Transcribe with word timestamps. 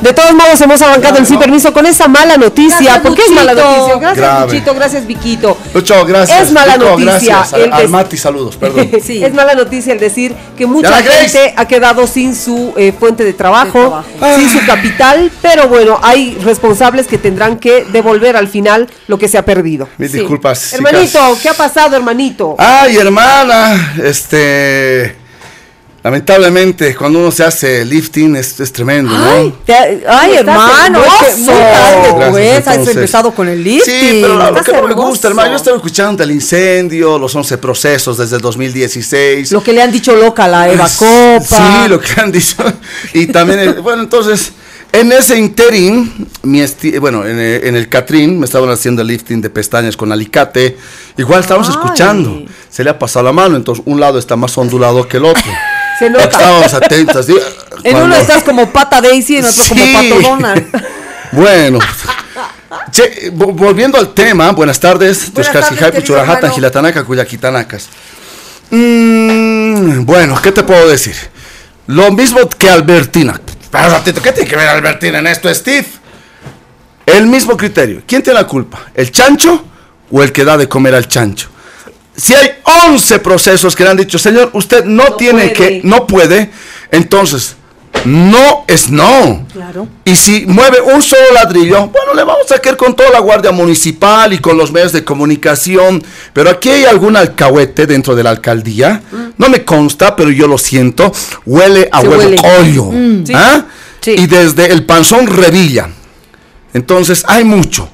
De 0.00 0.12
todos 0.12 0.34
modos, 0.34 0.60
hemos 0.60 0.80
arrancado 0.82 1.18
el 1.18 1.26
sin 1.26 1.38
permiso 1.38 1.72
con 1.72 1.86
esa 1.86 2.08
mala 2.08 2.36
noticia. 2.36 2.76
Gracias, 2.78 2.98
¿Por 3.00 3.14
qué 3.14 3.22
es 3.22 3.30
mala 3.32 3.54
noticia? 3.54 3.96
Gracias, 3.98 4.16
Grave. 4.16 4.52
Luchito. 4.52 4.74
Gracias, 4.74 5.06
Viquito. 5.06 5.56
Lucho, 5.74 6.04
gracias. 6.04 6.42
Es 6.42 6.52
mala 6.52 6.76
Lucho, 6.76 6.90
noticia 6.98 7.36
Gracias. 7.36 7.60
el 7.60 7.72
Al, 7.72 7.82
des- 7.82 7.90
Mati, 7.90 8.16
saludos, 8.16 8.56
perdón. 8.56 8.90
Sí. 9.02 9.22
Es 9.24 9.32
mala 9.34 9.54
noticia 9.54 9.92
el 9.92 9.98
decir 10.00 10.34
que 10.56 10.66
mucha 10.66 10.94
gente 11.02 11.54
ha 11.56 11.66
quedado 11.66 12.06
sin 12.06 12.34
su 12.36 12.72
eh, 12.76 12.92
fuente 12.98 13.24
de 13.24 13.32
trabajo, 13.32 13.78
De 14.12 14.18
trabajo. 14.18 14.40
sin 14.40 14.50
su 14.50 14.66
capital, 14.66 15.30
pero 15.42 15.68
bueno, 15.68 15.98
hay 16.02 16.36
responsables 16.44 17.06
que 17.06 17.18
tendrán 17.18 17.58
que 17.58 17.84
devolver 17.92 18.36
al 18.36 18.48
final 18.48 18.88
lo 19.06 19.18
que 19.18 19.28
se 19.28 19.38
ha 19.38 19.44
perdido. 19.44 19.88
Mil 19.98 20.10
disculpas, 20.10 20.72
Hermanito, 20.74 21.04
chicas. 21.06 21.38
¿qué 21.42 21.48
ha 21.48 21.54
pasado, 21.54 21.96
hermanito? 21.96 22.54
Ay, 22.58 22.96
hermana, 22.96 23.94
este. 24.04 25.16
Lamentablemente, 26.06 26.94
cuando 26.94 27.18
uno 27.18 27.32
se 27.32 27.42
hace 27.42 27.84
lifting 27.84 28.36
es, 28.36 28.60
es 28.60 28.72
tremendo, 28.72 29.10
¿no? 29.10 29.28
Ay, 29.28 29.54
te- 29.64 30.04
ay, 30.08 30.34
Estás 30.34 30.38
hermano, 30.54 31.02
es 31.04 31.34
que 31.34 31.40
muy 31.42 31.52
Gracias, 31.52 32.14
pues, 32.30 32.68
has 32.68 32.88
empezado 32.94 33.32
con 33.32 33.48
el 33.48 33.64
lifting. 33.64 33.92
Sí, 34.00 34.18
pero 34.22 34.36
lo 34.52 34.62
que 34.62 34.72
no 34.72 34.82
me 34.86 34.94
gusta, 34.94 35.26
hermano, 35.26 35.50
yo 35.50 35.56
estaba 35.56 35.76
escuchando 35.78 36.22
el 36.22 36.30
incendio, 36.30 37.18
los 37.18 37.34
11 37.34 37.58
procesos 37.58 38.18
desde 38.18 38.36
el 38.36 38.40
2016. 38.42 39.50
Lo 39.50 39.60
que 39.64 39.72
le 39.72 39.82
han 39.82 39.90
dicho 39.90 40.14
loca 40.14 40.44
a 40.44 40.48
la 40.48 40.68
Eva 40.72 40.88
Copa. 40.96 41.44
Sí, 41.84 41.88
lo 41.88 41.98
que 41.98 42.20
han 42.20 42.30
dicho. 42.30 42.54
Y 43.12 43.26
también, 43.26 43.58
el- 43.58 43.80
bueno, 43.80 44.02
entonces, 44.04 44.52
en 44.92 45.10
ese 45.10 45.36
interín, 45.36 46.28
mi 46.44 46.60
esti- 46.60 47.00
bueno, 47.00 47.26
en, 47.26 47.40
el- 47.40 47.64
en 47.66 47.74
el 47.74 47.88
Catrín 47.88 48.38
me 48.38 48.44
estaban 48.46 48.70
haciendo 48.70 49.02
el 49.02 49.08
lifting 49.08 49.40
de 49.42 49.50
pestañas 49.50 49.96
con 49.96 50.12
alicate. 50.12 50.78
Igual 51.16 51.40
estábamos 51.40 51.68
Ay. 51.68 51.74
escuchando. 51.74 52.44
Se 52.70 52.84
le 52.84 52.90
ha 52.90 52.98
pasado 52.98 53.24
la 53.24 53.32
mano, 53.32 53.56
entonces 53.56 53.82
un 53.88 53.98
lado 53.98 54.20
está 54.20 54.36
más 54.36 54.56
ondulado 54.56 55.08
que 55.08 55.16
el 55.16 55.24
otro. 55.24 55.42
Se 55.98 56.10
nota. 56.10 56.24
Estábamos 56.24 56.74
atentos. 56.74 57.26
¿sí? 57.26 57.34
En 57.84 57.92
Cuando- 57.92 58.04
uno 58.04 58.16
estás 58.16 58.42
como 58.42 58.70
pata 58.72 59.00
Daisy, 59.00 59.38
en 59.38 59.44
otro 59.46 59.62
Sí. 59.62 59.68
como 59.70 59.92
pato 59.92 60.20
Donald. 60.28 60.66
Bueno. 61.32 61.78
Che, 62.90 63.30
vo- 63.32 63.52
volviendo 63.52 63.98
al 63.98 64.14
tema, 64.14 64.50
buenas 64.52 64.78
tardes. 64.80 65.32
Churajata, 65.34 65.98
hermano. 66.38 66.54
Gilatanaka, 66.54 67.04
Cuyaquitanacas. 67.04 67.88
Mm, 68.70 70.04
bueno, 70.04 70.40
¿qué 70.40 70.52
te 70.52 70.62
puedo 70.62 70.88
decir? 70.88 71.14
Lo 71.88 72.10
mismo 72.12 72.48
que 72.48 72.68
Albertina. 72.70 73.40
Un 73.72 73.90
ratito, 73.90 74.22
¿qué 74.22 74.32
tiene 74.32 74.48
que 74.48 74.56
ver 74.56 74.68
Albertina 74.68 75.18
en 75.18 75.26
esto, 75.26 75.52
Steve? 75.54 75.86
El 77.04 77.26
mismo 77.26 77.56
criterio. 77.56 78.02
¿Quién 78.06 78.22
tiene 78.22 78.40
la 78.40 78.46
culpa? 78.46 78.86
¿El 78.94 79.10
chancho 79.12 79.64
o 80.10 80.22
el 80.22 80.32
que 80.32 80.44
da 80.44 80.56
de 80.56 80.68
comer 80.68 80.94
al 80.94 81.06
chancho? 81.08 81.48
Si 82.16 82.34
hay 82.34 82.48
11 82.88 83.18
procesos 83.18 83.76
que 83.76 83.84
le 83.84 83.90
han 83.90 83.96
dicho, 83.96 84.18
señor, 84.18 84.50
usted 84.54 84.84
no, 84.84 85.04
No 85.10 85.16
tiene 85.16 85.48
puede. 85.48 85.52
que, 85.52 85.80
no 85.84 86.06
puede, 86.06 86.50
entonces, 86.90 87.56
no 88.04 88.64
es 88.68 88.88
no. 88.90 89.46
Claro. 89.52 89.88
Y 90.04 90.16
si 90.16 90.46
mueve 90.46 90.80
un 90.80 91.02
solo 91.02 91.32
ladrillo, 91.34 91.88
bueno, 91.88 92.14
le 92.14 92.24
vamos 92.24 92.50
a 92.52 92.58
caer 92.58 92.76
con 92.76 92.94
toda 92.94 93.10
la 93.10 93.18
Guardia 93.20 93.52
Municipal 93.52 94.32
y 94.32 94.38
con 94.38 94.56
los 94.56 94.70
medios 94.72 94.92
de 94.92 95.02
comunicación. 95.04 96.02
Pero 96.32 96.50
aquí 96.50 96.68
hay 96.70 96.84
algún 96.84 97.16
alcahuete 97.16 97.86
dentro 97.86 98.14
de 98.14 98.22
la 98.22 98.30
alcaldía. 98.30 99.02
No 99.36 99.48
me 99.48 99.64
consta, 99.64 100.14
pero 100.16 100.30
yo 100.30 100.46
lo 100.46 100.56
siento. 100.58 101.12
Huele 101.44 101.88
a 101.92 102.00
Se 102.02 102.08
huevo 102.08 102.22
huele. 102.22 102.36
pollo. 102.40 102.90
sí. 103.26 103.32
¿ah? 103.34 103.64
Sí. 104.00 104.12
Y 104.12 104.26
desde 104.26 104.66
el 104.72 104.84
panzón 104.86 105.26
revilla. 105.26 105.88
Entonces, 106.74 107.24
hay 107.26 107.44
mucho. 107.44 107.88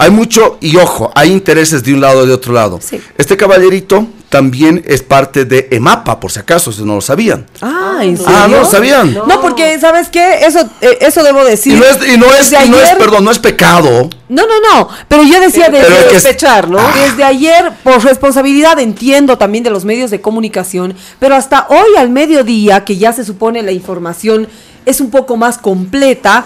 Hay 0.00 0.10
mucho 0.10 0.58
y 0.60 0.76
ojo, 0.76 1.10
hay 1.16 1.32
intereses 1.32 1.82
de 1.82 1.92
un 1.92 2.00
lado 2.00 2.24
y 2.24 2.28
de 2.28 2.32
otro 2.34 2.52
lado. 2.52 2.78
Sí. 2.80 3.00
Este 3.18 3.36
caballerito 3.36 4.06
también 4.28 4.84
es 4.86 5.02
parte 5.02 5.44
de 5.44 5.66
EMAPA, 5.72 6.20
por 6.20 6.30
si 6.30 6.38
acaso, 6.38 6.70
si 6.70 6.84
no 6.84 6.94
lo 6.94 7.00
sabían. 7.00 7.46
Ah, 7.60 7.98
¿en 8.02 8.16
serio? 8.16 8.32
Ah, 8.36 8.46
¿no 8.48 8.58
lo 8.58 8.64
sabían? 8.64 9.12
No, 9.14 9.40
porque, 9.40 9.76
¿sabes 9.80 10.08
qué? 10.08 10.44
Eso, 10.46 10.60
eh, 10.82 10.98
eso 11.00 11.24
debo 11.24 11.44
decir. 11.44 11.74
Y 11.74 11.80
no 11.80 11.84
es, 11.86 11.96
y 12.14 12.16
no 12.16 12.26
es, 12.26 12.50
Desde 12.50 12.66
y 12.66 12.68
no 12.68 12.76
es, 12.78 12.84
ayer- 12.90 12.98
perdón, 12.98 13.24
no 13.24 13.30
es 13.32 13.38
pecado. 13.40 14.08
No, 14.28 14.42
no, 14.46 14.60
no. 14.74 14.88
Pero 15.08 15.24
yo 15.24 15.40
decía 15.40 15.68
desde, 15.68 16.08
que- 16.08 16.20
sospechar, 16.20 16.68
¿no? 16.68 16.78
desde 16.94 17.24
ayer, 17.24 17.72
por 17.82 18.04
responsabilidad, 18.04 18.78
entiendo 18.78 19.36
también 19.36 19.64
de 19.64 19.70
los 19.70 19.84
medios 19.84 20.10
de 20.12 20.20
comunicación, 20.20 20.94
pero 21.18 21.34
hasta 21.34 21.66
hoy 21.70 21.96
al 21.98 22.10
mediodía, 22.10 22.84
que 22.84 22.98
ya 22.98 23.12
se 23.12 23.24
supone 23.24 23.62
la 23.62 23.72
información 23.72 24.46
es 24.86 25.00
un 25.00 25.10
poco 25.10 25.36
más 25.36 25.58
completa, 25.58 26.44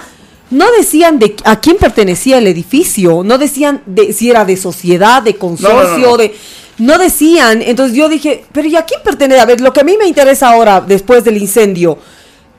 no 0.52 0.70
decían 0.70 1.18
de 1.18 1.34
a 1.44 1.60
quién 1.60 1.78
pertenecía 1.78 2.38
el 2.38 2.46
edificio, 2.46 3.22
no 3.24 3.38
decían 3.38 3.82
de 3.86 4.12
si 4.12 4.30
era 4.30 4.44
de 4.44 4.56
sociedad, 4.56 5.22
de 5.22 5.36
consorcio, 5.36 6.10
No, 6.10 6.16
de 6.18 6.34
no 6.78 6.98
decían, 6.98 7.62
entonces 7.62 7.96
yo 7.96 8.08
dije, 8.08 8.44
pero 8.52 8.68
¿y 8.68 8.76
a 8.76 8.84
quién 8.84 9.00
pertenece? 9.02 9.40
A 9.40 9.46
ver, 9.46 9.60
lo 9.60 9.72
que 9.72 9.80
a 9.80 9.84
mí 9.84 9.96
me 9.96 10.06
interesa 10.06 10.50
ahora, 10.50 10.80
después 10.80 11.24
del 11.24 11.38
incendio, 11.38 11.98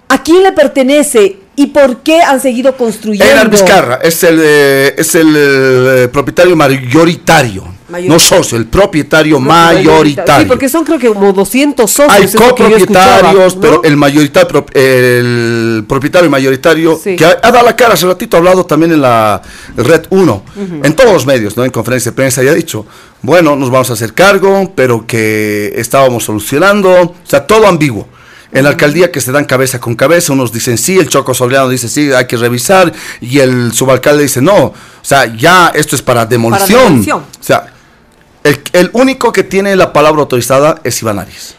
¿a 0.08 0.24
quién 0.24 0.44
le 0.44 0.52
pertenece 0.52 1.38
y 1.56 1.68
por 1.68 1.97
qué 1.97 2.22
han 2.22 2.40
seguido 2.41 2.75
construyendo? 2.75 3.25
Einar 3.25 3.50
Vizcarra 3.50 4.00
es 4.02 4.24
el, 4.24 4.40
eh, 4.41 4.96
es 4.97 5.14
el 5.16 5.34
eh, 5.38 6.08
propietario 6.12 6.56
mayoritario, 6.56 7.64
Mayoritario. 7.90 8.14
no 8.14 8.19
socio, 8.19 8.58
el 8.58 8.66
propietario 8.66 9.40
mayoritario. 9.40 10.42
Sí, 10.44 10.46
porque 10.47 10.68
son 10.69 10.84
creo 10.84 10.97
que 10.97 11.09
como 11.09 11.31
200 11.31 11.90
socios. 11.92 12.12
Hay 12.12 12.28
copropietarios, 12.31 13.56
¿no? 13.56 13.62
pero 13.62 13.84
el 13.84 13.96
mayoritario, 13.97 14.66
el 14.74 15.86
propietario 15.88 16.30
mayoritario, 16.30 17.00
Sí. 17.02 17.16
que 17.16 17.25
ha, 17.25 17.38
ha 17.44 17.52
dado 17.52 17.66
la 17.66 17.75
cara, 17.75 17.94
hace 17.94 18.08
ratito 18.08 18.36
ha 18.36 18.40
hablado 18.40 18.66
también 18.66 18.92
en 18.94 19.02
la 19.02 19.42
Red 19.78 20.08
1, 20.09 20.44
en 20.84 20.94
todos 20.96 21.13
los 21.13 21.25
medios, 21.25 21.56
¿no? 21.56 21.63
En 21.66 21.72
conferencia 21.72 22.12
de 22.12 22.16
prensa, 22.16 22.44
y 22.44 22.47
ha 22.47 22.53
dicho, 22.53 22.86
bueno, 23.22 23.56
nos 23.56 23.69
vamos 23.69 23.90
a 23.92 23.94
hacer 23.94 24.13
cargo, 24.13 24.72
pero 24.75 25.06
que 25.06 25.74
estábamos 25.75 26.24
solucionando, 26.24 26.90
o 27.02 27.16
sea, 27.24 27.46
todo 27.46 27.68
ambiguo. 27.68 28.08
En 28.53 28.64
la 28.64 28.69
alcaldía 28.69 29.12
que 29.12 29.19
se 29.19 29.31
dan 29.31 29.46
cabeza 29.46 29.80
con 29.80 29.96
cabeza, 29.96 30.31
unos 30.34 30.52
dicen 30.52 30.78
sí, 30.78 30.97
el 30.97 31.09
Choco 31.09 31.34
Soleano 31.34 31.68
dice 31.69 31.90
sí, 31.90 32.12
hay 32.14 32.28
que 32.28 32.38
revisar, 32.38 32.94
y 33.19 33.40
el 33.40 33.74
subalcalde 33.74 34.24
dice 34.24 34.41
no, 34.41 34.56
o 34.56 34.74
sea, 35.02 35.25
ya 35.36 35.72
esto 35.74 35.96
es 35.96 36.02
para 36.02 36.25
demolición. 36.25 36.84
demolición. 36.84 37.19
O 37.19 37.44
sea, 37.44 37.74
el, 38.44 38.62
el 38.74 38.90
único 38.94 39.31
que 39.31 39.44
tiene 39.44 39.75
la 39.75 39.92
palabra 39.92 40.22
autorizada 40.22 40.80
es 40.84 41.02
Iván 41.02 41.19
Arias. 41.19 41.56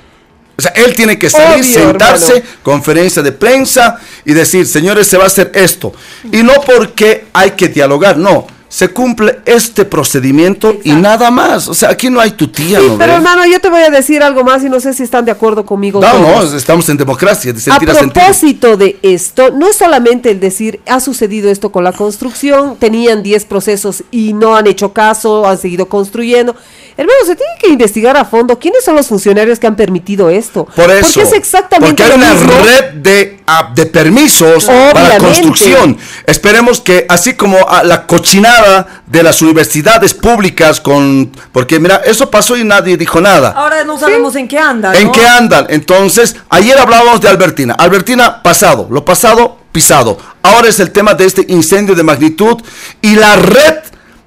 O 0.57 0.63
sea, 0.63 0.71
él 0.77 0.95
tiene 0.95 1.19
que 1.19 1.29
salir, 1.29 1.65
Obvio, 1.65 1.89
sentarse, 1.89 2.37
hermano. 2.37 2.57
conferencia 2.63 3.23
de 3.23 3.33
prensa 3.33 3.99
y 4.25 4.33
decir, 4.35 4.67
señores, 4.67 5.09
se 5.09 5.17
va 5.17 5.25
a 5.25 5.27
hacer 5.27 5.51
esto. 5.55 5.93
Y 6.31 6.43
no 6.45 6.53
porque 6.65 7.27
hay 7.33 7.53
que 7.53 7.69
dialogar, 7.69 8.17
no. 8.17 8.47
Se 8.75 8.89
cumple 8.89 9.39
este 9.47 9.85
procedimiento 9.85 10.77
y 10.83 10.91
nada 10.95 11.31
más. 11.31 11.69
O 11.69 11.75
sea, 11.75 11.91
aquí 11.91 12.11
no 12.11 12.19
hay 12.19 12.33
tu 12.33 12.49
tía, 12.49 12.81
Sí, 12.81 12.87
¿no? 12.89 12.99
pero 12.99 13.13
hermano, 13.13 13.47
yo 13.47 13.61
te 13.61 13.71
voy 13.71 13.83
a 13.83 13.89
decir 13.89 14.21
algo 14.21 14.43
más 14.43 14.65
y 14.65 14.69
no 14.69 14.81
sé 14.81 14.93
si 14.95 15.05
están 15.05 15.25
de 15.25 15.31
acuerdo 15.31 15.65
conmigo. 15.65 16.01
no, 16.01 16.11
todos. 16.11 16.51
no, 16.51 16.57
estamos 16.59 16.89
en 16.89 16.97
democracia, 16.97 17.53
de 17.53 17.59
A 17.59 17.63
sentir 17.63 17.89
a, 17.91 17.95
sentir. 17.95 18.13
propósito 18.15 18.77
de 18.77 18.99
esto, 19.03 19.53
no 19.53 19.69
es 19.69 19.77
solamente 19.77 20.33
el 20.33 20.41
decir, 20.41 20.81
ha 20.89 20.99
sucedido 20.99 21.51
esto 21.51 21.71
con 21.71 21.85
la 21.85 21.93
construcción, 21.93 22.75
tenían 22.77 23.23
10 23.23 23.45
procesos 23.45 24.03
y 24.11 24.33
no 24.33 24.57
han 24.57 24.67
hecho 24.67 24.93
caso, 24.93 25.47
han 25.47 25.57
seguido 25.59 25.87
construyendo. 25.89 26.57
Hermano, 26.97 27.19
se 27.27 27.35
tiene 27.35 27.53
que 27.61 27.69
investigar 27.69 28.17
a 28.17 28.25
fondo 28.25 28.57
quiénes 28.59 28.85
son 28.85 28.95
los 28.95 29.09
funcionarios 29.09 29.59
que 29.59 29.67
han 29.67 29.75
permitido 29.75 30.31
esto. 30.31 30.65
Por 30.77 30.91
eso. 30.91 31.01
Porque 31.13 31.23
es 31.23 31.33
exactamente 31.33 32.03
Porque 32.03 32.13
hay 32.13 32.19
una 32.19 32.35
mismo. 32.35 32.53
red 32.63 32.93
de, 32.95 33.41
ah, 33.47 33.71
de 33.75 33.87
permisos 33.87 34.65
para 34.67 34.93
Obviamente. 34.93 35.25
construcción. 35.25 35.99
Esperemos 36.27 36.81
que, 36.81 37.05
así 37.09 37.35
como 37.35 37.59
ah, 37.69 37.83
la 37.83 38.07
cochinada 38.07 39.03
de 39.07 39.23
las 39.25 39.43
universidades 39.43 40.15
públicas, 40.15 40.81
con 40.81 41.33
porque 41.53 41.81
mira, 41.81 42.01
eso 42.05 42.31
pasó 42.31 42.57
y 42.57 42.63
nadie 42.65 42.97
dijo 42.97 43.21
nada. 43.21 43.51
Ahora 43.57 43.83
no 43.85 43.99
sabemos 43.99 44.37
en 44.37 44.47
qué 44.47 44.59
anda. 44.59 44.95
¿En 44.95 45.11
qué 45.11 45.27
andan? 45.27 45.67
Entonces, 45.71 46.37
ayer 46.49 46.79
hablábamos 46.79 47.21
de 47.21 47.29
Albertina. 47.29 47.75
Albertina, 47.77 48.43
pasado. 48.43 48.87
Lo 48.91 49.05
pasado, 49.05 49.59
pisado. 49.73 50.17
Ahora 50.43 50.69
es 50.69 50.79
el 50.79 50.93
tema 50.93 51.15
de 51.15 51.25
este 51.25 51.45
incendio 51.49 51.95
de 51.95 52.03
magnitud 52.03 52.63
y 53.01 53.17
la 53.17 53.35
red 53.37 53.77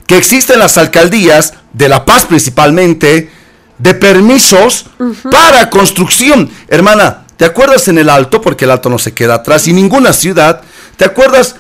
que 0.08 0.18
existe 0.18 0.54
en 0.54 0.60
las 0.60 0.78
alcaldías, 0.78 1.54
de 1.74 1.90
La 1.90 2.04
Paz 2.06 2.26
principalmente, 2.26 3.30
de 3.78 3.94
permisos 3.94 4.86
para 5.30 5.70
construcción. 5.70 6.50
Hermana, 6.68 7.26
¿te 7.38 7.46
acuerdas 7.46 7.88
en 7.90 8.00
el 8.00 8.10
Alto? 8.10 8.42
Porque 8.42 8.66
el 8.66 8.72
Alto 8.72 8.90
no 8.90 8.98
se 8.98 9.14
queda 9.14 9.36
atrás 9.36 9.68
y 9.68 9.74
ninguna 9.74 10.14
ciudad. 10.14 10.62
¿Te 10.96 11.06
acuerdas? 11.06 11.56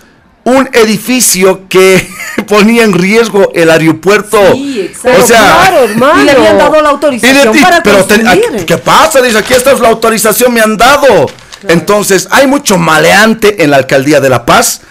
Un 0.45 0.69
edificio 0.71 1.67
que 1.67 2.09
ponía 2.47 2.83
en 2.85 2.93
riesgo 2.93 3.51
el 3.53 3.69
aeropuerto. 3.69 4.39
Sí, 4.53 4.79
exacto. 4.81 5.21
O 5.23 5.27
sea, 5.27 5.39
Claro, 5.41 5.83
hermano. 5.83 6.21
Y 6.21 6.25
le 6.25 6.31
habían 6.31 6.57
dado 6.57 6.81
la 6.81 6.89
autorización 6.89 7.51
ti, 7.53 7.59
para 7.59 7.83
pero 7.83 8.05
te- 8.05 8.15
construir. 8.23 8.45
aquí- 8.55 8.65
¿qué 8.65 8.77
pasa? 8.77 9.21
Dice, 9.21 9.37
aquí 9.37 9.53
está 9.53 9.73
la 9.75 9.89
autorización, 9.89 10.53
me 10.53 10.61
han 10.61 10.77
dado. 10.77 11.27
Entonces, 11.67 12.27
hay 12.31 12.47
mucho 12.47 12.77
maleante 12.77 13.61
en 13.63 13.71
la 13.71 13.77
alcaldía 13.77 14.21
de 14.21 14.29
La 14.29 14.45
Paz, 14.45 14.81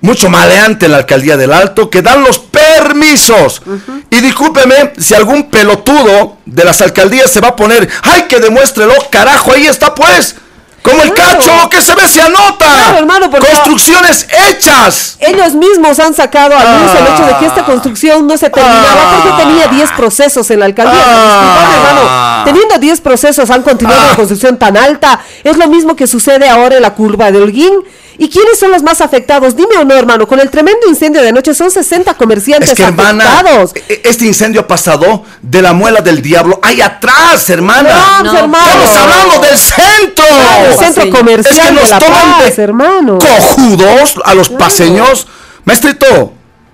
mucho 0.00 0.28
maleante 0.30 0.88
la 0.88 0.98
alcaldía 0.98 1.36
del 1.36 1.52
Alto, 1.52 1.90
que 1.90 2.02
dan 2.02 2.22
los 2.22 2.38
permisos. 2.38 3.62
Y 4.10 4.20
discúlpeme 4.20 4.92
si 4.98 5.14
algún 5.14 5.50
pelotudo 5.50 6.38
de 6.46 6.64
las 6.64 6.80
alcaldías 6.80 7.30
se 7.30 7.40
va 7.40 7.48
a 7.48 7.56
poner, 7.56 7.88
¡ay, 8.02 8.22
que 8.28 8.38
demuéstrelo! 8.38 8.94
¡Carajo, 9.10 9.52
ahí 9.52 9.66
está 9.66 9.94
pues! 9.94 10.36
Como 10.80 11.02
el 11.02 11.12
Claro. 11.12 11.40
cacho, 11.40 11.68
que 11.70 11.82
se 11.82 11.94
ve 11.96 12.08
se 12.08 12.20
anota. 12.22 12.64
Claro, 12.64 12.98
hermano, 12.98 13.30
Construcciones 13.30 14.26
hechas. 14.48 15.16
Ellos 15.18 15.52
mismos 15.54 15.98
han 15.98 16.14
sacado 16.14 16.56
a 16.56 16.60
luz 16.78 16.92
el 16.98 17.12
hecho 17.14 17.26
de 17.26 17.36
que 17.40 17.46
esta 17.46 17.64
construcción 17.64 18.26
no 18.26 18.38
se 18.38 18.48
terminaba 18.48 18.86
Ah. 19.02 19.20
porque 19.22 19.42
tenía 19.44 19.66
10 19.66 19.90
procesos 19.92 20.48
en 20.50 20.60
la 20.60 20.66
alcaldía. 20.66 21.02
Ah. 21.04 21.74
Hermano. 21.74 22.44
Teniendo 22.44 22.78
10 22.78 23.00
procesos 23.00 23.50
han 23.50 23.62
continuado 23.62 24.00
Ah. 24.00 24.06
la 24.10 24.16
construcción 24.16 24.56
tan 24.56 24.76
alta. 24.76 25.20
Es 25.44 25.56
lo 25.58 25.66
mismo 25.66 25.96
que 25.96 26.06
sucede 26.06 26.48
ahora 26.48 26.76
en 26.76 26.82
la 26.82 26.94
curva 26.94 27.30
de 27.32 27.42
Holguín. 27.42 27.72
¿Y 28.20 28.28
quiénes 28.28 28.58
son 28.58 28.72
los 28.72 28.82
más 28.82 29.00
afectados? 29.00 29.54
Dime 29.54 29.76
o 29.78 29.84
no, 29.84 29.94
hermano, 29.94 30.26
con 30.26 30.40
el 30.40 30.50
tremendo 30.50 30.88
incendio 30.88 31.22
de 31.22 31.28
anoche 31.28 31.54
son 31.54 31.70
60 31.70 32.14
comerciantes 32.14 32.70
Es 32.70 32.76
que, 32.76 32.82
hermana, 32.82 33.24
afectados. 33.38 33.70
e- 33.76 33.84
e- 33.92 34.00
este 34.04 34.26
incendio 34.26 34.62
ha 34.62 34.66
pasado 34.66 35.22
de 35.40 35.62
la 35.62 35.72
muela 35.72 36.00
del 36.00 36.20
diablo 36.20 36.58
ahí 36.62 36.80
atrás, 36.80 37.48
hermana. 37.48 38.20
No, 38.24 38.32
No, 38.32 38.38
hermano. 38.40 38.66
Estamos 38.66 38.96
hablando 38.96 39.40
del 39.46 39.56
centro. 39.58 40.24
El 40.66 40.74
centro 40.76 40.94
Paseño. 41.04 41.16
comercial 41.16 41.56
Es 41.56 41.62
que 41.62 41.74
de 41.74 41.80
nos 41.80 41.90
La 41.90 41.98
toman 42.00 42.32
Paz, 42.40 42.56
de 42.56 42.62
hermano. 42.64 43.18
cojudos 43.20 44.14
a 44.24 44.34
los 44.34 44.48
paseños. 44.48 45.26
Maestrito, 45.64 46.32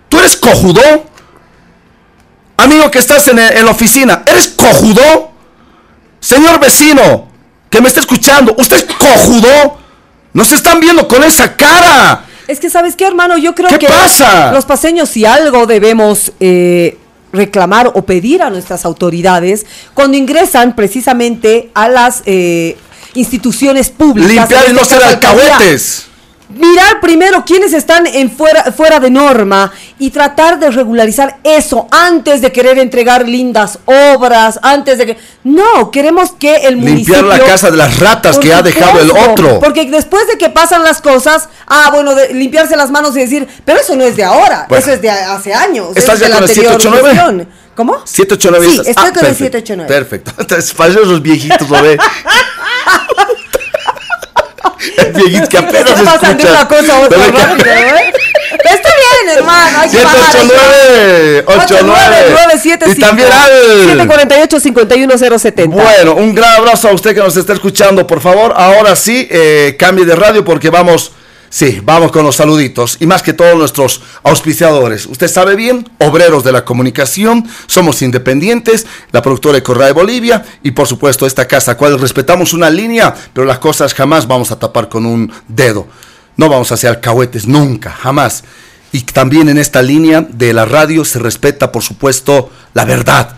¿tú 0.09 0.19
eres 0.19 0.37
cojudo? 0.39 0.81
Amigo 2.57 2.91
que 2.91 2.99
estás 3.01 3.27
en, 3.29 3.39
en 3.39 3.65
la 3.65 3.71
oficina, 3.73 4.23
¿eres 4.27 4.49
cojudo? 4.49 5.33
Señor 6.21 6.59
vecino, 6.59 7.29
que 7.69 7.81
me 7.83 7.89
está 7.89 8.01
escuchando, 8.01 8.55
¿usted 8.57 8.77
es 8.77 8.85
cojudo? 8.85 9.79
Nos 10.35 10.53
están 10.53 10.81
viendo 10.81 11.09
con 11.09 11.23
esa 11.25 11.57
cara. 11.57 12.25
Es 12.47 12.61
que, 12.61 12.69
¿sabes 12.69 12.97
qué, 12.97 13.07
hermano? 13.07 13.39
Yo 13.39 13.55
creo 13.55 13.71
¿Qué 13.71 13.79
que 13.79 13.87
pasa? 13.87 14.53
los 14.53 14.67
paseños, 14.67 15.09
si 15.09 15.25
algo 15.25 15.67
debemos 15.67 16.33
eh, 16.41 16.99
reclamar 17.33 17.93
o 17.95 18.03
pedir 18.05 18.43
a 18.43 18.51
nuestras 18.51 18.85
autoridades, 18.85 19.65
cuando 19.95 20.17
ingresan 20.19 20.77
precisamente 20.77 21.71
a 21.73 21.89
las 21.89 22.23
eh, 22.27 22.77
instituciones 23.15 23.91
públicas. 23.91 24.29
Limpiar 24.51 24.65
y 24.67 24.71
en 24.71 24.77
no 24.77 24.83
este 24.83 24.95
ser 24.97 25.05
alcahuetes. 25.05 26.07
Mirar 26.49 27.01
primero 27.01 27.43
quiénes 27.45 27.73
están 27.73 28.07
en 28.07 28.31
fuera, 28.31 28.65
fuera 28.73 29.01
de 29.01 29.09
norma 29.11 29.73
y 29.99 30.11
tratar 30.11 30.59
de 30.59 30.71
regularizar 30.71 31.39
eso 31.43 31.89
antes 31.91 32.43
de 32.43 32.53
querer 32.53 32.79
entregar 32.79 33.27
lindas 33.27 33.79
obras, 33.87 34.61
antes 34.63 34.99
de 34.99 35.07
que... 35.07 35.19
No, 35.45 35.91
queremos 35.91 36.33
que 36.33 36.55
el 36.55 36.77
municipio... 36.77 37.17
Limpiar 37.23 37.39
la 37.41 37.45
casa 37.47 37.71
de 37.71 37.79
las 37.79 37.99
ratas 37.99 38.39
que 38.39 38.53
ha 38.53 38.61
dejado 38.61 39.01
el 39.01 39.11
otro. 39.11 39.59
Porque 39.59 39.87
después 39.87 40.29
de 40.29 40.37
que 40.37 40.51
pasan 40.51 40.85
las 40.85 41.01
cosas, 41.01 41.49
ah, 41.67 41.91
bueno, 41.93 42.15
de 42.15 42.35
limpiarse 42.35 42.77
las 42.77 42.91
manos 42.91 43.17
y 43.17 43.21
decir, 43.21 43.49
pero 43.65 43.81
eso 43.81 43.97
no 43.97 44.05
es 44.05 44.15
de 44.17 44.25
ahora, 44.25 44.67
Bueno. 44.69 44.83
eso 44.85 44.93
es 44.93 45.01
de 45.01 45.11
hace 45.11 45.55
años. 45.55 45.97
¿Estás 45.97 46.17
es 46.17 46.21
ya 46.21 46.27
de 46.27 46.31
la 46.31 46.37
con 46.41 46.45
el 46.45 46.51
anterior 46.51 46.73
789? 46.81 47.09
gestión. 47.09 47.65
¿Cómo? 47.75 47.95
789. 48.05 48.85
Sí, 48.85 48.91
estoy 48.91 48.95
ah, 48.97 49.13
con 49.13 49.27
el 49.27 49.35
perfecto, 49.35 49.59
789. 49.59 49.89
Perfecto. 49.89 50.33
Entonces, 50.39 50.75
para 50.75 50.91
esos 50.91 51.23
viejitos, 51.23 51.69
¿lo 51.69 51.83
ve? 51.83 51.99
Viejitos 55.15 55.49
que 55.49 55.59
apenas 55.59 55.99
Se 55.99 56.05
pasan 56.05 56.37
de 56.37 56.45
una 56.45 56.69
cosa 56.69 56.97
a 56.97 57.01
otra 57.01 57.19
¿Lo 57.19 57.25
ve 57.27 57.33
que- 57.33 57.39
rápido, 57.47 57.67
¿eh? 57.73 58.13
Está 58.65 58.89
bien, 58.89 59.37
hermano, 59.39 59.79
hay 59.81 59.91
que 59.91 60.03
bajar, 60.03 60.37
hay 60.37 60.49
que 60.49 60.55
bajar. 60.55 60.73
789 60.75 61.45
89 61.47 62.91
Y 62.97 63.01
también 63.01 63.29
al 63.33 63.51
748 63.87 64.61
51070 64.61 65.75
Bueno, 65.77 66.15
un 66.15 66.35
gran 66.35 66.53
abrazo 66.57 66.89
a 66.89 66.93
usted 66.93 67.15
que 67.15 67.21
nos 67.21 67.37
está 67.37 67.53
escuchando. 67.53 68.07
Por 68.07 68.21
favor, 68.21 68.53
ahora 68.57 68.95
sí, 68.97 69.27
eh, 69.31 69.77
cambie 69.79 70.05
de 70.05 70.15
radio 70.17 70.45
porque 70.45 70.71
vamos, 70.71 71.13
sí, 71.55 71.81
vamos 71.85 72.11
con 72.11 72.25
los 72.25 72.35
saluditos. 72.35 72.97
Y 72.99 73.07
más 73.07 73.23
que 73.23 73.33
todos 73.33 73.57
nuestros 73.57 74.03
auspiciadores. 74.25 75.07
Usted 75.07 75.29
sabe 75.29 75.55
bien, 75.55 75.89
obreros 76.01 76.43
de 76.43 76.51
la 76.51 76.65
comunicación, 76.65 77.49
somos 77.67 78.03
independientes, 78.03 78.87
la 79.13 79.23
productora 79.23 79.55
de 79.55 79.63
Correa 79.63 79.87
de 79.87 79.93
Bolivia 79.93 80.45
y 80.65 80.73
por 80.73 80.89
supuesto 80.89 81.27
esta 81.27 81.47
casa, 81.47 81.77
cual 81.77 82.01
respetamos 82.01 82.53
una 82.53 82.71
línea, 82.71 83.15
pero 83.33 83.47
las 83.47 83.61
cosas 83.61 83.95
jamás 83.95 84.27
vamos 84.27 84.51
a 84.51 84.59
tapar 84.59 84.89
con 84.89 85.07
un 85.07 85.33
dedo. 85.47 85.87
No 86.37 86.49
vamos 86.49 86.73
a 86.73 86.75
hacer 86.75 86.91
alcahuetes, 86.91 87.47
nunca, 87.47 87.93
jamás. 87.93 88.43
Y 88.91 89.03
también 89.03 89.49
en 89.49 89.59
esta 89.59 89.81
línea 89.81 90.21
de 90.21 90.53
la 90.53 90.65
radio 90.65 91.05
se 91.05 91.21
respeta, 91.21 91.71
por 91.71 91.85
supuesto, 91.85 92.51
la 92.75 92.85
verdad. 92.85 93.37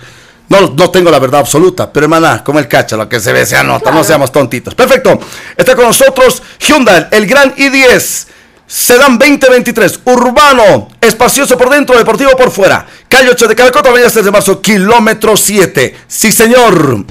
No, 0.48 0.75
no 0.76 0.90
tengo 0.90 1.10
la 1.10 1.19
verdad 1.19 1.40
absoluta, 1.40 1.93
pero 1.93 2.06
hermana, 2.06 2.43
como 2.44 2.58
el 2.58 2.69
cacha, 2.69 2.96
lo 2.96 3.08
que 3.08 3.19
se 3.19 3.32
ve 3.32 3.44
se 3.44 3.56
anota, 3.56 3.90
no 3.90 4.04
seamos 4.04 4.31
tontitos. 4.31 4.75
Perfecto. 4.75 5.19
Está 5.56 5.75
con 5.75 5.87
nosotros 5.87 6.43
Hyundai, 6.60 7.08
el 7.10 7.26
gran 7.26 7.54
i10. 7.56 8.26
Sedán 8.68 9.16
2023, 9.16 10.00
urbano, 10.06 10.88
espacioso 11.00 11.56
por 11.56 11.70
dentro, 11.70 11.96
deportivo 11.96 12.32
por 12.36 12.50
fuera. 12.50 12.84
Calle 13.08 13.28
8 13.30 13.46
de 13.46 13.54
Calacota, 13.54 13.90
avenida 13.90 14.10
6 14.10 14.24
de 14.24 14.30
marzo, 14.32 14.60
kilómetro 14.60 15.36
7. 15.36 15.96
Sí, 16.08 16.32
señor. 16.32 17.04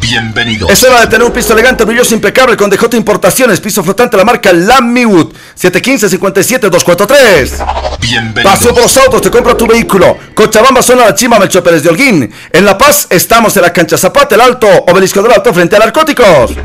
Bienvenido. 0.00 0.68
Es 0.68 0.82
hora 0.82 1.02
de 1.02 1.06
tener 1.06 1.24
un 1.24 1.32
piso 1.32 1.52
elegante, 1.52 1.84
brilloso, 1.84 2.16
impecable, 2.16 2.56
con 2.56 2.68
DJ 2.68 2.96
Importaciones, 2.96 3.60
piso 3.60 3.84
flotante, 3.84 4.16
la 4.16 4.24
marca 4.24 4.52
Lamiwood, 4.52 5.32
715-57-243. 5.56 7.98
Bienvenido. 8.00 8.50
Paseo 8.50 8.74
por 8.74 8.82
los 8.82 8.96
autos, 8.96 9.22
te 9.22 9.30
compra 9.30 9.56
tu 9.56 9.68
vehículo. 9.68 10.18
Cochabamba, 10.34 10.82
zona 10.82 11.04
La 11.04 11.14
Chima, 11.14 11.38
Melchor 11.38 11.62
Pérez 11.62 11.84
de 11.84 11.90
Holguín. 11.90 12.28
En 12.52 12.64
La 12.64 12.76
Paz, 12.76 13.06
estamos 13.10 13.56
en 13.56 13.62
la 13.62 13.72
cancha 13.72 13.96
Zapata, 13.96 14.34
el 14.34 14.40
Alto, 14.40 14.66
Obelisco 14.88 15.22
del 15.22 15.30
Alto, 15.30 15.54
frente 15.54 15.76
a 15.76 15.78
Narcóticos. 15.78 16.56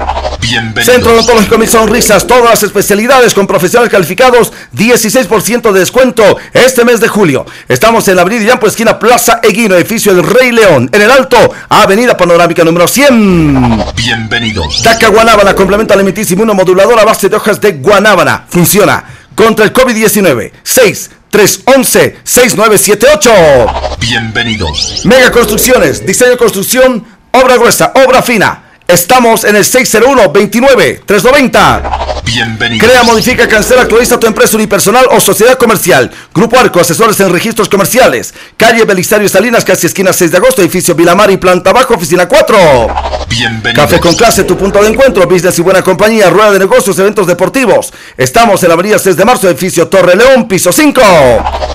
Bienvenido. 0.41 0.91
Centro 0.91 1.13
Odontológico 1.13 1.59
Mis 1.59 1.69
Sonrisas, 1.69 2.25
todas 2.25 2.45
las 2.45 2.63
especialidades 2.63 3.35
con 3.35 3.45
profesionales 3.45 3.91
calificados, 3.91 4.14
16% 4.15 5.71
de 5.71 5.79
descuento 5.79 6.37
este 6.53 6.85
mes 6.85 6.99
de 6.99 7.07
julio. 7.07 7.45
Estamos 7.67 8.07
en 8.07 8.15
la 8.15 8.21
avenida 8.21 8.45
Yampo, 8.45 8.67
esquina 8.67 8.97
Plaza 8.99 9.39
Eguino, 9.43 9.75
edificio 9.75 10.13
del 10.13 10.25
Rey 10.25 10.51
León. 10.51 10.89
En 10.91 11.01
el 11.01 11.11
Alto, 11.11 11.37
Avenida 11.69 12.15
Panorámica 12.15 12.63
número 12.63 12.87
100. 12.87 13.83
Bienvenidos. 13.95 14.83
Daca 14.83 15.09
Guanábana 15.09 15.55
complementa 15.55 15.93
alimenticio 15.93 16.35
inmunomodulador 16.35 16.99
a 16.99 17.05
base 17.05 17.29
de 17.29 17.35
hojas 17.35 17.59
de 17.61 17.73
guanábana. 17.73 18.45
Funciona 18.49 19.03
contra 19.35 19.65
el 19.65 19.73
COVID-19. 19.73 20.51
6 20.63 21.11
311 21.29 22.17
6978. 22.23 23.31
Bienvenidos. 23.99 25.01
Mega 25.05 25.31
Construcciones, 25.31 26.05
diseño 26.05 26.31
de 26.31 26.37
construcción, 26.37 27.05
obra 27.31 27.57
gruesa, 27.57 27.91
obra 28.05 28.21
fina. 28.21 28.64
Estamos 28.87 29.43
en 29.45 29.55
el 29.55 29.65
601 29.65 30.31
29 30.31 31.01
390. 31.07 32.21
Bienvenidos. 32.23 32.87
Crea, 32.87 33.03
modifica, 33.03 33.47
cancela, 33.47 33.81
actualiza 33.81 34.19
tu 34.19 34.27
empresa 34.27 34.55
unipersonal 34.57 35.07
o 35.09 35.19
sociedad 35.19 35.57
comercial. 35.57 36.11
Grupo 36.33 36.59
Arco, 36.59 36.79
asesores 36.79 37.19
en 37.19 37.31
registros 37.31 37.67
comerciales. 37.67 38.35
Calle 38.57 38.83
Belisario 38.85 39.27
Salinas, 39.27 39.65
casi 39.65 39.87
esquina 39.87 40.13
6 40.13 40.31
de 40.31 40.37
agosto, 40.37 40.61
edificio 40.61 40.93
Vilamar 40.93 41.31
y 41.31 41.37
planta 41.37 41.73
bajo, 41.73 41.95
oficina 41.95 42.27
4. 42.27 42.57
Bienvenidos. 43.29 43.73
Café 43.73 43.99
con 43.99 44.15
clase, 44.15 44.43
tu 44.43 44.55
punto 44.55 44.81
de 44.83 44.89
encuentro, 44.89 45.27
business 45.27 45.57
y 45.57 45.63
buena 45.63 45.81
compañía, 45.81 46.29
rueda 46.29 46.51
de 46.51 46.59
negocios, 46.59 46.97
eventos 46.99 47.25
deportivos. 47.25 47.91
Estamos 48.17 48.61
en 48.61 48.69
la 48.69 48.75
avenida 48.75 48.99
6 48.99 49.17
de 49.17 49.25
marzo, 49.25 49.49
edificio 49.49 49.87
Torre 49.87 50.15
León, 50.15 50.47
piso 50.47 50.71
5. 50.71 51.01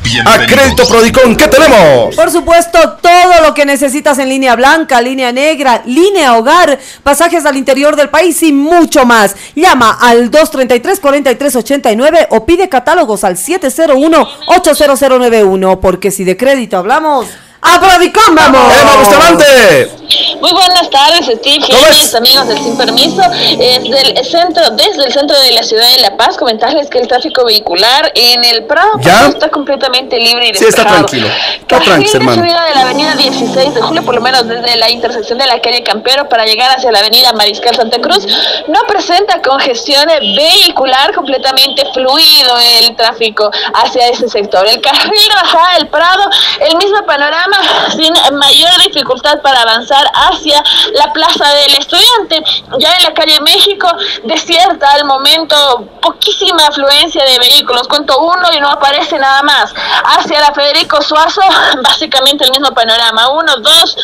Bienvenidos. 0.05 0.45
A 0.45 0.47
Crédito 0.47 0.89
Prodicón, 0.89 1.37
¿qué 1.37 1.49
tenemos? 1.49 2.15
Por 2.15 2.31
supuesto, 2.31 2.99
todo 3.03 3.43
lo 3.43 3.53
que 3.53 3.65
necesitas 3.65 4.19
en 4.19 4.29
línea 4.29 4.55
blanca, 4.55 5.01
línea 5.01 5.33
negra, 5.33 5.83
línea 5.87 6.37
hogar, 6.37 6.79
pasajes 7.03 7.45
al 7.47 7.57
interior 7.57 7.97
del 7.97 8.11
país 8.11 8.41
y 8.43 8.53
mucho 8.53 9.05
más. 9.05 9.37
Llama 9.55 9.99
al 10.01 10.31
233-4389 10.31 12.29
o 12.31 12.47
pide 12.47 12.69
catálogos 12.69 13.25
al 13.25 13.37
701-80091, 13.37 15.81
porque 15.81 16.11
si 16.11 16.25
de 16.25 16.37
crédito 16.37 16.77
hablamos, 16.77 17.29
¡a 17.61 17.81
Prodicom 17.81 18.35
vamos! 18.35 18.73
¡Emma 18.81 18.97
Bustamante! 18.97 20.00
Muy 20.41 20.51
buenas 20.53 20.89
tardes, 20.91 21.27
Steve, 21.27 21.65
¿Cómo 21.67 21.79
Genis, 21.79 22.03
es? 22.05 22.15
amigos 22.15 22.49
del 22.49 22.59
Sin 22.59 22.77
Permiso. 22.77 23.23
Desde 23.31 24.19
el 24.19 24.25
centro, 24.25 24.71
desde 24.71 25.05
el 25.05 25.13
centro 25.13 25.39
de 25.41 25.53
la 25.53 25.63
ciudad 25.63 25.89
de 25.93 25.99
La 26.01 26.17
Paz, 26.17 26.37
comentarles 26.37 26.89
que 26.89 26.99
el 26.99 27.09
tráfico 27.09 27.45
vehicular 27.45 28.11
en 28.15 28.45
el 28.45 28.65
Prado 28.65 28.93
pues, 28.95 29.07
¿Ya? 29.07 29.27
está 29.29 29.49
completamente 29.51 30.19
libre 30.19 30.49
y 30.49 30.55
Sí, 30.55 30.65
está 30.65 30.83
despejado. 30.85 30.95
tranquilo. 31.07 31.29
Está 31.61 31.81
tranquilo, 31.81 32.11
hermano. 32.15 32.43
subida 32.43 32.65
de 32.65 32.75
la 32.75 32.81
avenida 32.83 33.15
16 33.15 33.75
de 33.75 33.81
julio, 33.83 34.05
por 34.05 34.15
lo 34.15 34.21
menos 34.21 34.47
desde 34.49 34.77
la 34.77 34.91
intersección 34.91 35.39
de 35.39 35.47
la 35.47 35.61
calle 35.61 35.83
Campero 35.83 36.29
para 36.29 36.45
llegar 36.45 36.71
hacia 36.77 36.91
la 36.93 36.99
avenida 37.01 37.33
Mariscal 37.33 37.75
Santa 37.75 37.99
Cruz, 38.01 38.27
no 38.69 38.81
presenta 38.89 39.41
congestión 39.43 40.07
vehicular, 40.37 41.15
completamente 41.15 41.85
fluido 41.93 42.57
el 42.81 42.97
tráfico 42.97 43.51
hacia 43.75 44.09
ese 44.09 44.29
sector. 44.29 44.67
El 44.67 44.81
carril 44.81 45.31
bajada 45.35 45.75
del 45.79 45.89
Prado, 45.89 46.23
el 46.61 46.77
mismo 46.77 47.05
panorama, 47.07 47.57
sin 47.97 48.13
mayor 48.39 48.71
dificultad 48.87 49.41
para 49.43 49.63
avanzar 49.63 50.00
hacia 50.15 50.63
la 50.95 51.13
Plaza 51.13 51.49
del 51.55 51.75
Estudiante. 51.75 52.43
Ya 52.79 52.93
en 52.95 53.03
la 53.05 53.15
calle 53.15 53.41
México, 53.41 53.89
desierta 54.25 54.93
al 54.93 55.05
momento, 55.05 55.89
poquísima 56.01 56.67
afluencia 56.67 57.25
de 57.25 57.39
vehículos. 57.39 57.89
Cuento 57.89 58.19
uno 58.19 58.49
y 58.53 58.61
no 58.61 58.69
aparece 58.69 59.19
nada 59.19 59.43
más. 59.43 59.73
Hacia 60.05 60.41
la 60.41 60.53
Federico 60.53 61.01
Suazo, 61.03 61.43
básicamente 61.83 62.45
el 62.45 62.51
mismo 62.51 62.73
panorama. 62.75 63.31
Uno, 63.31 63.57
dos, 63.57 63.97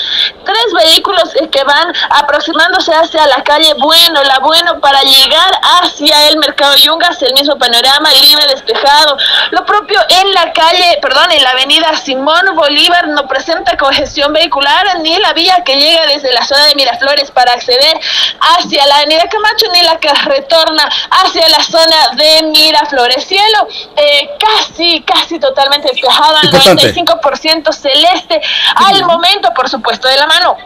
tres 0.45 0.67
vehículos 0.75 1.35
eh, 1.37 1.49
que 1.49 1.65
van 1.65 1.93
aproximándose 2.11 2.93
hacia 2.95 3.27
la 3.27 3.43
calle 3.43 3.75
Bueno, 3.79 4.23
la 4.25 4.39
Bueno, 4.41 4.81
para 4.81 5.01
llegar 5.03 5.61
hacia 5.81 6.29
el 6.29 6.39
Mercado 6.39 6.75
Yungas, 6.77 7.21
el 7.23 7.35
mismo 7.35 7.57
panorama, 7.59 8.13
libre, 8.13 8.47
despejado. 8.49 9.17
Lo 9.51 9.65
propio 9.65 10.01
en 10.09 10.33
la 10.35 10.53
calle, 10.53 10.99
perdón, 11.01 11.33
en 11.33 11.43
la 11.43 11.51
avenida 11.51 11.97
Simón 11.97 12.55
Bolívar, 12.55 13.09
no 13.09 13.27
presenta 13.27 13.77
congestión 13.77 14.33
vehicular 14.33 15.01
ni 15.01 15.17
la 15.19 15.33
vía 15.33 15.63
que 15.65 15.75
llega 15.75 15.86
desde 16.07 16.33
la 16.33 16.45
zona 16.45 16.67
de 16.67 16.75
Miraflores 16.75 17.31
para 17.31 17.53
acceder 17.53 17.99
hacia 18.41 18.87
la 18.87 18.97
avenida 18.97 19.25
Camacho, 19.29 19.67
ni 19.73 19.83
la 19.83 19.99
que 19.99 20.13
retorna 20.13 20.89
hacia 21.11 21.49
la 21.49 21.63
zona 21.63 21.97
de 22.17 22.43
Miraflores. 22.49 23.25
Cielo 23.27 23.69
eh, 23.97 24.31
casi, 24.39 25.03
casi 25.03 25.39
totalmente 25.39 25.89
despejado, 25.89 26.37
al 26.37 26.47
Importante. 26.47 26.95
95% 26.95 27.73
celeste, 27.73 28.41
al 28.75 29.05
momento, 29.05 29.51
por 29.55 29.69
supuesto, 29.69 30.09
de 30.09 30.17
la 30.17 30.27
mano 30.27 30.57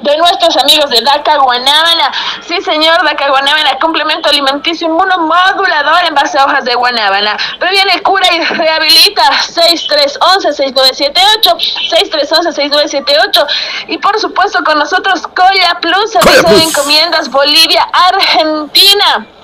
de 0.00 0.16
nuestros 0.16 0.56
amigos 0.56 0.88
de 0.90 1.00
DACA 1.00 1.38
Guanábana. 1.38 2.12
Sí, 2.46 2.60
señor, 2.62 3.02
DACA 3.04 3.28
Guanábana, 3.28 3.76
complemento 3.80 4.28
alimenticio 4.28 4.86
inmunomodulador 4.88 6.04
en 6.06 6.14
base 6.14 6.38
a 6.38 6.44
hojas 6.44 6.64
de 6.64 6.74
guanábana. 6.74 7.36
Previene, 7.58 8.00
cura 8.02 8.28
y 8.34 8.44
rehabilita 8.44 9.22
6311-6978, 9.54 11.56
6311-6978. 11.90 13.46
Y 13.88 13.98
por 13.98 14.20
supuesto 14.20 14.62
con 14.64 14.78
nosotros 14.78 15.26
Colla 15.28 15.78
Plus, 15.80 16.12
servicio 16.12 16.48
de 16.48 16.62
encomiendas 16.62 17.30
Bolivia, 17.30 17.86
Argentina 17.92 18.58
en 18.98 19.37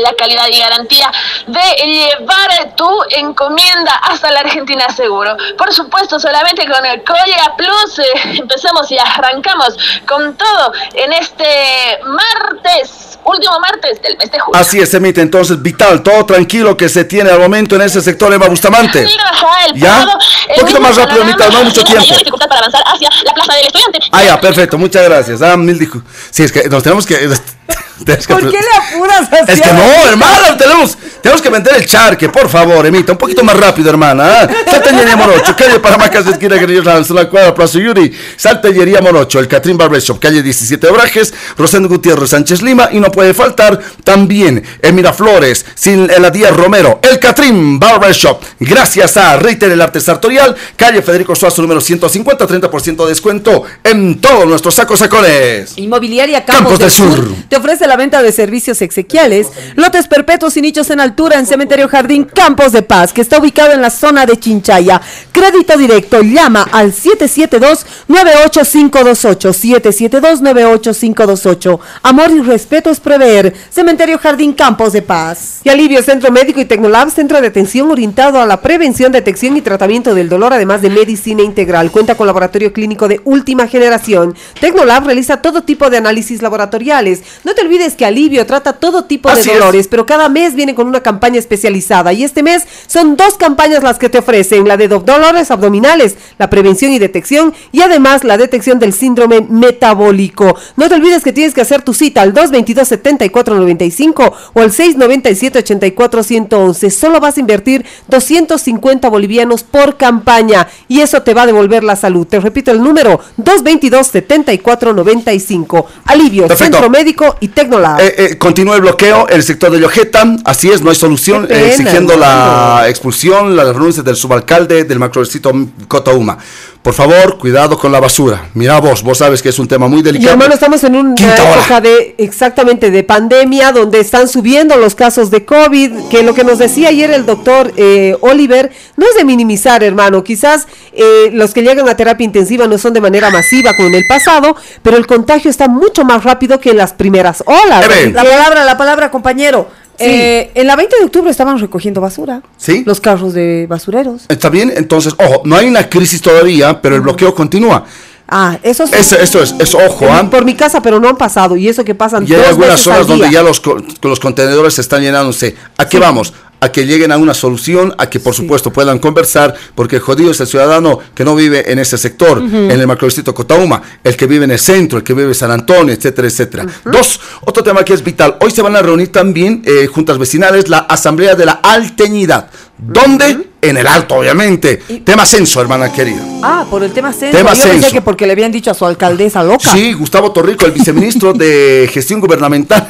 la 0.00 0.12
calidad 0.14 0.46
y 0.50 0.58
garantía 0.58 1.10
de 1.46 1.86
llevar 1.86 2.74
tu 2.76 2.88
encomienda 3.10 3.92
hasta 4.02 4.30
la 4.30 4.40
Argentina 4.40 4.86
seguro. 4.94 5.36
Por 5.56 5.72
supuesto, 5.72 6.18
solamente 6.18 6.66
con 6.66 6.84
el 6.86 7.02
Colla 7.04 7.54
Plus 7.56 7.98
eh, 7.98 8.04
empezamos 8.40 8.90
y 8.90 8.98
arrancamos 8.98 9.76
con 10.06 10.36
todo 10.36 10.72
en 10.94 11.12
este 11.12 11.98
martes, 12.04 13.18
último 13.24 13.58
martes 13.60 14.00
del 14.02 14.16
mes 14.18 14.30
de 14.30 14.38
julio. 14.38 14.60
Así 14.60 14.80
es, 14.80 14.92
emite 14.94 15.20
entonces 15.20 15.60
vital, 15.60 16.02
todo 16.02 16.24
tranquilo 16.26 16.76
que 16.76 16.88
se 16.88 17.04
tiene 17.04 17.30
al 17.30 17.38
momento 17.38 17.76
en 17.76 17.82
ese 17.82 18.00
sector 18.00 18.32
Eva 18.32 18.48
Bustamante. 18.48 19.06
Sí, 19.06 19.16
ajá, 19.24 19.66
el 19.66 19.74
¿Ya? 19.80 20.06
Un 20.54 20.60
poquito 20.60 20.80
más 20.80 20.96
rápido, 20.96 21.24
no 21.24 21.64
mucho 21.64 21.84
tiempo. 21.84 22.04
dificultad 22.04 22.48
para 22.48 22.60
avanzar 22.60 22.82
hacia 22.86 23.08
la 23.24 23.32
plaza 23.32 23.54
del 23.54 23.66
estudiante. 23.66 23.98
Ah, 24.12 24.24
ya, 24.24 24.40
perfecto, 24.40 24.78
muchas 24.78 25.04
gracias. 25.04 25.42
Ah, 25.42 25.56
mil 25.56 25.78
discul- 25.78 26.02
Sí, 26.30 26.42
es 26.42 26.52
que 26.52 26.68
nos 26.68 26.82
tenemos 26.82 27.06
que... 27.06 27.28
¿Por 28.28 28.50
qué 28.50 28.58
le 28.58 28.96
apuras 28.96 29.28
así? 29.32 29.52
Es 29.52 29.60
que 29.60 29.72
no, 29.72 30.08
hermana, 30.08 30.56
tenemos, 30.56 30.98
tenemos 31.22 31.40
que 31.40 31.48
vender 31.48 31.76
el 31.76 31.86
charque, 31.86 32.28
por 32.28 32.48
favor, 32.48 32.84
Emita, 32.84 33.12
un 33.12 33.18
poquito 33.18 33.42
más 33.44 33.56
rápido, 33.56 33.88
hermana. 33.88 34.42
¿ah? 34.42 34.48
Saltellería 34.70 35.16
Morocho, 35.16 35.56
calle 35.56 35.78
Paramacas, 35.78 36.26
esquina 36.26 36.56
Guerrillos 36.56 37.10
la 37.10 37.28
cuadra 37.28 37.54
Plaza 37.54 37.78
Yuri, 37.78 38.12
Saltellería 38.36 39.00
Morocho, 39.00 39.38
el 39.38 39.48
Catrín 39.48 39.78
Barbershop, 39.78 40.18
calle 40.18 40.42
17 40.42 40.86
Obrajes, 40.88 41.32
Rosendo 41.56 41.88
Gutiérrez 41.88 42.30
Sánchez 42.30 42.62
Lima, 42.62 42.88
y 42.92 43.00
no 43.00 43.10
puede 43.10 43.32
faltar 43.32 43.80
también 44.02 44.62
en 44.82 44.94
Miraflores, 44.94 45.64
sin 45.74 46.06
la 46.06 46.30
Díaz 46.30 46.54
Romero, 46.54 47.00
el 47.02 47.18
Catrín 47.18 47.78
Barbershop, 47.78 48.42
gracias 48.60 49.16
a 49.16 49.36
Reiter 49.36 49.70
el 49.70 49.80
Arte 49.80 50.00
Sartorial, 50.00 50.54
calle 50.76 51.00
Federico 51.00 51.34
Suazo, 51.34 51.62
número 51.62 51.80
150, 51.80 52.46
30% 52.46 53.04
de 53.04 53.08
descuento 53.08 53.64
en 53.82 54.20
todos 54.20 54.46
nuestros 54.46 54.74
sacos 54.74 54.98
sacones. 54.98 55.72
Inmobiliaria 55.76 56.44
Campos, 56.44 56.78
Campos 56.78 56.78
del 56.78 56.88
del 56.88 56.90
Sur. 56.90 57.16
Sur. 57.16 57.34
Ofrece 57.56 57.86
la 57.86 57.96
venta 57.96 58.22
de 58.22 58.32
servicios 58.32 58.82
exequiales, 58.82 59.48
lotes 59.76 60.08
perpetuos 60.08 60.56
y 60.56 60.62
nichos 60.62 60.90
en 60.90 61.00
altura 61.00 61.38
en 61.38 61.46
Cementerio 61.46 61.88
Jardín 61.88 62.24
Campos 62.24 62.72
de 62.72 62.82
Paz, 62.82 63.12
que 63.12 63.20
está 63.20 63.38
ubicado 63.38 63.72
en 63.72 63.82
la 63.82 63.90
zona 63.90 64.26
de 64.26 64.38
Chinchaya. 64.38 65.00
Crédito 65.32 65.76
directo, 65.76 66.22
llama 66.22 66.66
al 66.72 66.92
772-98528, 66.92 69.80
772-98528. 69.80 71.78
Amor 72.02 72.30
y 72.30 72.40
respeto 72.40 72.90
es 72.90 73.00
prever. 73.00 73.54
Cementerio 73.70 74.18
Jardín 74.18 74.52
Campos 74.52 74.92
de 74.92 75.02
Paz. 75.02 75.60
Y 75.64 75.68
Alivio 75.68 76.02
Centro 76.02 76.30
Médico 76.30 76.60
y 76.60 76.64
Tecnolab, 76.64 77.10
centro 77.10 77.40
de 77.40 77.48
atención 77.48 77.90
orientado 77.90 78.40
a 78.40 78.46
la 78.46 78.60
prevención, 78.60 79.12
detección 79.12 79.56
y 79.56 79.62
tratamiento 79.62 80.14
del 80.14 80.28
dolor, 80.28 80.52
además 80.52 80.82
de 80.82 80.90
medicina 80.90 81.42
integral. 81.42 81.90
Cuenta 81.90 82.16
con 82.16 82.26
laboratorio 82.26 82.72
clínico 82.72 83.08
de 83.08 83.20
última 83.24 83.66
generación. 83.66 84.34
Tecnolab 84.60 85.06
realiza 85.06 85.42
todo 85.42 85.62
tipo 85.62 85.90
de 85.90 85.98
análisis 85.98 86.42
laboratoriales. 86.42 87.22
No 87.44 87.54
te 87.54 87.62
olvides 87.62 87.94
que 87.94 88.04
Alivio 88.06 88.44
trata 88.46 88.72
todo 88.74 89.04
tipo 89.04 89.28
Así 89.28 89.44
de 89.48 89.52
es. 89.52 89.58
dolores, 89.58 89.88
pero 89.88 90.06
cada 90.06 90.28
mes 90.28 90.54
viene 90.54 90.74
con 90.74 90.86
una 90.88 91.02
campaña 91.02 91.38
especializada. 91.38 92.12
Y 92.12 92.24
este 92.24 92.42
mes 92.42 92.64
son 92.86 93.16
dos 93.16 93.34
campañas 93.34 93.82
las 93.82 93.98
que 93.98 94.08
te 94.08 94.18
ofrecen: 94.18 94.66
la 94.66 94.76
de 94.76 94.88
do- 94.88 95.00
dolores 95.00 95.50
abdominales, 95.50 96.16
la 96.38 96.48
prevención 96.50 96.92
y 96.92 96.98
detección, 96.98 97.54
y 97.72 97.82
además 97.82 98.24
la 98.24 98.36
detección 98.38 98.78
del 98.78 98.92
síndrome 98.92 99.40
metabólico. 99.48 100.56
No 100.76 100.88
te 100.88 100.94
olvides 100.96 101.22
que 101.22 101.32
tienes 101.32 101.54
que 101.54 101.60
hacer 101.60 101.82
tu 101.82 101.94
cita 101.94 102.22
al 102.22 102.32
222-7495 102.34 104.32
o 104.54 104.60
al 104.60 104.70
697-84-111. 104.72 106.90
Solo 106.90 107.20
vas 107.20 107.36
a 107.36 107.40
invertir 107.40 107.84
250 108.08 109.08
bolivianos 109.08 109.62
por 109.62 109.96
campaña 109.96 110.66
y 110.88 111.00
eso 111.00 111.22
te 111.22 111.34
va 111.34 111.42
a 111.42 111.46
devolver 111.46 111.84
la 111.84 111.96
salud. 111.96 112.26
Te 112.26 112.40
repito 112.40 112.70
el 112.70 112.82
número 112.82 113.20
222-7495. 113.42 115.84
Alivio, 116.06 116.46
Perfecto. 116.46 116.64
Centro 116.78 116.88
Médico 116.90 117.33
y 117.40 117.48
Tecnolab. 117.48 118.00
Eh, 118.00 118.14
eh, 118.16 118.38
continúa 118.38 118.76
el 118.76 118.82
bloqueo 118.82 119.28
en 119.28 119.36
el 119.36 119.42
sector 119.42 119.70
de 119.70 119.78
Llojeta, 119.78 120.36
así 120.44 120.70
es, 120.70 120.82
no 120.82 120.90
hay 120.90 120.96
solución, 120.96 121.46
pena, 121.46 121.66
exigiendo 121.66 122.16
la 122.16 122.84
expulsión, 122.88 123.56
la 123.56 123.72
renuncia 123.72 124.02
del 124.02 124.16
subalcalde 124.16 124.84
del 124.84 124.98
macrodistrito 124.98 125.52
Cotauma. 125.88 126.38
Por 126.84 126.92
favor, 126.92 127.38
cuidado 127.38 127.78
con 127.78 127.90
la 127.90 127.98
basura. 127.98 128.50
Mira 128.52 128.78
vos, 128.78 129.02
vos 129.02 129.16
sabes 129.16 129.40
que 129.42 129.48
es 129.48 129.58
un 129.58 129.66
tema 129.66 129.88
muy 129.88 130.00
Y 130.00 130.02
delicado. 130.02 130.32
hermano, 130.32 130.52
estamos 130.52 130.84
en 130.84 130.94
una 130.94 131.14
Quinta 131.14 131.42
hora. 131.42 131.54
época 131.60 131.80
de 131.80 132.14
exactamente 132.18 132.90
de 132.90 133.02
pandemia, 133.02 133.72
donde 133.72 134.00
están 134.00 134.28
subiendo 134.28 134.76
los 134.76 134.94
casos 134.94 135.30
de 135.30 135.46
COVID, 135.46 136.08
que 136.10 136.22
lo 136.22 136.34
que 136.34 136.44
nos 136.44 136.58
decía 136.58 136.90
ayer 136.90 137.10
el 137.10 137.24
doctor 137.24 137.72
eh, 137.78 138.14
Oliver 138.20 138.70
no 138.98 139.06
es 139.08 139.16
de 139.16 139.24
minimizar, 139.24 139.82
hermano. 139.82 140.22
Quizás 140.22 140.68
eh, 140.92 141.30
los 141.32 141.54
que 141.54 141.62
llegan 141.62 141.88
a 141.88 141.96
terapia 141.96 142.26
intensiva 142.26 142.66
no 142.66 142.76
son 142.76 142.92
de 142.92 143.00
manera 143.00 143.30
masiva 143.30 143.74
como 143.74 143.88
en 143.88 143.94
el 143.94 144.04
pasado, 144.06 144.54
pero 144.82 144.98
el 144.98 145.06
contagio 145.06 145.50
está 145.50 145.68
mucho 145.68 146.04
más 146.04 146.22
rápido 146.22 146.60
que 146.60 146.72
en 146.72 146.76
las 146.76 146.92
primeras 146.92 147.42
olas. 147.46 147.88
La 148.12 148.24
palabra, 148.24 148.62
la 148.62 148.76
palabra, 148.76 149.10
compañero. 149.10 149.70
Sí. 149.98 150.04
Eh, 150.06 150.50
en 150.54 150.66
la 150.66 150.76
20 150.76 150.98
de 150.98 151.04
octubre 151.04 151.30
estaban 151.30 151.58
recogiendo 151.58 152.00
basura. 152.00 152.42
¿Sí? 152.56 152.82
Los 152.84 153.00
carros 153.00 153.32
de 153.32 153.66
basureros. 153.68 154.22
Está 154.28 154.48
bien, 154.50 154.72
entonces, 154.74 155.14
ojo, 155.18 155.42
no 155.44 155.56
hay 155.56 155.66
una 155.66 155.88
crisis 155.88 156.20
todavía, 156.20 156.80
pero 156.80 156.96
el 156.96 157.02
bloqueo 157.02 157.34
continúa. 157.34 157.84
Ah, 158.28 158.58
eso 158.62 158.86
sí. 158.86 158.94
Eso, 158.96 159.16
esto 159.18 159.42
es, 159.42 159.54
es 159.58 159.74
ojo, 159.74 160.06
¿ah? 160.10 160.28
por 160.30 160.44
mi 160.44 160.54
casa, 160.54 160.80
pero 160.80 160.98
no 160.98 161.08
han 161.08 161.16
pasado. 161.16 161.56
Y 161.56 161.68
eso 161.68 161.84
que 161.84 161.94
pasan 161.94 162.26
Y 162.26 162.34
hay 162.34 162.44
algunas 162.44 162.80
zonas 162.80 163.06
donde 163.06 163.30
ya 163.30 163.42
los, 163.42 163.62
los 164.02 164.20
contenedores 164.20 164.74
se 164.74 164.80
están 164.80 165.02
llenándose. 165.02 165.54
¿A 165.76 165.88
qué 165.88 165.98
vamos? 165.98 166.32
A 166.64 166.72
que 166.72 166.86
lleguen 166.86 167.12
a 167.12 167.18
una 167.18 167.34
solución, 167.34 167.94
a 167.98 168.08
que 168.08 168.20
por 168.20 168.34
supuesto 168.34 168.72
puedan 168.72 168.98
conversar, 168.98 169.54
porque 169.74 169.96
el 169.96 170.02
jodido 170.02 170.30
es 170.30 170.40
el 170.40 170.46
ciudadano 170.46 170.98
que 171.14 171.22
no 171.22 171.36
vive 171.36 171.70
en 171.70 171.78
ese 171.78 171.98
sector, 171.98 172.38
en 172.38 172.70
el 172.70 172.86
macrodistrito 172.86 173.34
Cotauma, 173.34 173.82
el 174.02 174.16
que 174.16 174.26
vive 174.26 174.46
en 174.46 174.50
el 174.50 174.58
centro, 174.58 174.96
el 174.96 175.04
que 175.04 175.12
vive 175.12 175.28
en 175.28 175.34
San 175.34 175.50
Antonio, 175.50 175.92
etcétera, 175.92 176.26
etcétera. 176.26 176.66
Dos, 176.90 177.20
otro 177.42 177.62
tema 177.62 177.84
que 177.84 177.92
es 177.92 178.02
vital. 178.02 178.38
Hoy 178.40 178.50
se 178.50 178.62
van 178.62 178.76
a 178.76 178.80
reunir 178.80 179.12
también 179.12 179.62
eh, 179.66 179.86
juntas 179.86 180.16
vecinales 180.16 180.68
la 180.70 180.78
Asamblea 180.78 181.34
de 181.34 181.44
la 181.44 181.52
Alteñidad. 181.62 182.48
¿Dónde? 182.76 183.50
En 183.62 183.76
el 183.78 183.86
Alto, 183.86 184.16
obviamente. 184.16 184.76
Tema 185.04 185.24
censo, 185.24 185.58
hermana 185.60 185.90
querida. 185.90 186.20
Ah, 186.42 186.66
por 186.68 186.82
el 186.84 186.92
tema 186.92 187.12
censo. 187.14 187.38
Tema 187.38 187.54
Yo 187.54 187.62
pensé 187.62 187.78
censo. 187.80 187.92
que 187.92 188.02
porque 188.02 188.26
le 188.26 188.32
habían 188.32 188.52
dicho 188.52 188.70
a 188.70 188.74
su 188.74 188.84
alcaldesa 188.84 189.42
loca. 189.42 189.70
Sí, 189.72 189.94
Gustavo 189.94 190.32
Torrico, 190.32 190.66
el 190.66 190.72
viceministro 190.72 191.32
de 191.32 191.88
Gestión 191.94 192.20
Gubernamental. 192.20 192.86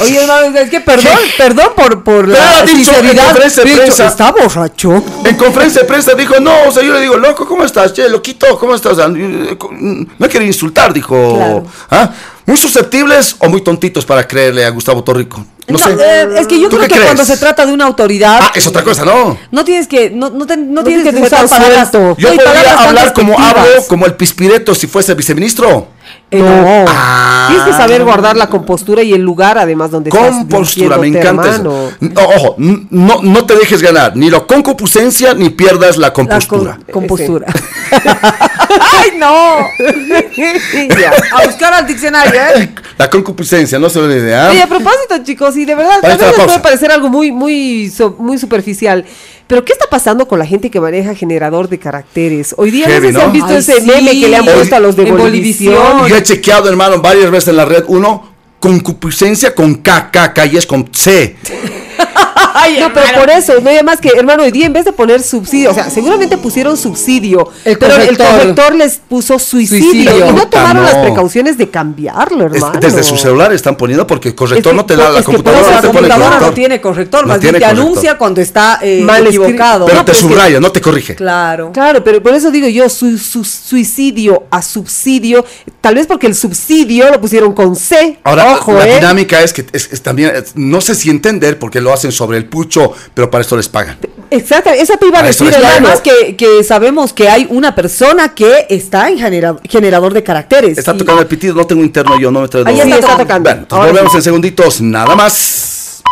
Oye, 0.00 0.26
no, 0.26 0.58
es 0.58 0.70
que 0.70 0.80
perdón, 0.80 1.12
perdón 1.38 1.68
por, 1.76 2.02
por 2.02 2.26
la 2.28 2.62
dicho 2.64 2.76
en 2.78 2.84
sinceridad. 2.84 3.24
conferencia 3.26 3.64
de 3.64 3.76
prensa. 3.76 4.06
Está 4.08 4.32
borracho. 4.32 5.04
En 5.24 5.36
conferencia 5.36 5.82
de 5.82 5.86
prensa 5.88 6.14
dijo, 6.14 6.40
no, 6.40 6.52
o 6.66 6.72
sea, 6.72 6.82
yo 6.82 6.92
le 6.92 7.00
digo, 7.02 7.16
loco, 7.16 7.46
¿cómo 7.46 7.64
estás? 7.64 7.92
Che, 7.92 8.08
loquito, 8.08 8.58
¿cómo 8.58 8.74
estás? 8.74 8.98
Ah, 8.98 9.08
No 9.08 10.28
quiere 10.28 10.46
insultar, 10.46 10.92
dijo. 10.92 11.36
Claro. 11.36 11.66
¿Ah? 11.90 12.10
¿Muy 12.46 12.56
susceptibles 12.56 13.36
o 13.38 13.48
muy 13.48 13.60
tontitos 13.62 14.04
para 14.04 14.26
creerle 14.26 14.64
a 14.64 14.70
Gustavo 14.70 15.04
Torrico? 15.04 15.44
No, 15.68 15.78
No, 15.78 15.84
sé. 15.86 15.92
eh, 16.00 16.26
es 16.38 16.46
que 16.48 16.58
yo 16.60 16.68
¿Tú 16.68 16.78
creo 16.78 16.88
que 16.88 16.98
cuando 17.00 17.24
se 17.24 17.36
trata 17.36 17.64
de 17.64 17.72
una 17.72 17.84
autoridad. 17.84 18.40
Ah, 18.42 18.50
es 18.56 18.66
otra 18.66 18.82
cosa, 18.82 19.04
¿no? 19.04 19.38
No 19.52 19.64
tienes 19.64 19.86
que, 19.86 20.10
no, 20.10 20.28
no, 20.30 20.44
te- 20.44 20.56
no 20.56 20.64
No 20.80 20.84
tienes 20.84 21.04
que 21.04 21.12
tienes 21.12 21.30
que 21.30 21.36
usar 21.36 21.48
palabras. 21.48 21.90
suelto. 21.92 22.16
Yo 22.18 22.28
podría 22.34 22.74
hablar 22.82 23.12
como 23.12 23.38
hablo, 23.38 23.62
como 23.88 24.04
el 24.06 24.14
pispireto 24.14 24.74
si 24.74 24.88
fuese 24.88 25.14
viceministro. 25.14 25.86
Eh, 26.32 26.40
no. 26.40 26.84
Ah. 26.88 27.46
Tienes 27.50 27.66
que 27.68 27.72
saber 27.72 28.02
guardar 28.04 28.36
la 28.36 28.48
compostura 28.48 29.02
y 29.02 29.12
el 29.12 29.20
lugar, 29.22 29.58
además, 29.58 29.92
donde 29.92 30.10
estás 30.10 30.30
Con 30.30 30.48
postura, 30.48 30.96
me 30.98 31.06
encanta 31.08 31.28
hermano. 31.54 31.88
eso. 31.88 31.96
No, 32.00 32.20
ojo, 32.22 32.54
no, 32.58 33.20
no 33.22 33.46
te 33.46 33.54
dejes 33.54 33.80
ganar, 33.82 34.16
ni 34.16 34.28
la 34.28 34.40
concupiscencia 34.40 35.34
ni 35.34 35.50
pierdas 35.50 35.96
la 35.98 36.08
La 36.08 36.12
con- 36.12 36.26
compostura. 36.26 36.78
compostura. 36.92 37.46
¡Ay, 39.00 39.12
no! 39.18 39.66
Ya. 41.00 41.12
A 41.32 41.46
buscar 41.46 41.72
al 41.74 41.86
diccionario, 41.86 42.40
¿eh? 42.56 42.70
La 42.98 43.08
concupiscencia, 43.10 43.78
no 43.78 43.88
se 43.88 43.98
lo 44.00 44.10
idea. 44.14 44.48
Oye, 44.50 44.62
a 44.62 44.66
propósito, 44.66 45.18
chicos, 45.24 45.56
y 45.56 45.64
de 45.64 45.74
verdad, 45.74 45.98
la 46.02 46.16
les 46.16 46.34
puede 46.34 46.58
parecer 46.60 46.90
algo 46.92 47.08
muy, 47.08 47.32
muy, 47.32 47.90
so- 47.90 48.16
muy 48.18 48.38
superficial. 48.38 49.04
Pero, 49.46 49.64
¿qué 49.64 49.72
está 49.72 49.86
pasando 49.90 50.28
con 50.28 50.38
la 50.38 50.46
gente 50.46 50.70
que 50.70 50.80
maneja 50.80 51.14
generador 51.14 51.68
de 51.68 51.78
caracteres? 51.78 52.54
Hoy 52.56 52.70
día 52.70 52.86
Heavy, 52.86 53.08
no 53.08 53.12
sé 53.12 53.18
si 53.18 53.24
han 53.26 53.32
visto 53.32 53.48
Ay, 53.48 53.56
ese 53.56 53.80
sí. 53.80 53.86
meme 53.86 54.10
que 54.12 54.28
le 54.28 54.36
han 54.36 54.46
Hoy- 54.48 54.54
puesto 54.54 54.76
a 54.76 54.80
los 54.80 54.94
de. 54.96 55.10
Bolivisión. 55.10 56.06
Yo 56.08 56.16
he 56.16 56.22
chequeado, 56.22 56.68
hermano, 56.68 57.00
varias 57.00 57.30
veces 57.30 57.48
en 57.48 57.56
la 57.56 57.64
red. 57.64 57.84
Uno, 57.88 58.30
concupiscencia 58.60 59.54
con 59.54 59.76
K, 59.76 60.10
K, 60.12 60.32
K 60.34 60.46
y 60.46 60.56
es 60.56 60.66
con 60.66 60.88
C. 60.92 61.36
Ay, 62.54 62.78
No, 62.80 62.92
pero 62.92 63.06
por 63.20 63.30
eso, 63.30 63.60
no 63.60 63.70
hay 63.70 63.82
más 63.82 64.00
que, 64.00 64.08
hermano, 64.16 64.42
hoy 64.42 64.50
día 64.50 64.66
en 64.66 64.72
vez 64.72 64.84
de 64.84 64.92
poner 64.92 65.22
subsidio, 65.22 65.70
o 65.70 65.74
sea, 65.74 65.90
seguramente 65.90 66.36
pusieron 66.38 66.76
subsidio, 66.76 67.48
El 67.64 67.78
pero 67.78 67.94
el 67.96 68.16
corrector. 68.16 68.74
les 68.74 68.96
puso 68.98 69.38
suicidio, 69.38 69.90
Suicidio. 69.90 70.28
y 70.28 70.32
no 70.32 70.48
tomaron 70.48 70.82
no. 70.84 70.88
las 70.90 70.96
precauciones 70.98 71.58
de 71.58 71.68
cambiarlo, 71.70 72.46
Es- 72.46 72.54
hermano. 72.54 72.80
desde 72.80 73.02
su 73.02 73.16
celular 73.16 73.52
están 73.52 73.76
poniendo 73.76 74.06
porque 74.06 74.28
el 74.28 74.34
corrector 74.34 74.72
Es 74.72 74.72
que- 74.72 74.76
no 74.76 74.86
te 74.86 74.96
da 74.96 75.10
la 75.10 75.18
es 75.20 75.26
que 75.26 75.32
por 75.32 75.34
computadora, 75.36 75.60
eso 75.60 75.70
no 75.70 75.92
la 75.92 75.98
computadora 76.08 76.40
no 76.40 76.52
tiene 76.52 76.80
corrector, 76.80 77.22
No 77.22 77.28
más 77.28 77.40
bien 77.40 77.52
tiene 77.54 77.58
te 77.58 77.64
corrector. 77.70 77.86
anuncia 77.86 78.18
cuando 78.18 78.40
está 78.40 78.78
eh, 78.82 79.00
Mal 79.02 79.22
escrito. 79.22 79.44
equivocado. 79.44 79.86
Pero 79.86 79.98
No, 79.98 80.04
te 80.04 80.12
pues 80.12 80.22
que- 80.22 80.28
subraya, 80.28 80.60
no 80.60 80.72
te 80.72 80.80
corrige. 80.80 81.14
Claro. 81.14 81.70
Claro, 81.72 82.02
pero 82.04 82.22
por 82.22 82.34
eso 82.34 82.50
digo 82.50 82.68
yo, 82.68 82.88
su, 82.88 83.18
su- 83.18 83.44
suicidio 83.44 84.44
a 84.50 84.62
subsidio, 84.62 85.44
tal 85.80 85.94
vez 85.94 86.06
porque 86.06 86.26
el 86.26 86.34
subsidio 86.34 87.10
lo 87.10 87.20
pusieron 87.20 87.52
con 87.54 87.76
C. 87.76 88.18
Ahora, 88.24 88.52
Ojo, 88.52 88.74
la 88.74 88.88
¿eh? 88.88 88.94
dinámica 88.96 89.40
es 89.42 89.52
que 89.52 89.64
es, 89.72 89.88
es 89.92 90.02
también, 90.02 90.32
es- 90.34 90.52
no 90.56 90.80
sé 90.80 90.94
si 90.94 91.10
entender 91.10 91.58
porque 91.58 91.80
lo 91.80 91.92
hacen 91.92 92.12
sobre 92.12 92.36
el 92.40 92.46
pucho, 92.46 92.92
pero 93.14 93.30
para 93.30 93.42
esto 93.42 93.56
les 93.56 93.68
pagan. 93.68 93.98
Exacto, 94.32 94.70
eso 94.70 94.94
te 94.96 95.06
iba 95.06 95.18
a 95.18 95.22
A 95.24 95.28
eso 95.28 95.44
decir, 95.44 95.64
además 95.64 96.00
que, 96.00 96.36
que 96.36 96.62
sabemos 96.62 97.12
que 97.12 97.28
hay 97.28 97.46
una 97.50 97.74
persona 97.74 98.34
que 98.34 98.66
está 98.68 99.08
en 99.08 99.18
genera- 99.18 99.56
generador 99.68 100.14
de 100.14 100.22
caracteres. 100.22 100.78
Está 100.78 100.94
Y- 100.94 100.98
tocando 100.98 101.20
el 101.22 101.26
pitido, 101.28 101.54
no 101.54 101.66
tengo 101.66 101.82
interno 101.82 102.18
yo, 102.18 102.30
no 102.30 102.40
me 102.42 102.48
traigo. 102.48 102.68
Ahí 102.68 102.76
Sí, 102.76 102.82
está, 102.82 102.96
está 102.98 103.16
tocando. 103.18 103.48
Bueno, 103.48 103.60
entonces 103.62 103.72
Ahora 103.78 103.90
volvemos 103.92 104.12
sí. 104.12 104.18
en 104.18 104.22
segunditos, 104.22 104.80
nada 104.80 105.16
más. 105.16 106.02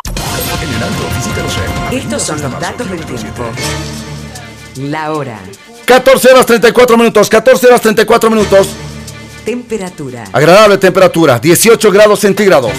Estos 1.92 2.22
son 2.22 2.42
los 2.42 2.60
datos 2.60 2.90
del 2.90 3.00
tiempo. 3.04 3.44
La 4.76 5.12
hora. 5.12 5.38
14 5.86 6.28
horas 6.32 6.44
34 6.46 6.96
minutos, 6.98 7.28
14 7.28 7.66
horas 7.66 7.80
34 7.80 8.30
minutos. 8.30 8.68
Temperatura. 9.44 10.24
Agradable 10.32 10.76
temperatura, 10.76 11.38
18 11.38 11.90
grados 11.90 12.20
centígrados, 12.20 12.72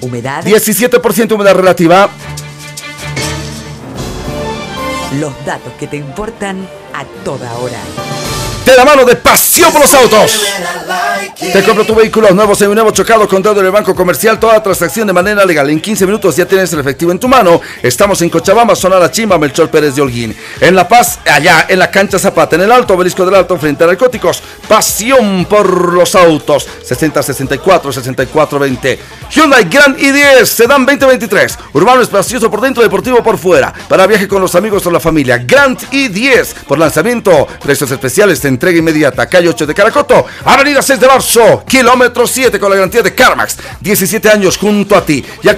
Humedad. 0.00 0.44
17% 0.44 1.32
humedad 1.32 1.54
relativa. 1.54 2.08
Los 5.18 5.44
datos 5.44 5.72
que 5.78 5.86
te 5.86 5.96
importan 5.96 6.66
a 6.94 7.04
toda 7.24 7.52
hora. 7.58 7.80
De 8.70 8.76
la 8.76 8.84
mano 8.84 9.04
de 9.04 9.16
Pasión 9.16 9.72
por 9.72 9.80
los 9.80 9.92
Autos. 9.94 10.46
Te 11.40 11.64
compro 11.64 11.84
tu 11.84 11.92
vehículo 11.92 12.30
nuevo, 12.30 12.54
seminuevo, 12.54 12.92
chocado, 12.92 13.26
contado 13.26 13.58
en 13.58 13.66
el 13.66 13.72
banco 13.72 13.96
comercial, 13.96 14.38
toda 14.38 14.62
transacción 14.62 15.08
de 15.08 15.12
manera 15.12 15.44
legal. 15.44 15.68
En 15.70 15.80
15 15.80 16.06
minutos 16.06 16.36
ya 16.36 16.46
tienes 16.46 16.72
el 16.72 16.78
efectivo 16.78 17.10
en 17.10 17.18
tu 17.18 17.26
mano. 17.26 17.60
Estamos 17.82 18.22
en 18.22 18.30
Cochabamba, 18.30 18.76
zona 18.76 19.00
La 19.00 19.10
Chimba, 19.10 19.38
Melchor 19.38 19.70
Pérez 19.70 19.96
de 19.96 20.02
Holguín. 20.02 20.36
En 20.60 20.76
La 20.76 20.86
Paz, 20.86 21.18
allá 21.24 21.66
en 21.68 21.80
la 21.80 21.90
cancha 21.90 22.16
Zapata, 22.20 22.54
en 22.54 22.62
el 22.62 22.70
Alto, 22.70 22.94
Obelisco 22.94 23.24
del 23.24 23.34
Alto, 23.34 23.58
frente 23.58 23.82
a 23.82 23.88
Narcóticos. 23.88 24.40
Pasión 24.68 25.46
por 25.46 25.92
los 25.92 26.14
autos. 26.14 26.68
60 26.84 27.24
64 27.24 27.92
64 27.92 28.58
20. 28.60 28.98
Hyundai 29.30 29.64
Grand 29.64 29.98
i10, 29.98 30.44
Sedan 30.44 30.86
2023. 30.86 31.58
Urbano 31.72 32.02
espacioso 32.02 32.48
por 32.48 32.60
dentro, 32.60 32.84
deportivo 32.84 33.20
por 33.20 33.36
fuera. 33.36 33.72
Para 33.88 34.06
viaje 34.06 34.28
con 34.28 34.40
los 34.40 34.54
amigos 34.54 34.86
o 34.86 34.92
la 34.92 35.00
familia. 35.00 35.38
Grand 35.38 35.76
i10 35.90 36.54
por 36.68 36.78
lanzamiento. 36.78 37.48
Precios 37.60 37.90
especiales 37.90 38.40
de 38.42 38.59
entrega 38.60 38.78
inmediata. 38.78 39.26
Calle 39.26 39.48
8 39.48 39.66
de 39.66 39.74
Caracoto. 39.74 40.26
Avenida 40.44 40.82
6 40.82 41.00
de 41.00 41.06
marzo. 41.06 41.64
Kilómetro 41.66 42.26
7 42.26 42.60
con 42.60 42.68
la 42.68 42.76
garantía 42.76 43.02
de 43.02 43.14
Carmax. 43.14 43.56
17 43.80 44.28
años 44.28 44.58
junto 44.58 44.94
a 44.94 45.04
ti. 45.04 45.24
Y 45.42 45.48
a 45.48 45.56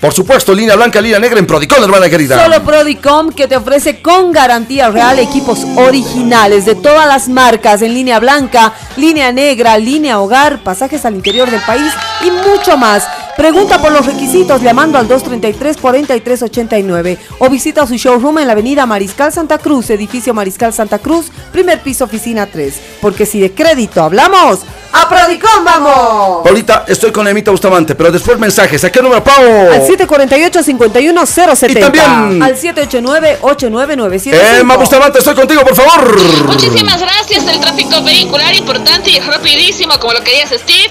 por 0.00 0.12
supuesto, 0.12 0.54
línea 0.54 0.76
blanca, 0.76 1.00
línea 1.00 1.18
negra 1.18 1.38
en 1.38 1.46
Prodicon, 1.46 1.82
hermana 1.82 2.08
querida. 2.08 2.42
Solo 2.42 2.64
Prodicom 2.64 3.32
que 3.32 3.46
te 3.46 3.56
ofrece 3.56 4.00
con 4.00 4.32
garantía 4.32 4.90
real 4.90 5.18
equipos 5.18 5.60
originales 5.76 6.64
de 6.64 6.74
todas 6.74 7.06
las 7.06 7.28
marcas 7.28 7.82
en 7.82 7.94
línea 7.94 8.18
blanca, 8.20 8.72
línea 8.96 9.32
negra, 9.32 9.76
línea 9.78 10.20
hogar, 10.20 10.62
pasajes 10.62 11.04
al 11.04 11.14
interior 11.14 11.50
del 11.50 11.60
país 11.62 11.92
y 12.24 12.30
mucho 12.30 12.76
más. 12.76 13.06
Pregunta 13.36 13.82
por 13.82 13.90
los 13.90 14.06
requisitos 14.06 14.62
llamando 14.62 14.96
al 14.96 15.08
233-4389 15.08 17.18
o 17.40 17.50
visita 17.50 17.84
su 17.84 17.96
showroom 17.96 18.38
en 18.38 18.46
la 18.46 18.52
avenida 18.52 18.86
Mariscal 18.86 19.32
Santa 19.32 19.58
Cruz, 19.58 19.90
edificio 19.90 20.32
Mariscal 20.32 20.72
Santa 20.72 21.00
Cruz, 21.00 21.32
primer 21.50 21.80
piso, 21.80 22.06
oficina 22.14 22.46
3. 22.46 22.74
Porque 23.00 23.26
si 23.26 23.40
de 23.40 23.52
crédito 23.52 24.02
hablamos, 24.02 24.60
¡a 24.92 25.08
Prodicom 25.08 25.64
vamos! 25.64 26.44
Paulita, 26.44 26.84
estoy 26.86 27.10
con 27.10 27.26
Emita 27.26 27.50
Bustamante, 27.50 27.94
pero 27.96 28.12
después 28.12 28.38
mensajes. 28.38 28.84
¿A 28.84 28.92
qué 28.92 29.02
número, 29.02 29.22
Pau? 29.24 29.42
Al 29.72 29.82
748-51070. 29.86 31.70
Y 31.70 31.74
también- 31.80 32.42
Al 32.42 32.56
789-89975. 32.56 34.36
Emma 34.60 34.76
Bustamante, 34.76 35.18
estoy 35.18 35.34
contigo, 35.34 35.62
por 35.62 35.74
favor. 35.74 36.44
Muchísimas 36.46 37.00
gracias. 37.00 37.46
El 37.48 37.58
tráfico 37.60 38.00
vehicular 38.02 38.54
importante 38.54 39.10
y 39.10 39.18
rapidísimo, 39.20 39.98
como 39.98 40.12
lo 40.12 40.22
querías, 40.22 40.50
Steve. 40.50 40.90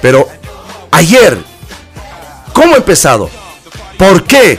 Pero 0.00 0.26
ayer, 0.90 1.36
¿cómo 2.52 2.74
ha 2.74 2.78
empezado? 2.78 3.28
¿Por 3.98 4.24
qué? 4.24 4.58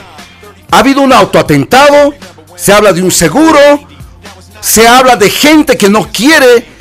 ¿Ha 0.70 0.78
habido 0.78 1.00
un 1.02 1.12
autoatentado? 1.12 2.14
¿Se 2.56 2.72
habla 2.72 2.92
de 2.92 3.02
un 3.02 3.10
seguro? 3.10 3.58
¿Se 4.60 4.86
habla 4.88 5.16
de 5.16 5.28
gente 5.28 5.76
que 5.76 5.88
no 5.88 6.08
quiere? 6.10 6.73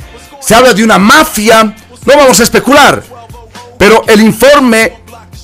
¿Se 0.45 0.53
habla 0.55 0.73
de 0.73 0.83
una 0.83 0.99
mafia? 0.99 1.63
No 2.05 2.17
vamos 2.17 2.39
a 2.39 2.43
especular. 2.43 3.01
Pero 3.77 4.03
el 4.07 4.21
informe 4.21 4.97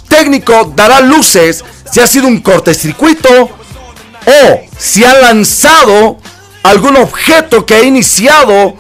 técnico 0.08 0.74
dará 0.76 1.00
luces 1.00 1.64
si 1.90 2.02
ha 2.02 2.08
sido 2.08 2.28
un 2.28 2.42
cortocircuito 2.42 3.30
o 3.46 4.62
si 4.78 5.04
ha 5.04 5.14
lanzado 5.20 6.18
algún 6.64 6.98
objeto 6.98 7.66
que 7.66 7.76
ha 7.76 7.84
iniciado 7.84 8.76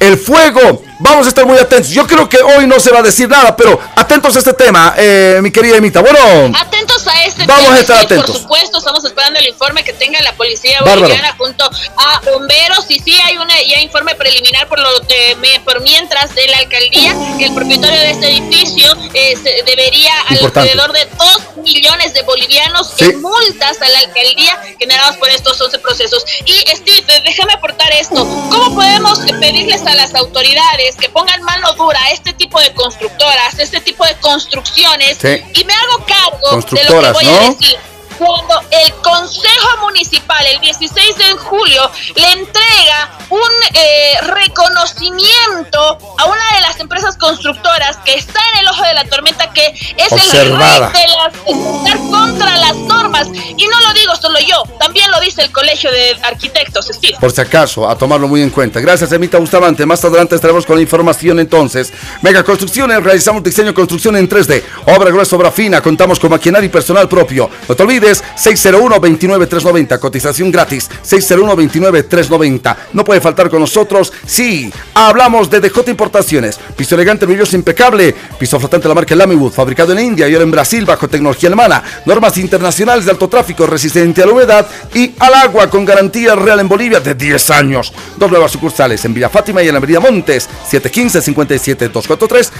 el 0.00 0.18
fuego. 0.18 0.82
Vamos 1.02 1.24
a 1.26 1.28
estar 1.30 1.46
muy 1.46 1.56
atentos. 1.58 1.88
Yo 1.90 2.06
creo 2.06 2.28
que 2.28 2.36
hoy 2.42 2.66
no 2.66 2.78
se 2.78 2.90
va 2.90 2.98
a 2.98 3.02
decir 3.02 3.26
nada, 3.28 3.56
pero 3.56 3.80
atentos 3.96 4.36
a 4.36 4.38
este 4.38 4.52
tema, 4.52 4.94
eh, 4.98 5.38
mi 5.42 5.50
querida 5.50 5.76
Emita. 5.76 6.00
Bueno, 6.00 6.18
Atentos 6.58 7.06
a 7.06 7.24
este 7.24 7.46
Vamos 7.46 7.64
tema, 7.64 7.76
a 7.76 7.80
estar 7.80 7.98
atentos. 8.04 8.30
Por 8.32 8.40
supuesto, 8.42 8.78
estamos 8.78 9.02
esperando 9.04 9.38
el 9.40 9.46
informe 9.48 9.82
que 9.82 9.94
tenga 9.94 10.20
la 10.20 10.34
policía 10.34 10.78
Bárbaro. 10.80 11.00
boliviana 11.02 11.34
junto 11.38 11.64
a 11.96 12.20
bomberos. 12.30 12.84
Y 12.90 12.98
sí 12.98 13.18
hay 13.24 13.38
una 13.38 13.54
ya 13.62 13.80
informe 13.80 14.14
preliminar 14.14 14.68
por 14.68 14.78
lo 14.78 15.00
de, 15.00 15.36
me- 15.40 15.60
por 15.60 15.80
mientras 15.80 16.34
de 16.34 16.46
la 16.48 16.58
alcaldía 16.58 17.14
que 17.38 17.46
el 17.46 17.54
propietario 17.54 17.98
de 17.98 18.10
este 18.10 18.28
edificio 18.36 18.92
eh, 19.14 19.36
se- 19.42 19.62
debería 19.64 20.12
Importante. 20.30 20.70
alrededor 20.70 20.92
de 20.92 21.08
2 21.18 21.29
millones 21.62 22.14
de 22.14 22.22
bolivianos 22.22 22.92
Sí. 22.96 23.04
en 23.06 23.20
multas 23.22 23.80
a 23.80 23.88
la 23.88 23.98
alcaldía 24.00 24.60
generados 24.78 25.16
por 25.16 25.28
estos 25.30 25.60
11 25.60 25.78
procesos. 25.78 26.24
Y 26.44 26.58
Steve, 26.76 27.20
déjame 27.24 27.52
aportar 27.54 27.92
esto. 27.92 28.14
¿Cómo 28.50 28.74
podemos 28.74 29.18
pedirles 29.40 29.82
a 29.86 29.94
las 29.94 30.14
autoridades 30.14 30.96
que 30.96 31.08
pongan 31.08 31.42
mano 31.42 31.72
dura 31.74 32.00
a 32.02 32.10
este 32.10 32.32
tipo 32.32 32.60
de 32.60 32.72
constructoras, 32.74 33.58
a 33.58 33.62
este 33.62 33.80
tipo 33.80 34.04
de 34.04 34.14
construcciones? 34.16 35.18
Sí. 35.20 35.42
Y 35.54 35.64
me 35.64 35.74
hago 35.74 36.04
cargo 36.06 36.60
de 36.70 36.84
lo 36.84 37.02
que 37.02 37.12
voy 37.12 37.24
¿no? 37.24 37.36
a 37.36 37.48
decir. 37.50 37.78
Cuando 38.20 38.60
el 38.70 38.92
Consejo 39.00 39.78
Municipal 39.80 40.44
el 40.46 40.60
16 40.60 41.16
de 41.16 41.32
julio 41.38 41.90
le 42.16 42.32
entrega 42.32 43.10
un 43.30 43.40
eh, 43.72 44.20
reconocimiento 44.20 45.80
a 46.18 46.26
una 46.26 46.54
de 46.54 46.60
las 46.60 46.78
empresas 46.80 47.16
constructoras 47.16 47.96
que 48.04 48.14
está 48.14 48.40
en 48.52 48.60
el 48.60 48.68
ojo 48.68 48.82
de 48.84 48.92
la 48.92 49.04
tormenta, 49.06 49.50
que 49.54 49.66
es 49.96 50.12
Observada. 50.12 50.88
el 50.88 50.92
rey 50.92 51.02
de 51.02 51.08
las 51.16 51.84
de 51.84 52.10
contra 52.10 52.56
las 52.58 52.76
normas. 52.76 53.28
Y 53.56 53.66
no 53.66 53.80
lo 53.80 53.92
digo 53.94 54.14
solo 54.16 54.38
yo, 54.40 54.64
también 54.78 55.10
lo 55.10 55.18
dice 55.20 55.40
el 55.42 55.50
Colegio 55.50 55.90
de 55.90 56.18
Arquitectos, 56.22 56.90
Steve. 56.92 57.16
Por 57.18 57.32
si 57.32 57.40
acaso, 57.40 57.88
a 57.88 57.96
tomarlo 57.96 58.28
muy 58.28 58.42
en 58.42 58.50
cuenta. 58.50 58.80
Gracias, 58.80 59.12
Emita 59.12 59.38
Bustamante. 59.38 59.86
Más 59.86 60.04
adelante 60.04 60.34
estaremos 60.34 60.66
con 60.66 60.76
la 60.76 60.82
información 60.82 61.40
entonces. 61.40 61.90
Mega 62.20 62.44
Construcciones, 62.44 63.02
realizamos 63.02 63.42
diseño 63.42 63.72
construcción 63.72 64.14
en 64.16 64.28
3D. 64.28 64.62
Obra 64.86 65.10
gruesa, 65.10 65.36
obra 65.36 65.50
fina. 65.50 65.80
Contamos 65.80 66.20
con 66.20 66.30
maquinaria 66.30 66.66
y 66.66 66.68
personal 66.68 67.08
propio. 67.08 67.48
No 67.68 67.74
te 67.74 67.82
olvides, 67.82 68.09
601-29390. 68.18 69.98
Cotización 69.98 70.50
gratis, 70.50 70.90
601-29390. 71.04 72.76
No 72.92 73.04
puede 73.04 73.20
faltar 73.20 73.50
con 73.50 73.60
nosotros. 73.60 74.12
Sí, 74.26 74.72
hablamos 74.94 75.50
de 75.50 75.60
DJ 75.60 75.90
Importaciones. 75.90 76.58
Piso 76.76 76.94
elegante, 76.94 77.26
brilloso, 77.26 77.56
impecable. 77.56 78.14
Piso 78.38 78.58
flotante 78.58 78.84
de 78.84 78.88
la 78.88 78.94
marca 78.94 79.14
Lamywood, 79.14 79.52
fabricado 79.52 79.92
en 79.92 80.00
India 80.00 80.28
y 80.28 80.32
ahora 80.32 80.44
en 80.44 80.50
Brasil 80.50 80.84
bajo 80.84 81.08
tecnología 81.08 81.48
alemana. 81.48 81.82
Normas 82.06 82.36
internacionales 82.38 83.04
de 83.04 83.10
alto 83.10 83.28
tráfico, 83.28 83.66
resistente 83.66 84.22
a 84.22 84.26
la 84.26 84.32
humedad 84.32 84.66
y 84.94 85.14
al 85.18 85.34
agua 85.34 85.68
con 85.68 85.84
garantía 85.84 86.34
real 86.34 86.60
en 86.60 86.68
Bolivia 86.68 87.00
de 87.00 87.14
10 87.14 87.50
años. 87.50 87.92
Dos 88.16 88.30
nuevas 88.30 88.52
sucursales 88.52 89.04
en 89.04 89.14
Villa 89.14 89.28
Fátima 89.28 89.62
y 89.62 89.68
en 89.68 89.74
la 89.74 89.78
Avenida 89.78 90.00
Montes, 90.00 90.48
715-57-243, 90.70 92.50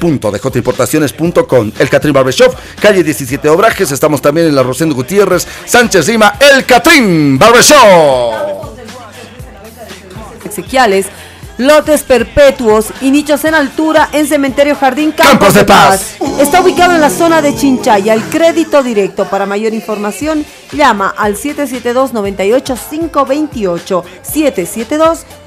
www.djimportaciones.com. 0.00 1.72
El 1.78 1.88
Catrín 1.88 2.12
Barbershop, 2.12 2.54
calle 2.80 3.02
17 3.02 3.48
Obrajes. 3.48 3.90
Estamos 3.92 4.20
también 4.20 4.46
en 4.48 4.54
la 4.54 4.62
Rosendo 4.66 4.94
Gutiérrez, 4.94 5.46
Sánchez 5.64 6.08
Lima, 6.08 6.34
El 6.40 6.64
Catrín 6.64 7.38
Barbershop. 7.38 8.76
Exequiales, 10.44 11.06
lotes 11.58 12.02
perpetuos 12.02 12.86
y 13.00 13.10
nichos 13.10 13.44
en 13.44 13.54
altura 13.54 14.08
en 14.12 14.26
Cementerio 14.26 14.76
Jardín 14.76 15.12
Campos, 15.12 15.32
Campos 15.32 15.54
de 15.54 15.64
Paz. 15.64 16.16
Está 16.38 16.60
ubicado 16.60 16.94
en 16.94 17.00
la 17.00 17.08
zona 17.10 17.42
de 17.42 17.54
Chinchaya. 17.54 18.14
El 18.14 18.22
crédito 18.24 18.82
directo. 18.82 19.26
Para 19.26 19.46
mayor 19.46 19.72
información, 19.74 20.44
llama 20.72 21.14
al 21.16 21.36
772-98528. 21.36 24.02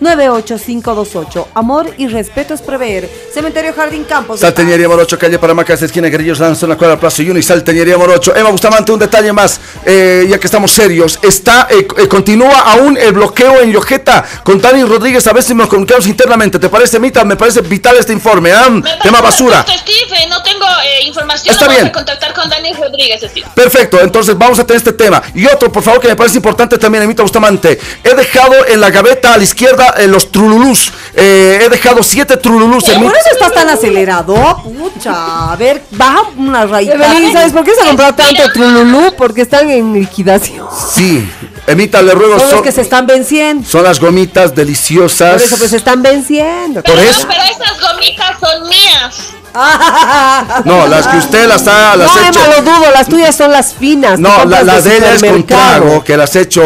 772-98528. 0.02 1.48
Amor 1.54 1.94
y 1.98 2.08
respeto 2.08 2.54
es 2.54 2.62
prever. 2.62 3.10
Cementerio 3.34 3.74
Jardín 3.74 4.04
Campos 4.04 4.40
de 4.40 4.46
Paz. 4.46 4.56
Salteñería 4.56 4.88
Morocho, 4.88 5.20
calle 5.20 5.40
Paramacas, 5.40 5.82
esquina 5.82 6.10
Guerrillos 6.10 6.40
Lanzo, 6.40 6.66
en 6.66 6.72
la 6.72 6.78
cuadra 6.78 7.00
Plaza 7.00 7.24
Yuni, 7.24 7.42
Salteñería 7.42 7.98
Morocho. 7.98 8.36
Emma 8.36 8.50
Bustamante, 8.50 8.92
un 8.92 9.00
detalle 9.00 9.32
más, 9.34 9.60
eh, 9.86 10.28
ya 10.30 10.38
que 10.40 10.48
estamos 10.48 10.72
serios. 10.72 11.20
Está, 11.22 11.68
eh, 11.70 11.88
eh, 11.98 12.08
continúa 12.08 12.74
aún 12.74 12.98
el 12.98 13.14
bloqueo 13.14 13.62
en 13.62 13.72
Yojeta 13.72 14.26
con 14.44 14.60
Tani 14.60 14.84
Rodríguez. 14.84 15.28
A 15.28 15.34
ver 15.34 15.44
si 15.44 15.54
nos 15.54 15.68
comunicamos 15.68 15.99
internamente. 16.08 16.60
¿Te 16.60 16.70
parece, 16.70 17.00
Mita? 17.00 17.24
Me 17.24 17.36
parece 17.36 17.62
vital 17.62 17.96
este 17.98 18.14
informe. 18.14 18.52
¿ah? 18.52 18.70
Me 18.70 18.82
Tema 19.02 19.22
basura. 19.22 19.66
Steve, 19.68 20.28
no 20.30 20.42
tengo 20.44 20.66
eh, 20.84 21.04
información. 21.06 21.54
Está 21.54 21.66
vamos 21.66 21.80
bien. 21.82 21.88
a 21.88 21.92
contactar 21.94 22.34
con 22.34 22.50
Dani 22.50 22.74
Rodríguez, 22.74 23.22
Steve. 23.22 23.48
Perfecto, 23.54 24.00
entonces 24.02 24.38
vamos 24.38 24.60
a 24.60 24.64
tener 24.66 24.78
este 24.78 24.94
tema. 24.94 25.22
Y 25.34 25.46
otro, 25.46 25.72
por 25.72 25.84
favor, 25.84 26.00
que 26.02 26.08
me 26.08 26.16
parece 26.16 26.38
importante 26.38 26.78
también, 26.78 27.04
Emita 27.04 27.24
Bustamante. 27.24 27.80
He 28.04 28.14
dejado 28.16 28.54
en 28.68 28.82
la 28.82 28.90
gaveta 28.90 29.34
a 29.34 29.38
la 29.38 29.44
izquierda 29.44 29.96
eh, 29.98 30.08
los 30.08 30.32
trululús. 30.32 30.92
Eh, 31.16 31.60
he 31.64 31.70
dejado 31.70 32.04
siete 32.04 32.38
trululús. 32.38 32.88
en 32.90 33.02
mi- 33.02 33.08
¿Por 33.08 33.18
eso 33.18 33.30
estás 33.32 33.54
tan 33.54 33.70
acelerado? 33.70 34.62
Pucha, 34.64 35.52
a 35.52 35.56
ver, 35.56 35.84
baja 35.92 36.22
una 36.38 36.66
raíz. 36.66 36.90
¿sabes 37.34 37.52
por 37.54 37.64
qué 37.64 37.74
se 37.76 37.82
ha 37.82 37.86
comprado 37.86 38.16
tanto 38.16 38.42
Trululú? 38.54 39.14
Porque 39.18 39.42
están 39.42 39.70
en 39.70 39.94
liquidación. 39.94 40.68
Sí, 40.94 41.30
Emita, 41.68 42.02
le 42.02 42.14
ruego. 42.14 42.34
Son 42.34 42.42
los 42.42 42.50
son- 42.56 42.64
que 42.64 42.72
se 42.72 42.82
están 42.82 43.06
venciendo. 43.08 43.68
Son 43.68 43.84
las 43.84 44.00
gomitas 44.00 44.56
deliciosas. 44.56 45.34
Por 45.34 45.42
eso 45.42 45.58
pues 45.58 45.70
se 45.72 45.78
están 45.78 46.02
venciendo. 46.02 46.82
Por 46.82 46.96
Pero, 46.96 47.10
eso. 47.10 47.28
pero 47.28 47.42
esas 47.44 47.80
gomitas 47.82 48.36
son 48.40 48.70
mías. 48.70 49.16
No, 50.66 50.88
las 50.88 51.08
que 51.08 51.18
usted 51.18 51.48
las 51.48 51.68
ha 51.68 51.96
las 51.96 52.16
no, 52.16 52.22
hecho. 52.22 52.40
Emma, 52.40 52.56
lo 52.56 52.62
dudo, 52.62 52.92
las 52.94 53.08
tuyas 53.10 53.36
son 53.36 53.52
las 53.52 53.74
finas. 53.74 54.20
No, 54.20 54.30
la, 54.30 54.36
compras 54.44 54.66
la 54.66 54.82
de 54.82 54.98
ella 54.98 55.14
es 55.16 55.24
con 55.24 55.44
trago, 55.46 56.04
que 56.04 56.16
las 56.18 56.36
ha 56.36 56.40
hecho. 56.42 56.62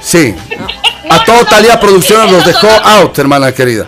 Sí. 0.00 0.34
A 1.10 1.16
No, 1.18 1.24
todo 1.24 1.36
no, 1.42 1.44
Talía 1.46 1.74
no, 1.74 1.80
Producciones 1.80 2.32
los 2.32 2.44
dejó 2.46 2.66
las- 2.68 2.82
out, 2.86 3.18
hermana 3.18 3.52
querida. 3.52 3.86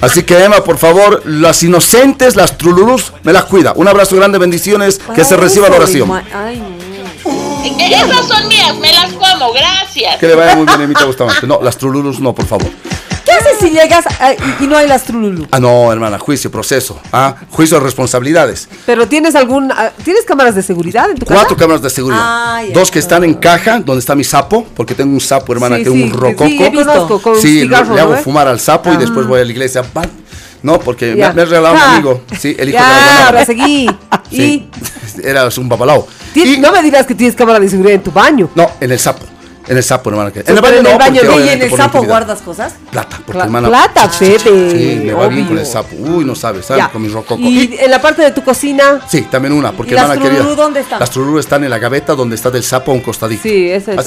Así 0.00 0.22
que 0.24 0.42
Emma, 0.44 0.62
por 0.62 0.78
favor, 0.78 1.22
las 1.26 1.62
inocentes, 1.62 2.36
las 2.36 2.56
trululus, 2.58 3.12
me 3.22 3.32
las 3.32 3.44
cuida. 3.44 3.72
Un 3.76 3.88
abrazo 3.88 4.16
grande, 4.16 4.38
bendiciones, 4.38 5.00
que 5.14 5.24
se 5.24 5.36
reciba 5.36 5.68
la 5.68 5.76
oración. 5.76 6.10
Ay, 6.34 6.56
no. 6.58 6.99
Esas 7.78 8.26
son 8.26 8.48
mías, 8.48 8.76
me 8.78 8.92
las 8.92 9.12
como, 9.12 9.52
gracias. 9.52 10.16
Que 10.18 10.26
le 10.26 10.34
vaya 10.34 10.56
muy 10.56 10.66
bien, 10.66 10.80
Emita 10.80 11.04
Bustamante. 11.04 11.46
No, 11.46 11.60
las 11.62 11.76
trululus 11.76 12.20
no, 12.20 12.34
por 12.34 12.46
favor. 12.46 12.68
¿Qué 13.24 13.32
haces 13.32 13.58
si 13.60 13.70
llegas 13.70 14.06
a- 14.18 14.32
y, 14.32 14.36
y 14.64 14.66
no 14.66 14.76
hay 14.76 14.88
las 14.88 15.04
trululu? 15.04 15.46
Ah, 15.52 15.60
no, 15.60 15.92
hermana, 15.92 16.18
juicio, 16.18 16.50
proceso. 16.50 16.98
Ah, 17.12 17.36
juicio 17.50 17.78
de 17.78 17.84
responsabilidades. 17.84 18.68
Pero 18.86 19.06
tienes 19.06 19.34
algún. 19.36 19.70
ah, 19.70 19.90
¿Tienes 20.02 20.24
cámaras 20.24 20.54
de 20.54 20.62
seguridad 20.62 21.08
en 21.10 21.16
tu 21.16 21.26
casa? 21.26 21.40
Cuatro 21.40 21.56
cámaras 21.56 21.82
de 21.82 21.90
seguridad. 21.90 22.20
Ah, 22.22 22.62
ya. 22.66 22.72
Dos 22.74 22.90
que 22.90 22.98
están 22.98 23.22
en 23.22 23.34
caja, 23.34 23.78
donde 23.80 24.00
está 24.00 24.14
mi 24.16 24.24
sapo, 24.24 24.66
porque 24.74 24.94
tengo 24.94 25.12
un 25.12 25.20
sapo, 25.20 25.52
hermana, 25.52 25.76
Sí, 25.76 25.84
que 25.84 25.88
es 25.90 25.94
sí, 25.94 26.02
un 26.02 26.10
rococo. 26.12 26.46
sí, 26.48 26.58
he 26.64 26.72
con 27.22 27.36
Sí, 27.40 27.60
cigarro, 27.60 27.88
le, 27.90 27.94
le 27.96 28.00
hago 28.00 28.12
¿no, 28.14 28.18
eh? 28.18 28.22
fumar 28.22 28.48
al 28.48 28.58
sapo 28.58 28.92
y 28.92 28.96
después 28.96 29.26
voy 29.26 29.40
a 29.40 29.44
la 29.44 29.50
iglesia. 29.50 29.84
No, 30.62 30.78
porque 30.78 31.14
me, 31.14 31.32
me 31.32 31.42
ha 31.42 31.44
regalado 31.44 31.74
un 31.74 31.80
amigo. 31.80 32.22
Sí, 32.38 32.54
el 32.58 32.68
hijo 32.68 32.78
de 32.78 32.84
Ya, 32.84 32.88
la 33.20 33.26
ahora 33.26 33.44
seguí. 33.46 33.90
Sí, 34.30 34.68
Y 35.16 35.20
era 35.26 35.48
un 35.56 35.68
babalao. 35.68 36.06
ti- 36.34 36.54
Y- 36.54 36.58
no 36.58 36.70
me 36.72 36.82
dirás 36.82 37.06
que 37.06 37.14
tienes 37.14 37.34
cámara 37.34 37.58
de 37.58 37.68
seguridad 37.68 37.94
en 37.94 38.02
tu 38.02 38.10
baño. 38.12 38.50
no, 38.54 38.70
en 38.80 38.92
el 38.92 38.98
sapo. 38.98 39.24
En 39.70 39.76
el 39.76 39.84
sapo, 39.84 40.10
hermana. 40.10 40.32
que- 40.32 40.40
En 40.40 40.48
el 40.56 40.60
baño 40.60 40.78
en 40.78 40.86
el 40.86 40.98
baño 40.98 41.22
no, 41.22 41.38
y 41.38 41.48
¿en 41.48 41.62
el 41.62 41.70
sapo 41.70 42.02
guardas 42.02 42.42
cosas? 42.42 42.74
Plata, 42.90 43.20
porque 43.24 43.40
hermana. 43.42 43.68
plata, 43.68 44.08
Fede. 44.08 44.38
Sí, 44.40 45.00
me 45.06 45.12
va 45.12 45.28
bien 45.28 45.46
con 45.46 45.56
el 45.58 45.64
sapo. 45.64 45.94
Uy, 45.96 46.24
no 46.24 46.34
sabes, 46.34 46.66
¿sabes? 46.66 46.88
Con 46.88 47.00
mi 47.02 47.08
rococo. 47.08 47.40
Y 47.40 47.76
en 47.78 47.88
la 47.88 48.02
parte 48.02 48.20
de 48.22 48.32
tu 48.32 48.42
cocina. 48.42 49.00
Sí, 49.08 49.22
también 49.30 49.52
una, 49.54 49.70
porque 49.70 49.92
¿Y 49.92 49.94
las 49.94 50.02
hermana 50.06 50.20
querida. 50.22 50.38
trululú 50.40 50.56
dónde 50.60 50.80
están? 50.80 50.98
Las 50.98 51.10
trululú 51.10 51.38
están 51.38 51.62
en 51.62 51.70
la 51.70 51.78
gaveta 51.78 52.16
donde 52.16 52.34
está 52.34 52.50
del 52.50 52.64
sapo 52.64 52.90
a 52.90 52.94
un 52.94 53.00
costadito. 53.00 53.42
Sí, 53.44 53.70
es 53.70 53.86
eso 53.86 54.02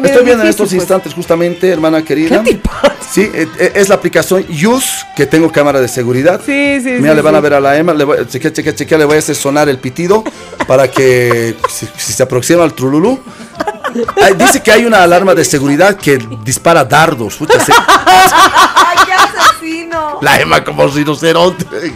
medio 0.00 0.06
Estoy 0.06 0.24
viendo 0.24 0.42
en 0.42 0.48
estos 0.48 0.68
pues. 0.70 0.80
instantes 0.80 1.12
justamente, 1.12 1.68
hermana 1.68 2.02
querida. 2.02 2.42
¿Qué 2.42 2.54
pasa? 2.54 2.94
Sí, 3.10 3.30
eh, 3.32 3.46
eh, 3.58 3.72
es 3.74 3.88
la 3.90 3.94
aplicación 3.96 4.44
Use, 4.50 5.04
que 5.16 5.26
tengo 5.26 5.52
cámara 5.52 5.80
de 5.80 5.88
seguridad. 5.88 6.40
Sí, 6.44 6.80
sí, 6.82 6.92
Mira, 6.98 7.12
le 7.14 7.20
van 7.22 7.34
a 7.34 7.40
ver 7.40 7.52
a 7.54 7.60
la 7.60 7.76
Emma, 7.76 7.92
le 7.92 8.04
voy, 8.04 8.18
chequea, 8.26 8.52
chequea, 8.52 8.74
chequea, 8.74 8.98
le 8.98 9.04
voy 9.04 9.16
a 9.16 9.18
hacer 9.18 9.36
sonar 9.36 9.68
el 9.68 9.78
pitido 9.78 10.24
para 10.66 10.90
que 10.90 11.56
si, 11.68 11.86
si 11.96 12.12
se 12.14 12.22
aproxima 12.22 12.64
al 12.64 12.72
trululú. 12.72 13.20
Dice 14.36 14.62
que 14.62 14.72
hay 14.72 14.84
una 14.84 15.02
alarma 15.02 15.34
de 15.34 15.44
seguridad 15.44 15.96
que 15.96 16.18
dispara 16.42 16.84
dardos. 16.84 17.34
Se- 17.34 17.72
¡Ay, 17.72 18.96
qué 19.06 19.12
asesino! 19.12 20.18
la 20.20 20.40
Emma 20.40 20.62
como 20.64 20.86
rinoceronte. 20.86 21.94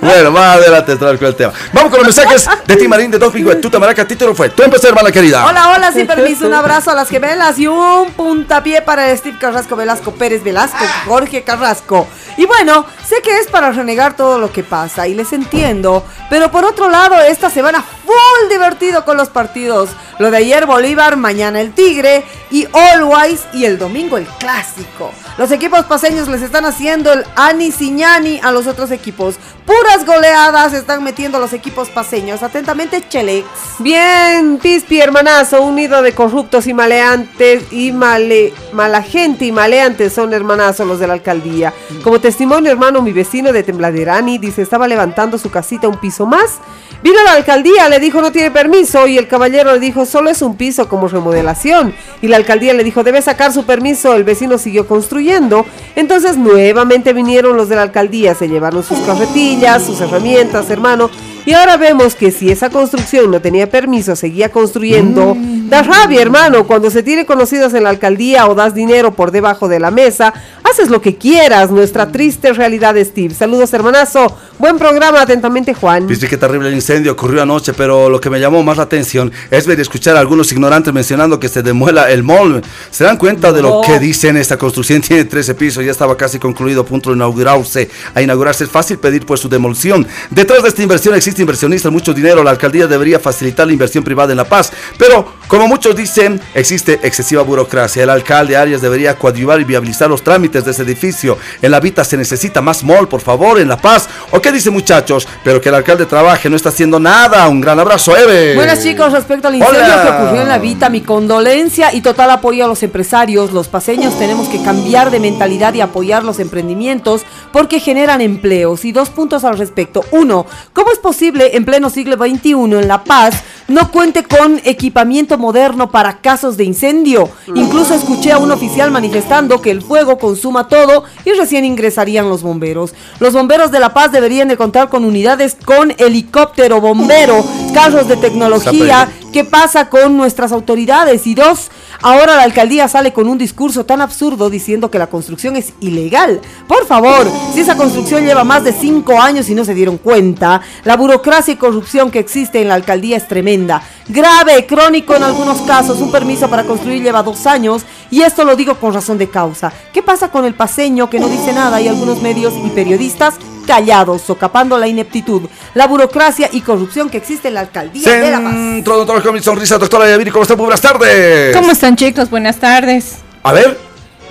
bueno, 0.00 0.30
más 0.30 0.56
adelante 0.56 0.92
estará 0.94 1.18
con 1.18 1.26
el 1.26 1.34
tema. 1.34 1.52
Vamos 1.72 1.90
con 1.90 1.98
los 2.04 2.16
mensajes 2.16 2.48
de 2.66 2.76
Timarín 2.76 3.10
de 3.10 3.18
Dos 3.18 3.32
Pingües. 3.32 3.60
Tu 3.60 3.68
tamaraca, 3.68 4.06
título 4.06 4.34
fue. 4.34 4.48
Tú 4.50 4.62
empecé, 4.62 4.88
hermana 4.88 5.10
querida. 5.12 5.44
Hola, 5.46 5.70
hola, 5.74 5.92
sin 5.92 6.06
permiso, 6.06 6.46
un 6.46 6.54
abrazo 6.54 6.90
a 6.90 6.94
las 6.94 7.08
gemelas 7.08 7.58
y 7.58 7.66
un 7.66 8.10
puntapié 8.12 8.80
para 8.82 9.14
Steve 9.16 9.36
Carrasco 9.38 9.76
Velasco 9.76 10.12
Pérez 10.12 10.42
Velasco, 10.42 10.78
Jorge 11.06 11.42
Carrasco. 11.42 12.06
Y 12.36 12.46
bueno, 12.46 12.86
sé 13.06 13.20
que 13.22 13.38
es 13.38 13.46
para 13.46 13.72
renegar 13.72 14.16
todo 14.16 14.38
lo 14.38 14.52
que 14.52 14.62
pasa 14.62 15.06
y 15.06 15.14
les 15.14 15.32
entiendo, 15.32 16.04
pero 16.30 16.50
por 16.50 16.64
otro 16.64 16.88
lado, 16.88 17.20
esta 17.20 17.50
semana 17.50 17.82
full 17.82 18.48
divertido 18.50 19.04
con 19.04 19.16
los 19.16 19.28
partidos. 19.28 19.90
Lo 20.18 20.30
de 20.30 20.36
ayer 20.38 20.66
Bolívar, 20.66 21.16
mañana 21.16 21.60
el 21.60 21.72
Tigre 21.72 22.24
y 22.50 22.66
Always 22.72 23.42
y 23.52 23.64
el 23.64 23.78
domingo 23.78 24.18
el 24.18 24.26
Clásico. 24.26 25.10
Los 25.38 25.50
equipos 25.50 25.84
paseños 25.86 26.28
les 26.28 26.42
están 26.42 26.64
haciendo 26.64 27.12
el 27.12 27.24
ani 27.34 27.72
siñani 27.72 28.38
a 28.42 28.52
los 28.52 28.66
otros 28.66 28.90
equipos. 28.90 29.36
Puras 29.64 30.04
goleadas 30.04 30.74
están 30.74 31.02
metiendo 31.02 31.38
los 31.38 31.52
equipos 31.52 31.88
paseños. 31.88 32.42
Atentamente, 32.42 33.02
Chelex. 33.08 33.46
Bien, 33.78 34.58
Pispi, 34.58 35.00
hermanazo, 35.00 35.62
un 35.62 35.76
nido 35.76 36.02
de 36.02 36.12
corruptos 36.14 36.66
y 36.66 36.74
maleantes 36.74 37.72
y 37.72 37.92
mala 37.92 39.02
gente 39.02 39.46
y 39.46 39.52
maleantes 39.52 40.12
son 40.12 40.34
hermanazos 40.34 40.86
los 40.86 40.98
de 40.98 41.06
la 41.06 41.14
alcaldía. 41.14 41.72
Como 42.04 42.20
testimonio, 42.22 42.70
hermano, 42.70 43.02
mi 43.02 43.12
vecino 43.12 43.52
de 43.52 43.62
Tembladerani 43.62 44.38
dice, 44.38 44.62
estaba 44.62 44.88
levantando 44.88 45.36
su 45.36 45.50
casita 45.50 45.88
un 45.88 45.98
piso 45.98 46.24
más. 46.24 46.58
Vino 47.02 47.18
a 47.20 47.24
la 47.24 47.32
alcaldía, 47.32 47.88
le 47.88 47.98
dijo 47.98 48.22
no 48.22 48.30
tiene 48.30 48.52
permiso 48.52 49.08
y 49.08 49.18
el 49.18 49.26
caballero 49.26 49.72
le 49.72 49.80
dijo 49.80 50.06
solo 50.06 50.30
es 50.30 50.40
un 50.40 50.56
piso 50.56 50.88
como 50.88 51.08
remodelación. 51.08 51.94
Y 52.22 52.28
la 52.28 52.36
alcaldía 52.36 52.74
le 52.74 52.84
dijo 52.84 53.02
debe 53.02 53.20
sacar 53.20 53.52
su 53.52 53.66
permiso, 53.66 54.14
el 54.14 54.24
vecino 54.24 54.56
siguió 54.56 54.86
construyendo. 54.86 55.66
Entonces 55.96 56.36
nuevamente 56.36 57.12
vinieron 57.12 57.56
los 57.56 57.68
de 57.68 57.76
la 57.76 57.82
alcaldía, 57.82 58.34
se 58.36 58.48
llevaron 58.48 58.84
sus 58.84 59.00
carretillas, 59.00 59.84
sus 59.84 60.00
herramientas, 60.00 60.70
hermano. 60.70 61.10
Y 61.44 61.54
ahora 61.54 61.76
vemos 61.76 62.14
que 62.14 62.30
si 62.30 62.52
esa 62.52 62.70
construcción 62.70 63.30
no 63.32 63.40
tenía 63.40 63.68
permiso, 63.68 64.14
seguía 64.14 64.50
construyendo. 64.50 65.36
Da 65.36 65.82
rabia, 65.82 66.22
hermano, 66.22 66.68
cuando 66.68 66.88
se 66.88 67.02
tiene 67.02 67.26
conocidos 67.26 67.74
en 67.74 67.82
la 67.82 67.90
alcaldía 67.90 68.46
o 68.46 68.54
das 68.54 68.74
dinero 68.74 69.14
por 69.14 69.32
debajo 69.32 69.66
de 69.66 69.80
la 69.80 69.90
mesa, 69.90 70.32
haces 70.72 70.88
lo 70.88 71.02
que 71.02 71.16
quieras, 71.16 71.70
nuestra 71.70 72.10
triste 72.10 72.50
realidad, 72.54 72.96
Steve. 73.04 73.34
Saludos, 73.34 73.72
hermanazo. 73.74 74.34
Buen 74.58 74.78
programa, 74.78 75.20
atentamente, 75.20 75.74
Juan. 75.74 76.06
Viste 76.06 76.26
qué 76.28 76.38
terrible 76.38 76.68
el 76.68 76.74
incendio 76.74 77.12
ocurrió 77.12 77.42
anoche, 77.42 77.74
pero 77.74 78.08
lo 78.08 78.18
que 78.18 78.30
me 78.30 78.40
llamó 78.40 78.62
más 78.62 78.78
la 78.78 78.84
atención 78.84 79.30
es 79.50 79.66
ver 79.66 79.78
y 79.78 79.82
escuchar 79.82 80.16
a 80.16 80.20
algunos 80.20 80.50
ignorantes 80.50 80.94
mencionando 80.94 81.38
que 81.38 81.50
se 81.50 81.62
demuela 81.62 82.10
el 82.10 82.22
mall. 82.22 82.62
¿Se 82.90 83.04
dan 83.04 83.18
cuenta 83.18 83.52
de 83.52 83.60
lo 83.60 83.82
que 83.84 83.98
dicen? 83.98 84.38
Esta 84.38 84.56
construcción 84.56 85.02
tiene 85.06 85.26
13 85.26 85.54
pisos, 85.56 85.84
ya 85.84 85.90
estaba 85.90 86.16
casi 86.16 86.38
concluido, 86.38 86.80
a 86.80 86.86
punto 86.86 87.10
de 87.10 87.16
inaugurarse. 87.16 87.90
A 88.14 88.22
inaugurarse 88.22 88.64
es 88.64 88.70
fácil 88.70 88.96
pedir 88.96 89.26
pues 89.26 89.40
su 89.40 89.50
demolición. 89.50 90.06
Detrás 90.30 90.62
de 90.62 90.70
esta 90.70 90.82
inversión 90.82 91.14
existe 91.14 91.42
inversionistas, 91.42 91.92
mucho 91.92 92.14
dinero. 92.14 92.42
La 92.42 92.50
alcaldía 92.50 92.86
debería 92.86 93.20
facilitar 93.20 93.66
la 93.66 93.74
inversión 93.74 94.02
privada 94.02 94.32
en 94.32 94.38
La 94.38 94.44
Paz. 94.44 94.72
Pero, 94.96 95.34
como 95.48 95.68
muchos 95.68 95.94
dicen, 95.94 96.40
existe 96.54 96.98
excesiva 97.02 97.42
burocracia. 97.42 98.04
El 98.04 98.10
alcalde 98.10 98.56
Arias 98.56 98.80
debería 98.80 99.18
coadyuvar 99.18 99.60
y 99.60 99.64
viabilizar 99.64 100.08
los 100.08 100.22
trámites 100.22 100.61
de 100.64 100.72
ese 100.72 100.82
edificio. 100.82 101.38
En 101.60 101.70
la 101.70 101.80
Vita 101.80 102.04
se 102.04 102.16
necesita 102.16 102.60
más 102.60 102.84
mall, 102.84 103.08
por 103.08 103.20
favor, 103.20 103.60
en 103.60 103.68
La 103.68 103.76
Paz. 103.76 104.08
¿O 104.30 104.40
qué 104.40 104.52
dice 104.52 104.70
muchachos? 104.70 105.26
Pero 105.44 105.60
que 105.60 105.68
el 105.68 105.74
alcalde 105.74 106.06
trabaje, 106.06 106.48
no 106.48 106.56
está 106.56 106.70
haciendo 106.70 106.98
nada. 106.98 107.48
Un 107.48 107.60
gran 107.60 107.78
abrazo, 107.78 108.16
Eve. 108.16 108.54
Buenas 108.54 108.82
chicos, 108.82 109.12
respecto 109.12 109.48
al 109.48 109.56
incendio 109.56 109.80
Hola. 109.80 110.02
que 110.02 110.22
ocurrió 110.22 110.42
en 110.42 110.48
la 110.48 110.58
Vita, 110.58 110.88
mi 110.88 111.00
condolencia 111.00 111.92
y 111.92 112.00
total 112.00 112.30
apoyo 112.30 112.64
a 112.64 112.68
los 112.68 112.82
empresarios. 112.82 113.52
Los 113.52 113.68
paseños 113.68 114.18
tenemos 114.18 114.48
que 114.48 114.62
cambiar 114.62 115.10
de 115.10 115.20
mentalidad 115.20 115.74
y 115.74 115.80
apoyar 115.80 116.24
los 116.24 116.38
emprendimientos 116.38 117.22
porque 117.52 117.80
generan 117.80 118.20
empleos. 118.20 118.84
Y 118.84 118.92
dos 118.92 119.10
puntos 119.10 119.44
al 119.44 119.58
respecto. 119.58 120.04
Uno, 120.10 120.46
¿cómo 120.72 120.92
es 120.92 120.98
posible 120.98 121.56
en 121.56 121.64
pleno 121.64 121.90
siglo 121.90 122.16
XXI 122.16 122.52
en 122.52 122.88
La 122.88 123.04
Paz 123.04 123.42
no 123.68 123.90
cuente 123.90 124.24
con 124.24 124.60
equipamiento 124.64 125.38
moderno 125.38 125.90
para 125.90 126.18
casos 126.18 126.56
de 126.56 126.64
incendio? 126.64 127.28
Incluso 127.54 127.94
escuché 127.94 128.32
a 128.32 128.38
un 128.38 128.50
oficial 128.50 128.90
manifestando 128.90 129.60
que 129.60 129.70
el 129.70 129.82
fuego 129.82 130.18
consuma 130.52 130.68
todo 130.68 131.04
y 131.24 131.32
recién 131.32 131.64
ingresarían 131.64 132.28
los 132.28 132.42
bomberos. 132.42 132.94
Los 133.20 133.32
bomberos 133.32 133.70
de 133.70 133.80
La 133.80 133.94
Paz 133.94 134.12
deberían 134.12 134.48
de 134.48 134.56
contar 134.56 134.88
con 134.88 135.04
unidades 135.04 135.56
con 135.64 135.94
helicóptero 135.98 136.80
bombero, 136.80 137.44
carros 137.72 138.08
de 138.08 138.16
tecnología. 138.16 139.08
¿Qué 139.32 139.44
pasa 139.44 139.88
con 139.88 140.18
nuestras 140.18 140.52
autoridades? 140.52 141.26
Y 141.26 141.34
dos, 141.34 141.70
ahora 142.02 142.36
la 142.36 142.42
alcaldía 142.42 142.86
sale 142.86 143.14
con 143.14 143.28
un 143.28 143.38
discurso 143.38 143.86
tan 143.86 144.02
absurdo 144.02 144.50
diciendo 144.50 144.90
que 144.90 144.98
la 144.98 145.06
construcción 145.06 145.56
es 145.56 145.72
ilegal. 145.80 146.42
Por 146.68 146.86
favor, 146.86 147.26
si 147.54 147.60
esa 147.60 147.78
construcción 147.78 148.26
lleva 148.26 148.44
más 148.44 148.62
de 148.62 148.74
cinco 148.74 149.18
años 149.18 149.48
y 149.48 149.54
no 149.54 149.64
se 149.64 149.72
dieron 149.72 149.96
cuenta, 149.96 150.60
la 150.84 150.98
burocracia 150.98 151.54
y 151.54 151.56
corrupción 151.56 152.10
que 152.10 152.18
existe 152.18 152.60
en 152.60 152.68
la 152.68 152.74
alcaldía 152.74 153.16
es 153.16 153.26
tremenda. 153.26 153.82
Grave, 154.06 154.66
crónico 154.66 155.16
en 155.16 155.22
algunos 155.22 155.62
casos, 155.62 156.02
un 156.02 156.12
permiso 156.12 156.50
para 156.50 156.64
construir 156.64 157.02
lleva 157.02 157.22
dos 157.22 157.46
años 157.46 157.84
y 158.10 158.20
esto 158.20 158.44
lo 158.44 158.54
digo 158.54 158.74
con 158.78 158.92
razón 158.92 159.16
de 159.16 159.30
causa. 159.30 159.72
¿Qué 159.94 160.02
pasa 160.02 160.28
con 160.28 160.44
el 160.44 160.54
paseño 160.54 161.08
que 161.08 161.18
no 161.18 161.28
dice 161.28 161.54
nada 161.54 161.80
y 161.80 161.88
algunos 161.88 162.20
medios 162.20 162.52
y 162.62 162.68
periodistas 162.68 163.36
callados, 163.62 164.22
socapando 164.22 164.76
la 164.78 164.86
ineptitud, 164.88 165.42
la 165.74 165.86
burocracia 165.86 166.48
y 166.52 166.60
corrupción 166.60 167.08
que 167.08 167.16
existe 167.16 167.48
en 167.48 167.54
la 167.54 167.60
alcaldía 167.60 168.10
de 168.10 168.30
La 168.30 168.40
Paz? 168.40 168.52
Centro 168.52 168.94
Odontológico 168.96 169.32
mi 169.32 169.40
sonrisa, 169.40 169.78
doctora 169.78 170.08
Yaviri, 170.08 170.30
¿cómo 170.30 170.42
está? 170.42 170.54
Muy 170.56 170.64
buenas 170.64 170.80
tardes. 170.80 171.56
¿Cómo 171.56 171.72
están 171.72 171.96
chicos? 171.96 172.30
Buenas 172.30 172.58
tardes. 172.58 173.16
A 173.42 173.52
ver, 173.52 173.78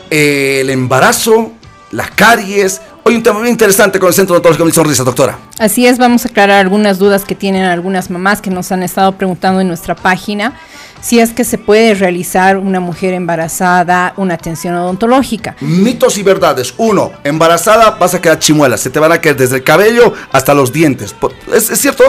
eh, 0.09 0.59
el 0.61 0.69
embarazo, 0.69 1.51
las 1.91 2.11
caries. 2.11 2.81
Hoy 3.03 3.15
un 3.15 3.23
tema 3.23 3.39
muy 3.39 3.49
interesante 3.49 3.99
con 3.99 4.09
el 4.09 4.13
Centro 4.13 4.35
Odontológico 4.35 4.61
con 4.61 4.67
mi 4.67 4.73
sonrisa, 4.73 5.03
doctora. 5.03 5.39
Así 5.57 5.87
es, 5.87 5.97
vamos 5.97 6.25
a 6.25 6.29
aclarar 6.29 6.59
algunas 6.59 6.99
dudas 6.99 7.25
que 7.25 7.33
tienen 7.33 7.65
algunas 7.65 8.09
mamás 8.09 8.41
que 8.41 8.51
nos 8.51 8.71
han 8.71 8.83
estado 8.83 9.13
preguntando 9.13 9.59
en 9.59 9.67
nuestra 9.67 9.95
página. 9.95 10.53
Si 11.01 11.19
es 11.19 11.33
que 11.33 11.43
se 11.43 11.57
puede 11.57 11.95
realizar 11.95 12.57
una 12.57 12.79
mujer 12.79 13.13
embarazada 13.13 14.13
una 14.17 14.35
atención 14.35 14.75
odontológica. 14.75 15.55
Mitos 15.59 16.17
y 16.17 16.23
verdades. 16.23 16.73
Uno, 16.77 17.11
embarazada 17.23 17.91
vas 17.91 18.13
a 18.13 18.21
quedar 18.21 18.37
chimuela. 18.39 18.77
Se 18.77 18.89
te 18.89 18.99
van 18.99 19.11
a 19.11 19.19
caer 19.19 19.35
desde 19.35 19.57
el 19.57 19.63
cabello 19.63 20.13
hasta 20.31 20.53
los 20.53 20.71
dientes. 20.71 21.15
¿Es, 21.53 21.71
es 21.71 21.79
cierto? 21.79 22.03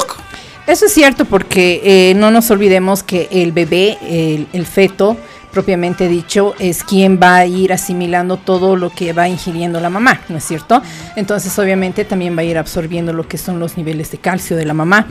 Eso 0.67 0.87
es 0.87 0.93
cierto 0.93 1.25
porque 1.25 1.81
eh, 1.85 2.15
no 2.15 2.31
nos 2.31 2.51
olvidemos 2.51 3.03
que 3.03 3.29
el 3.33 3.51
bebé, 3.51 3.99
el, 4.03 4.47
el 4.53 4.67
feto, 4.67 5.17
propiamente 5.53 6.09
dicho, 6.09 6.55
es 6.59 6.83
quien 6.83 7.21
va 7.23 7.37
a 7.37 7.47
ir 7.47 7.73
asimilando 7.73 8.37
todo 8.39 8.77
lo 8.77 8.91
que 8.91 9.13
va 9.13 9.29
ingiriendo 9.29 9.81
la 9.81 9.91
mamá, 9.91 10.21
¿no 10.29 10.39
es 10.39 10.45
cierto? 10.45 10.83
Entonces, 11.17 11.57
obviamente, 11.59 12.05
también 12.05 12.37
va 12.37 12.41
a 12.41 12.45
ir 12.45 12.59
absorbiendo 12.59 13.13
lo 13.13 13.29
que 13.29 13.39
son 13.39 13.61
los 13.61 13.77
niveles 13.77 14.11
de 14.11 14.19
calcio 14.19 14.57
de 14.57 14.65
la 14.65 14.75
mamá. 14.75 15.07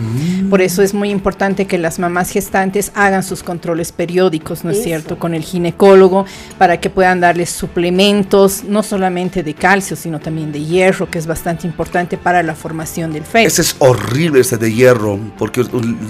Por 0.49 0.62
eso 0.62 0.82
es 0.82 0.93
muy 0.93 1.10
importante 1.10 1.67
que 1.67 1.77
las 1.77 1.99
mamás 1.99 2.30
gestantes 2.32 2.91
hagan 2.95 3.23
sus 3.23 3.43
controles 3.43 3.91
periódicos, 3.91 4.63
¿no 4.63 4.71
es 4.71 4.84
cierto? 4.84 5.19
Con 5.19 5.34
el 5.34 5.43
ginecólogo, 5.43 6.25
para 6.58 6.80
que 6.80 6.89
puedan 6.89 7.19
darles 7.19 7.49
suplementos, 7.49 8.63
no 8.63 8.84
solamente 8.84 9.43
de 9.43 9.54
calcio, 9.54 9.95
sino 9.95 10.19
también 10.19 10.51
de 10.51 10.63
hierro, 10.63 11.10
que 11.10 11.19
es 11.19 11.27
bastante 11.27 11.67
importante 11.67 12.17
para 12.17 12.41
la 12.43 12.56
formación 12.56 13.13
del 13.13 13.23
feto. 13.23 13.47
Ese 13.47 13.62
es 13.62 13.75
horrible, 13.80 14.39
ese 14.39 14.58
de 14.58 14.73
hierro. 14.73 15.19
Porque 15.38 15.63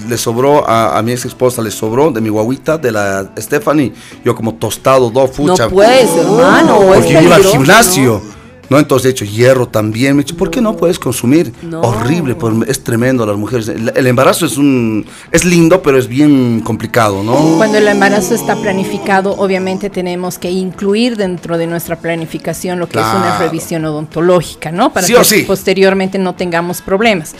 le 0.08 0.16
sobró 0.16 0.68
a, 0.68 0.98
a 0.98 1.02
mi 1.02 1.12
ex 1.12 1.26
esposa, 1.26 1.60
le 1.62 1.70
sobró 1.70 2.10
de 2.10 2.20
mi 2.20 2.28
guaguita, 2.28 2.78
de 2.78 2.92
la 2.92 3.30
Stephanie. 3.38 3.92
Yo 4.24 4.34
como 4.34 4.54
tostado, 4.54 5.10
dos 5.10 5.30
fucha. 5.30 5.64
No 5.64 5.70
puedes, 5.70 6.10
hermano. 6.16 6.92
es 6.92 6.98
Porque 6.98 7.12
yo 7.12 7.20
iba 7.22 7.36
al 7.36 7.44
gimnasio. 7.44 8.22
¿no? 8.24 8.41
Entonces 8.70 9.06
he 9.06 9.10
hecho 9.10 9.24
hierro 9.26 9.68
también. 9.68 10.16
Me 10.16 10.24
¿por 10.24 10.50
qué 10.50 10.60
no 10.62 10.76
puedes 10.76 10.98
consumir? 10.98 11.52
No. 11.62 11.80
Horrible, 11.82 12.34
pues, 12.34 12.54
es 12.68 12.82
tremendo 12.82 13.26
las 13.26 13.36
mujeres. 13.36 13.68
El, 13.68 13.92
el 13.94 14.06
embarazo 14.06 14.46
es 14.46 14.56
un 14.56 15.04
es 15.30 15.44
lindo, 15.44 15.82
pero 15.82 15.98
es 15.98 16.08
bien 16.08 16.60
complicado, 16.60 17.22
¿no? 17.22 17.56
Cuando 17.58 17.76
el 17.78 17.86
embarazo 17.88 18.34
está 18.34 18.56
planificado, 18.56 19.32
obviamente 19.32 19.90
tenemos 19.90 20.38
que 20.38 20.50
incluir 20.50 21.16
dentro 21.16 21.58
de 21.58 21.66
nuestra 21.66 21.96
planificación 21.96 22.78
lo 22.78 22.88
que 22.88 22.98
es 22.98 23.04
una 23.04 23.38
revisión 23.38 23.84
odontológica, 23.84 24.72
¿no? 24.72 24.92
Para 24.92 25.06
Sí 25.06 25.12
que 25.12 25.18
o 25.18 25.24
sí. 25.24 25.42
posteriormente 25.42 26.18
no 26.18 26.34
tengamos 26.34 26.80
problemas. 26.80 27.34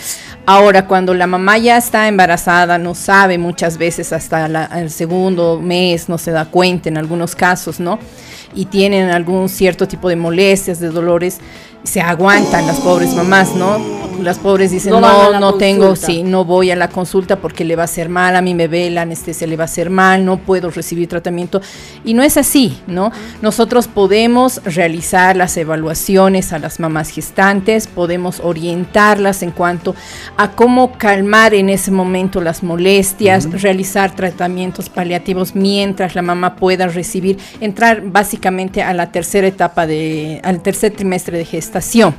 Ahora, 0.45 0.87
cuando 0.87 1.15
la 1.15 1.27
mamá 1.27 1.57
ya 1.59 1.77
está 1.77 2.09
embarazada, 2.09 2.77
no 2.77 2.95
sabe 2.95 3.39
muchas 3.39 3.79
veces 3.79 4.13
hasta 4.13 4.49
la- 4.49 4.65
el 4.81 4.91
segundo 4.91 5.61
mes, 5.63 6.09
no 6.09 6.19
se 6.19 6.33
da 6.33 6.47
cuenta 6.47 6.89
en 6.89 6.99
algunos 6.99 7.35
casos, 7.35 7.79
¿no? 7.81 7.99
Y 8.55 8.67
tienen 8.67 9.11
algún 9.11 9.49
cierto 9.49 9.89
tipo 9.89 10.09
de 10.09 10.17
molestias, 10.17 10.79
de 10.79 10.89
dolores, 10.89 11.39
se 11.85 12.01
aguantan 12.01 12.67
las 12.67 12.81
pobres 12.81 13.15
mamás, 13.15 13.55
¿no? 13.55 14.03
Las 14.21 14.39
pobres 14.39 14.71
dicen, 14.71 14.93
No 14.93 15.01
no, 15.41 15.55
tengo, 15.55 15.89
consulta". 15.89 16.07
sí, 16.07 16.23
no 16.23 16.45
voy 16.45 16.71
a 16.71 16.77
la 16.77 16.89
consulta 16.89 17.37
porque 17.37 17.65
le 17.65 17.75
va 17.75 17.83
a 17.83 17.85
hacer 17.87 18.09
mal, 18.09 18.37
a 18.37 18.43
mí 18.43 18.55
me 18.55 18.69
ve 18.69 18.89
la 18.91 19.03
anestesia, 19.03 19.47
le 19.47 19.57
va 19.57 19.65
a 19.65 19.65
hacer 19.65 19.91
mal, 19.91 20.25
no 20.25 20.37
puedo 20.37 20.71
recibir 20.71 21.09
tratamiento. 21.09 21.61
Y 22.05 22.15
no 22.15 22.23
es 22.23 22.37
así, 22.37 22.79
¿no? 22.87 23.11
Nosotros 23.41 23.89
podemos 23.89 24.63
realizar 24.65 25.35
las 25.35 25.57
evaluaciones 25.57 26.53
a 26.53 26.61
las 26.61 26.79
mamás 26.79 27.09
gestantes, 27.09 27.89
podemos 27.89 28.41
orientarlas 28.41 29.43
en 29.43 29.51
cuanto 29.51 29.97
a 30.37 30.53
cómo 30.53 30.93
calmar 30.99 31.55
en 31.55 31.69
ese 31.69 31.91
momento 31.91 32.41
las 32.41 32.63
molestias, 32.63 33.51
realizar 33.61 34.15
tratamientos 34.15 34.89
paliativos 34.89 35.57
mientras 35.57 36.15
la 36.15 36.23
mamá 36.23 36.55
pueda 36.57 36.87
recibir, 36.87 37.39
entrar 37.61 38.03
básicamente 38.05 38.83
a 38.83 38.93
la 38.93 39.11
tercera 39.11 39.49
etapa 39.49 39.87
de, 39.87 40.41
al 40.45 40.61
tercer 40.61 40.93
trimestre 40.93 41.39
de 41.39 41.45
gestación. 41.45 41.72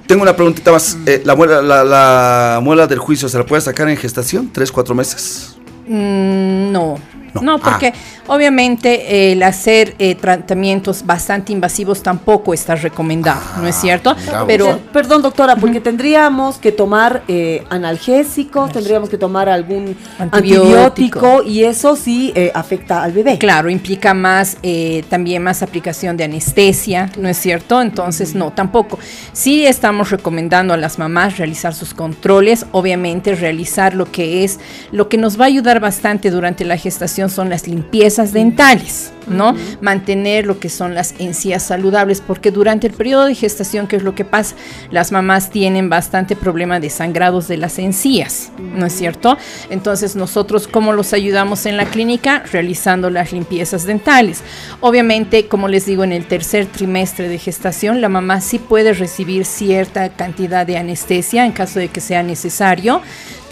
Tengo 0.08 0.24
una 0.24 0.36
preguntita 0.36 0.72
más. 0.72 0.98
Eh, 1.06 1.22
la, 1.26 1.36
muela, 1.36 1.62
la, 1.62 1.84
la 1.84 2.60
muela 2.62 2.88
del 2.88 3.00
juicio 3.00 3.30
se 3.30 3.38
la 3.38 3.46
puede 3.46 3.62
sacar 3.62 3.88
en 3.90 3.98
gestación? 3.98 4.50
¿Tres, 4.52 4.72
cuatro 4.72 4.96
meses? 4.96 5.58
Mm, 5.88 6.72
no. 6.72 6.96
No. 7.34 7.42
No, 7.42 7.60
porque 7.60 7.92
obviamente 8.28 9.30
eh, 9.30 9.32
el 9.34 9.44
hacer 9.44 9.96
eh, 10.00 10.16
tratamientos 10.16 11.06
bastante 11.06 11.52
invasivos 11.54 12.02
tampoco 12.04 12.54
está 12.54 12.76
recomendado, 12.76 13.42
¿no 13.62 13.68
es 13.68 13.76
cierto? 13.76 14.16
bravo. 14.28 14.48
Pero 14.48 14.66
Per- 14.66 15.04
Perdón, 15.04 15.22
doctora, 15.22 15.56
porque 15.58 15.82
tendríamos 15.82 16.58
que 16.58 16.72
tomar 16.72 17.24
eh, 17.28 17.64
analgésicos, 17.70 18.72
tendríamos 18.72 19.10
que 19.10 19.18
tomar 19.18 19.50
algún 19.50 19.96
Antibiótico. 20.20 21.20
antibiótico, 21.20 21.44
y 21.44 21.64
eso 21.66 21.96
sí 21.96 22.32
eh, 22.36 22.52
afecta 22.54 23.04
al 23.04 23.12
bebé. 23.12 23.38
Claro, 23.38 23.70
implica 23.70 24.14
más, 24.14 24.58
eh, 24.64 25.04
también 25.10 25.44
más 25.44 25.62
aplicación 25.62 26.16
de 26.18 26.24
anestesia, 26.24 27.10
¿no 27.18 27.28
es 27.28 27.38
cierto? 27.38 27.82
Entonces, 27.82 28.36
no, 28.36 28.52
tampoco. 28.52 28.98
Sí 29.34 29.66
estamos 29.66 30.12
recomendando 30.12 30.74
a 30.74 30.78
las 30.78 31.00
mamás 31.00 31.38
realizar 31.38 31.74
sus 31.74 31.94
controles, 31.94 32.66
obviamente 32.72 33.36
realizar 33.36 33.94
lo 33.96 34.06
que 34.12 34.44
es, 34.44 34.60
lo 34.92 35.10
que 35.10 35.18
nos 35.18 35.40
va 35.40 35.46
a 35.46 35.48
ayudar 35.48 35.80
bastante 35.80 36.30
durante 36.32 36.64
la 36.66 36.78
gestación 36.78 37.30
son 37.30 37.50
las 37.50 37.68
limpiezas 37.68 38.13
dentales, 38.16 39.12
¿no? 39.28 39.56
Mantener 39.82 40.46
lo 40.46 40.60
que 40.60 40.70
son 40.70 40.94
las 40.94 41.16
encías 41.20 41.64
saludables, 41.64 42.22
porque 42.22 42.52
durante 42.52 42.88
el 42.88 42.94
periodo 42.94 43.26
de 43.26 43.36
gestación, 43.36 43.88
¿qué 43.88 43.96
es 43.96 44.04
lo 44.04 44.16
que 44.16 44.26
pasa? 44.26 44.56
Las 44.92 45.12
mamás 45.12 45.50
tienen 45.50 45.90
bastante 45.90 46.36
problema 46.36 46.80
de 46.80 46.90
sangrados 46.90 47.48
de 47.48 47.58
las 47.58 47.80
encías, 47.80 48.52
¿no 48.60 48.86
es 48.86 48.94
cierto? 48.94 49.38
Entonces, 49.70 50.16
nosotros, 50.16 50.68
¿cómo 50.68 50.94
los 50.94 51.14
ayudamos 51.14 51.66
en 51.66 51.78
la 51.78 51.86
clínica? 51.86 52.44
Realizando 52.52 53.10
las 53.10 53.32
limpiezas 53.32 53.86
dentales. 53.86 54.42
Obviamente, 54.82 55.48
como 55.48 55.68
les 55.68 55.86
digo, 55.86 56.04
en 56.04 56.12
el 56.12 56.28
tercer 56.28 56.66
trimestre 56.68 57.28
de 57.28 57.38
gestación, 57.38 58.02
la 58.02 58.10
mamá 58.10 58.42
sí 58.42 58.60
puede 58.60 58.94
recibir 58.94 59.46
cierta 59.46 60.10
cantidad 60.10 60.66
de 60.66 60.78
anestesia 60.78 61.46
en 61.46 61.52
caso 61.52 61.80
de 61.80 61.88
que 61.88 62.02
sea 62.02 62.24
necesario. 62.24 63.02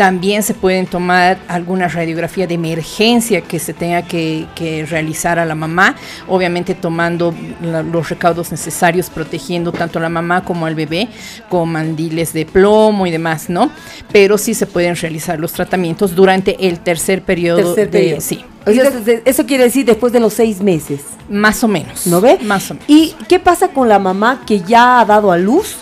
También 0.01 0.41
se 0.41 0.55
pueden 0.55 0.87
tomar 0.87 1.37
alguna 1.47 1.87
radiografía 1.87 2.47
de 2.47 2.55
emergencia 2.55 3.41
que 3.41 3.59
se 3.59 3.71
tenga 3.71 4.01
que, 4.01 4.47
que 4.55 4.83
realizar 4.87 5.37
a 5.37 5.45
la 5.45 5.53
mamá, 5.53 5.95
obviamente 6.27 6.73
tomando 6.73 7.35
la- 7.61 7.83
los 7.83 8.09
recaudos 8.09 8.49
necesarios, 8.49 9.11
protegiendo 9.11 9.71
tanto 9.71 9.99
a 9.99 10.01
la 10.01 10.09
mamá 10.09 10.43
como 10.43 10.65
al 10.65 10.73
bebé 10.73 11.07
con 11.49 11.71
mandiles 11.71 12.33
de 12.33 12.47
plomo 12.47 13.05
y 13.05 13.11
demás, 13.11 13.47
¿no? 13.47 13.69
Pero 14.11 14.39
sí 14.39 14.55
se 14.55 14.65
pueden 14.65 14.95
realizar 14.95 15.39
los 15.39 15.51
tratamientos 15.53 16.15
durante 16.15 16.67
el 16.67 16.79
tercer 16.79 17.21
periodo. 17.21 17.57
Tercer 17.75 17.91
de- 17.91 17.99
periodo. 17.99 18.21
Sí, 18.21 18.43
Entonces, 18.65 19.21
eso 19.23 19.45
quiere 19.45 19.65
decir 19.65 19.85
después 19.85 20.11
de 20.13 20.19
los 20.19 20.33
seis 20.33 20.61
meses. 20.61 21.01
más 21.29 21.63
o 21.63 21.67
menos. 21.67 22.07
¿No 22.07 22.21
ve? 22.21 22.39
Más 22.41 22.71
o 22.71 22.73
menos. 22.73 22.89
¿Y 22.89 23.13
qué 23.27 23.37
pasa 23.39 23.67
con 23.67 23.87
la 23.87 23.99
mamá 23.99 24.41
que 24.47 24.61
ya 24.61 24.99
ha 24.99 25.05
dado 25.05 25.31
a 25.31 25.37
luz, 25.37 25.75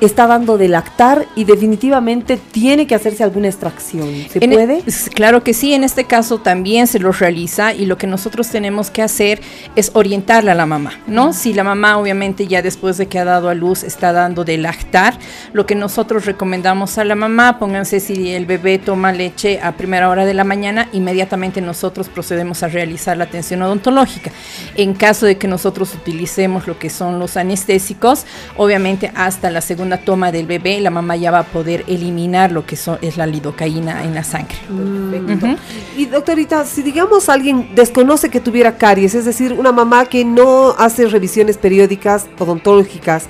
está 0.00 0.26
dando 0.26 0.58
de 0.58 0.68
lactar 0.68 1.26
y 1.36 1.44
definitivamente 1.44 2.36
tiene 2.36 2.86
que 2.86 2.94
hacerse 2.94 3.24
alguna 3.24 3.48
extracción? 3.48 4.08
¿Se 4.30 4.44
En 4.44 4.52
e- 4.52 4.54
puede? 4.54 4.82
claro 5.14 5.42
que 5.42 5.54
sí, 5.54 5.72
en 5.72 5.84
este 5.84 6.04
caso 6.04 6.38
también 6.38 6.86
se 6.86 6.98
los 6.98 7.18
realiza 7.18 7.72
y 7.72 7.86
lo 7.86 7.96
que 7.96 8.06
nosotros 8.06 8.48
tenemos 8.48 8.90
que 8.90 9.02
hacer 9.02 9.40
es 9.74 9.90
orientarla 9.94 10.52
a 10.52 10.54
la 10.54 10.66
mamá, 10.66 10.92
¿no? 11.06 11.32
Si 11.32 11.54
la 11.54 11.64
mamá 11.64 11.98
obviamente 11.98 12.46
ya 12.46 12.62
después 12.62 12.98
de 12.98 13.06
que 13.06 13.18
ha 13.18 13.24
dado 13.24 13.48
a 13.48 13.54
luz 13.54 13.84
está 13.84 14.12
dando 14.12 14.44
de 14.44 14.58
lactar, 14.58 15.18
lo 15.52 15.64
que 15.66 15.74
nosotros 15.74 16.26
recomendamos 16.26 16.98
a 16.98 17.04
la 17.04 17.14
mamá, 17.14 17.58
pónganse 17.58 18.00
si 18.00 18.30
el 18.30 18.46
bebé 18.46 18.78
toma 18.78 19.12
leche 19.12 19.60
a 19.62 19.72
primera 19.72 20.08
hora 20.10 20.24
de 20.26 20.34
la 20.34 20.44
mañana, 20.44 20.88
inmediatamente 20.92 21.60
nosotros 21.60 22.08
procedemos 22.08 22.62
a 22.62 22.68
realizar 22.68 23.16
la 23.16 23.24
atención 23.24 23.62
odontológica. 23.62 24.30
En 24.74 24.94
caso 24.94 25.26
de 25.26 25.38
que 25.38 25.48
nosotros 25.48 25.94
utilicemos 25.94 26.66
lo 26.66 26.78
que 26.78 26.90
son 26.90 27.18
los 27.18 27.36
anestésicos, 27.36 28.26
obviamente 28.56 29.12
hasta 29.14 29.50
la 29.50 29.60
segunda 29.60 29.85
toma 29.98 30.32
del 30.32 30.46
bebé 30.46 30.80
la 30.80 30.90
mamá 30.90 31.16
ya 31.16 31.30
va 31.30 31.40
a 31.40 31.44
poder 31.44 31.84
eliminar 31.86 32.52
lo 32.52 32.66
que 32.66 32.76
son, 32.76 32.98
es 33.02 33.16
la 33.16 33.26
lidocaína 33.26 34.04
en 34.04 34.14
la 34.14 34.24
sangre. 34.24 34.56
Ujú. 34.68 35.56
Y 35.96 36.06
doctorita, 36.06 36.64
si 36.64 36.82
digamos 36.82 37.28
alguien 37.28 37.74
desconoce 37.74 38.28
que 38.28 38.40
tuviera 38.40 38.76
caries, 38.76 39.14
es 39.14 39.24
decir, 39.24 39.52
una 39.52 39.72
mamá 39.72 40.06
que 40.06 40.24
no 40.24 40.74
hace 40.78 41.06
revisiones 41.06 41.56
periódicas 41.58 42.26
odontológicas, 42.38 43.26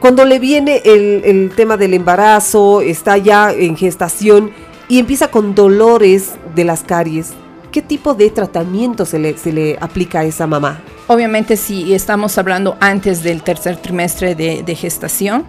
cuando 0.00 0.24
le 0.24 0.38
viene 0.38 0.82
el, 0.84 1.22
el 1.24 1.50
tema 1.54 1.76
del 1.76 1.94
embarazo, 1.94 2.80
está 2.80 3.16
ya 3.16 3.52
en 3.52 3.76
gestación 3.76 4.50
y 4.88 4.98
empieza 4.98 5.30
con 5.30 5.54
dolores 5.54 6.32
de 6.54 6.64
las 6.64 6.82
caries, 6.82 7.32
¿qué 7.72 7.82
tipo 7.82 8.14
de 8.14 8.30
tratamiento 8.30 9.04
se 9.04 9.18
le, 9.18 9.36
se 9.36 9.52
le 9.52 9.76
aplica 9.80 10.20
a 10.20 10.24
esa 10.24 10.46
mamá? 10.46 10.80
Obviamente 11.08 11.56
si 11.56 11.94
estamos 11.94 12.36
hablando 12.36 12.76
antes 12.80 13.22
del 13.22 13.42
tercer 13.42 13.76
trimestre 13.76 14.34
de, 14.34 14.62
de 14.64 14.74
gestación, 14.74 15.44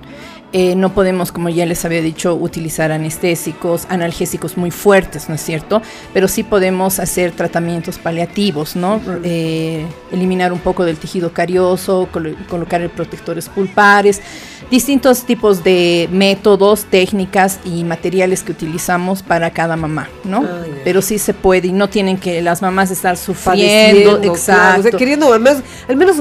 eh, 0.54 0.76
no 0.76 0.94
podemos, 0.94 1.32
como 1.34 1.50
ya 1.50 1.66
les 1.66 1.84
había 1.84 2.02
dicho, 2.02 2.34
utilizar 2.36 2.92
anestésicos, 2.92 3.86
analgésicos 3.90 4.56
muy 4.56 4.72
fuertes, 4.72 5.28
¿no 5.28 5.36
es 5.36 5.42
cierto? 5.42 5.82
Pero 6.14 6.28
sí 6.30 6.44
podemos 6.44 7.00
hacer 7.00 7.32
tratamientos 7.32 7.98
paliativos, 7.98 8.76
¿no? 8.76 9.02
Eh, 9.24 9.86
eliminar 10.12 10.54
un 10.54 10.60
poco 10.60 10.86
del 10.86 10.98
tejido 10.98 11.34
carioso, 11.34 12.08
colo- 12.14 12.36
colocar 12.48 12.88
protectores 12.92 13.50
pulpares, 13.50 14.22
distintos 14.70 15.24
tipos 15.24 15.64
de 15.64 16.10
métodos, 16.12 16.86
técnicas 16.86 17.60
y 17.64 17.84
materiales 17.84 18.44
que 18.44 18.52
utilizamos 18.52 19.24
para 19.24 19.52
cada 19.52 19.76
mamá, 19.76 20.10
¿no? 20.24 20.44
Ah. 20.44 20.66
Pero 20.84 21.02
sí 21.02 21.18
se 21.18 21.34
puede 21.34 21.68
y 21.68 21.72
no 21.72 21.90
tienen 21.90 22.18
que 22.18 22.42
las 22.42 22.62
mamás 22.62 22.92
estar 22.92 23.18
sufriendo, 23.18 23.62
Padeciendo, 23.62 24.18
claro, 24.18 24.34
exacto. 24.34 24.80
o 24.80 24.84
sea, 24.84 24.92
queriendo, 24.92 25.34
al 25.34 25.40
menos, 25.40 25.64
al 25.88 25.96
menos 25.96 26.18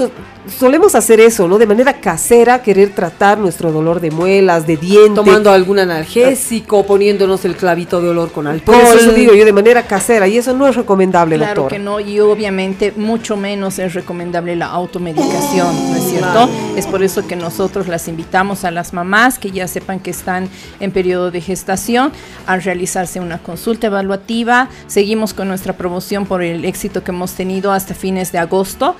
solemos 0.48 0.94
hacer 0.94 1.20
eso, 1.20 1.48
¿no? 1.48 1.59
De 1.59 1.66
manera 1.66 2.00
casera, 2.00 2.62
querer 2.62 2.90
tratar 2.90 3.38
nuestro 3.38 3.72
dolor 3.72 4.00
de 4.00 4.11
muelas, 4.11 4.66
de 4.66 4.76
diente. 4.76 5.14
Tomando 5.14 5.50
algún 5.50 5.78
analgésico, 5.78 6.85
poniéndonos 6.87 7.44
el 7.44 7.56
clavito 7.56 8.00
de 8.00 8.09
olor 8.09 8.32
con 8.32 8.46
alcohol. 8.46 8.76
Por 8.76 8.96
eso 8.96 9.12
digo 9.12 9.35
yo, 9.35 9.44
de 9.44 9.52
manera 9.52 9.87
casera, 9.87 10.28
y 10.28 10.38
eso 10.38 10.52
no 10.52 10.66
es 10.68 10.76
recomendable, 10.76 11.37
Claro 11.37 11.62
doctor. 11.62 11.78
que 11.78 11.82
no, 11.82 12.00
y 12.00 12.20
obviamente 12.20 12.92
mucho 12.96 13.37
menos 13.37 13.78
es 13.78 13.94
recomendable 13.94 14.56
la 14.56 14.66
automedicación, 14.66 15.90
¿no 15.90 15.96
es 15.96 16.04
cierto? 16.04 16.48
Es 16.76 16.87
por 16.87 17.02
eso 17.02 17.26
que 17.26 17.37
nosotros 17.37 17.88
las 17.88 18.09
invitamos 18.09 18.64
a 18.64 18.70
las 18.70 18.92
mamás 18.92 19.38
que 19.38 19.50
ya 19.50 19.68
sepan 19.68 20.00
que 20.00 20.11
están 20.11 20.48
en 20.80 20.90
periodo 20.90 21.30
de 21.30 21.40
gestación 21.40 22.12
a 22.46 22.56
realizarse 22.59 23.20
una 23.20 23.38
consulta 23.38 23.87
evaluativa. 23.88 24.68
Seguimos 24.87 25.35
con 25.35 25.48
nuestra 25.48 25.74
promoción 25.74 26.26
por 26.26 26.42
el 26.42 26.64
éxito 26.64 27.02
que 27.02 27.11
hemos 27.11 27.32
tenido 27.32 27.72
hasta 27.72 27.94
fines 27.94 28.32
de 28.32 28.38
agosto. 28.38 28.96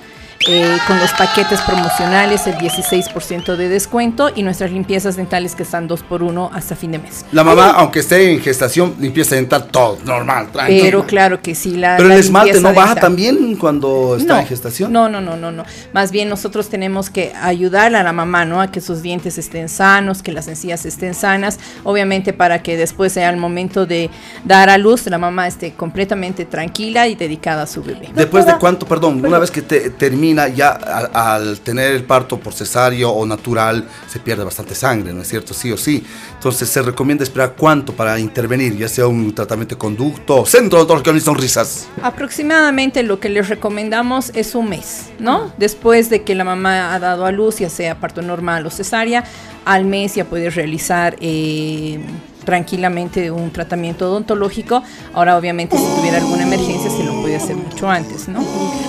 Eh, 0.49 0.77
con 0.87 0.99
los 1.01 1.11
paquetes 1.13 1.61
promocionales, 1.63 2.47
el 2.47 2.55
16% 2.57 3.57
de 3.57 3.69
descuento 3.69 4.31
y 4.35 4.43
nuestras 4.43 4.71
limpiezas 4.71 5.17
dentales 5.17 5.55
que 5.55 5.63
están 5.63 5.89
2 5.89 6.03
por 6.03 6.23
1 6.23 6.51
hasta 6.53 6.77
fin 6.77 6.93
de 6.93 6.99
mes. 6.99 7.25
La 7.33 7.43
mamá, 7.43 7.71
aunque 7.71 8.01
esté 8.01 8.33
en 8.33 8.41
gestación, 8.41 8.95
limpieza 9.01 9.35
dental 9.35 9.67
todo, 9.69 9.99
normal, 10.05 10.49
tranquilo. 10.53 10.83
Pero 10.85 11.07
claro 11.07 11.41
que 11.43 11.55
sí, 11.55 11.77
la 11.77 11.97
Pero 11.97 12.09
la 12.09 12.15
el 12.15 12.21
esmalte 12.21 12.61
no 12.61 12.73
baja 12.75 12.89
dental- 12.95 13.01
también 13.01 13.57
cuando 13.57 14.17
está 14.17 14.35
no, 14.35 14.41
en 14.41 14.47
gestación. 14.47 14.93
No, 14.93 15.09
no, 15.09 15.21
no, 15.21 15.37
no, 15.37 15.51
no. 15.51 15.65
Más 15.93 16.11
bien 16.13 16.29
nosotros 16.29 16.69
tenemos 16.69 17.11
que 17.11 17.33
ayudar 17.41 17.95
a 17.95 18.03
la 18.03 18.13
mamá, 18.13 18.45
¿no? 18.45 18.61
A 18.61 18.71
que 18.71 18.81
sus 18.81 19.03
dientes 19.03 19.39
estén 19.39 19.69
sanos, 19.69 20.23
que 20.23 20.33
las 20.33 20.49
encías 20.49 20.85
estén 20.87 21.15
sanas, 21.15 21.59
obviamente 21.83 22.33
para 22.33 22.63
que 22.63 22.77
después 22.77 23.13
sea 23.13 23.31
el 23.31 23.37
momento 23.37 23.87
de 23.87 24.11
dar 24.45 24.69
a 24.71 24.79
luz, 24.79 25.07
la 25.07 25.19
mamá 25.19 25.47
esté 25.49 25.73
completamente 25.73 26.45
tranquila 26.45 27.07
y 27.09 27.15
dedicada 27.15 27.63
a 27.63 27.67
su 27.67 27.83
bebé. 27.83 28.11
Después 28.15 28.45
de 28.47 28.57
cuánto, 28.59 28.87
perdón, 28.87 29.25
una 29.25 29.39
vez 29.39 29.51
que 29.51 29.63
te- 29.63 29.91
termina 29.91 30.26
ya 30.35 30.71
al, 30.71 31.11
al 31.13 31.61
tener 31.61 31.93
el 31.93 32.05
parto 32.05 32.39
por 32.39 32.53
cesárea 32.53 33.09
o 33.09 33.27
natural, 33.27 33.87
se 34.09 34.19
pierde 34.19 34.45
bastante 34.45 34.75
sangre, 34.75 35.13
¿no 35.13 35.23
es 35.23 35.29
cierto? 35.29 35.55
Sí 35.55 35.73
o 35.73 35.77
sí. 35.77 36.05
Entonces 36.35 36.69
se 36.69 36.83
recomienda 36.83 37.25
esperar 37.25 37.55
cuánto 37.57 37.93
para 37.93 38.19
intervenir, 38.19 38.77
ya 38.77 38.89
sea 38.89 39.07
un 39.07 39.35
tratamiento 39.35 39.75
de 39.75 39.79
conducto, 39.79 40.47
centro 40.47 40.79
odontológico 40.79 41.13
ni 41.13 41.21
sonrisas. 41.21 41.89
Aproximadamente 42.03 43.03
lo 43.03 43.21
que 43.21 43.29
les 43.29 43.49
recomendamos 43.49 44.31
es 44.35 44.55
un 44.55 44.69
mes, 44.69 45.07
¿no? 45.19 45.53
Después 45.59 46.11
de 46.11 46.23
que 46.23 46.35
la 46.35 46.45
mamá 46.45 46.95
ha 46.95 46.99
dado 46.99 47.27
a 47.27 47.33
luz, 47.33 47.59
ya 47.59 47.71
sea 47.71 47.99
parto 48.01 48.23
normal 48.23 48.67
o 48.67 48.71
cesárea, 48.71 49.25
al 49.65 49.85
mes 49.85 50.15
ya 50.15 50.25
puede 50.25 50.51
realizar 50.51 51.17
eh, 51.21 52.01
tranquilamente 52.45 53.31
un 53.31 53.51
tratamiento 53.51 54.09
odontológico. 54.09 54.83
Ahora, 55.13 55.37
obviamente, 55.37 55.77
si 55.77 55.85
tuviera 55.97 56.19
alguna 56.19 56.45
emergencia, 56.45 56.91
se 56.91 57.03
lo 57.03 57.21
puede 57.21 57.37
hacer 57.37 57.57
mucho 57.57 57.91
antes, 57.91 58.29
¿no? 58.29 58.45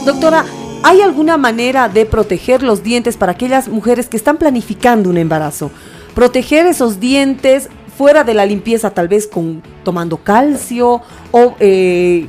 Doctora, 0.05 0.45
¿hay 0.83 1.01
alguna 1.01 1.37
manera 1.37 1.89
de 1.89 2.05
proteger 2.05 2.63
los 2.63 2.83
dientes 2.83 3.17
para 3.17 3.33
aquellas 3.33 3.67
mujeres 3.67 4.07
que 4.07 4.17
están 4.17 4.37
planificando 4.37 5.09
un 5.09 5.17
embarazo? 5.17 5.71
Proteger 6.13 6.65
esos 6.65 6.99
dientes 6.99 7.69
fuera 7.97 8.23
de 8.23 8.33
la 8.33 8.45
limpieza, 8.45 8.91
tal 8.91 9.07
vez 9.07 9.27
con 9.27 9.61
tomando 9.83 10.17
calcio 10.17 11.01
o 11.31 11.55
eh, 11.59 12.27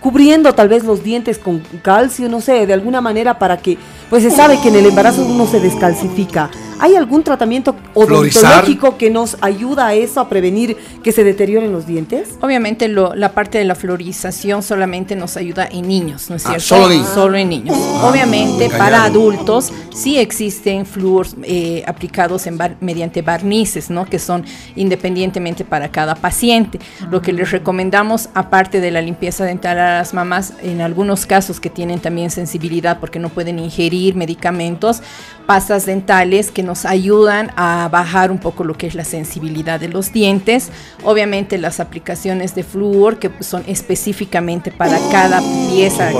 cubriendo 0.00 0.52
tal 0.54 0.68
vez 0.68 0.84
los 0.84 1.02
dientes 1.02 1.38
con 1.38 1.62
calcio, 1.82 2.28
no 2.28 2.40
sé, 2.40 2.66
de 2.66 2.72
alguna 2.74 3.00
manera 3.00 3.38
para 3.38 3.56
que, 3.56 3.78
pues 4.10 4.22
se 4.22 4.30
sabe 4.30 4.60
que 4.60 4.68
en 4.68 4.76
el 4.76 4.86
embarazo 4.86 5.24
uno 5.24 5.46
se 5.46 5.60
descalcifica. 5.60 6.50
¿Hay 6.80 6.96
algún 6.96 7.22
tratamiento 7.22 7.74
Florizar. 7.94 8.44
odontológico 8.44 8.96
que 8.98 9.10
nos 9.10 9.36
ayuda 9.40 9.86
a 9.88 9.94
eso, 9.94 10.20
a 10.20 10.28
prevenir 10.28 10.76
que 11.02 11.12
se 11.12 11.24
deterioren 11.24 11.72
los 11.72 11.86
dientes? 11.86 12.30
Obviamente 12.40 12.88
lo- 12.88 13.14
la 13.14 13.32
parte 13.32 13.58
de 13.58 13.64
la 13.64 13.74
florización 13.74 14.62
solamente 14.62 15.16
nos 15.16 15.36
ayuda 15.36 15.66
en 15.70 15.86
niños, 15.88 16.28
¿no 16.30 16.36
es 16.36 16.44
Ah, 16.46 16.58
cierto? 16.58 17.04
solo 17.14 17.36
en 17.36 17.48
niños. 17.48 17.76
Ah, 17.78 18.08
Obviamente 18.10 18.68
me 18.68 18.74
para 18.76 19.04
adultos 19.04 19.72
sí 19.94 20.18
existen 20.18 20.84
flúors 20.84 21.36
eh, 21.44 21.82
aplicados 21.86 22.46
en 22.46 22.58
bar- 22.58 22.76
mediante 22.80 23.22
barnices, 23.22 23.88
¿no? 23.90 24.04
Que 24.04 24.18
son 24.18 24.44
independientemente 24.76 25.64
para 25.64 25.90
cada 25.90 26.14
paciente. 26.14 26.78
Lo 27.10 27.22
que 27.22 27.32
les 27.32 27.50
recomendamos, 27.50 28.28
aparte 28.34 28.80
de 28.80 28.90
la 28.90 29.00
limpieza 29.00 29.44
dental 29.44 29.78
a 29.78 29.98
las 29.98 30.12
mamás, 30.14 30.52
en 30.62 30.80
algunos 30.80 31.26
casos 31.26 31.60
que 31.60 31.70
tienen 31.70 32.00
también 32.00 32.30
sensibilidad 32.30 32.98
porque 33.00 33.18
no 33.18 33.28
pueden 33.28 33.58
ingerir 33.58 34.14
medicamentos, 34.16 35.00
pastas 35.46 35.86
dentales 35.86 36.50
que 36.50 36.62
nos 36.62 36.84
ayudan 36.84 37.52
a 37.56 37.88
bajar 37.90 38.30
un 38.30 38.38
poco 38.38 38.64
lo 38.64 38.74
que 38.74 38.86
es 38.86 38.94
la 38.94 39.04
sensibilidad 39.04 39.78
de 39.78 39.88
los 39.88 40.12
dientes. 40.12 40.70
Obviamente 41.02 41.58
las 41.58 41.80
aplicaciones 41.80 42.54
de 42.54 42.62
flúor 42.64 43.18
que 43.18 43.30
son 43.40 43.62
específicamente 43.66 44.70
para 44.70 44.98
cada 45.10 45.40
pieza 45.70 46.10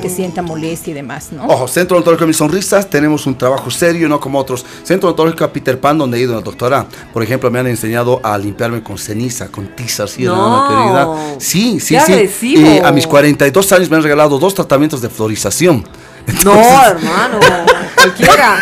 que, 0.00 0.10
sienta 0.10 0.42
molestia 0.42 0.92
y 0.92 0.94
demás, 0.94 1.32
¿no? 1.32 1.46
Ojo, 1.46 1.66
Centro 1.66 1.96
Odontológico 1.96 2.26
Mis 2.26 2.36
Sonrisas, 2.36 2.88
tenemos 2.88 3.26
un 3.26 3.36
trabajo 3.36 3.70
serio, 3.70 4.08
no 4.08 4.20
como 4.20 4.38
otros. 4.38 4.64
Centro 4.82 5.08
Odontológico 5.08 5.48
Peter 5.52 5.80
Pan, 5.80 5.98
donde 5.98 6.18
he 6.18 6.20
ido 6.20 6.34
a 6.34 6.36
la 6.36 6.42
doctora. 6.42 6.86
Por 7.12 7.22
ejemplo, 7.22 7.50
me 7.50 7.58
han 7.58 7.66
enseñado 7.66 8.20
a 8.22 8.36
limpiarme 8.38 8.82
con 8.82 8.98
ceniza, 8.98 9.48
con 9.48 9.68
tiza, 9.74 10.04
así, 10.04 10.24
No. 10.24 10.68
querida. 10.68 11.36
Sí, 11.38 11.80
sí, 11.80 11.96
sí. 12.04 12.12
agresivo. 12.12 12.60
Y 12.60 12.78
a 12.78 12.92
mis 12.92 13.06
42 13.06 13.72
años 13.72 13.90
me 13.90 13.96
han 13.96 14.02
regalado 14.02 14.38
dos 14.38 14.54
tratamientos 14.54 15.00
de 15.00 15.08
florización. 15.08 15.84
No, 16.44 16.52
hermano, 16.86 17.38
cualquiera. 17.94 18.56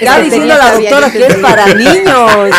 Está 0.00 0.20
diciendo 0.20 0.54
la 0.54 0.72
doctora 0.72 1.10
que 1.10 1.26
es 1.26 1.34
para 1.36 1.66
niños. 1.74 2.50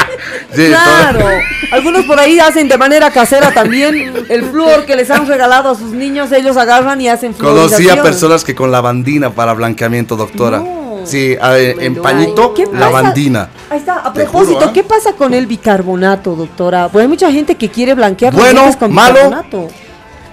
Sí, 0.56 0.68
claro. 0.68 1.26
Algunos 1.72 2.06
por 2.06 2.20
ahí 2.20 2.40
hacen 2.40 2.68
de 2.68 2.78
manera 2.78 3.10
casera 3.12 3.52
también 3.52 4.26
el 4.30 4.44
flúor 4.44 4.86
que 4.86 4.96
les 4.96 5.10
han 5.10 5.28
regalado 5.28 5.70
a 5.72 5.76
sus 5.76 5.92
niños, 5.92 6.32
ellos 6.32 6.58
agarran 6.58 7.00
y 7.02 7.10
hacen 7.10 7.34
Conocí 7.34 7.70
fluorización. 7.76 8.00
a 8.00 8.04
personas 8.04 8.44
que 8.44 8.54
con 8.54 8.72
lavandina 8.72 9.30
para 9.32 9.54
blanqueamiento, 9.54 10.16
doctora. 10.16 10.60
No. 10.60 10.84
Sí, 11.06 11.36
a- 11.42 11.58
en 11.58 11.96
pañito, 12.02 12.54
¿Qué 12.54 12.66
pasa? 12.66 12.80
lavandina. 12.80 13.50
Ahí 13.70 13.80
está, 13.80 13.96
a 14.00 14.14
propósito, 14.14 14.56
juro, 14.60 14.68
¿ah? 14.70 14.74
¿qué 14.74 14.84
pasa 14.84 15.14
con 15.14 15.34
el 15.34 15.48
bicarbonato, 15.48 16.36
doctora? 16.36 16.88
Pues 16.90 17.02
hay 17.04 17.08
mucha 17.10 17.30
gente 17.32 17.56
que 17.56 17.70
quiere 17.70 17.94
blanquear 17.94 18.34
Bueno, 18.34 18.64
con 18.80 18.94
malo. 18.94 19.16
bicarbonato. 19.16 19.68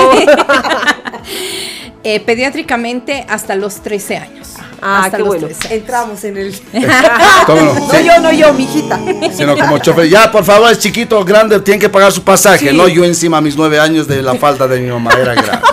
Eh, 2.04 2.18
pediátricamente 2.20 3.24
hasta 3.28 3.54
los 3.54 3.80
13 3.82 4.16
años. 4.16 4.48
ah, 4.80 5.02
hasta 5.04 5.18
qué 5.18 5.22
los 5.22 5.28
bueno. 5.28 5.46
13. 5.46 5.74
Entramos 5.76 6.24
en 6.24 6.36
el... 6.36 6.60
¿Cómo 7.46 7.60
no? 7.60 7.74
No 7.74 7.90
Sí. 7.90 8.04
yo, 8.04 8.18
no 8.20 8.32
yo, 8.32 8.52
mijita. 8.54 8.98
Sino 9.32 9.56
como 9.56 9.78
chofer. 9.78 10.08
Ya, 10.08 10.30
por 10.32 10.44
favor, 10.44 10.70
es 10.72 10.80
chiquito 10.80 11.18
o 11.20 11.24
grande, 11.24 11.60
tiene 11.60 11.78
que 11.78 11.88
pagar 11.88 12.10
su 12.10 12.22
pasaje. 12.24 12.70
Sí. 12.70 12.76
No 12.76 12.88
yo 12.88 13.04
encima 13.04 13.38
a 13.38 13.40
mis 13.40 13.56
nueve 13.56 13.78
años 13.78 14.08
de 14.08 14.20
la 14.20 14.34
falda 14.34 14.66
de 14.66 14.80
mi 14.80 14.90
mamá. 14.90 15.12
Era 15.12 15.34
grande. 15.34 15.64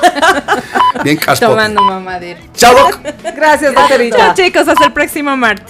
Bien 1.03 1.17
caspote. 1.17 1.49
Tomando 1.51 1.81
mamadera. 1.83 2.39
Chao, 2.55 2.75
doc. 2.75 2.99
Gracias, 3.35 3.73
Chao 3.73 3.81
doctorita. 3.83 4.33
chicos, 4.35 4.67
hasta 4.67 4.85
el 4.85 4.93
próximo 4.93 5.35
martes. 5.35 5.65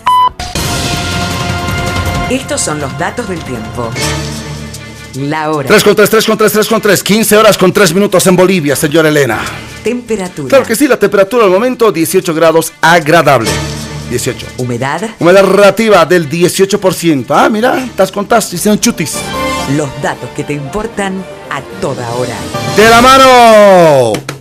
Estos 2.30 2.60
son 2.62 2.80
los 2.82 2.98
datos 3.00 3.30
del 3.30 3.40
tiempo. 3.44 3.90
La 5.16 5.50
hora. 5.52 5.68
3 5.68 5.84
con 5.84 5.96
3, 5.96 6.10
3 6.10 6.26
con 6.26 6.38
3, 6.38 6.52
3 6.52 6.68
con 6.68 6.82
3. 6.82 7.04
15 7.04 7.38
horas 7.38 7.58
con 7.58 7.72
3 7.72 7.94
minutos 7.94 8.28
en 8.28 8.36
Bolivia, 8.36 8.76
señora 8.76 9.10
Elena. 9.10 9.40
Temperatura. 9.84 10.50
Claro 10.50 10.66
que 10.66 10.76
sí, 10.76 10.88
la 10.88 10.98
temperatura 10.98 11.46
al 11.46 11.52
momento 11.52 11.92
18 11.92 12.34
grados 12.34 12.74
agradable. 12.82 13.50
18. 14.10 14.46
Humedad. 14.58 15.10
Humedad 15.20 15.44
relativa 15.46 16.06
del 16.06 16.30
18%. 16.30 17.26
Ah, 17.30 17.50
mira, 17.50 17.84
estás 17.84 18.12
contás, 18.12 18.52
hicieron 18.54 18.80
chutis. 18.80 19.16
Los 19.78 19.90
datos 20.02 20.30
que 20.36 20.44
te 20.44 20.54
importan 20.54 21.24
a 21.50 21.62
toda 21.80 22.10
hora. 22.12 22.36
¡De 22.76 22.90
la 22.90 23.02
mano! 23.02 24.39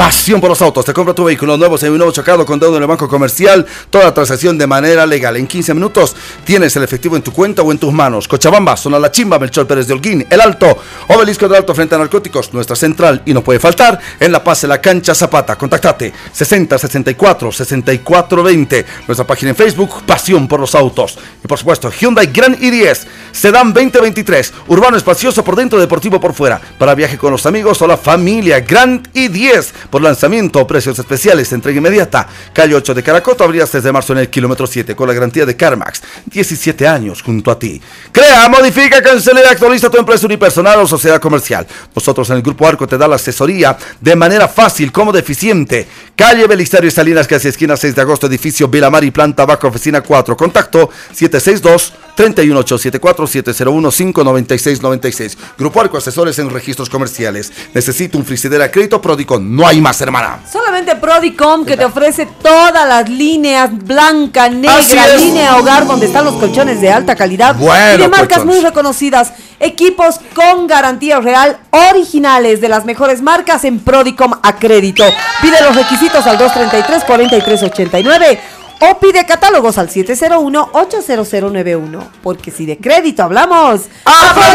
Pasión 0.00 0.40
por 0.40 0.48
los 0.48 0.62
autos. 0.62 0.82
Te 0.86 0.94
compra 0.94 1.12
tu 1.12 1.24
vehículo 1.24 1.58
nuevo, 1.58 1.76
nuevo 1.78 2.10
chocado 2.10 2.46
con 2.46 2.58
deuda 2.58 2.78
en 2.78 2.84
el 2.84 2.88
banco 2.88 3.06
comercial. 3.06 3.66
Toda 3.90 4.14
transacción 4.14 4.56
de 4.56 4.66
manera 4.66 5.04
legal. 5.04 5.36
En 5.36 5.46
15 5.46 5.74
minutos 5.74 6.16
tienes 6.42 6.74
el 6.74 6.84
efectivo 6.84 7.16
en 7.16 7.22
tu 7.22 7.34
cuenta 7.34 7.60
o 7.60 7.70
en 7.70 7.76
tus 7.76 7.92
manos. 7.92 8.26
Cochabamba, 8.26 8.78
Zona 8.78 8.98
La 8.98 9.12
Chimba, 9.12 9.38
Melchor 9.38 9.66
Pérez 9.66 9.86
de 9.86 9.92
Holguín, 9.92 10.26
El 10.30 10.40
Alto, 10.40 10.74
Obelisco 11.08 11.46
del 11.46 11.58
Alto 11.58 11.74
frente 11.74 11.96
a 11.96 11.98
narcóticos. 11.98 12.54
Nuestra 12.54 12.76
central 12.76 13.20
y 13.26 13.34
no 13.34 13.44
puede 13.44 13.60
faltar 13.60 14.00
en 14.18 14.32
La 14.32 14.42
Paz, 14.42 14.64
en 14.64 14.70
la 14.70 14.80
cancha 14.80 15.14
Zapata. 15.14 15.58
Contactate 15.58 16.14
60 16.32 16.78
64 16.78 17.52
64 17.52 18.42
20. 18.42 18.86
Nuestra 19.06 19.26
página 19.26 19.50
en 19.50 19.56
Facebook, 19.56 20.02
Pasión 20.06 20.48
por 20.48 20.60
los 20.60 20.74
autos. 20.74 21.18
Y 21.44 21.46
por 21.46 21.58
supuesto, 21.58 21.90
Hyundai 21.90 22.28
Grand 22.28 22.58
i10, 22.58 23.00
Sedan 23.32 23.74
2023, 23.74 24.54
urbano 24.68 24.96
espacioso 24.96 25.44
por 25.44 25.56
dentro, 25.56 25.78
deportivo 25.78 26.18
por 26.18 26.32
fuera. 26.32 26.58
Para 26.78 26.94
viaje 26.94 27.18
con 27.18 27.32
los 27.32 27.44
amigos 27.44 27.82
o 27.82 27.86
la 27.86 27.98
familia, 27.98 28.60
Grand 28.60 29.06
i10 29.12 29.89
por 29.90 30.02
lanzamiento, 30.02 30.66
precios 30.66 30.98
especiales, 30.98 31.52
entrega 31.52 31.78
inmediata. 31.78 32.28
Calle 32.52 32.74
8 32.74 32.94
de 32.94 33.02
Caracoto, 33.02 33.44
abrías 33.44 33.70
desde 33.72 33.92
marzo 33.92 34.12
en 34.12 34.20
el 34.20 34.30
kilómetro 34.30 34.66
7 34.66 34.94
con 34.94 35.08
la 35.08 35.14
garantía 35.14 35.44
de 35.44 35.56
CarMax. 35.56 36.02
17 36.26 36.86
años 36.86 37.22
junto 37.22 37.50
a 37.50 37.58
ti. 37.58 37.80
Crea, 38.12 38.48
modifica, 38.48 39.02
cancela 39.02 39.40
y 39.42 39.46
actualiza 39.46 39.90
tu 39.90 39.98
empresa 39.98 40.26
unipersonal 40.26 40.80
o 40.80 40.86
sociedad 40.86 41.20
comercial. 41.20 41.66
Nosotros 41.94 42.30
en 42.30 42.36
el 42.36 42.42
Grupo 42.42 42.66
Arco 42.66 42.86
te 42.86 42.96
da 42.96 43.08
la 43.08 43.16
asesoría 43.16 43.76
de 44.00 44.16
manera 44.16 44.48
fácil, 44.48 44.92
cómoda, 44.92 45.18
eficiente. 45.18 45.86
Calle 46.14 46.46
Belisario 46.46 46.88
y 46.88 46.90
Salinas, 46.90 47.26
casi 47.26 47.48
esquina 47.48 47.76
6 47.76 47.94
de 47.94 48.02
agosto, 48.02 48.26
edificio 48.26 48.68
Vilamar 48.68 49.04
y 49.04 49.10
planta 49.10 49.46
bajo 49.46 49.68
oficina 49.68 50.00
4. 50.00 50.36
Contacto 50.36 50.90
762 51.12 51.92
31874 52.14 53.26
701 53.26 53.90
596 53.90 54.82
96. 54.82 55.38
Grupo 55.58 55.80
Arco 55.80 55.96
Asesores 55.96 56.38
en 56.38 56.50
Registros 56.50 56.90
Comerciales. 56.90 57.52
Necesito 57.74 58.18
un 58.18 58.24
frigider 58.24 58.70
crédito 58.70 59.00
Prodicon. 59.00 59.56
No 59.56 59.66
hay 59.66 59.79
más, 59.80 60.00
hermana. 60.00 60.38
Solamente 60.50 60.96
Prodicom 60.96 61.64
que 61.64 61.76
te 61.76 61.84
ofrece 61.84 62.26
todas 62.26 62.86
las 62.86 63.08
líneas 63.08 63.70
blanca, 63.72 64.48
negra, 64.48 65.16
línea 65.16 65.56
hogar 65.56 65.86
donde 65.86 66.06
están 66.06 66.24
los 66.24 66.34
colchones 66.34 66.80
de 66.80 66.90
alta 66.92 67.16
calidad 67.16 67.54
Bueno, 67.56 67.94
y 67.94 67.98
de 67.98 68.08
marcas 68.08 68.38
colchones. 68.38 68.56
muy 68.56 68.64
reconocidas. 68.64 69.32
Equipos 69.58 70.20
con 70.34 70.66
garantía 70.66 71.20
real 71.20 71.58
originales 71.70 72.60
de 72.60 72.68
las 72.68 72.84
mejores 72.84 73.20
marcas 73.20 73.64
en 73.64 73.78
Prodicom 73.80 74.32
a 74.42 74.56
crédito. 74.56 75.04
Pide 75.42 75.60
los 75.62 75.76
requisitos 75.76 76.26
al 76.26 76.38
233 76.38 77.04
4389 77.04 78.40
o 78.80 78.98
pide 78.98 79.24
catálogos 79.26 79.78
al 79.78 79.88
701-80091. 79.88 82.08
Porque 82.22 82.50
si 82.50 82.66
de 82.66 82.78
crédito 82.78 83.22
hablamos, 83.22 83.82
¡A 84.04 84.34
vamos! 84.34 84.50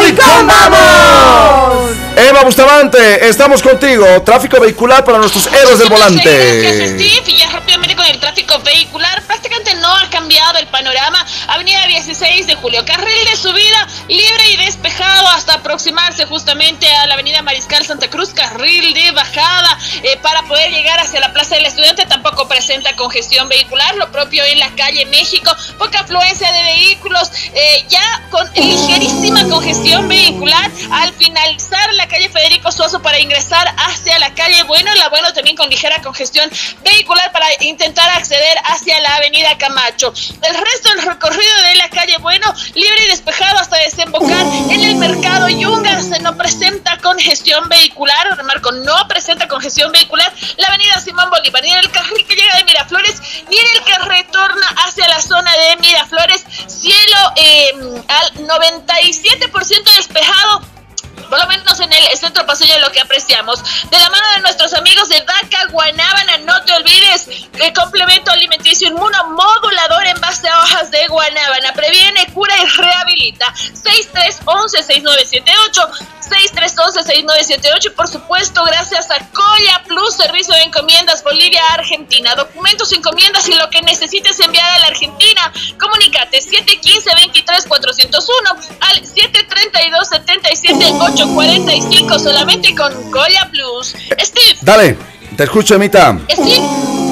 Eva 2.16 2.44
Bustamante, 2.44 3.26
estamos 3.28 3.62
contigo. 3.62 4.04
Tráfico 4.22 4.60
vehicular 4.60 5.04
para 5.04 5.18
nuestros 5.18 5.46
héroes 5.46 5.78
del 5.78 5.88
Gracias, 5.88 5.90
volante. 5.90 6.88
Steve. 6.88 7.22
Y 7.26 7.36
ya 7.38 7.50
rápidamente 7.50 7.94
con 7.94 8.06
el 8.06 8.18
tráfico 8.18 8.58
vehicular, 8.60 9.22
prácticamente 9.22 9.74
no 9.76 9.94
ha 9.94 10.08
cambiado 10.10 10.58
el 10.58 10.66
panorama. 10.68 11.24
Avenida 11.48 11.86
16 11.86 12.46
de 12.46 12.54
Julio, 12.56 12.84
carril 12.84 13.24
de 13.30 13.36
subida 13.36 13.86
libre 14.08 14.50
y 14.50 14.56
despejado 14.56 15.28
hasta 15.28 15.54
aproximarse 15.54 16.26
justamente 16.26 16.88
a 16.88 17.06
la 17.06 17.14
Avenida 17.14 17.42
Mariscal 17.42 17.84
Santa 17.84 18.08
Cruz, 18.08 18.30
carril 18.30 18.94
de 18.94 19.10
bajada 19.12 19.78
eh, 20.02 20.18
para 20.22 20.42
poder 20.42 20.70
llegar 20.70 20.98
hacia 20.98 21.20
la 21.20 21.32
Del 21.50 21.64
Estudiante. 21.64 22.06
Tampoco 22.06 22.48
presenta 22.48 22.96
congestión 22.96 23.48
vehicular, 23.48 23.94
lo 23.96 24.10
propio 24.10 24.42
en 24.44 24.58
la 24.58 24.74
calle 24.74 25.06
México, 25.06 25.54
poca 25.78 26.00
afluencia 26.00 26.50
de 26.50 26.62
vehículos, 26.64 27.30
eh, 27.54 27.84
ya 27.88 28.22
con 28.30 28.50
ligerísima 28.54 29.48
congestión 29.48 30.08
vehicular 30.08 30.70
al 30.90 31.12
finalizar 31.12 31.94
la 31.94 32.08
calle 32.08 32.28
Federico 32.30 32.72
Suazo 32.72 33.00
para 33.00 33.20
ingresar 33.20 33.72
hacia 33.78 34.18
la 34.18 34.34
calle 34.34 34.64
Bueno, 34.64 34.92
la 34.96 35.08
Bueno 35.08 35.32
también 35.32 35.56
con 35.56 35.70
ligera 35.70 36.02
congestión 36.02 36.50
vehicular 36.82 37.30
para 37.30 37.46
intentar 37.60 38.10
acceder 38.10 38.56
hacia 38.64 38.98
la 39.00 39.14
avenida 39.16 39.56
Camacho. 39.56 40.12
El 40.42 40.54
resto 40.54 40.88
del 40.90 41.02
recorrido 41.02 41.62
de 41.68 41.74
la 41.76 41.88
calle 41.90 42.16
Bueno, 42.18 42.52
libre 42.74 43.04
y 43.04 43.08
despejado 43.08 43.58
hasta 43.58 43.76
desembocar 43.76 44.46
en 44.70 44.82
el 44.82 44.96
mercado 44.96 45.48
Yunga, 45.48 46.02
se 46.02 46.18
no 46.20 46.36
presenta 46.36 46.98
congestión 46.98 47.68
vehicular, 47.68 48.36
remarco, 48.36 48.72
no 48.72 49.06
presenta 49.06 49.46
congestión 49.46 49.92
vehicular, 49.92 50.32
la 50.56 50.68
avenida 50.68 51.00
Simón 51.00 51.30
En 51.44 51.78
el 51.78 51.90
carril 51.90 52.26
que 52.26 52.34
llega 52.34 52.56
de 52.56 52.64
Miraflores, 52.64 53.20
ni 53.48 53.58
en 53.58 53.66
el 53.76 53.84
que 53.84 53.98
retorna 53.98 54.68
hacia 54.84 55.08
la 55.08 55.20
zona 55.20 55.50
de 55.56 55.76
Miraflores, 55.76 56.44
cielo 56.66 57.32
eh, 57.36 57.72
al 58.08 58.34
97% 58.34 59.96
despejado 59.96 60.75
por 61.28 61.38
lo 61.38 61.46
menos 61.46 61.78
en 61.80 61.92
el 61.92 62.16
centro 62.16 62.46
paseño 62.46 62.78
lo 62.78 62.90
que 62.90 63.00
apreciamos. 63.00 63.62
De 63.90 63.98
la 63.98 64.10
mano 64.10 64.26
de 64.34 64.40
nuestros 64.40 64.72
amigos 64.74 65.08
de 65.08 65.20
DACA 65.20 65.66
Guanábana, 65.70 66.38
no 66.38 66.62
te 66.64 66.72
olvides 66.72 67.28
el 67.52 67.72
complemento 67.72 68.30
alimenticio 68.30 68.88
inmunomodulador 68.88 70.06
en 70.06 70.20
base 70.20 70.48
a 70.48 70.62
hojas 70.62 70.90
de 70.90 71.06
guanábana. 71.08 71.72
Previene, 71.72 72.26
cura 72.32 72.54
y 72.56 72.66
rehabilita. 72.66 73.26
Cajita. 73.26 73.52
6311-6978. 74.44 76.06
6311-6978 76.26 77.86
y 77.86 77.90
por 77.90 78.08
supuesto 78.08 78.64
gracias 78.64 79.08
a 79.12 79.18
Coya 79.30 79.84
Plus, 79.86 80.16
Servicio 80.16 80.52
de 80.54 80.62
Encomiendas 80.62 81.22
Bolivia 81.22 81.62
Argentina. 81.72 82.34
Documentos, 82.34 82.90
encomiendas 82.92 83.48
y 83.48 83.54
lo 83.54 83.70
que 83.70 83.80
necesites 83.82 84.40
enviar 84.40 84.68
a 84.72 84.80
la 84.80 84.88
Argentina. 84.88 85.52
Comunicate 85.78 86.40
715-23-401 86.40 88.78
al 88.80 88.96
732-77-845 91.16 92.18
solamente 92.18 92.74
con 92.74 93.10
Coya 93.10 93.48
Plus. 93.50 93.88
Steve. 94.20 94.58
Dale, 94.62 94.96
te 95.36 95.44
escucho, 95.44 95.74
Emita. 95.74 96.18
Steve. 96.30 96.62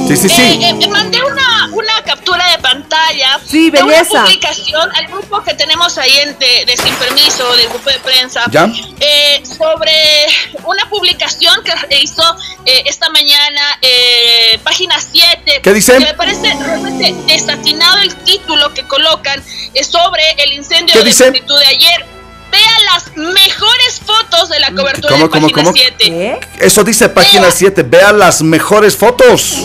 Sí, 0.07 0.17
sí, 0.19 0.29
sí. 0.29 0.43
Eh, 0.43 0.77
eh, 0.83 0.89
mandé 0.89 1.19
una, 1.23 1.71
una 1.73 2.03
captura 2.05 2.51
de 2.51 2.59
pantalla 2.59 3.41
Sí, 3.47 3.71
de 3.71 3.83
una 3.83 3.93
belleza. 3.95 4.23
publicación 4.25 4.91
al 4.95 5.07
grupo 5.07 5.43
que 5.43 5.55
tenemos 5.55 5.97
ahí 5.97 6.13
en 6.19 6.39
de, 6.39 6.65
de 6.67 6.77
Sin 6.77 6.95
Permiso, 6.97 7.57
del 7.57 7.69
grupo 7.71 7.89
de 7.89 7.99
prensa, 8.01 8.45
¿Ya? 8.51 8.69
eh, 9.01 9.43
sobre 9.47 10.27
una 10.65 10.87
publicación 10.91 11.55
que 11.89 12.03
hizo 12.03 12.23
eh, 12.67 12.83
esta 12.85 13.09
mañana, 13.09 13.79
eh, 13.81 14.59
página 14.63 14.97
7. 15.01 15.61
¿Qué 15.63 15.73
dice? 15.73 15.95
Que 15.95 16.01
me 16.05 16.15
parece 16.15 16.55
realmente 16.61 17.15
desatinado 17.27 17.97
el 17.99 18.15
título 18.17 18.75
que 18.75 18.87
colocan 18.87 19.43
eh, 19.73 19.85
sobre 19.85 20.33
el 20.37 20.53
incendio 20.53 20.93
¿Qué 20.93 21.03
de 21.03 21.15
magnitud 21.15 21.59
de 21.59 21.67
ayer. 21.67 22.07
Vea 22.55 22.79
las 22.93 23.17
mejores 23.17 24.01
fotos 24.07 24.49
de 24.49 24.61
la 24.61 24.71
cobertura 24.73 25.09
¿Cómo, 25.15 25.25
de 25.25 25.31
cómo, 25.31 25.47
página 25.49 25.63
cómo? 25.65 25.73
7. 25.75 25.97
¿Qué? 25.99 26.41
Eso 26.61 26.85
dice 26.85 27.09
página 27.09 27.51
7. 27.51 27.83
Vea 27.83 28.13
las 28.13 28.43
mejores 28.43 28.97
fotos. 28.97 29.57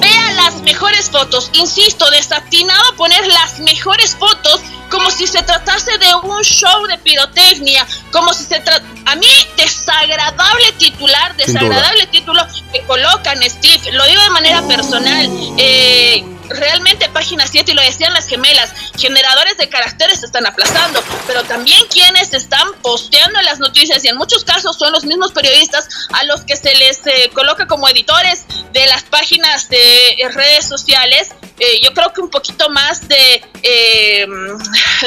Vea 0.00 0.32
las 0.32 0.56
mejores 0.62 1.08
fotos. 1.10 1.48
Insisto, 1.54 2.10
desatinado 2.10 2.94
poner 2.96 3.26
las 3.26 3.58
mejores 3.60 4.14
fotos 4.16 4.60
como 4.90 5.10
si 5.10 5.26
se 5.26 5.42
tratase 5.42 5.96
de 5.98 6.14
un 6.14 6.42
show 6.42 6.86
de 6.86 6.96
pirotecnia, 6.98 7.86
como 8.10 8.32
si 8.32 8.44
se 8.44 8.62
tra- 8.64 8.82
a 9.04 9.14
mí 9.16 9.26
desagradable 9.56 10.72
titular, 10.78 11.36
desagradable 11.36 12.06
título 12.06 12.42
que 12.72 12.80
colocan 12.84 13.38
Steve, 13.48 13.92
lo 13.92 14.04
digo 14.06 14.22
de 14.22 14.30
manera 14.30 14.62
personal. 14.66 15.28
eh, 15.58 16.24
Realmente 16.48 17.08
página 17.10 17.46
7 17.46 17.72
y 17.72 17.74
lo 17.74 17.82
decían 17.82 18.14
las 18.14 18.26
gemelas, 18.26 18.72
generadores 18.96 19.56
de 19.58 19.68
caracteres 19.68 20.20
se 20.20 20.26
están 20.26 20.46
aplazando, 20.46 21.02
pero 21.26 21.42
también 21.44 21.84
quienes 21.90 22.32
están 22.32 22.66
posteando 22.82 23.40
las 23.42 23.58
noticias 23.58 24.04
y 24.04 24.08
en 24.08 24.16
muchos 24.16 24.44
casos 24.44 24.76
son 24.76 24.92
los 24.92 25.04
mismos 25.04 25.32
periodistas 25.32 25.88
a 26.10 26.24
los 26.24 26.42
que 26.42 26.56
se 26.56 26.74
les 26.74 27.06
eh, 27.06 27.30
coloca 27.34 27.66
como 27.66 27.88
editores 27.88 28.46
de 28.72 28.86
las 28.86 29.02
páginas 29.04 29.68
de 29.68 30.10
eh, 30.10 30.28
redes 30.30 30.66
sociales. 30.66 31.28
Eh, 31.60 31.80
yo 31.82 31.92
creo 31.92 32.12
que 32.12 32.20
un 32.20 32.30
poquito 32.30 32.68
más 32.70 33.08
de, 33.08 33.42
eh, 33.62 34.26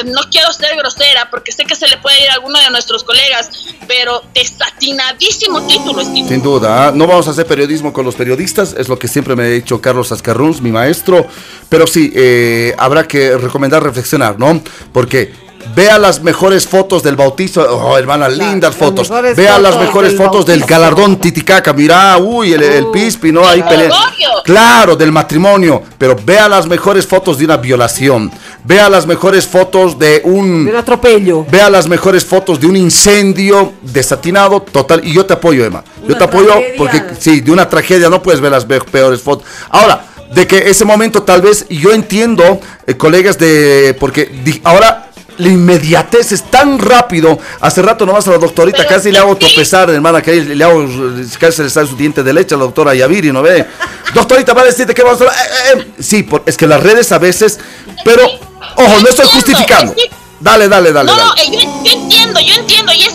no 0.04 0.20
quiero 0.30 0.52
ser 0.52 0.76
grosera 0.76 1.30
porque 1.30 1.50
sé 1.50 1.64
que 1.64 1.74
se 1.74 1.88
le 1.88 1.96
puede 1.98 2.22
ir 2.22 2.30
a 2.30 2.34
alguno 2.34 2.60
de 2.60 2.70
nuestros 2.70 3.04
colegas, 3.04 3.50
pero 3.86 4.22
desatinadísimo 4.34 5.66
título, 5.66 6.02
Steve. 6.04 6.28
Sin 6.28 6.42
duda, 6.42 6.88
¿ah? 6.88 6.92
no 6.94 7.06
vamos 7.06 7.26
a 7.28 7.30
hacer 7.30 7.46
periodismo 7.46 7.92
con 7.92 8.04
los 8.04 8.14
periodistas, 8.14 8.74
es 8.76 8.88
lo 8.88 8.98
que 8.98 9.08
siempre 9.08 9.34
me 9.34 9.44
ha 9.44 9.48
dicho 9.48 9.80
Carlos 9.80 10.12
Ascarruns, 10.12 10.60
mi 10.60 10.72
maestro, 10.72 11.26
pero 11.68 11.86
sí, 11.86 12.12
eh, 12.14 12.74
habrá 12.78 13.08
que 13.08 13.36
recomendar 13.38 13.82
reflexionar, 13.82 14.38
¿no? 14.38 14.62
Porque 14.92 15.32
vea 15.74 15.98
las 15.98 16.22
mejores 16.22 16.66
fotos 16.66 17.02
del 17.02 17.16
bautizo, 17.16 17.62
oh, 17.62 17.96
hermana, 17.98 18.28
lindas 18.28 18.74
fotos, 18.74 19.08
mejores 19.08 19.36
vea 19.36 19.58
las 19.58 19.78
mejores 19.78 20.12
del 20.12 20.18
fotos 20.18 20.46
del 20.46 20.64
galardón 20.64 21.16
Titicaca, 21.16 21.72
mira, 21.72 22.16
uy, 22.18 22.52
el, 22.52 22.62
el 22.62 22.86
pispi, 22.90 23.32
¿no? 23.32 23.46
Ahí 23.46 23.60
Del 23.60 23.68
pelea. 23.68 23.88
matrimonio. 23.88 24.28
Claro, 24.44 24.96
del 24.96 25.12
matrimonio, 25.12 25.82
pero 25.98 26.16
vea 26.24 26.48
las 26.48 26.66
mejores 26.66 27.06
fotos 27.06 27.38
de 27.38 27.44
una 27.44 27.56
violación, 27.56 28.30
vea 28.64 28.88
las 28.88 29.06
mejores 29.06 29.46
fotos 29.46 29.98
de 29.98 30.20
un... 30.24 30.64
De 30.64 30.70
un 30.72 30.76
atropello. 30.76 31.46
Vea 31.50 31.70
las 31.70 31.88
mejores 31.88 32.24
fotos 32.24 32.58
de 32.60 32.66
un 32.66 32.76
incendio 32.76 33.72
desatinado 33.82 34.60
total. 34.62 35.00
Y 35.04 35.12
yo 35.12 35.24
te 35.26 35.34
apoyo, 35.34 35.64
Emma. 35.64 35.84
yo 36.00 36.08
Una 36.08 36.18
te 36.18 36.24
apoyo 36.24 36.46
tragedia. 36.48 36.74
porque, 36.76 37.02
sí, 37.18 37.40
de 37.40 37.50
una 37.52 37.68
tragedia 37.68 38.08
no 38.10 38.22
puedes 38.22 38.40
ver 38.40 38.50
las 38.52 38.64
peores 38.64 39.20
fotos. 39.20 39.46
Ahora, 39.70 40.06
de 40.34 40.46
que 40.46 40.70
ese 40.70 40.84
momento 40.84 41.22
tal 41.22 41.42
vez, 41.42 41.66
y 41.68 41.78
yo 41.78 41.92
entiendo, 41.92 42.58
eh, 42.86 42.94
colegas 42.96 43.38
de. 43.38 43.94
Porque 44.00 44.24
di- 44.44 44.60
ahora. 44.64 45.08
La 45.38 45.48
inmediatez 45.48 46.32
es 46.32 46.44
tan 46.50 46.78
rápido. 46.78 47.38
Hace 47.60 47.82
rato 47.82 48.04
nomás 48.06 48.26
a 48.28 48.32
la 48.32 48.38
doctorita 48.38 48.78
Pero 48.78 48.88
casi 48.88 49.10
le 49.10 49.18
hago 49.18 49.32
sí. 49.34 49.38
tropezar, 49.40 49.88
hermana, 49.90 50.20
que 50.22 50.32
le 50.42 50.62
hago, 50.64 50.84
casi 51.38 51.56
se 51.56 51.62
le 51.64 51.70
sale 51.70 51.88
su 51.88 51.96
diente 51.96 52.22
de 52.22 52.32
leche 52.32 52.54
a 52.54 52.58
la 52.58 52.64
doctora 52.64 52.94
Yaviri, 52.94 53.32
¿no 53.32 53.42
ve? 53.42 53.66
Doctorita, 54.14 54.52
va 54.52 54.62
a 54.62 54.64
decirte 54.66 54.94
que 54.94 55.02
vamos 55.02 55.20
a... 55.22 55.24
eh, 55.24 55.28
eh, 55.28 55.78
eh. 55.78 55.86
Sí, 55.98 56.22
por- 56.22 56.42
es 56.46 56.56
que 56.56 56.66
las 56.66 56.82
redes 56.82 57.10
a 57.12 57.18
veces... 57.18 57.58
Pero, 58.04 58.24
ojo, 58.26 59.00
no 59.02 59.08
estoy 59.08 59.26
justificando. 59.28 59.94
Dale, 60.40 60.68
dale, 60.68 60.92
dale. 60.92 61.10
No, 61.10 61.16
dale. 61.16 61.30
no, 61.50 61.56
eh, 61.56 61.62
yo, 61.64 61.82
yo 61.84 61.92
entiendo, 61.92 62.40
yo 62.40 62.54
entiendo. 62.56 62.92
Y 62.92 63.02
es, 63.04 63.11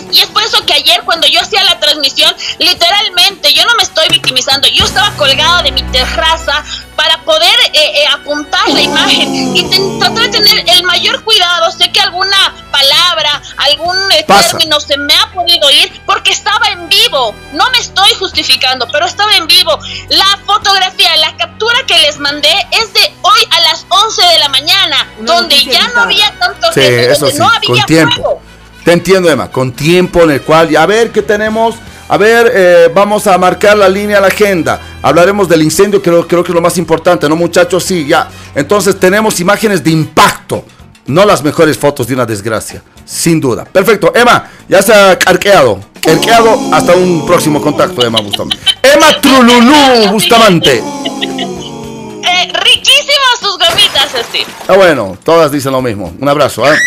eso 0.58 0.66
que 0.66 0.74
ayer 0.74 1.02
cuando 1.04 1.26
yo 1.28 1.40
hacía 1.40 1.62
la 1.64 1.78
transmisión, 1.80 2.34
literalmente, 2.58 3.52
yo 3.52 3.64
no 3.64 3.74
me 3.76 3.82
estoy 3.82 4.08
victimizando. 4.08 4.68
Yo 4.68 4.84
estaba 4.84 5.10
colgada 5.16 5.62
de 5.62 5.72
mi 5.72 5.82
terraza 5.84 6.64
para 6.96 7.22
poder 7.22 7.54
eh, 7.72 8.02
eh, 8.02 8.06
apuntar 8.12 8.68
la 8.70 8.80
imagen 8.80 9.56
y 9.56 9.62
ten- 9.70 9.98
tratar 9.98 10.24
de 10.24 10.28
tener 10.30 10.64
el 10.68 10.82
mayor 10.84 11.22
cuidado. 11.24 11.70
Sé 11.70 11.90
que 11.92 12.00
alguna 12.00 12.54
palabra, 12.72 13.40
algún 13.58 13.96
eh, 14.12 14.24
término 14.26 14.80
se 14.80 14.96
me 14.96 15.14
ha 15.14 15.30
podido 15.32 15.70
ir 15.70 16.00
porque 16.06 16.32
estaba 16.32 16.66
en 16.68 16.88
vivo. 16.88 17.34
No 17.52 17.70
me 17.70 17.78
estoy 17.78 18.12
justificando, 18.14 18.88
pero 18.90 19.06
estaba 19.06 19.34
en 19.36 19.46
vivo. 19.46 19.78
La 20.08 20.38
fotografía, 20.44 21.16
la 21.16 21.36
captura 21.36 21.78
que 21.86 21.98
les 21.98 22.18
mandé 22.18 22.52
es 22.72 22.92
de 22.92 23.14
hoy 23.22 23.40
a 23.50 23.60
las 23.60 23.86
11 23.88 24.22
de 24.26 24.38
la 24.40 24.48
mañana, 24.48 25.08
Una 25.18 25.34
donde 25.34 25.64
ya 25.64 25.88
no 25.88 26.02
había 26.02 26.36
tantos 26.38 26.74
Sí, 26.74 26.80
eso 26.80 27.26
donde 27.26 27.32
sí, 27.32 27.38
no 27.38 27.48
había 27.48 27.68
con 27.82 27.86
tiempo. 27.86 28.14
fuego. 28.22 28.42
Te 28.88 28.94
entiendo, 28.94 29.28
Emma, 29.28 29.50
con 29.50 29.72
tiempo 29.72 30.22
en 30.22 30.30
el 30.30 30.40
cual, 30.40 30.74
a 30.74 30.86
ver 30.86 31.10
qué 31.10 31.20
tenemos, 31.20 31.74
a 32.08 32.16
ver, 32.16 32.50
eh, 32.54 32.90
vamos 32.94 33.26
a 33.26 33.36
marcar 33.36 33.76
la 33.76 33.86
línea, 33.86 34.18
la 34.18 34.28
agenda. 34.28 34.80
Hablaremos 35.02 35.46
del 35.46 35.60
incendio, 35.60 36.00
creo, 36.00 36.26
creo 36.26 36.42
que 36.42 36.52
es 36.52 36.54
lo 36.54 36.62
más 36.62 36.78
importante, 36.78 37.28
¿no, 37.28 37.36
muchachos? 37.36 37.84
Sí, 37.84 38.06
ya. 38.06 38.30
Entonces 38.54 38.98
tenemos 38.98 39.40
imágenes 39.40 39.84
de 39.84 39.90
impacto, 39.90 40.64
no 41.04 41.26
las 41.26 41.44
mejores 41.44 41.76
fotos 41.76 42.06
de 42.06 42.14
una 42.14 42.24
desgracia, 42.24 42.82
sin 43.04 43.38
duda. 43.38 43.66
Perfecto, 43.66 44.10
Emma, 44.14 44.48
ya 44.66 44.80
se 44.80 44.94
ha 44.94 45.10
arqueado. 45.26 45.80
Arqueado, 46.10 46.58
hasta 46.72 46.96
un 46.96 47.26
próximo 47.26 47.60
contacto, 47.60 48.06
Emma 48.06 48.22
Bustamante. 48.22 48.56
Emma 48.82 49.20
Trululú 49.20 50.12
Bustamante. 50.12 50.78
Eh, 50.78 52.52
riquísimas 52.54 53.38
tus 53.38 53.58
gomitas, 53.58 54.08
Steve. 54.30 54.46
Ah, 54.66 54.76
bueno, 54.76 55.18
todas 55.22 55.52
dicen 55.52 55.72
lo 55.72 55.82
mismo. 55.82 56.14
Un 56.18 56.26
abrazo, 56.26 56.66
¿eh? 56.72 56.78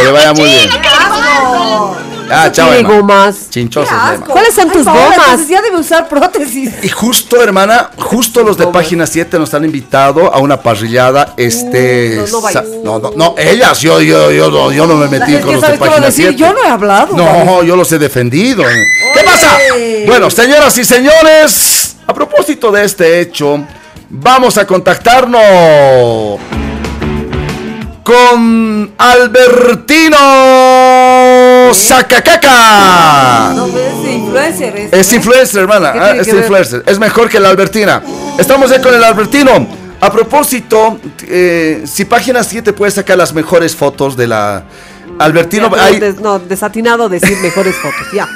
Que 0.00 0.06
le 0.06 0.12
vaya 0.12 0.32
muy 0.32 0.44
bien. 0.44 0.70
Ah, 2.32 2.48
chao, 2.52 2.68
Tiene 2.68 2.80
Emma. 2.88 2.94
gomas. 2.94 3.50
Chinchosas, 3.50 3.88
Qué 3.90 3.94
Emma. 3.96 4.10
asco. 4.12 4.32
¿Cuáles 4.32 4.54
son 4.54 4.68
Ay, 4.68 4.72
tus 4.76 4.84
gomas? 4.84 5.48
ya 5.48 5.60
debe 5.62 5.76
usar 5.78 6.08
prótesis. 6.08 6.70
Y 6.82 6.88
justo, 6.88 7.42
hermana, 7.42 7.90
justo 7.96 8.44
los 8.44 8.56
de 8.56 8.68
página 8.68 9.04
7 9.04 9.36
nos 9.36 9.52
han 9.52 9.64
invitado 9.64 10.32
a 10.32 10.38
una 10.38 10.60
parrillada. 10.62 11.34
Este. 11.36 12.22
no, 12.30 12.40
no 12.40 12.70
no, 12.84 12.98
no, 13.00 13.12
no, 13.16 13.34
ellas, 13.36 13.80
yo, 13.80 14.00
yo, 14.00 14.30
yo, 14.30 14.48
no- 14.48 14.70
yo 14.70 14.86
no 14.86 14.94
me 14.94 15.08
metí 15.08 15.34
con 15.38 15.54
los 15.54 15.60
de 15.60 15.66
sabes 15.66 15.78
qué 15.80 15.84
va 15.84 15.86
a 15.86 15.90
página 15.90 16.06
decir, 16.06 16.26
7. 16.28 16.36
yo 16.38 16.52
no 16.52 16.64
he 16.64 16.68
hablado. 16.68 17.16
No, 17.16 17.62
yo 17.64 17.74
los 17.74 17.90
he 17.90 17.98
defendido. 17.98 18.62
¿Qué 18.62 19.24
pasa? 19.24 19.58
Bueno, 20.06 20.30
señoras 20.30 20.78
y 20.78 20.84
señores, 20.84 21.96
a 22.06 22.14
propósito 22.14 22.70
de 22.70 22.84
este 22.84 23.20
hecho, 23.20 23.60
vamos 24.08 24.56
a 24.56 24.64
contactarnos 24.68 26.38
con 28.10 28.92
Albertino 28.98 30.16
Sacacaca. 31.72 33.52
No, 33.54 33.68
pero 33.68 33.86
es 33.86 34.08
influencer. 34.14 34.76
Es, 34.76 34.92
Es 34.92 35.12
influencer, 35.12 35.60
hermana. 35.62 35.92
¿Qué 35.92 35.98
ah, 36.00 36.16
Es 36.16 36.26
ver? 36.26 36.36
influencer. 36.36 36.82
Es 36.86 36.98
mejor 36.98 37.28
que 37.28 37.38
la 37.38 37.50
Albertina. 37.50 38.02
Estamos 38.36 38.72
ahí 38.72 38.80
con 38.80 38.92
el 38.94 39.04
Albertino. 39.04 39.66
A 40.00 40.10
propósito, 40.10 40.98
eh, 41.28 41.84
si 41.84 42.04
página 42.04 42.42
7 42.42 42.72
puede 42.72 42.90
sacar 42.90 43.16
las 43.16 43.32
mejores 43.32 43.76
fotos 43.76 44.16
de 44.16 44.26
la. 44.26 44.64
Albertino, 45.18 45.70
Ya, 45.76 45.90
des- 45.90 46.20
no, 46.20 46.38
desatinado 46.38 47.08
decir 47.08 47.36
mejores 47.38 47.76
fotos, 47.76 48.06
ya. 48.12 48.26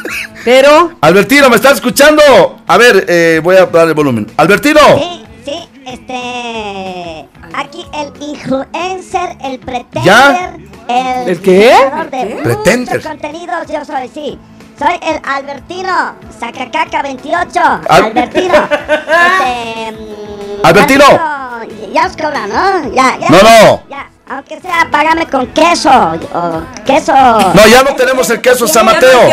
Pero, 0.45 0.93
Albertino, 1.01 1.49
¿me 1.49 1.57
estás 1.57 1.75
escuchando? 1.75 2.23
A 2.67 2.77
ver, 2.77 3.07
eh, 3.09 3.41
voy 3.43 3.57
a 3.57 3.65
dar 3.67 3.89
el 3.89 3.95
volumen. 3.95 4.31
Albertino, 4.37 4.81
Sí, 4.99 5.25
sí, 5.47 5.69
este. 5.87 7.29
Aquí 7.57 7.87
el 7.93 8.13
influencer, 8.21 9.37
el 9.43 9.59
pretender. 9.61 10.03
¿Ya? 10.05 10.57
El, 10.89 11.29
¿El 11.29 11.41
qué? 11.41 11.73
creador 11.79 12.11
de 12.11 12.25
muchos 12.25 12.43
Pretender. 12.43 13.03
contenidos, 13.03 13.67
yo 13.69 13.85
soy, 13.85 14.09
sí. 14.13 14.39
Soy 14.79 14.95
el 15.03 15.21
Albertino, 15.25 16.15
Sacacaca 16.39 17.03
28. 17.03 17.61
Al- 17.89 18.05
Albertino. 18.07 18.55
este. 18.71 19.93
mm, 19.93 20.67
Albertino. 20.67 21.05
ya 21.09 21.61
quiero- 21.69 21.93
Ya 21.93 22.07
os 22.07 22.17
cobran, 22.17 22.49
¿no? 22.49 22.93
Ya, 22.93 23.17
ya. 23.19 23.29
No, 23.31 23.39
no. 23.43 23.83
Ya, 23.89 24.11
aunque 24.29 24.61
sea, 24.61 24.89
págame 24.91 25.27
con 25.27 25.47
queso. 25.49 25.91
O 26.35 26.63
queso. 26.85 27.13
No, 27.13 27.67
ya 27.69 27.83
no 27.85 27.95
tenemos 27.95 28.29
el 28.31 28.41
queso 28.41 28.67
San 28.67 28.85
Mateo. 28.87 29.29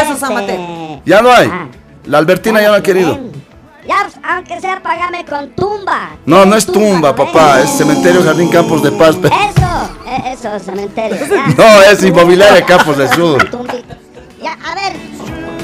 ya 1.05 1.21
no 1.21 1.31
hay. 1.31 1.49
Ah. 1.51 1.67
La 2.05 2.19
Albertina 2.19 2.61
ya 2.61 2.67
no 2.69 2.75
ha 2.75 2.83
querido. 2.83 3.17
Ya, 3.87 4.07
aunque 4.23 4.59
sea, 4.61 4.81
págame 4.81 5.25
con 5.25 5.49
tumba. 5.51 6.11
No, 6.25 6.45
no 6.45 6.55
es 6.55 6.65
Tumba, 6.65 7.15
papá. 7.15 7.61
Es 7.61 7.71
cementerio 7.71 8.23
Jardín 8.23 8.49
Campos 8.49 8.83
de 8.83 8.91
Paz. 8.91 9.15
Eso, 9.15 9.89
eso, 10.31 10.59
cementerio. 10.63 11.17
No, 11.57 11.81
es 11.81 12.03
inmobiliaria 12.03 12.63
Campos 12.65 12.97
del 12.97 13.09
Sur. 13.09 13.49
Ya, 14.41 14.53
a 14.53 14.75
ver. 14.75 14.93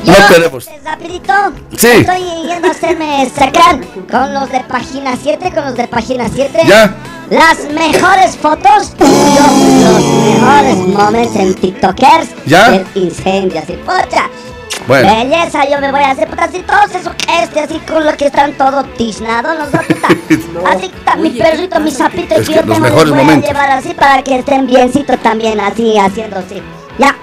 No 0.06 0.14
Yo, 0.14 0.28
queremos. 0.30 0.70
Rapidito. 0.84 1.34
Sí. 1.78 1.88
Estoy 1.88 2.24
yendo 2.48 2.68
a 2.68 2.72
hacerme 2.72 3.30
sacar 3.30 3.80
con 4.10 4.34
los 4.34 4.50
de 4.52 4.62
página 4.62 5.16
7, 5.22 5.52
con 5.54 5.66
los 5.66 5.76
de 5.76 5.88
página 5.88 6.28
7. 6.34 6.60
Ya. 6.66 6.96
Las 7.30 7.60
mejores 7.72 8.38
fotos, 8.38 8.94
los, 9.00 9.10
los 9.10 10.04
mejores 10.24 10.78
momentos 10.78 11.36
en 11.36 11.54
TikTokers 11.56 12.30
Ya. 12.46 12.70
del 12.72 12.88
incendio, 12.96 13.60
así, 13.60 13.74
pocha. 13.86 14.30
Bueno. 14.88 15.14
Belleza, 15.16 15.68
yo 15.70 15.80
me 15.82 15.92
voy 15.92 16.02
a 16.02 16.12
hacer, 16.12 16.30
puta, 16.30 16.46
así 16.46 16.60
todos 16.60 16.96
esos 16.96 17.14
este, 17.42 17.60
así 17.60 17.80
con 17.80 18.06
los 18.06 18.16
que 18.16 18.28
están 18.28 18.54
todos 18.54 18.86
tiznados, 18.96 19.56
los. 19.58 19.68
Así 20.66 20.86
está 20.86 21.16
mi 21.18 21.30
perrito, 21.32 21.80
mi 21.80 21.92
sapito, 21.92 22.36
Es 22.36 22.48
que 22.48 22.54
que 22.56 22.60
yo 22.62 22.66
los 22.66 22.76
tengo, 22.76 22.80
mejores 22.88 23.08
los 23.10 23.16
voy 23.18 23.26
momentos. 23.26 23.50
a 23.50 23.54
llevar 23.54 23.72
así 23.72 23.94
para 23.94 24.24
que 24.24 24.40
estén 24.40 24.66
biencitos 24.68 25.18
también, 25.20 25.60
así, 25.60 25.98
haciendo 25.98 26.38
así. 26.40 26.62
Ya, 26.98 27.16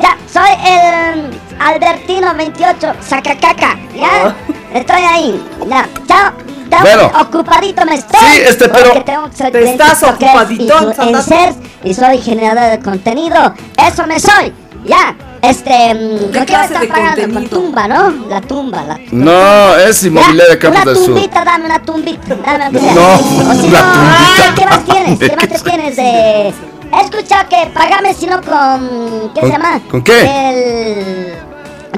ya, 0.00 0.16
soy 0.32 0.50
el 0.66 1.30
Albertino 1.60 2.34
28, 2.34 2.92
sacacaca, 3.06 3.78
ya. 3.94 4.34
Estoy 4.72 5.02
ahí, 5.02 5.42
ya, 5.68 5.88
chao. 6.08 6.32
Ya, 6.70 6.80
Bueno. 6.82 7.10
ocupadito 7.20 7.84
me 7.84 7.96
estoy. 7.96 8.20
Sí, 8.20 8.40
este, 8.46 8.68
pero- 8.68 8.84
porque 8.84 9.00
tengo 9.00 9.28
que 9.30 9.36
ser 9.36 9.52
Te 9.52 9.70
estás 9.70 10.02
ocupadito, 10.04 10.74
influencer, 10.88 11.54
y 11.84 11.94
soy 11.94 12.18
generador 12.18 12.70
de 12.70 12.78
contenido. 12.80 13.54
Eso 13.76 14.06
me 14.06 14.18
soy. 14.20 14.52
Ya, 14.86 15.14
este, 15.42 15.94
mm, 15.94 16.32
¿con 16.32 16.44
qué 16.46 16.56
me 16.56 16.68
de 16.80 16.88
pagando? 16.88 17.22
Con 17.22 17.32
contenido? 17.32 17.60
tumba, 17.60 17.88
¿no? 17.88 18.10
La 18.28 18.40
tumba, 18.40 18.84
la 18.84 18.98
No, 19.12 19.76
es 19.76 20.02
inmobiliaria 20.04 20.58
Campos 20.58 20.82
una 20.82 20.92
del 20.92 20.96
Sur. 21.04 21.06
tumbita, 21.14 21.44
dame 21.44 21.64
una 21.66 21.82
tumbita, 21.82 22.34
dame 22.36 22.78
sea. 22.80 22.94
No, 22.94 23.14
O 23.50 23.54
si 23.54 23.70
la 23.70 23.80
no, 23.80 23.92
tumbita. 23.92 24.44
ah, 24.48 24.54
¿qué 24.56 24.66
más 24.66 24.84
tienes? 24.84 25.18
¿Qué 25.18 25.36
más 25.36 25.38
¿Qué 25.38 25.48
te 25.48 25.54
es 25.56 25.62
tienes 25.70 25.96
de...? 25.96 26.54
He 26.92 27.00
escuchado 27.04 27.48
que 27.48 27.70
pagame 27.72 28.12
si 28.14 28.26
no 28.26 28.40
con... 28.42 29.30
¿Qué 29.34 29.40
¿Con- 29.40 29.50
se 29.50 29.56
llama? 29.56 29.80
con 29.90 30.02
qué? 30.02 30.12
Del... 30.12 31.34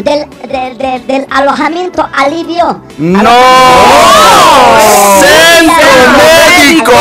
Del, 0.05 0.27
del, 0.49 0.79
del, 0.79 1.07
del 1.07 1.27
alojamiento 1.31 2.07
alivio. 2.17 2.83
¡No! 2.99 3.21
Alojamiento- 3.21 3.33
¡Centro 5.21 5.89
médico! 6.19 6.93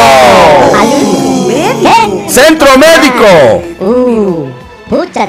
Alivio. 0.80 1.82
¿Qué? 1.82 2.30
¡Centro 2.30 2.68
médico! 2.78 3.64
Uh, 3.80 4.50
pucha. 4.90 5.28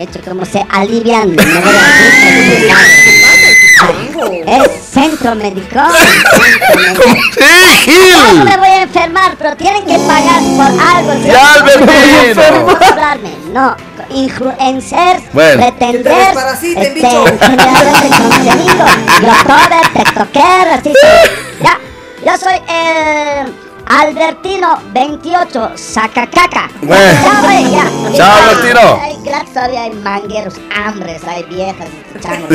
Hecho 0.00 0.20
como 0.24 0.44
se 0.44 0.64
alivian. 0.70 1.34
no. 1.34 1.42
Es 4.46 4.68
centro 4.92 5.34
médico. 5.36 5.78
Centro 5.78 6.76
médico. 6.76 7.02
¡Sí, 7.84 7.92
Yo 8.12 8.34
no 8.34 8.40
Gil! 8.40 8.44
me 8.44 8.56
voy 8.56 8.68
a 8.68 8.82
enfermar, 8.82 9.36
pero 9.38 9.56
tienen 9.56 9.84
que 9.86 9.96
pagar 9.98 10.42
por 10.56 10.66
algo. 10.96 11.12
¿sí? 11.22 11.28
Ya, 11.28 11.54
Albertino. 11.54 12.42
No 12.66 12.86
hablarme, 12.86 13.30
no. 13.52 13.76
Influencers, 14.10 15.22
Bueno. 15.32 15.64
desparasiten, 15.64 16.82
este, 16.82 17.00
generadores 17.46 18.00
de 18.02 18.08
contenido, 18.08 18.86
youtuber, 19.20 19.92
tiktoker, 19.94 20.68
así 20.72 20.92
Ya, 21.62 21.78
yo 22.24 22.38
soy 22.38 22.54
el 22.68 23.47
Albertino 23.98 24.78
28, 24.94 25.72
sacacaca. 25.74 26.70
Bueno. 26.82 27.20
Ya, 27.20 27.40
güey, 27.42 27.70
ya. 27.72 27.84
Chao, 28.16 28.30
Ah, 28.30 28.38
Albertino. 28.48 29.00
Hay, 29.02 29.16
gracias, 29.24 29.52
todavía 29.54 29.82
hay 29.82 29.90
mangueros, 29.90 30.54
hambres, 30.72 31.20
hay 31.26 31.42
viejas, 31.44 31.88
changos. 32.22 32.48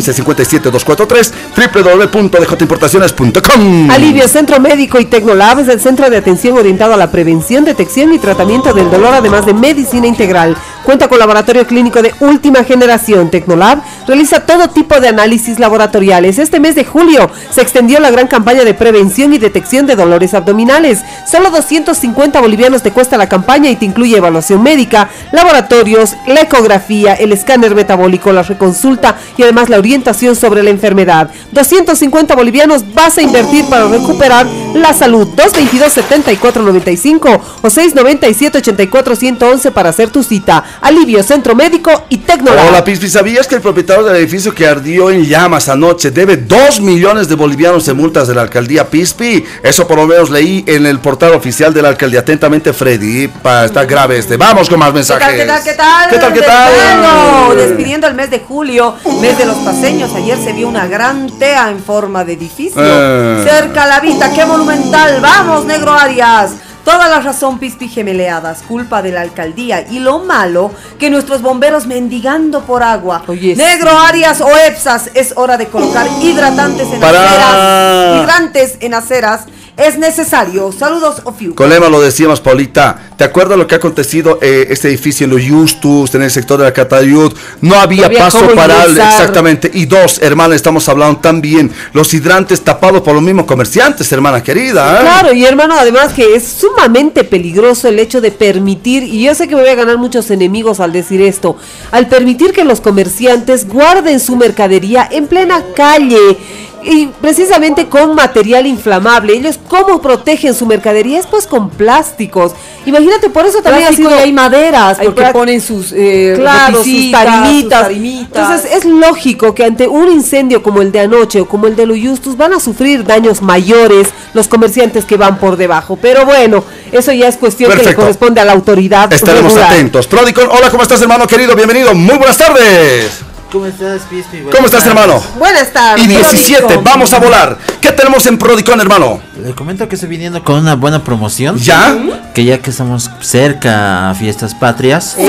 715-57243 0.00 1.32
www.djimportaciones.com 1.56 3.90
Alivio 3.90 4.28
Centro 4.28 4.60
Médico 4.60 5.00
y 5.00 5.04
Tecnolab 5.04 5.60
es 5.60 5.68
el 5.68 5.80
centro 5.80 6.08
de 6.08 6.16
atención 6.16 6.56
orientado 6.56 6.94
a 6.94 6.96
la 6.96 7.10
prevención, 7.10 7.64
detección 7.64 8.12
y 8.12 8.18
tratamiento 8.18 8.72
del 8.72 8.90
dolor, 8.90 9.14
además 9.14 9.46
de 9.46 9.54
medicina 9.54 10.06
integral. 10.06 10.56
Cuenta 10.84 11.08
con 11.08 11.18
laboratorio 11.18 11.66
clínico 11.66 12.02
de 12.02 12.12
última 12.20 12.64
generación. 12.64 13.30
Tecnolab 13.30 13.82
realiza 14.06 14.46
todo 14.46 14.68
tipo 14.68 15.00
de 15.00 15.08
análisis 15.08 15.58
laboratoriales. 15.58 16.38
Este 16.38 16.58
mes 16.58 16.74
de 16.74 16.84
julio 16.84 17.30
se 17.50 17.62
extendió 17.62 18.00
la 18.00 18.10
gran 18.10 18.26
campaña 18.26 18.64
de 18.64 18.74
prevención 18.74 19.32
y 19.32 19.38
detección 19.38 19.86
de 19.86 19.94
dolores 19.94 20.34
abdominales. 20.34 21.00
Solo 21.30 21.50
250 21.50 22.40
bolivianos 22.40 22.82
te 22.82 22.90
cuesta 22.90 23.16
la 23.16 23.28
campaña 23.28 23.70
y 23.70 23.76
te 23.76 23.84
incluye 23.84 24.16
evaluación 24.16 24.62
médica, 24.62 25.08
laboratorios, 25.32 26.16
la 26.26 26.42
ecografía, 26.42 27.14
el 27.14 27.32
escáner 27.32 27.74
metabólico, 27.74 28.32
la 28.32 28.42
reconsulta 28.42 29.18
y 29.36 29.42
además 29.42 29.68
la 29.68 29.78
orientación 29.82 30.36
sobre 30.36 30.62
la 30.62 30.70
enfermedad. 30.70 31.28
250 31.50 32.36
bolivianos 32.36 32.84
vas 32.94 33.18
a 33.18 33.22
invertir 33.22 33.64
para 33.64 33.88
recuperar 33.88 34.46
la 34.74 34.92
salud. 34.92 35.28
222-7495 35.36 37.40
o 37.62 37.68
697-84-111 37.68 39.72
para 39.72 39.90
hacer 39.90 40.10
tu 40.10 40.22
cita. 40.22 40.64
Alivio 40.80 41.22
Centro 41.22 41.54
Médico 41.54 41.90
y 42.08 42.18
Tecnolab. 42.18 42.68
Hola 42.68 42.84
Pispi, 42.84 43.08
¿sabías 43.08 43.46
que 43.46 43.56
el 43.56 43.60
propietario 43.60 44.04
del 44.04 44.16
edificio 44.16 44.54
que 44.54 44.66
ardió 44.66 45.10
en 45.10 45.24
llamas 45.24 45.68
anoche 45.68 46.10
debe 46.10 46.36
2 46.36 46.80
millones 46.80 47.28
de 47.28 47.34
bolivianos 47.34 47.86
en 47.88 47.96
multas 47.96 48.28
de 48.28 48.34
la 48.34 48.42
alcaldía 48.42 48.88
Pispi? 48.88 49.44
Eso 49.62 49.86
por 49.86 49.98
lo 49.98 50.06
menos 50.06 50.30
leí 50.30 50.64
en 50.66 50.86
el 50.86 51.00
portal 51.00 51.32
oficial 51.32 51.74
de 51.74 51.82
la 51.82 51.88
alcaldía. 51.88 52.20
Atentamente 52.20 52.72
Freddy, 52.72 53.28
pa, 53.28 53.64
está 53.64 53.84
grave 53.84 54.18
este. 54.18 54.36
Vamos 54.36 54.68
con 54.68 54.78
más 54.78 54.90
¿Qué 54.90 54.94
mensajes. 54.94 55.26
tal, 55.26 55.36
qué 55.36 55.46
tal, 55.46 55.62
qué 55.62 55.72
tal? 55.74 56.10
¿Qué 56.10 56.18
tal, 56.18 56.32
qué 56.32 56.42
tal? 56.42 56.72
Despidiendo, 56.72 57.54
despidiendo 57.56 58.06
el 58.06 58.14
mes 58.14 58.30
de 58.30 58.40
julio, 58.40 58.94
mes 59.20 59.38
de 59.38 59.44
los 59.44 59.56
paseños. 59.58 60.12
Ayer 60.14 60.38
se 60.42 60.52
vio 60.52 60.68
una 60.68 60.86
gran 60.86 61.28
tea 61.38 61.70
en 61.70 61.82
forma 61.82 62.24
de 62.24 62.34
edificio. 62.34 62.80
Eh. 62.82 63.44
Cerca 63.44 63.84
a 63.84 63.86
la 63.86 64.00
vista, 64.00 64.32
qué 64.32 64.44
monumental. 64.62 65.20
Vamos, 65.20 65.64
negro 65.64 65.92
Arias. 65.92 66.52
Toda 66.84 67.08
la 67.08 67.20
razón, 67.20 67.58
Pispi 67.58 67.88
Gemeleadas, 67.88 68.62
culpa 68.62 69.02
de 69.02 69.12
la 69.12 69.20
alcaldía. 69.20 69.86
Y 69.88 70.00
lo 70.00 70.18
malo, 70.20 70.72
que 70.98 71.10
nuestros 71.10 71.40
bomberos 71.40 71.86
mendigando 71.86 72.62
por 72.62 72.82
agua. 72.82 73.22
Oye, 73.28 73.54
negro 73.54 73.90
sí. 73.90 73.96
Arias 74.08 74.40
o 74.40 74.48
EPSAS, 74.48 75.10
es 75.14 75.32
hora 75.36 75.56
de 75.56 75.66
colocar 75.66 76.06
hidratantes 76.20 76.88
en 76.92 77.00
Para. 77.00 77.22
aceras. 77.22 78.22
Hidrantes 78.22 78.78
en 78.80 78.94
aceras 78.94 79.42
es 79.76 79.98
necesario. 79.98 80.70
Saludos, 80.70 81.22
Ofiu. 81.24 81.54
Con 81.54 81.70
lema 81.70 81.88
lo 81.88 82.00
decíamos, 82.00 82.40
Paulita. 82.40 83.12
¿Te 83.16 83.24
acuerdas 83.24 83.56
lo 83.56 83.66
que 83.66 83.74
ha 83.74 83.78
acontecido 83.78 84.38
eh, 84.42 84.66
este 84.70 84.88
edificio 84.88 85.24
en 85.24 85.30
los 85.30 85.42
Justus, 85.42 86.14
en 86.14 86.22
el 86.22 86.30
sector 86.30 86.58
de 86.58 86.64
la 86.64 86.72
Catayud? 86.72 87.32
No 87.60 87.76
había 87.76 88.10
paso 88.10 88.48
para 88.54 88.86
ingresar. 88.86 89.12
exactamente. 89.12 89.70
Y 89.72 89.86
dos, 89.86 90.20
hermana, 90.20 90.54
estamos 90.54 90.88
hablando 90.88 91.20
también 91.20 91.70
los 91.92 92.12
hidrantes 92.12 92.60
tapados 92.60 93.00
por 93.02 93.14
los 93.14 93.22
mismos 93.22 93.46
comerciantes, 93.46 94.10
hermana 94.12 94.42
querida. 94.42 94.96
¿eh? 94.96 95.00
Claro, 95.02 95.32
y 95.32 95.44
hermano, 95.44 95.74
además 95.78 96.12
que 96.12 96.34
es 96.34 96.46
sumamente 96.46 97.24
peligroso 97.24 97.88
el 97.88 97.98
hecho 97.98 98.20
de 98.20 98.30
permitir, 98.30 99.04
y 99.04 99.24
yo 99.24 99.34
sé 99.34 99.48
que 99.48 99.54
me 99.54 99.62
voy 99.62 99.70
a 99.70 99.74
ganar 99.74 99.98
muchos 99.98 100.30
enemigos 100.30 100.80
al 100.80 100.92
decir 100.92 101.22
esto, 101.22 101.56
al 101.90 102.08
permitir 102.08 102.52
que 102.52 102.64
los 102.64 102.80
comerciantes 102.80 103.66
guarden 103.68 104.20
su 104.20 104.36
mercadería 104.36 105.08
en 105.10 105.26
plena 105.26 105.62
calle. 105.74 106.38
Y 106.84 107.06
precisamente 107.20 107.86
con 107.88 108.14
material 108.14 108.66
inflamable. 108.66 109.34
Ellos, 109.34 109.58
¿cómo 109.68 110.00
protegen 110.00 110.54
su 110.54 110.66
mercadería? 110.66 111.18
Es 111.20 111.26
pues 111.26 111.46
con 111.46 111.70
plásticos. 111.70 112.52
Imagínate, 112.84 113.30
por 113.30 113.46
eso 113.46 113.62
también 113.62 113.88
ha 113.88 113.92
sido. 113.92 114.10
y 114.10 114.14
hay 114.14 114.32
maderas, 114.32 114.98
Hay 114.98 115.06
porque 115.06 115.24
ponen 115.26 115.60
sus 115.60 115.92
eh, 115.92 116.34
Claro, 116.36 116.82
sus 116.82 117.10
tarimitas. 117.12 117.52
sus 117.52 117.68
tarimitas. 117.68 118.50
Entonces 118.50 118.72
es 118.72 118.84
lógico 118.84 119.54
que 119.54 119.64
ante 119.64 119.86
un 119.86 120.10
incendio 120.10 120.62
como 120.62 120.82
el 120.82 120.90
de 120.90 121.00
anoche 121.00 121.40
o 121.40 121.46
como 121.46 121.66
el 121.68 121.76
de 121.76 121.86
Justus 121.86 122.36
van 122.36 122.52
a 122.54 122.60
sufrir 122.60 123.04
daños 123.04 123.40
mayores 123.42 124.08
los 124.34 124.48
comerciantes 124.48 125.04
que 125.04 125.16
van 125.16 125.38
por 125.38 125.56
debajo. 125.56 125.96
Pero 126.00 126.24
bueno, 126.26 126.64
eso 126.90 127.12
ya 127.12 127.28
es 127.28 127.36
cuestión 127.36 127.70
que 127.72 127.84
le 127.84 127.94
corresponde 127.94 128.40
a 128.40 128.44
la 128.44 128.52
autoridad. 128.52 129.12
Estaremos 129.12 129.52
regular. 129.52 129.72
atentos. 129.72 130.06
Prodicon, 130.06 130.48
hola, 130.50 130.70
¿cómo 130.70 130.82
estás, 130.82 131.00
hermano 131.02 131.26
querido? 131.26 131.54
Bienvenido. 131.54 131.94
Muy 131.94 132.16
buenas 132.18 132.38
tardes. 132.38 133.31
¿Cómo 133.52 133.66
estás, 133.66 134.02
Pispi? 134.08 134.38
¿Cómo 134.50 134.64
estás, 134.66 134.86
hermano? 134.86 135.22
Buenas 135.38 135.70
tardes. 135.74 136.02
Y 136.04 136.08
17, 136.08 136.60
Prodicom. 136.62 136.84
vamos 136.84 137.12
a 137.12 137.18
volar. 137.18 137.58
¿Qué 137.82 137.92
tenemos 137.92 138.24
en 138.26 138.38
Prodicon, 138.38 138.80
hermano? 138.80 139.20
Le 139.44 139.54
comento 139.54 139.86
que 139.86 139.96
estoy 139.96 140.08
viniendo 140.08 140.42
con 140.42 140.56
una 140.56 140.74
buena 140.74 141.04
promoción. 141.04 141.58
¿Ya? 141.58 141.94
Que 142.32 142.44
ya 142.46 142.58
que 142.58 142.70
estamos 142.70 143.10
cerca 143.20 144.08
a 144.08 144.14
Fiestas 144.14 144.54
Patrias. 144.54 145.16
Sí. 145.18 145.24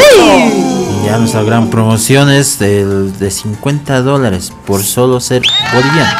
Y 1.03 1.05
ya 1.05 1.17
nuestra 1.17 1.43
gran 1.43 1.69
promoción 1.69 2.31
es 2.31 2.59
del- 2.59 3.17
de 3.19 3.29
50 3.29 4.01
dólares 4.01 4.53
por 4.65 4.81
solo 4.83 5.19
ser 5.19 5.41
boliviano. 5.73 6.11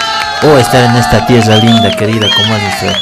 O 0.44 0.58
estar 0.58 0.84
en 0.84 0.98
esta 0.98 1.26
tierra 1.26 1.56
linda, 1.56 1.96
querida, 1.96 2.28
como 2.36 2.54
es 2.58 2.64
nuestra. 2.64 3.00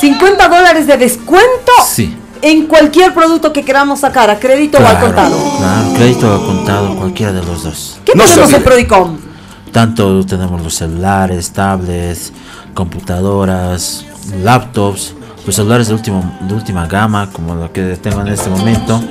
50 0.00 0.48
dólares 0.48 0.86
de 0.86 0.96
descuento 0.96 1.72
Sí. 1.86 2.16
En 2.44 2.66
cualquier 2.66 3.14
producto 3.14 3.52
que 3.52 3.64
queramos 3.64 4.00
sacar, 4.00 4.28
a 4.28 4.38
crédito 4.38 4.78
o 4.78 4.86
al 4.86 5.00
contado. 5.00 5.36
Claro, 5.58 5.94
crédito 5.94 6.28
o 6.28 6.34
al 6.34 6.46
contado, 6.46 6.96
cualquiera 6.96 7.32
de 7.32 7.42
los 7.42 7.62
dos. 7.62 7.98
¿Qué 8.04 8.12
No 8.14 8.24
tenemos 8.24 8.52
en. 8.52 8.62
Prodicom? 8.62 9.16
Tanto 9.72 10.24
tenemos 10.26 10.62
los 10.62 10.74
celulares, 10.74 11.50
tablets, 11.50 12.32
computadoras, 12.74 14.04
laptops, 14.42 15.14
los 15.46 15.54
celulares 15.56 15.88
de, 15.88 15.94
último, 15.94 16.38
de 16.42 16.54
última 16.54 16.86
gama, 16.86 17.30
como 17.30 17.54
lo 17.54 17.72
que 17.72 17.96
tengo 17.96 18.20
en 18.20 18.28
este 18.28 18.50
momento, 18.50 19.02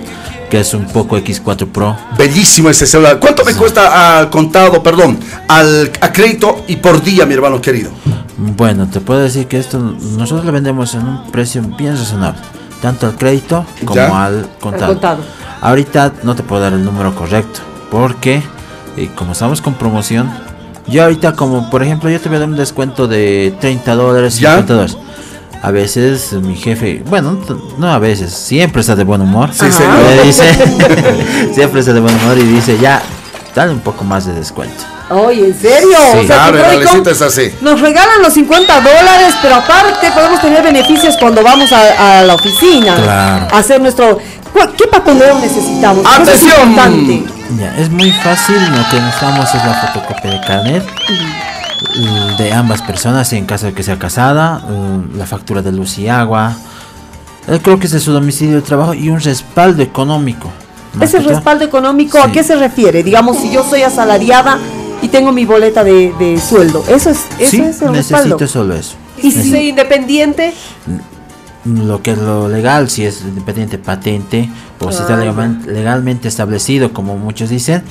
que 0.49 0.59
es 0.59 0.73
un 0.75 0.85
poco 0.85 1.17
X4 1.17 1.67
Pro. 1.67 1.97
Bellísimo 2.17 2.69
ese 2.69 2.85
celular. 2.85 3.19
¿Cuánto 3.19 3.43
me 3.43 3.55
cuesta 3.55 4.19
al 4.19 4.29
contado, 4.29 4.81
perdón, 4.83 5.19
al 5.47 5.91
a 5.99 6.13
crédito 6.13 6.63
y 6.67 6.75
por 6.75 7.01
día, 7.03 7.25
mi 7.25 7.33
hermano 7.33 7.59
querido? 7.59 7.89
Bueno, 8.37 8.87
te 8.87 8.99
puedo 8.99 9.21
decir 9.21 9.47
que 9.47 9.57
esto 9.57 9.79
nosotros 9.79 10.45
le 10.45 10.51
vendemos 10.51 10.93
en 10.95 11.07
un 11.07 11.31
precio 11.31 11.61
bien 11.77 11.97
razonable, 11.97 12.39
tanto 12.83 13.07
al 13.07 13.15
crédito 13.15 13.65
como 13.85 13.95
¿Ya? 13.95 14.25
al 14.25 14.45
contado. 14.59 15.23
Ahorita 15.61 16.11
no 16.23 16.35
te 16.35 16.43
puedo 16.43 16.61
dar 16.61 16.73
el 16.73 16.83
número 16.83 17.15
correcto, 17.15 17.61
porque 17.89 18.43
eh, 18.97 19.09
como 19.15 19.31
estamos 19.31 19.61
con 19.61 19.75
promoción, 19.75 20.29
yo 20.87 21.03
ahorita 21.03 21.31
como 21.31 21.69
por 21.69 21.81
ejemplo 21.81 22.09
yo 22.09 22.19
te 22.19 22.27
voy 22.27 22.35
a 22.35 22.39
dar 22.41 22.49
un 22.49 22.57
descuento 22.57 23.07
de 23.07 23.55
30 23.61 23.95
dólares, 23.95 24.37
¿Ya? 24.37 24.57
50 24.57 24.73
dólares. 24.73 24.97
A 25.61 25.71
veces 25.71 26.33
mi 26.33 26.57
jefe, 26.57 27.01
bueno, 27.09 27.39
no 27.77 27.89
a 27.89 27.99
veces, 27.99 28.33
siempre 28.33 28.81
está 28.81 28.97
de 28.97 29.05
buen 29.05 29.21
humor. 29.21 29.51
Sí, 29.53 29.71
señor. 29.71 30.25
Dice, 30.25 30.43
siempre 31.53 31.79
está 31.79 31.93
de 31.93 32.01
buen 32.01 32.13
humor 32.15 32.37
y 32.37 32.43
dice, 32.43 32.77
ya, 32.81 33.01
dale 33.55 33.71
un 33.71 33.79
poco 33.79 34.03
más 34.03 34.25
de 34.25 34.33
descuento. 34.33 34.83
Oye, 35.09 35.47
¿en 35.47 35.59
serio? 35.59 35.97
Sí. 36.13 36.17
O 36.19 36.27
sea, 36.27 36.35
Claro, 36.37 36.51
que 36.53 36.57
el 36.59 36.65
Prodicom 36.65 36.87
Alecito 36.91 37.09
es 37.11 37.21
así. 37.21 37.53
Nos 37.61 37.81
regalan 37.81 38.21
los 38.21 38.33
50 38.33 38.75
dólares, 38.81 39.35
pero 39.41 39.55
aparte 39.55 40.11
podemos 40.11 40.41
tener 40.41 40.63
beneficios 40.63 41.15
cuando 41.19 41.43
vamos 41.43 41.71
a, 41.71 42.19
a 42.19 42.23
la 42.23 42.33
oficina. 42.35 42.95
Claro. 42.95 43.47
A 43.53 43.57
hacer 43.59 43.81
nuestro... 43.81 44.17
¿Cu- 44.53 44.71
¿Qué 44.77 44.87
papeleo 44.87 45.37
necesitamos? 45.39 46.05
Es 46.05 46.19
¡Atención! 46.19 46.69
importante. 46.69 47.23
Ya, 47.59 47.75
es 47.77 47.89
muy 47.89 48.11
fácil, 48.11 48.55
lo 48.55 48.89
que 48.89 48.99
necesitamos 48.99 49.49
es 49.53 49.63
la 49.65 49.73
fotocopia 49.87 50.31
de 50.31 50.41
carnet 50.47 50.83
mm, 51.97 52.37
de 52.37 52.53
ambas 52.53 52.81
personas 52.81 53.31
en 53.33 53.45
caso 53.45 53.67
de 53.67 53.73
que 53.73 53.83
sea 53.83 53.99
casada, 53.99 54.59
mm, 54.59 55.17
la 55.17 55.25
factura 55.27 55.61
de 55.61 55.71
luz 55.71 55.97
y 55.99 56.07
agua, 56.09 56.53
eh, 57.47 57.59
creo 57.61 57.77
que 57.79 57.85
es 57.87 57.91
de 57.91 57.99
su 57.99 58.11
domicilio 58.11 58.55
de 58.55 58.61
trabajo 58.61 58.93
y 58.93 59.09
un 59.09 59.19
respaldo 59.19 59.83
económico. 59.83 60.51
Ese 61.01 61.19
respaldo 61.19 61.65
económico, 61.65 62.19
¿a 62.19 62.31
qué 62.31 62.43
se 62.43 62.55
refiere? 62.55 63.03
Digamos, 63.03 63.37
si 63.37 63.51
yo 63.51 63.63
soy 63.63 63.81
asalariada 63.81 64.59
y 65.01 65.07
tengo 65.07 65.31
mi 65.31 65.43
boleta 65.45 65.83
de, 65.83 66.13
de 66.19 66.39
sueldo. 66.39 66.83
Eso 66.87 67.09
es, 67.09 67.25
eso 67.39 67.51
Sí, 67.51 67.61
es 67.61 67.81
el 67.81 67.91
necesito 67.91 68.17
respaldo. 68.19 68.47
solo 68.47 68.75
eso. 68.75 68.95
Y 69.21 69.31
si 69.31 69.49
soy 69.49 69.69
independiente, 69.69 70.53
Lo 71.65 72.01
que 72.01 72.11
es 72.11 72.17
lo 72.17 72.49
legal, 72.49 72.89
si 72.89 73.05
es 73.05 73.21
independiente 73.21 73.77
patente 73.77 74.49
o 74.81 74.91
si 74.91 75.01
está 75.01 75.13
Ah, 75.15 75.49
legalmente 75.65 76.27
establecido, 76.27 76.91
como 76.93 77.17
muchos 77.17 77.49
dicen, 77.49 77.83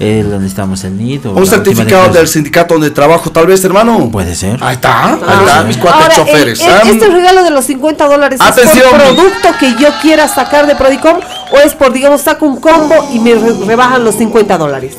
eh, 0.00 0.24
lo 0.26 0.38
necesitamos 0.38 0.82
el 0.84 0.96
NID. 0.96 1.26
o 1.26 1.32
Un 1.34 1.46
certificado 1.46 2.12
del 2.12 2.26
sindicato 2.26 2.74
donde 2.74 2.90
trabajo, 2.90 3.30
tal 3.30 3.46
vez, 3.46 3.62
hermano. 3.64 4.08
Puede 4.10 4.34
ser. 4.34 4.58
Ahí 4.62 4.74
está, 4.76 5.12
ahí 5.12 5.18
está, 5.46 5.62
mis 5.64 5.76
cuatro 5.76 6.00
Ahora, 6.02 6.14
choferes. 6.16 6.60
el- 6.60 6.66
el- 6.68 6.72
¿ah? 6.74 6.80
este 6.86 7.06
regalo 7.08 7.44
de 7.44 7.50
los 7.50 7.64
50 7.66 8.08
dólares 8.08 8.40
Atención. 8.40 8.78
es 8.78 8.90
por 8.90 9.00
producto 9.14 9.48
que 9.60 9.74
yo 9.78 9.88
quiera 10.00 10.26
sacar 10.26 10.66
de 10.66 10.74
Prodicom 10.74 11.18
o 11.52 11.58
es 11.58 11.74
por, 11.74 11.92
digamos, 11.92 12.22
saco 12.22 12.46
un 12.46 12.58
combo 12.60 12.94
y 13.12 13.20
me 13.20 13.34
re- 13.34 13.64
rebajan 13.66 14.02
los 14.02 14.14
50 14.16 14.56
dólares. 14.58 14.96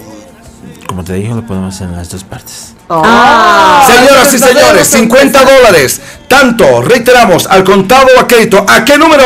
Como 0.88 1.04
te 1.04 1.14
dije, 1.14 1.34
lo 1.34 1.45
podemos 1.47 1.74
hacer 1.74 1.88
en 1.89 1.95
las 1.95 2.10
dos 2.10 2.24
partes. 2.24 2.74
Ah. 3.04 3.84
Señoras 3.88 4.34
y 4.34 4.39
señores, 4.39 4.88
50 4.88 5.46
dólares. 5.46 6.02
Tanto, 6.28 6.82
reiteramos, 6.82 7.46
al 7.46 7.64
contado 7.64 8.08
o 8.18 8.20
a 8.20 8.28
crédito. 8.28 8.66
¿A 8.68 8.86
qué 8.86 8.98
número? 8.98 9.24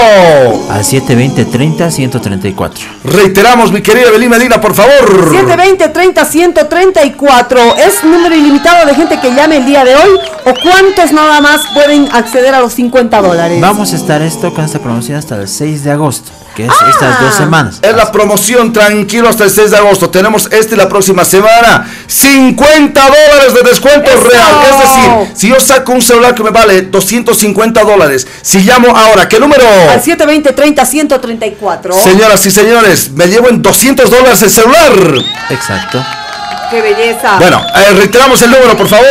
Al 0.69 0.83
720 0.83 1.45
30 1.45 1.91
134. 1.91 2.85
Reiteramos, 3.03 3.71
mi 3.71 3.81
querida 3.81 4.09
Belín 4.09 4.29
Medina, 4.29 4.59
por 4.59 4.73
favor. 4.73 5.29
720 5.29 5.89
30 5.89 6.25
134 6.25 7.75
¿Es 7.77 8.03
número 8.03 8.35
ilimitado 8.35 8.87
de 8.87 8.95
gente 8.95 9.19
que 9.19 9.31
llame 9.33 9.57
el 9.57 9.65
día 9.65 9.83
de 9.83 9.95
hoy? 9.95 10.19
¿O 10.45 10.53
cuántos 10.63 11.11
nada 11.11 11.41
más 11.41 11.61
pueden 11.73 12.09
acceder 12.11 12.53
a 12.53 12.59
los 12.59 12.73
50 12.73 13.21
dólares? 13.21 13.61
Vamos 13.61 13.93
a 13.93 13.95
estar 13.95 14.21
esto 14.21 14.53
con 14.53 14.65
esta 14.65 14.79
promoción 14.79 15.17
hasta 15.17 15.35
el 15.35 15.47
6 15.47 15.83
de 15.83 15.91
agosto, 15.91 16.31
que 16.55 16.65
es 16.65 16.71
Ah. 16.71 16.89
estas 16.89 17.19
dos 17.21 17.35
semanas. 17.35 17.79
Es 17.81 17.95
la 17.95 18.11
promoción, 18.11 18.71
tranquilo, 18.73 19.29
hasta 19.29 19.43
el 19.43 19.49
6 19.51 19.71
de 19.71 19.77
agosto. 19.77 20.09
Tenemos 20.09 20.47
este 20.51 20.75
y 20.75 20.77
la 20.77 20.87
próxima 20.89 21.23
semana. 21.25 21.85
50 22.07 23.01
dólares 23.01 23.53
de 23.53 23.61
descuento 23.69 24.09
¡Eso! 24.09 24.27
real. 24.29 24.55
Es 24.69 24.79
decir, 24.79 25.37
si 25.37 25.49
yo 25.49 25.59
saco 25.59 25.91
un 25.91 26.01
celular 26.01 26.33
que 26.33 26.43
me 26.43 26.49
vale 26.51 26.81
250 26.83 27.83
dólares, 27.83 28.25
si 28.41 28.59
llamo 28.59 28.95
ahora, 28.95 29.27
¿qué 29.27 29.39
número? 29.39 29.63
Al 29.91 30.01
720 30.01 30.53
30 30.53 30.85
134 30.85 31.93
Señoras 31.93 32.45
y 32.45 32.51
señores, 32.51 33.11
me 33.11 33.27
llevo 33.27 33.49
en 33.49 33.61
200 33.61 34.09
dólares 34.09 34.41
el 34.41 34.49
celular. 34.49 34.93
Exacto. 35.49 36.03
¡Qué 36.69 36.81
belleza! 36.81 37.37
Bueno, 37.39 37.61
eh, 37.75 37.93
reiteramos 37.97 38.41
el 38.41 38.51
número, 38.51 38.75
por 38.75 38.87
favor. 38.87 39.05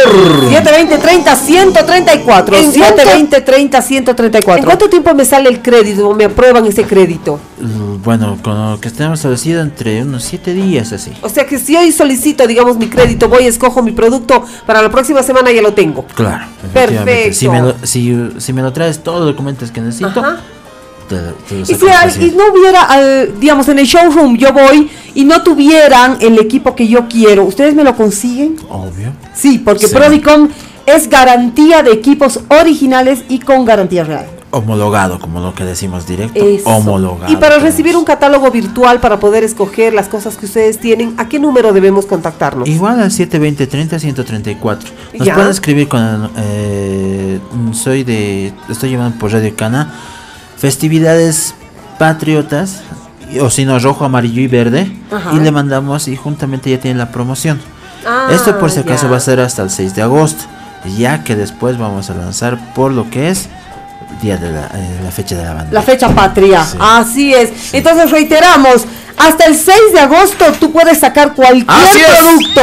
720 0.50 0.98
30 0.98 1.36
134 1.36 2.56
¿En 2.56 2.72
720 2.72 3.40
30 3.40 3.76
¿En 3.78 3.82
134 3.82 4.64
cuánto 4.64 4.88
tiempo 4.90 5.14
me 5.14 5.24
sale 5.24 5.48
el 5.48 5.62
crédito 5.62 6.08
o 6.08 6.14
me 6.14 6.24
aprueban 6.24 6.64
ese 6.66 6.84
crédito? 6.84 7.38
L- 7.60 7.98
Bueno, 8.04 8.38
con 8.42 8.72
lo 8.72 8.80
que 8.80 8.90
tenemos 8.90 9.18
establecido 9.20 9.62
entre 9.62 10.02
unos 10.02 10.24
7 10.24 10.52
días 10.52 10.92
así. 10.92 11.12
O 11.22 11.28
sea 11.28 11.46
que 11.46 11.58
si 11.58 11.76
hoy 11.76 11.90
solicito, 11.92 12.46
digamos, 12.46 12.76
mi 12.76 12.88
crédito, 12.88 13.28
voy, 13.28 13.46
escojo 13.46 13.82
mi 13.82 13.92
producto, 13.92 14.44
para 14.66 14.82
la 14.82 14.90
próxima 14.90 15.22
semana 15.22 15.50
ya 15.52 15.62
lo 15.62 15.72
tengo. 15.72 16.04
Claro. 16.14 16.44
efectivamente. 16.64 17.32
Si 17.32 17.48
me, 17.48 17.60
lo, 17.60 17.64
Perfecto. 17.74 17.86
si, 17.86 18.40
si 18.40 18.52
me 18.52 18.62
lo 18.62 18.72
traes 18.72 19.02
todos 19.02 19.20
los 19.20 19.28
documentos 19.28 19.70
que 19.70 19.80
necesito, 19.80 20.20
Ajá. 20.20 20.40
Te, 21.08 21.16
te 21.48 21.54
lo 21.56 21.60
Y 21.62 21.66
si 21.66 21.88
al- 21.88 22.22
y 22.22 22.30
no 22.32 22.44
hubiera, 22.52 22.82
al- 22.82 23.38
digamos, 23.40 23.68
en 23.68 23.78
el 23.78 23.86
showroom 23.86 24.36
yo 24.36 24.52
voy 24.52 24.90
y 25.14 25.24
no 25.24 25.42
tuvieran 25.42 26.16
el 26.20 26.38
equipo 26.38 26.74
que 26.74 26.86
yo 26.88 27.06
quiero, 27.08 27.44
¿ustedes 27.44 27.74
me 27.74 27.84
lo 27.84 27.94
consiguen? 27.96 28.56
Obvio. 28.68 29.12
Sí, 29.34 29.58
porque 29.58 29.86
Sí. 29.88 29.94
Prodicom 29.94 30.48
es 30.86 31.08
garantía 31.08 31.82
de 31.82 31.92
equipos 31.92 32.40
originales 32.48 33.22
y 33.28 33.38
con 33.38 33.64
garantía 33.64 34.04
real. 34.04 34.26
Homologado, 34.50 35.18
como 35.18 35.40
lo 35.40 35.52
que 35.52 35.64
decimos 35.64 36.06
directo. 36.06 36.38
Eso. 36.44 36.68
Homologado. 36.68 37.32
Y 37.32 37.34
para 37.36 37.58
recibir 37.58 37.96
un 37.96 38.04
catálogo 38.04 38.52
virtual 38.52 39.00
para 39.00 39.18
poder 39.18 39.42
escoger 39.42 39.92
las 39.92 40.06
cosas 40.06 40.36
que 40.36 40.46
ustedes 40.46 40.78
tienen, 40.78 41.14
¿a 41.16 41.28
qué 41.28 41.40
número 41.40 41.72
debemos 41.72 42.06
contactarnos? 42.06 42.68
Igual 42.68 43.00
al 43.00 43.10
720 43.10 43.66
30 43.66 43.98
134. 43.98 44.90
Nos 45.18 45.28
pueden 45.30 45.50
escribir 45.50 45.88
con 45.88 46.30
eh, 46.36 47.40
soy 47.72 48.04
de 48.04 48.52
estoy 48.68 48.90
llevando 48.90 49.18
por 49.18 49.32
Radio 49.32 49.52
Cana 49.56 49.92
festividades 50.56 51.54
patriotas 51.98 52.80
o 53.40 53.50
si 53.50 53.64
no 53.64 53.78
rojo, 53.78 54.04
amarillo 54.04 54.40
y 54.40 54.46
verde 54.46 54.90
Ajá. 55.10 55.32
y 55.32 55.40
le 55.40 55.50
mandamos 55.50 56.08
y 56.08 56.16
juntamente 56.16 56.70
ya 56.70 56.78
tienen 56.78 56.98
la 56.98 57.10
promoción. 57.10 57.60
Ah, 58.06 58.28
Esto 58.30 58.58
por 58.58 58.70
si 58.70 58.80
acaso 58.80 59.04
ya. 59.04 59.10
va 59.10 59.16
a 59.16 59.20
ser 59.20 59.40
hasta 59.40 59.62
el 59.62 59.70
6 59.70 59.94
de 59.94 60.02
agosto, 60.02 60.44
ya 60.96 61.24
que 61.24 61.34
después 61.34 61.78
vamos 61.78 62.10
a 62.10 62.14
lanzar 62.14 62.74
por 62.74 62.92
lo 62.92 63.08
que 63.10 63.30
es 63.30 63.48
día 64.22 64.36
de 64.36 64.50
la, 64.52 64.66
eh, 64.74 65.00
la 65.02 65.10
fecha 65.10 65.36
de 65.36 65.42
la 65.44 65.54
bandera. 65.54 65.80
La 65.80 65.82
fecha 65.82 66.08
patria, 66.10 66.64
Sí. 66.64 66.76
así 66.80 67.34
es. 67.34 67.72
Entonces 67.74 68.10
reiteramos, 68.10 68.84
hasta 69.16 69.46
el 69.46 69.56
6 69.56 69.76
de 69.94 70.00
agosto 70.00 70.44
tú 70.60 70.70
puedes 70.70 70.98
sacar 71.00 71.34
cualquier 71.34 71.64
Así 71.68 71.98
es. 72.00 72.06
producto, 72.06 72.60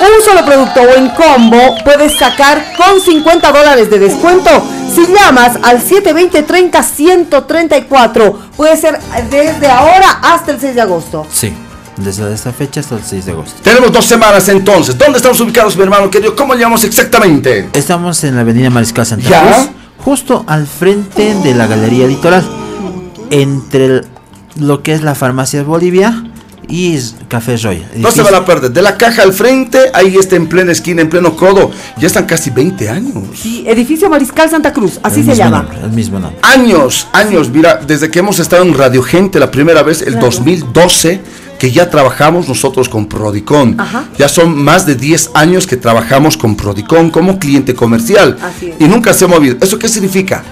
un 0.00 0.24
solo 0.24 0.44
producto 0.44 0.80
o 0.82 0.94
en 0.98 1.08
combo, 1.10 1.76
puedes 1.84 2.18
sacar 2.18 2.62
con 2.76 3.00
50 3.00 3.52
dólares 3.52 3.88
de 3.90 3.98
descuento. 4.00 4.50
Si 4.94 5.06
llamas 5.12 5.58
al 5.62 5.80
720-30-134, 5.82 8.34
puede 8.56 8.76
ser 8.76 8.98
desde 9.30 9.66
ahora 9.68 10.18
hasta 10.22 10.52
el 10.52 10.60
6 10.60 10.74
de 10.74 10.80
agosto. 10.80 11.26
Sí, 11.32 11.52
desde 11.96 12.32
esta 12.32 12.52
fecha 12.52 12.80
hasta 12.80 12.96
el 12.96 13.02
6 13.04 13.26
de 13.26 13.32
agosto. 13.32 13.54
Tenemos 13.62 13.92
dos 13.92 14.04
semanas 14.04 14.48
entonces. 14.48 14.96
¿Dónde 14.96 15.16
estamos 15.18 15.40
ubicados, 15.40 15.76
mi 15.76 15.82
hermano 15.82 16.10
querido? 16.10 16.34
¿Cómo 16.36 16.54
llamamos 16.54 16.84
exactamente? 16.84 17.68
Estamos 17.72 18.22
en 18.24 18.36
la 18.36 18.42
avenida 18.42 18.70
Mariscal 18.70 19.06
Santa 19.06 19.28
Ya. 19.28 19.42
Cruz, 19.42 19.68
justo 20.04 20.44
al 20.46 20.66
frente 20.66 21.34
de 21.42 21.54
la 21.54 21.66
Galería 21.66 22.06
Litoral, 22.06 22.44
entre 23.30 23.86
el- 23.86 24.06
lo 24.56 24.82
que 24.82 24.92
es 24.92 25.02
la 25.02 25.14
Farmacia 25.16 25.62
Bolivia 25.64 26.22
y 26.68 26.98
Café 27.28 27.56
Royal. 27.56 27.86
No 27.96 28.10
se 28.10 28.22
van 28.22 28.34
a 28.34 28.44
perder. 28.44 28.70
De 28.70 28.82
la 28.82 28.96
caja 28.96 29.22
al 29.22 29.32
frente, 29.32 29.78
ahí 29.94 30.16
está 30.16 30.36
en 30.36 30.48
plena 30.48 30.72
esquina, 30.72 31.02
en 31.02 31.08
pleno 31.08 31.36
codo. 31.36 31.70
Ya 31.98 32.06
están 32.06 32.26
casi 32.26 32.50
20 32.50 32.88
años. 32.88 33.14
Sí, 33.34 33.64
edificio 33.66 34.08
Mariscal 34.08 34.50
Santa 34.50 34.72
Cruz, 34.72 34.98
así 35.02 35.20
el 35.20 35.26
se 35.26 35.36
llama. 35.36 35.62
nombre, 35.62 35.78
el 35.82 35.90
mismo 35.92 36.18
nombre. 36.18 36.38
Años, 36.42 37.08
años. 37.12 37.50
Mira, 37.50 37.80
desde 37.86 38.10
que 38.10 38.18
hemos 38.18 38.38
estado 38.38 38.62
en 38.62 38.74
Radio 38.74 39.02
Gente 39.02 39.38
la 39.38 39.50
primera 39.50 39.82
vez, 39.82 40.02
el 40.02 40.18
2012, 40.18 41.20
que 41.58 41.70
ya 41.70 41.88
trabajamos 41.90 42.48
nosotros 42.48 42.88
con 42.88 43.06
Prodicon. 43.06 43.76
Ajá. 43.78 44.04
Ya 44.18 44.28
son 44.28 44.56
más 44.62 44.86
de 44.86 44.94
10 44.96 45.30
años 45.34 45.66
que 45.66 45.76
trabajamos 45.76 46.36
con 46.36 46.56
Prodicon 46.56 47.10
como 47.10 47.38
cliente 47.38 47.74
comercial. 47.74 48.36
Así 48.42 48.70
es. 48.70 48.76
Y 48.80 48.84
nunca 48.84 49.14
se 49.14 49.24
ha 49.24 49.28
movido. 49.28 49.56
¿Eso 49.60 49.78
qué 49.78 49.88
significa? 49.88 50.42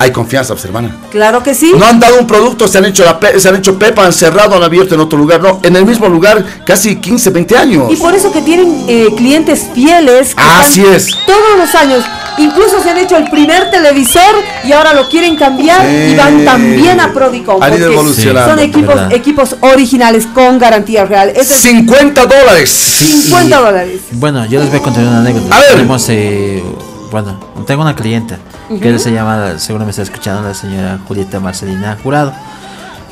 Hay 0.00 0.12
confianza, 0.12 0.54
pues, 0.54 0.64
hermana. 0.64 0.96
Claro 1.10 1.42
que 1.42 1.54
sí. 1.54 1.72
No 1.76 1.84
han 1.84 1.98
dado 1.98 2.20
un 2.20 2.26
producto, 2.26 2.68
se 2.68 2.78
han 2.78 2.84
hecho 2.84 3.04
la 3.04 3.18
pe- 3.18 3.40
se 3.40 3.48
han 3.48 3.56
hecho 3.56 3.76
pepa, 3.78 4.04
han 4.06 4.12
cerrado, 4.12 4.54
han 4.56 4.62
abierto 4.62 4.94
en 4.94 5.00
otro 5.00 5.18
lugar, 5.18 5.40
no, 5.42 5.58
en 5.64 5.74
el 5.74 5.84
mismo 5.84 6.08
lugar 6.08 6.44
casi 6.64 6.96
15, 6.96 7.30
20 7.30 7.56
años. 7.58 7.92
Y 7.92 7.96
por 7.96 8.14
eso 8.14 8.30
que 8.30 8.40
tienen 8.42 8.84
eh, 8.86 9.08
clientes 9.16 9.66
fieles. 9.74 10.34
que 10.36 10.40
Así 10.40 10.80
están 10.82 10.94
es. 10.94 11.08
Todos 11.26 11.58
los 11.58 11.74
años. 11.74 12.04
Incluso 12.38 12.80
se 12.80 12.90
han 12.90 12.98
hecho 12.98 13.16
el 13.16 13.28
primer 13.30 13.68
televisor 13.72 14.22
y 14.62 14.70
ahora 14.70 14.94
lo 14.94 15.08
quieren 15.08 15.34
cambiar 15.34 15.80
Sí. 15.80 16.12
y 16.12 16.14
van 16.16 16.44
también 16.44 17.00
a 17.00 17.12
Prodicom. 17.12 17.60
Han 17.60 17.70
ido 17.76 17.78
porque 17.88 17.94
evolucionando. 17.94 18.50
Son 18.50 18.58
equipos, 18.60 18.86
¿verdad? 18.94 19.12
equipos 19.12 19.56
originales 19.60 20.26
con 20.32 20.60
garantía 20.60 21.04
real. 21.06 21.30
Es 21.34 21.48
decir, 21.48 21.72
50 21.78 22.26
dólares. 22.26 22.70
50 22.70 23.56
dólares. 23.58 24.00
Bueno, 24.12 24.46
yo 24.46 24.60
les 24.60 24.70
voy 24.70 24.78
a 24.78 24.82
contar 24.82 25.02
una 25.02 25.18
anécdota. 25.18 25.56
A 25.56 25.58
ver. 25.58 25.70
Tenemos, 25.72 26.06
eh, 26.10 26.62
bueno, 27.10 27.40
tengo 27.66 27.82
una 27.82 27.96
clienta 27.96 28.38
que 28.80 28.98
se 28.98 29.12
llama, 29.12 29.58
seguro 29.58 29.84
me 29.84 29.90
está 29.90 30.02
escuchando, 30.02 30.42
la 30.46 30.54
señora 30.54 30.98
Julieta 31.06 31.40
Marcelina 31.40 31.96
Jurado. 32.02 32.32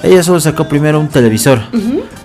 Ella 0.03 0.23
solo 0.23 0.41
sacó 0.41 0.69
primero 0.69 1.01
un 1.01 1.09
televisor. 1.09 1.61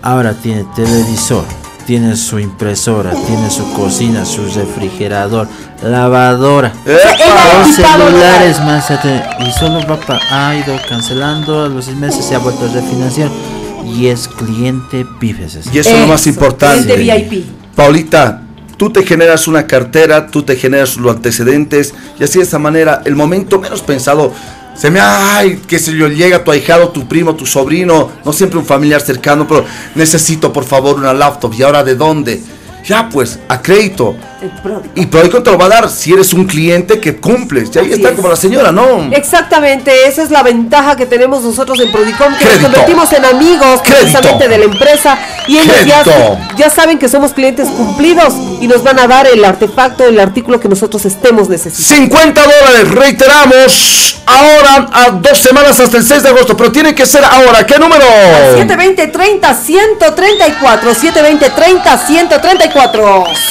Ahora 0.02 0.34
tiene 0.34 0.66
televisor, 0.76 1.46
tiene 1.86 2.16
su 2.18 2.38
impresora, 2.40 3.12
tiene 3.12 3.50
su 3.50 3.72
cocina, 3.74 4.26
su 4.26 4.44
refrigerador, 4.54 5.48
lavadora. 5.84 6.74
¡Epa! 6.86 7.58
Dos 7.58 7.76
celulares 7.76 8.60
más 8.60 8.92
y 8.92 9.52
solo 9.60 9.80
va 9.88 9.98
pa- 10.00 10.20
ha 10.30 10.56
ido 10.56 10.76
cancelando 10.88 11.64
a 11.66 11.70
los 11.70 11.86
seis 11.86 11.98
meses 11.98 12.26
se 12.26 12.36
ha 12.36 12.40
vuelto 12.40 12.66
a 12.66 12.68
refinanciar 12.70 13.30
y 13.86 14.08
es 14.08 14.28
cliente 14.28 15.06
Bifes. 15.20 15.60
Y 15.74 15.80
eso 15.80 15.92
es 15.92 16.00
lo 16.02 16.08
más 16.08 16.28
importante. 16.28 16.94
cliente 16.94 17.28
VIP. 17.38 17.46
Paulita, 17.76 18.42
tú 18.82 18.90
te 18.90 19.06
generas 19.06 19.48
una 19.48 19.68
cartera, 19.68 20.26
tú 20.26 20.42
te 20.42 20.56
generas 20.56 20.98
los 20.98 21.16
antecedentes 21.16 21.94
y 22.20 22.24
así 22.24 22.40
de 22.40 22.46
esa 22.46 22.58
manera, 22.58 23.04
el 23.06 23.16
momento 23.16 23.60
menos 23.60 23.84
pensado, 23.84 24.34
se 24.76 24.90
me, 24.90 25.00
ay, 25.00 25.62
qué 25.68 25.78
sé 25.78 25.96
yo, 25.96 26.08
llega 26.08 26.44
tu 26.44 26.50
ahijado, 26.50 26.90
tu 26.90 27.08
primo, 27.08 27.36
tu 27.36 27.46
sobrino, 27.46 28.10
no 28.26 28.34
siempre 28.34 28.58
un 28.58 28.66
familiar 28.66 29.00
cercano, 29.00 29.48
pero 29.48 29.66
necesito 29.94 30.52
por 30.52 30.64
favor 30.64 30.96
una 30.96 31.14
laptop 31.14 31.54
y 31.54 31.62
ahora 31.62 31.84
de 31.84 31.94
dónde. 31.94 32.42
Ya 32.86 33.10
pues, 33.10 33.40
a 33.48 33.62
crédito. 33.62 34.16
Y 34.96 35.06
Prodicom 35.06 35.44
te 35.44 35.52
lo 35.52 35.58
va 35.58 35.66
a 35.66 35.70
dar 35.70 35.90
si 35.90 36.14
eres 36.14 36.34
un 36.34 36.46
cliente 36.46 37.00
que 37.00 37.18
cumples. 37.18 37.70
Y 37.76 37.80
ahí 37.80 37.92
está 37.94 38.10
es. 38.10 38.16
como 38.16 38.28
la 38.28 38.36
señora, 38.36 38.72
¿no? 38.72 39.04
Exactamente, 39.12 40.08
esa 40.08 40.24
es 40.24 40.32
la 40.32 40.42
ventaja 40.42 40.96
que 40.96 41.06
tenemos 41.06 41.44
nosotros 41.44 41.80
en 41.80 41.92
Prodicom, 41.92 42.34
que 42.36 42.46
Crédito. 42.46 42.62
nos 42.64 42.72
convertimos 42.72 43.14
en 43.14 43.26
amigos 43.26 43.82
Crédito. 43.84 44.00
precisamente 44.02 44.48
de 44.48 44.58
la 44.58 44.66
empresa 44.66 45.20
y 45.48 45.58
ellos 45.60 45.76
ya, 45.86 46.04
ya 46.58 46.70
saben 46.72 46.98
que 46.98 47.08
somos 47.08 47.34
clientes 47.34 47.68
cumplidos 47.70 48.34
y 48.60 48.68
nos 48.68 48.84
van 48.84 49.00
a 49.00 49.08
dar 49.08 49.28
el 49.28 49.46
artefacto, 49.46 50.06
el 50.06 50.20
artículo 50.20 50.60
que 50.60 50.68
nosotros 50.68 51.06
estemos 51.06 51.48
necesitando. 51.48 52.04
50 52.04 52.42
dólares, 52.42 52.90
reiteramos, 52.90 54.22
ahora 54.26 54.88
a 54.92 55.12
dos 55.12 55.38
semanas 55.38 55.80
hasta 55.80 55.98
el 55.98 56.04
6 56.04 56.24
de 56.24 56.30
agosto, 56.30 56.58
pero 56.58 56.72
tiene 56.72 56.96
que 56.96 57.06
ser 57.06 57.24
ahora. 57.24 57.64
¿Qué 57.66 57.78
número? 57.78 58.06
720 58.56 59.08
30 59.08 59.54
134 59.54 60.94
720 60.96 61.50
30 61.50 61.98
134 61.98 62.71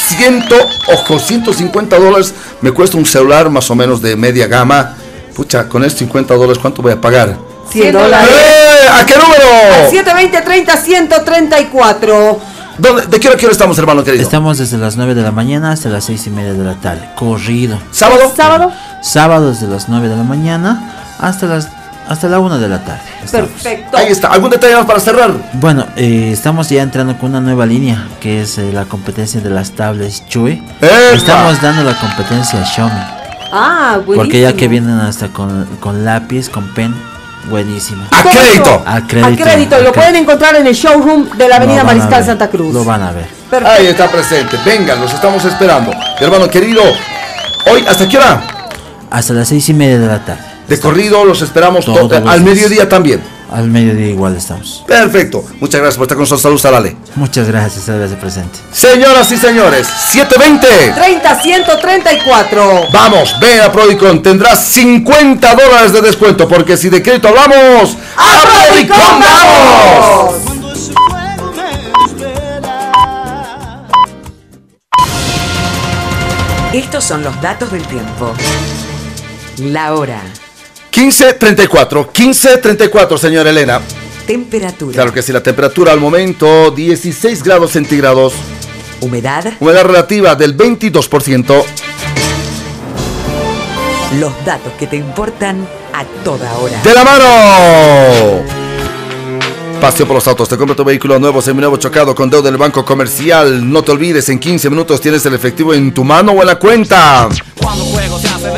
Ciento, 0.09 0.57
ojo, 0.93 1.19
150 1.19 1.99
dólares 1.99 2.35
me 2.61 2.73
cuesta 2.73 2.97
un 2.97 3.07
celular 3.07 3.49
más 3.51 3.71
o 3.71 3.75
menos 3.75 4.01
de 4.03 4.17
media 4.17 4.47
gama. 4.47 4.95
Pucha, 5.35 5.69
con 5.69 5.85
estos 5.85 6.01
50 6.01 6.35
dólares, 6.35 6.59
¿cuánto 6.59 6.83
voy 6.83 6.93
a 6.93 7.01
pagar? 7.01 7.37
100 7.71 7.93
dólares. 7.93 8.29
¡Eh! 8.31 8.89
¿A 9.01 9.07
qué 9.07 9.15
número? 9.17 9.91
720 9.91 10.41
30 10.43 10.77
134 10.77 12.41
¿Dónde- 12.79 13.07
¿De 13.07 13.21
qué 13.21 13.29
hora, 13.29 13.37
qué 13.37 13.47
hora 13.47 13.53
estamos, 13.53 13.79
hermano 13.79 14.03
querido? 14.03 14.23
Estamos 14.23 14.59
desde 14.59 14.79
las 14.79 14.97
9 14.97 15.15
de 15.15 15.23
la 15.23 15.31
mañana 15.31 15.71
hasta 15.73 15.89
las 15.91 16.05
6 16.05 16.27
y 16.27 16.31
media 16.31 16.53
de 16.55 16.65
la 16.65 16.75
tarde. 16.75 17.09
Corrido. 17.17 17.79
¿Sábado? 17.93 18.33
sábado 18.35 18.73
Sábado 19.03 19.51
desde 19.51 19.67
las 19.69 19.89
9 19.89 20.09
de 20.09 20.17
la 20.17 20.23
mañana 20.25 21.15
hasta 21.19 21.47
las 21.47 21.69
hasta 22.11 22.29
la 22.29 22.41
1 22.41 22.59
de 22.59 22.69
la 22.69 22.85
tarde. 22.85 23.03
estamos. 23.25 23.51
perfecto 23.51 23.97
Ahí 23.97 24.09
está. 24.09 24.29
¿Algún 24.29 24.51
detalle 24.51 24.75
más 24.75 24.85
para 24.85 24.99
cerrar? 24.99 25.31
Bueno, 25.53 25.87
eh, 25.97 26.31
estamos 26.33 26.69
ya 26.69 26.83
entrando 26.83 27.17
con 27.17 27.31
una 27.31 27.41
nueva 27.41 27.67
línea 27.67 28.09
que 28.21 28.43
es 28.43 28.59
eh, 28.59 28.73
la 28.73 28.85
competencia 28.85 29.41
de 29.41 29.49
las 29.49 29.71
tablets 29.71 30.27
Chui. 30.27 30.61
¡Epa! 30.81 31.15
Estamos 31.15 31.63
dando 31.63 31.85
la 31.85 31.97
competencia 31.97 32.61
a 32.63 32.67
Xiaomi. 32.67 33.01
ah 33.53 33.93
buenísimo 34.05 34.17
Porque 34.17 34.41
ya 34.41 34.53
que 34.55 34.67
vienen 34.67 34.99
hasta 34.99 35.29
con, 35.29 35.67
con 35.79 36.05
lápiz, 36.05 36.49
con 36.49 36.75
pen, 36.75 36.93
buenísimo. 37.49 38.03
¡A 38.11 38.23
crédito! 38.23 38.83
A 38.85 38.97
a 38.97 39.07
crédito. 39.07 39.45
crédito, 39.45 39.77
y 39.77 39.79
a 39.79 39.85
lo 39.85 39.93
pueden 39.93 40.11
crédito. 40.11 40.33
encontrar 40.33 40.57
en 40.57 40.67
el 40.67 40.75
showroom 40.75 41.31
de 41.39 41.49
la 41.49 41.57
avenida 41.57 41.85
Mariscal 41.85 42.25
Santa 42.25 42.51
Cruz 42.51 42.75
Lo 42.75 42.85
van 42.85 43.05
a 43.05 43.13
ver. 43.13 43.29
Perfecto. 43.49 43.73
Ahí 43.73 43.87
está 43.87 44.09
presente. 44.11 44.59
Vengan, 44.67 45.01
los 45.01 45.15
estamos 45.15 45.45
esperando. 45.45 45.93
Mi 45.93 46.27
hermano 46.27 46.49
querido, 46.51 46.83
hoy, 47.71 47.85
¿hasta 47.89 48.09
qué 48.09 48.19
hora? 48.19 48.43
Hasta 49.13 49.33
las 49.33 49.47
6 49.47 49.69
y 49.69 49.75
media 49.75 49.99
de 50.01 50.07
la 50.09 50.19
tarde. 50.25 50.50
De 50.71 50.79
corrido 50.81 51.25
los 51.25 51.43
esperamos 51.43 51.85
Todos 51.85 52.09
to- 52.09 52.21
los 52.21 52.29
al 52.33 52.43
mediodía 52.43 52.89
también. 52.89 53.21
Al 53.53 53.67
mediodía 53.69 54.07
igual 54.07 54.37
estamos. 54.37 54.85
Perfecto. 54.87 55.45
Muchas 55.59 55.81
gracias 55.81 55.97
por 55.97 56.05
estar 56.05 56.15
con 56.17 56.23
nosotros. 56.23 56.41
Saludos 56.43 56.65
a 56.67 56.71
Lale. 56.71 56.97
Muchas 57.17 57.49
gracias, 57.49 57.85
gracias 57.89 58.21
presente. 58.21 58.57
Señoras 58.73 59.33
y 59.33 59.37
señores, 59.37 59.89
720. 59.89 60.93
30 60.93 61.35
134 61.43 62.83
Vamos, 62.93 63.35
ven 63.41 63.61
a 63.63 63.73
Prodicon, 63.73 64.23
tendrás 64.23 64.65
50 64.67 65.55
dólares 65.57 65.93
de 65.93 66.01
descuento, 66.03 66.47
porque 66.49 66.77
si 66.77 66.89
de 66.89 67.03
crédito 67.03 67.27
hablamos, 67.27 67.97
¡a 68.17 68.69
Prodicon 68.69 68.97
vamos! 69.21 70.35
Estos 76.73 77.05
son 77.05 77.23
los 77.25 77.41
datos 77.43 77.73
del 77.73 77.83
tiempo. 77.87 78.33
La 79.59 79.95
hora. 79.95 80.21
15.34, 80.93 82.11
15.34, 82.13 83.19
señora 83.19 83.51
Elena. 83.51 83.81
Temperatura. 84.27 84.95
Claro 84.95 85.13
que 85.13 85.23
sí, 85.23 85.33
la 85.33 85.43
temperatura 85.43 85.93
al 85.93 86.01
momento 86.01 86.71
16 86.71 87.43
grados 87.43 87.73
centígrados, 87.73 88.33
Humedad. 89.01 89.53
humedad 89.61 89.85
relativa 89.85 90.35
del 90.35 90.57
22%. 90.57 91.65
Los 94.19 94.45
datos 94.45 94.73
que 94.79 94.87
te 94.87 94.97
importan 94.97 95.67
a 95.93 96.05
toda 96.25 96.53
hora. 96.59 96.81
¡De 96.83 96.93
la 96.95 97.05
mano! 97.05 98.61
Paseo 99.81 100.07
por 100.07 100.17
los 100.17 100.29
autos, 100.29 100.47
te 100.49 100.59
compra 100.59 100.77
tu 100.77 100.85
vehículo 100.85 101.19
nuevo, 101.19 101.41
seminuevo 101.41 101.77
chocado 101.79 102.15
con 102.15 102.29
deuda 102.29 102.49
en 102.49 102.55
el 102.55 102.59
banco 102.59 102.85
comercial. 102.85 103.71
No 103.73 103.83
te 103.83 103.93
olvides, 103.93 104.29
en 104.29 104.39
15 104.39 104.69
minutos 104.69 105.01
tienes 105.01 105.25
el 105.25 105.33
efectivo 105.35 105.73
en 105.73 105.95
tu 105.95 106.05
mano 106.05 106.33
o 106.33 106.41
en 106.43 106.47
la 106.49 106.57
cuenta. 106.59 107.29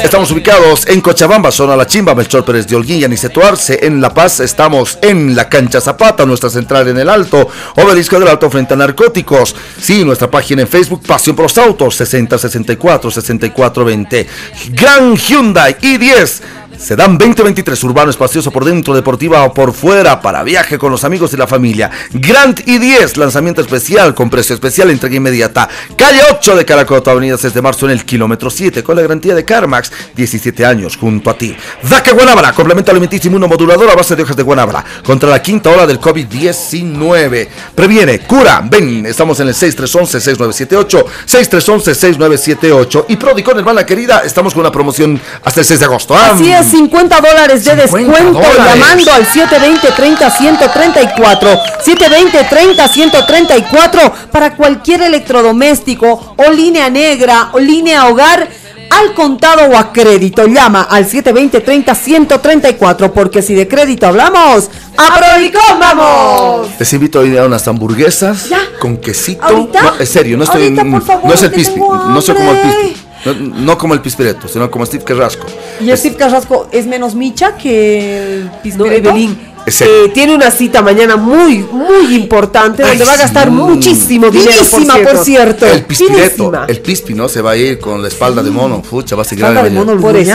Estamos 0.03 0.30
ubicados 0.30 0.87
en 0.87 1.01
Cochabamba, 1.01 1.51
zona 1.51 1.74
La 1.74 1.87
Chimba, 1.87 2.14
Melchor 2.14 2.45
Pérez 2.45 2.66
de 2.66 2.76
Holguín 2.76 3.12
y. 3.12 3.78
En 3.80 4.01
La 4.01 4.14
Paz 4.14 4.41
estamos 4.41 4.99
en 5.03 5.35
la 5.35 5.49
cancha 5.49 5.80
Zapata, 5.80 6.24
nuestra 6.24 6.51
central 6.51 6.89
en 6.89 6.99
el 6.99 7.09
Alto, 7.09 7.49
Obelisco 7.76 8.18
del 8.18 8.28
Alto 8.28 8.49
frente 8.51 8.74
a 8.74 8.76
narcóticos. 8.76 9.57
Sí, 9.80 10.05
nuestra 10.05 10.30
página 10.30 10.62
en 10.62 10.68
Facebook, 10.68 11.03
Pasión 11.07 11.35
por 11.35 11.45
los 11.45 11.59
Autos, 11.59 11.97
6064 11.97 13.11
6420. 13.11 14.26
Gran 14.70 15.16
Hyundai 15.16 15.74
i10. 15.80 16.61
Sedán 16.83 17.16
2023, 17.16 17.85
urbano, 17.85 18.11
espacioso 18.11 18.51
por 18.51 18.64
dentro, 18.64 18.93
deportiva 18.93 19.45
o 19.45 19.55
por 19.55 19.72
fuera, 19.72 20.20
para 20.20 20.43
viaje 20.43 20.78
con 20.78 20.91
los 20.91 21.05
amigos 21.05 21.33
y 21.33 21.37
la 21.37 21.47
familia. 21.47 21.89
Grand 22.12 22.59
i10, 22.59 23.18
lanzamiento 23.18 23.61
especial 23.61 24.16
con 24.16 24.28
precio 24.28 24.53
especial, 24.53 24.91
entrega 24.91 25.14
inmediata. 25.14 25.68
Calle 25.97 26.22
8 26.28 26.57
de 26.57 26.64
Caracoto, 26.64 27.12
avenida 27.12 27.39
6 27.39 27.55
de 27.55 27.62
marzo 27.62 27.87
en 27.87 27.93
el 27.93 28.05
kilómetro 28.05 28.51
7, 28.51 28.83
con 28.83 28.97
la 28.97 29.03
garantía 29.03 29.37
de 29.37 29.45
CarMax, 29.45 29.93
17 30.16 30.66
años 30.66 30.97
junto 30.97 31.30
a 31.30 31.39
ti. 31.39 31.57
DACA 31.89 32.14
Guanábara, 32.14 32.53
complemento 32.53 32.91
alimenticio 32.91 33.28
inmunomodulador 33.28 33.89
a 33.89 33.95
base 33.95 34.16
de 34.16 34.24
hojas 34.24 34.35
de 34.35 34.43
Guanábara, 34.43 34.85
contra 35.05 35.30
la 35.30 35.41
quinta 35.41 35.70
ola 35.70 35.87
del 35.87 36.01
COVID-19. 36.01 37.49
Previene, 37.76 38.18
cura, 38.26 38.61
ven, 38.68 39.07
estamos 39.07 39.39
en 39.39 39.47
el 39.47 39.55
6311-6978, 39.55 41.05
6311-6978. 41.28 43.05
Y 43.07 43.14
Prodicon, 43.14 43.57
hermana 43.57 43.87
querida, 43.87 44.22
estamos 44.24 44.53
con 44.53 44.62
una 44.62 44.72
promoción 44.72 45.20
hasta 45.45 45.61
el 45.61 45.66
6 45.66 45.78
de 45.78 45.87
agosto. 45.87 46.16
Ah, 46.16 46.33
Así 46.33 46.51
es, 46.51 46.71
50 46.72 47.20
dólares 47.20 47.64
de 47.64 47.70
50 47.72 47.82
descuento 47.82 48.32
dólares. 48.40 48.74
llamando 48.74 49.12
al 49.12 49.26
720-30-134. 49.26 51.60
720-30-134 51.84 54.12
para 54.30 54.56
cualquier 54.56 55.02
electrodoméstico 55.02 56.34
o 56.36 56.50
línea 56.50 56.88
negra 56.90 57.50
o 57.52 57.58
línea 57.58 58.06
hogar. 58.08 58.48
Al 58.90 59.14
contado 59.14 59.70
o 59.70 59.76
a 59.78 59.90
crédito, 59.90 60.46
llama 60.46 60.82
al 60.82 61.08
720-30-134 61.08 63.10
porque 63.12 63.40
si 63.40 63.54
de 63.54 63.66
crédito 63.66 64.06
hablamos, 64.06 64.68
¡a 64.98 65.14
Prodicom 65.16 65.80
vamos! 65.80 66.68
Les 66.78 66.92
invito 66.92 67.20
a 67.20 67.24
ir 67.24 67.38
a 67.38 67.46
unas 67.46 67.66
hamburguesas 67.66 68.50
Ya. 68.50 68.60
con 68.78 68.98
quesito. 68.98 69.42
¿Ahorita? 69.42 69.80
No, 69.82 69.92
en 69.98 70.06
serio, 70.06 70.36
no 70.36 70.44
estoy 70.44 70.64
Ahorita, 70.64 70.84
por 70.84 71.02
favor, 71.06 71.24
no 71.26 71.32
es 71.34 71.42
el 71.42 71.52
pispi, 71.52 71.80
no 71.80 72.20
soy 72.20 72.34
como 72.34 72.50
el 72.52 72.58
pispi. 72.60 72.96
No, 73.24 73.34
no 73.34 73.78
como 73.78 73.94
el 73.94 74.00
pispireto, 74.00 74.48
sino 74.48 74.70
como 74.70 74.84
Steve 74.86 75.04
Carrasco. 75.04 75.46
Y 75.80 75.90
el 75.90 75.96
Steve 75.98 76.16
Carrasco 76.16 76.68
es 76.72 76.86
menos 76.86 77.14
micha 77.14 77.56
que 77.56 78.36
el 78.36 78.50
No. 78.62 78.86
Evelyn. 78.86 79.51
Eh, 79.66 80.10
tiene 80.12 80.34
una 80.34 80.50
cita 80.50 80.82
mañana 80.82 81.16
muy, 81.16 81.58
muy 81.58 82.14
importante 82.16 82.82
donde 82.82 83.02
Ay, 83.02 83.06
va 83.08 83.14
a 83.14 83.16
gastar 83.16 83.44
sí. 83.44 83.50
muchísimo 83.50 84.28
dinero. 84.30 84.52
Finísima, 84.64 84.96
por 84.98 85.18
cierto. 85.24 85.66
El 85.66 85.84
pispireto, 85.84 86.52
el 86.66 86.80
pispi, 86.80 87.14
¿no? 87.14 87.28
Se 87.28 87.40
va 87.40 87.52
a 87.52 87.56
ir 87.56 87.78
con 87.78 88.02
la 88.02 88.08
espalda 88.08 88.42
de 88.42 88.50
mono. 88.50 88.82
Fucha, 88.82 89.14
va 89.16 89.22
a 89.22 89.24
seguir 89.24 89.44
Espalda 89.44 89.62
de 89.64 89.70
mono, 89.70 90.00
Por 90.00 90.16
eso. 90.16 90.30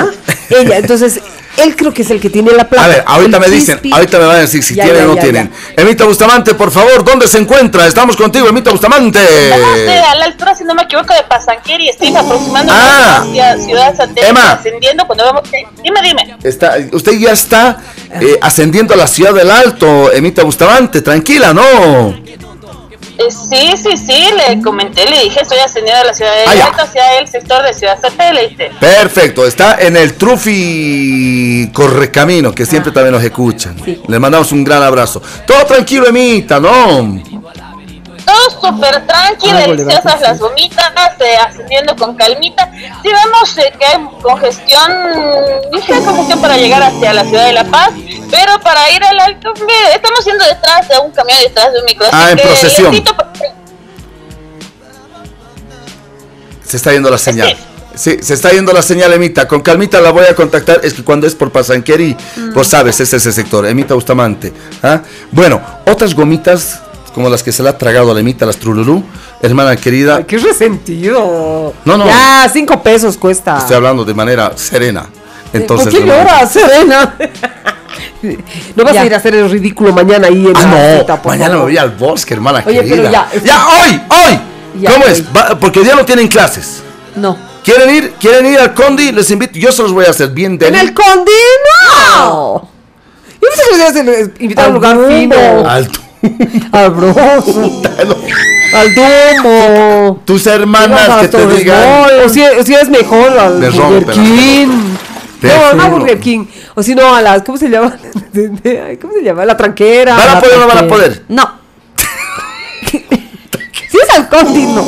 ¿Ya? 0.50 0.58
Ella, 0.58 0.78
entonces, 0.78 1.20
él 1.58 1.76
creo 1.76 1.94
que 1.94 2.04
es 2.04 2.12
el 2.12 2.22
que 2.22 2.30
tiene 2.30 2.52
la 2.54 2.70
plata. 2.70 2.86
A 2.86 2.88
ver, 2.88 3.04
ahorita 3.06 3.38
El 3.38 3.42
me 3.44 3.50
dicen, 3.50 3.80
Pispi- 3.82 3.94
ahorita 3.94 4.20
me 4.20 4.26
van 4.28 4.36
a 4.38 4.40
decir 4.40 4.64
si 4.64 4.76
Ya, 4.76 4.84
tienen 4.86 5.02
ya, 5.02 5.06
o 5.06 5.10
no 5.10 5.16
ya, 5.16 5.22
tienen. 5.22 5.52
Emita 5.76 6.06
Bustamante, 6.06 6.54
por 6.54 6.72
favor, 6.72 7.04
¿dónde 7.04 7.28
se 7.28 7.40
encuentra? 7.40 7.86
Estamos 7.88 8.16
contigo, 8.16 8.48
Emita 8.48 8.72
Bustamante. 8.72 9.20
Estamos 9.20 9.76
de- 9.76 10.00
a 10.00 10.16
la 10.16 10.26
altura, 10.26 10.56
si 10.56 10.64
no 10.64 10.74
me 10.76 10.84
equivoco, 10.84 11.14
de 11.14 11.24
Pasanqueri, 11.28 11.90
estoy 11.90 12.16
aproximadamente 12.16 12.74
Ah. 12.82 13.24
hacia 13.28 13.58
Ciudad 13.58 13.96
Satélite, 13.98 14.28
Emma. 14.30 14.52
ascendiendo 14.54 15.06
cuando 15.06 15.26
vamos... 15.26 15.42
Dime, 15.84 16.00
dime. 16.02 16.38
Está, 16.44 16.78
usted 16.94 17.14
ya 17.20 17.32
está 17.32 17.80
eh, 18.22 18.38
ascendiendo 18.42 18.94
a 18.94 18.98
la 18.98 19.08
ciudad 19.08 19.17
del 19.18 19.50
Alto, 19.50 20.12
Emita 20.12 20.44
Bustamante, 20.44 21.02
tranquila, 21.02 21.54
¿no? 21.54 22.10
Eh, 23.20 23.32
sí, 23.32 23.72
sí, 23.76 23.98
sí, 23.98 24.26
le 24.38 24.62
comenté, 24.62 25.10
le 25.10 25.24
dije, 25.24 25.42
estoy 25.42 25.58
ascendiendo 25.58 26.02
a 26.02 26.06
la 26.06 26.14
ciudad 26.14 26.32
de 26.36 26.62
Ah. 26.62 26.68
Alto 26.68 26.84
hacia 26.84 27.18
el 27.20 27.28
sector 27.28 27.64
de 27.64 27.74
Ciudad 27.74 28.00
Satélite. 28.00 28.70
Perfecto, 28.80 29.46
está 29.48 29.80
en 29.82 29.98
el 29.98 30.14
Trufi 30.14 31.70
Correcamino, 31.74 32.54
que 32.54 32.66
siempre 32.68 32.92
también 32.92 33.14
nos 33.16 33.24
escuchan. 33.24 33.76
Le 34.08 34.20
mandamos 34.20 34.52
un 34.52 34.64
gran 34.64 34.84
abrazo. 34.84 35.20
Todo 35.48 35.66
tranquilo, 35.66 36.06
Emita, 36.08 36.60
¿no? 36.60 37.20
Todo 38.28 38.62
súper 38.62 39.08
tranqui, 39.08 39.50
Algo 39.50 39.76
deliciosas 39.78 40.20
las 40.20 40.38
gomitas, 40.38 40.92
eh, 41.22 41.38
ascendiendo 41.38 41.96
con 41.96 42.14
calmita. 42.18 42.70
Si 43.02 43.08
vemos 43.08 43.58
eh, 43.58 43.74
que 43.80 43.86
hay 43.86 43.98
congestión, 44.22 44.92
ligera 45.72 46.00
congestión 46.02 46.42
para 46.42 46.58
llegar 46.58 46.84
hacia 46.84 47.14
la 47.14 47.24
ciudad 47.24 47.46
de 47.46 47.54
La 47.54 47.64
Paz, 47.64 47.92
pero 48.30 48.60
para 48.60 48.92
ir 48.92 49.02
al 49.02 49.18
alto, 49.18 49.54
estamos 49.96 50.26
yendo 50.26 50.44
detrás 50.44 50.90
de 50.90 51.00
un 51.00 51.12
camión, 51.12 51.40
detrás 51.42 51.72
de 51.72 51.80
un 51.80 51.86
micro. 51.86 52.06
Ah, 52.12 52.32
en 52.32 52.38
procesión. 52.38 53.04
Se 56.66 56.76
está 56.76 56.92
yendo 56.92 57.10
la 57.10 57.18
señal. 57.18 57.56
Sí, 57.96 58.18
se 58.22 58.34
está 58.34 58.52
yendo 58.52 58.74
la 58.74 58.82
señal, 58.82 59.12
Emita. 59.14 59.48
Con 59.48 59.62
calmita 59.62 60.02
la 60.02 60.12
voy 60.12 60.26
a 60.26 60.36
contactar. 60.36 60.82
Es 60.84 60.94
que 60.94 61.04
cuando 61.04 61.26
es 61.26 61.34
por 61.34 61.50
Pasanqueri, 61.50 62.16
pues 62.54 62.68
sabes, 62.68 63.00
es 63.00 63.14
ese 63.14 63.32
sector. 63.32 63.66
Emita 63.66 63.96
Bustamante. 63.96 64.54
¿ah? 64.84 65.02
Bueno, 65.32 65.62
otras 65.86 66.14
gomitas, 66.14 66.82
como 67.18 67.32
las 67.32 67.42
que 67.42 67.52
se 67.52 67.64
le 67.64 67.70
ha 67.70 67.76
tragado 67.76 68.12
a 68.12 68.14
la 68.14 68.20
Emita, 68.20 68.46
las 68.46 68.58
Trululú, 68.58 69.04
hermana 69.42 69.76
querida. 69.76 70.18
Ay, 70.18 70.26
qué 70.26 70.38
resentido. 70.38 71.74
No, 71.84 71.98
no. 71.98 72.06
Ya, 72.06 72.48
cinco 72.54 72.80
pesos 72.84 73.18
cuesta. 73.18 73.58
Estoy 73.58 73.76
hablando 73.78 74.06
de 74.06 74.14
manera 74.14 74.52
serena. 74.56 75.08
Entonces, 75.52 75.88
¿Por 75.92 76.00
qué 76.04 76.08
lloras, 76.08 76.52
Serena? 76.52 77.16
no 78.76 78.84
vas 78.84 78.94
Ya. 78.94 79.02
a 79.02 79.06
ir 79.08 79.14
a 79.16 79.18
hacer 79.18 79.34
el 79.34 79.50
ridículo 79.50 79.92
mañana 79.94 80.28
ahí 80.28 80.46
en 80.46 80.56
Ah, 80.56 80.62
la 80.62 80.70
no, 80.94 81.00
cita, 81.00 81.22
mañana 81.26 81.56
me 81.56 81.62
voy 81.64 81.76
al 81.80 81.90
bosque, 81.90 82.36
hermana 82.36 82.62
Oye, 82.68 82.84
querida. 82.84 82.96
pero 82.96 83.12
ya, 83.12 83.28
ya, 83.44 83.68
hoy, 83.68 84.02
hoy. 84.10 84.40
Ya, 84.80 84.92
¿Cómo 84.92 85.06
hoy. 85.06 85.12
es? 85.12 85.24
Va- 85.36 85.58
porque 85.60 85.84
ya 85.84 85.96
no 85.96 86.06
tienen 86.06 86.28
clases. 86.28 86.84
No. 87.16 87.36
¿Quieren 87.64 87.90
ir? 87.96 88.12
¿Quieren 88.20 88.46
ir 88.46 88.60
al 88.60 88.76
Condi? 88.76 89.12
Les 89.12 89.32
invito. 89.32 89.58
Yo 89.58 89.72
se 89.72 89.82
los 89.82 89.92
voy 89.92 90.06
a 90.06 90.12
hacer 90.12 90.30
bien 90.30 90.56
de 90.60 90.68
¿En 90.68 90.76
el 90.76 90.94
Condi? 90.94 91.32
¡No! 92.16 92.70
Yo 93.42 93.48
pensé 93.50 93.64
que 93.64 93.70
querías 93.72 93.90
hacer- 93.90 94.34
invitar 94.40 94.66
a 94.66 94.68
un 94.68 94.74
lugar 94.76 94.98
fino. 95.08 95.36
Alto. 95.68 96.00
Al 96.72 96.92
broso. 96.92 97.82
Al 98.74 98.96
Dumbo. 98.96 100.22
Tus 100.26 100.48
hermanas 100.48 101.22
que 101.22 101.28
te 101.30 101.48
digan. 101.48 102.06
O 102.26 102.30
si, 102.30 102.44
o 102.44 102.64
si 102.64 102.74
es 102.74 102.90
mejor 102.90 103.38
al 103.38 103.54
Burger 103.54 103.76
rompe 103.76 104.12
King. 104.14 104.68
Te 105.42 105.48
No, 105.48 105.74
no 105.74 105.84
a 105.84 105.86
juro. 105.86 106.00
Burger 106.00 106.20
King. 106.20 106.46
O 106.76 106.84
si 106.84 106.96
no 106.96 107.16
a 107.16 107.22
las. 107.22 107.44
¿Cómo 107.44 107.58
se 107.58 107.70
llama? 107.70 107.96
Ay, 108.36 108.98
¿Cómo 108.98 109.14
se 109.14 109.24
llama? 109.24 109.46
La 109.46 109.56
tranquera. 109.56 110.16
¿Van 110.18 110.38
a 110.38 110.40
poder 110.40 110.58
o 110.58 110.60
no 110.62 110.68
van 110.68 110.78
a 110.78 110.88
poder? 110.88 111.24
No. 111.28 111.58
Si 113.90 113.98
es 113.98 114.10
al 114.10 114.28
Condi, 114.28 114.66
no. 114.66 114.84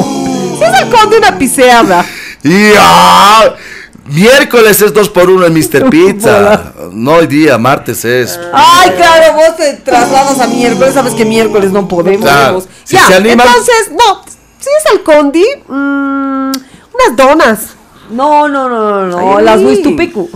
Si 0.57 0.63
es 0.63 0.73
al 0.73 0.89
Condi, 0.89 1.15
una 1.15 1.38
piseada. 1.38 2.05
Y 2.43 2.73
ah, 2.77 3.55
miércoles 4.12 4.82
es 4.82 4.93
2 4.93 5.10
por 5.10 5.30
1 5.30 5.45
en 5.47 5.53
Mr. 5.53 5.89
Pizza. 5.89 6.74
No 6.91 7.14
hoy 7.14 7.28
día, 7.28 7.57
martes 7.57 8.03
es. 8.05 8.39
Ay, 8.53 8.91
claro, 8.91 9.34
vos 9.36 9.57
te 9.57 9.74
trasladas 9.74 10.39
a 10.39 10.47
miércoles, 10.47 10.93
sabes 10.93 11.14
que 11.14 11.26
miércoles 11.26 11.72
no 11.72 11.88
podemos. 11.88 12.22
Claro. 12.22 12.62
Si 12.84 12.95
ya, 12.95 13.07
se 13.07 13.16
animan- 13.16 13.45
entonces, 13.47 13.91
no. 13.91 14.22
Si 14.60 14.70
es 14.78 14.91
al 14.91 15.03
Condi, 15.03 15.45
mm, 15.68 16.51
unas 16.51 17.16
donas. 17.16 17.60
No, 18.10 18.47
no, 18.47 18.68
no, 18.68 19.05
no, 19.05 19.05
no, 19.07 19.38
Ay, 19.38 19.43
las. 19.45 19.62
Huistupicu. 19.62 20.30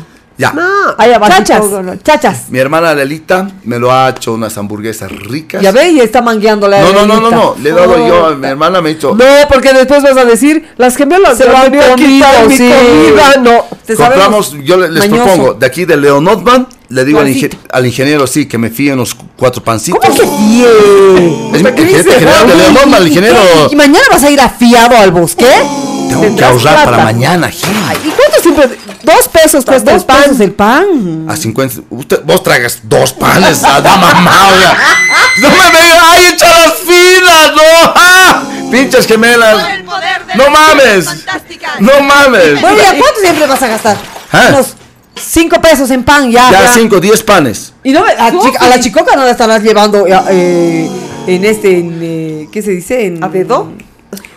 Ya. 0.43 0.51
No. 0.53 0.63
Allá 0.97 1.17
va, 1.19 1.27
Chachas. 1.29 1.63
Chachas. 2.03 2.49
Mi 2.49 2.59
hermana 2.59 2.93
Lelita 2.93 3.47
me 3.63 3.79
lo 3.79 3.91
ha 3.93 4.09
hecho 4.09 4.33
unas 4.33 4.57
hamburguesas 4.57 5.09
ricas. 5.11 5.61
Ya 5.61 5.71
ve, 5.71 5.89
y 5.91 5.99
está 6.01 6.21
mangueando 6.21 6.67
la 6.67 6.81
No, 6.81 6.91
no, 6.91 7.05
no, 7.05 7.21
no, 7.21 7.31
no. 7.31 7.55
Le 7.61 7.69
he 7.69 7.73
dado 7.73 7.95
yo, 8.07 8.25
Oh, 8.27 8.35
mi 8.35 8.47
hermana 8.47 8.81
me 8.81 8.89
ha 8.89 8.93
dicho. 8.93 9.15
No, 9.15 9.23
porque 9.49 9.71
después 9.73 10.03
vas 10.03 10.17
a 10.17 10.25
decir, 10.25 10.65
las 10.77 10.95
gemelas 10.97 11.37
Se 11.37 11.45
me 11.45 11.51
lo 11.51 11.57
han 11.57 11.71
venido 11.71 11.93
a 11.93 11.95
quitar 11.95 12.43
comido, 12.43 12.49
mi 12.49 12.57
sí. 12.57 12.69
comida. 12.69 13.33
No. 13.41 13.65
Te 13.85 13.95
Compramos, 13.95 14.47
sabemos 14.47 14.65
yo 14.65 14.77
le- 14.77 14.89
les 14.91 15.09
mañoso. 15.09 15.23
propongo, 15.23 15.53
de 15.55 15.65
aquí 15.65 15.85
de 15.85 15.97
Leonotman, 15.97 16.67
le 16.89 17.05
digo 17.05 17.19
al, 17.19 17.25
Juancito. 17.25 17.57
ingen- 17.57 17.67
al 17.71 17.85
ingeniero, 17.85 18.27
sí, 18.27 18.45
que 18.45 18.57
me 18.57 18.69
fíe 18.69 18.93
unos 18.93 19.15
cuatro 19.37 19.63
pancitos. 19.63 19.99
¿Cómo 20.01 20.15
que 20.15 20.25
bien? 20.45 21.55
Es 21.55 22.05
mi 22.05 22.11
general 22.11 22.47
de 22.47 22.55
Leonotman, 22.55 23.01
el 23.01 23.07
ingeniero. 23.07 23.37
¿Y 23.71 23.75
mañana 23.75 24.05
vas 24.11 24.23
a 24.23 24.29
ir 24.29 24.39
afiado 24.41 24.95
al 24.97 25.11
bosque? 25.11 25.45
Tengo 26.09 26.35
que 26.35 26.43
ahorrar 26.45 26.61
plata. 26.75 26.85
para 26.85 27.03
mañana, 27.03 27.49
Gil. 27.49 27.69
¿Y 28.05 28.09
cuánto 28.09 28.32
siempre? 28.43 28.77
Dos 29.03 29.27
pesos 29.29 29.65
cuesta 29.65 29.91
Dos 29.91 30.01
el 30.01 30.05
pan. 30.07 30.21
pesos 30.23 30.39
el 30.39 30.51
pan. 30.51 31.25
A 31.29 31.35
50. 31.35 31.81
Usted, 31.89 32.21
vos 32.23 32.43
tragas 32.43 32.79
dos 32.83 33.13
panes 33.13 33.63
a 33.63 33.79
la 33.79 33.97
mamá, 33.97 34.47
oiga. 34.53 34.77
No 35.41 35.49
me 35.49 35.55
veas, 35.71 36.03
¡ay, 36.03 36.25
echadas 36.33 36.73
finas! 36.85 37.51
¡No! 37.55 37.93
¡Ah! 37.95 38.43
¡Pinches 38.71 39.07
gemelas! 39.07 39.57
¡No 40.35 40.49
mames! 40.49 41.05
¡No 41.79 42.01
mames! 42.01 42.61
Bueno, 42.61 42.77
¿ya 42.77 42.89
cuánto 42.97 43.19
siempre 43.21 43.47
vas 43.47 43.61
a 43.63 43.67
gastar? 43.67 43.97
Ah. 44.31 44.47
Unos 44.49 44.73
cinco 45.15 45.59
pesos 45.61 45.89
en 45.91 46.03
pan, 46.03 46.29
ya. 46.31 46.49
Ya, 46.51 46.61
ya. 46.63 46.73
5, 46.73 46.99
10 46.99 47.23
panes. 47.23 47.73
Y 47.83 47.91
no, 47.91 48.03
me- 48.03 48.11
a, 48.11 48.31
chica- 48.31 48.59
a 48.59 48.67
la 48.67 48.79
chicoca 48.79 49.15
no 49.15 49.23
la 49.25 49.31
estarás 49.31 49.61
llevando 49.63 50.05
eh, 50.07 50.19
eh, 50.29 50.89
en 51.27 51.45
este, 51.45 51.77
en, 51.79 51.99
eh, 52.01 52.49
¿qué 52.51 52.61
se 52.61 52.71
dice? 52.71 53.05
En, 53.05 53.23
¿A 53.23 53.29
dedo? 53.29 53.71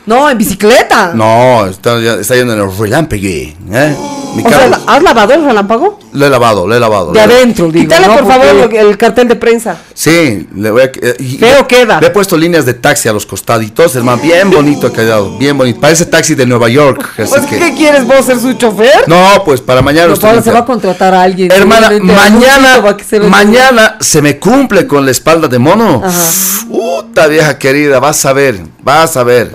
No, 0.07 0.31
en 0.31 0.39
bicicleta. 0.39 1.13
No, 1.15 1.67
está, 1.67 2.01
ya- 2.01 2.15
está 2.15 2.35
yendo 2.37 2.53
en 2.55 2.61
el 2.61 2.77
relámpague. 2.79 3.57
¿eh? 3.73 3.97
Mi 4.37 4.43
O 4.45 4.49
sea, 4.49 4.59
carro- 4.71 4.83
¿has 4.87 5.03
lavado 5.03 5.33
el 5.35 5.45
relámpago? 5.45 5.99
lo 6.13 6.27
he 6.27 6.31
lavado, 6.31 6.67
lo 6.67 6.75
he 6.75 6.81
lavado. 6.81 7.13
De 7.13 7.21
adentro, 7.21 7.67
digo. 7.71 7.83
Quítale, 7.85 8.07
¿no? 8.07 8.15
por 8.15 8.25
Porque- 8.25 8.49
favor, 8.49 8.75
el 8.75 8.97
cartel 8.99 9.29
de 9.29 9.37
prensa. 9.37 9.79
Sí, 9.95 10.47
le 10.55 10.71
voy 10.71 10.83
a. 10.83 10.85
eh, 10.87 11.17
y- 11.19 11.39
Feo 11.39 11.61
y- 11.63 11.65
queda. 11.65 12.01
Le 12.01 12.07
he 12.09 12.11
puesto 12.11 12.37
líneas 12.37 12.65
de 12.67 12.75
taxi 12.75 13.09
a 13.09 13.13
los 13.13 13.25
costaditos, 13.27 13.97
hermano. 13.97 14.21
Bien 14.23 14.51
bonito 14.51 14.87
ha 14.89 14.93
quedado, 14.93 15.37
bien 15.39 15.57
bonito. 15.59 15.81
Parece 15.81 16.05
taxi 16.07 16.35
de 16.35 16.47
Nueva 16.47 16.69
York. 16.69 17.03
así 17.19 17.31
Pues, 17.31 17.47
que- 17.47 17.59
¿Qué 17.59 17.75
quieres 17.75 18.07
vos 18.07 18.25
ser 18.27 18.39
su 18.39 18.53
chofer? 18.55 19.09
No, 19.09 19.43
pues 19.45 19.61
para 19.61 19.81
mañana. 19.83 20.13
Estoy 20.13 20.29
Paula 20.29 20.43
se 20.43 20.53
va 20.53 20.61
a 20.61 20.65
contratar 20.67 21.15
a 21.15 21.23
alguien. 21.23 21.51
Hermana, 21.51 21.91
mañana, 22.01 22.83
mañana 23.29 23.97
se 24.01 24.21
me 24.23 24.39
cumple 24.39 24.87
con 24.87 25.05
la 25.05 25.11
espalda 25.11 25.49
de 25.49 25.59
mono. 25.59 26.03
Ajá. 26.05 26.21
Puta 26.69 27.27
vieja 27.27 27.59
querida, 27.59 28.01
vas 28.01 28.25
a 28.27 28.33
ver, 28.33 28.61
vas 28.83 29.17
a 29.17 29.23
ver. 29.25 29.51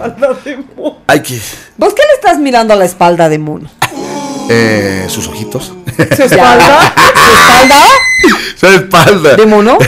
Hay 1.07 1.21
que. 1.21 1.39
¿Vos 1.77 1.93
qué 1.93 2.01
le 2.07 2.13
estás 2.15 2.39
mirando 2.39 2.73
a 2.73 2.77
la 2.77 2.85
espalda 2.85 3.29
de 3.29 3.37
mono? 3.39 3.69
eh, 4.49 5.05
sus 5.09 5.27
ojitos, 5.27 5.73
¿Su 6.15 6.23
espalda? 6.23 6.93
¿Su 6.95 7.07
espalda? 7.47 7.85
su 8.59 8.67
espalda. 8.67 9.35
¿De 9.35 9.45
mono? 9.45 9.77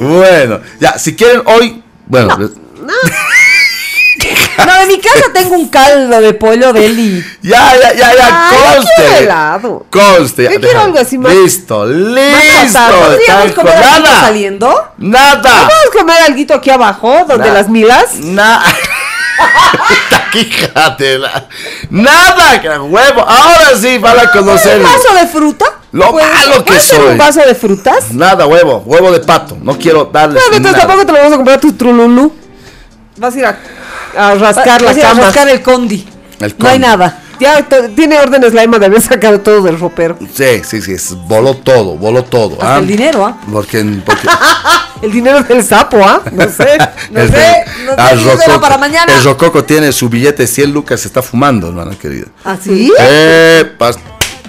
bueno, 0.00 0.60
ya, 0.80 0.98
si 0.98 1.14
quieren 1.14 1.42
hoy, 1.46 1.82
bueno, 2.06 2.36
No, 2.38 2.92
en 4.58 4.88
mi 4.88 4.98
casa 5.00 5.24
tengo 5.32 5.54
un 5.54 5.68
caldo 5.68 6.20
de 6.20 6.34
pollo 6.34 6.72
de 6.72 6.86
Eli. 6.86 7.24
ya, 7.42 7.72
ya, 7.80 7.92
ya, 7.94 8.14
ya, 8.16 8.48
Ay, 8.50 8.56
conste. 8.76 9.18
helado. 9.24 9.86
Conste. 9.90 10.44
ya, 10.44 10.52
Yo 10.52 10.60
quiero 10.60 10.80
algo 10.80 10.98
así 10.98 11.18
más- 11.18 11.34
Listo, 11.34 11.86
listo. 11.86 12.78
¿Podríamos 12.80 13.52
comer 13.52 13.74
algo 13.74 14.06
nada, 14.08 14.20
saliendo? 14.22 14.88
nada. 14.98 15.66
A 15.66 15.70
comer 15.96 16.16
algo 16.22 16.54
aquí 16.54 16.70
abajo, 16.70 17.24
donde 17.28 17.50
las 17.50 17.68
milas. 17.68 18.14
Nada. 18.14 18.64
Fíjate, 20.32 21.18
la- 21.18 21.48
nada, 21.90 22.60
que 22.60 22.68
huevo. 22.68 23.20
Ahora 23.22 23.70
sí 23.80 23.98
van 23.98 24.18
a 24.18 24.30
conocer. 24.30 24.78
¿Un 24.78 24.82
vaso 24.84 25.14
de 25.14 25.26
fruta? 25.26 25.66
Lo 25.92 26.10
¿Puede- 26.12 26.26
malo 26.30 26.64
que 26.64 26.78
soy. 26.80 27.06
un 27.12 27.18
vaso 27.18 27.40
de 27.40 27.54
frutas? 27.54 28.12
Nada, 28.12 28.46
huevo, 28.46 28.82
huevo 28.84 29.10
de 29.12 29.20
pato. 29.20 29.56
No 29.62 29.78
quiero 29.78 30.04
darles. 30.06 30.42
No, 30.42 30.56
entonces 30.56 30.72
nada. 30.72 30.86
tampoco 30.86 31.06
te 31.06 31.12
lo 31.12 31.18
vamos 31.18 31.32
a 31.32 31.36
comprar 31.36 31.60
tu 31.60 31.72
trululú. 31.72 32.32
Vas 33.16 33.34
a 33.34 33.38
ir 33.38 33.46
a, 33.46 33.58
a 34.16 34.34
rascar 34.34 34.82
la 34.82 34.92
Vas 34.92 34.98
a 34.98 35.08
cama. 35.08 35.22
rascar 35.22 35.48
el 35.48 35.62
condi. 35.62 36.06
El 36.40 36.54
No 36.58 36.68
hay 36.68 36.78
nada. 36.78 37.22
Ya 37.38 37.66
tiene 37.94 38.18
órdenes 38.18 38.54
la 38.54 38.62
Emma 38.62 38.78
de 38.78 38.86
haber 38.86 39.02
sacado 39.02 39.40
todo 39.40 39.60
del 39.62 39.78
ropero. 39.78 40.16
Sí, 40.34 40.62
sí, 40.64 40.80
sí, 40.80 40.92
es- 40.92 41.14
voló 41.28 41.54
todo, 41.54 41.96
voló 41.96 42.24
todo. 42.24 42.54
Hasta 42.54 42.76
¿ah? 42.76 42.78
el 42.78 42.86
dinero, 42.86 43.26
¿ah? 43.26 43.36
Porque, 43.52 43.84
porque 44.06 44.26
El 45.02 45.12
dinero 45.12 45.42
del 45.42 45.62
sapo, 45.62 45.98
¿ah? 46.02 46.22
No 46.32 46.44
sé. 46.48 46.78
No 47.10 47.20
el- 47.20 47.30
sé, 47.30 47.64
no 47.84 47.90
sé, 47.92 47.96
ah, 47.98 48.14
Rococo- 48.14 48.60
para 48.60 48.78
mañana. 48.78 49.12
El 49.14 49.22
Rococo 49.22 49.64
tiene 49.64 49.92
su 49.92 50.08
billete 50.08 50.44
de 50.44 50.46
100 50.46 50.72
lucas, 50.72 51.00
se 51.00 51.08
está 51.08 51.20
fumando, 51.20 51.68
hermana 51.68 51.94
querida. 52.00 52.26
¿Ah, 52.42 52.56
sí? 52.62 52.90
Eh, 52.98 53.70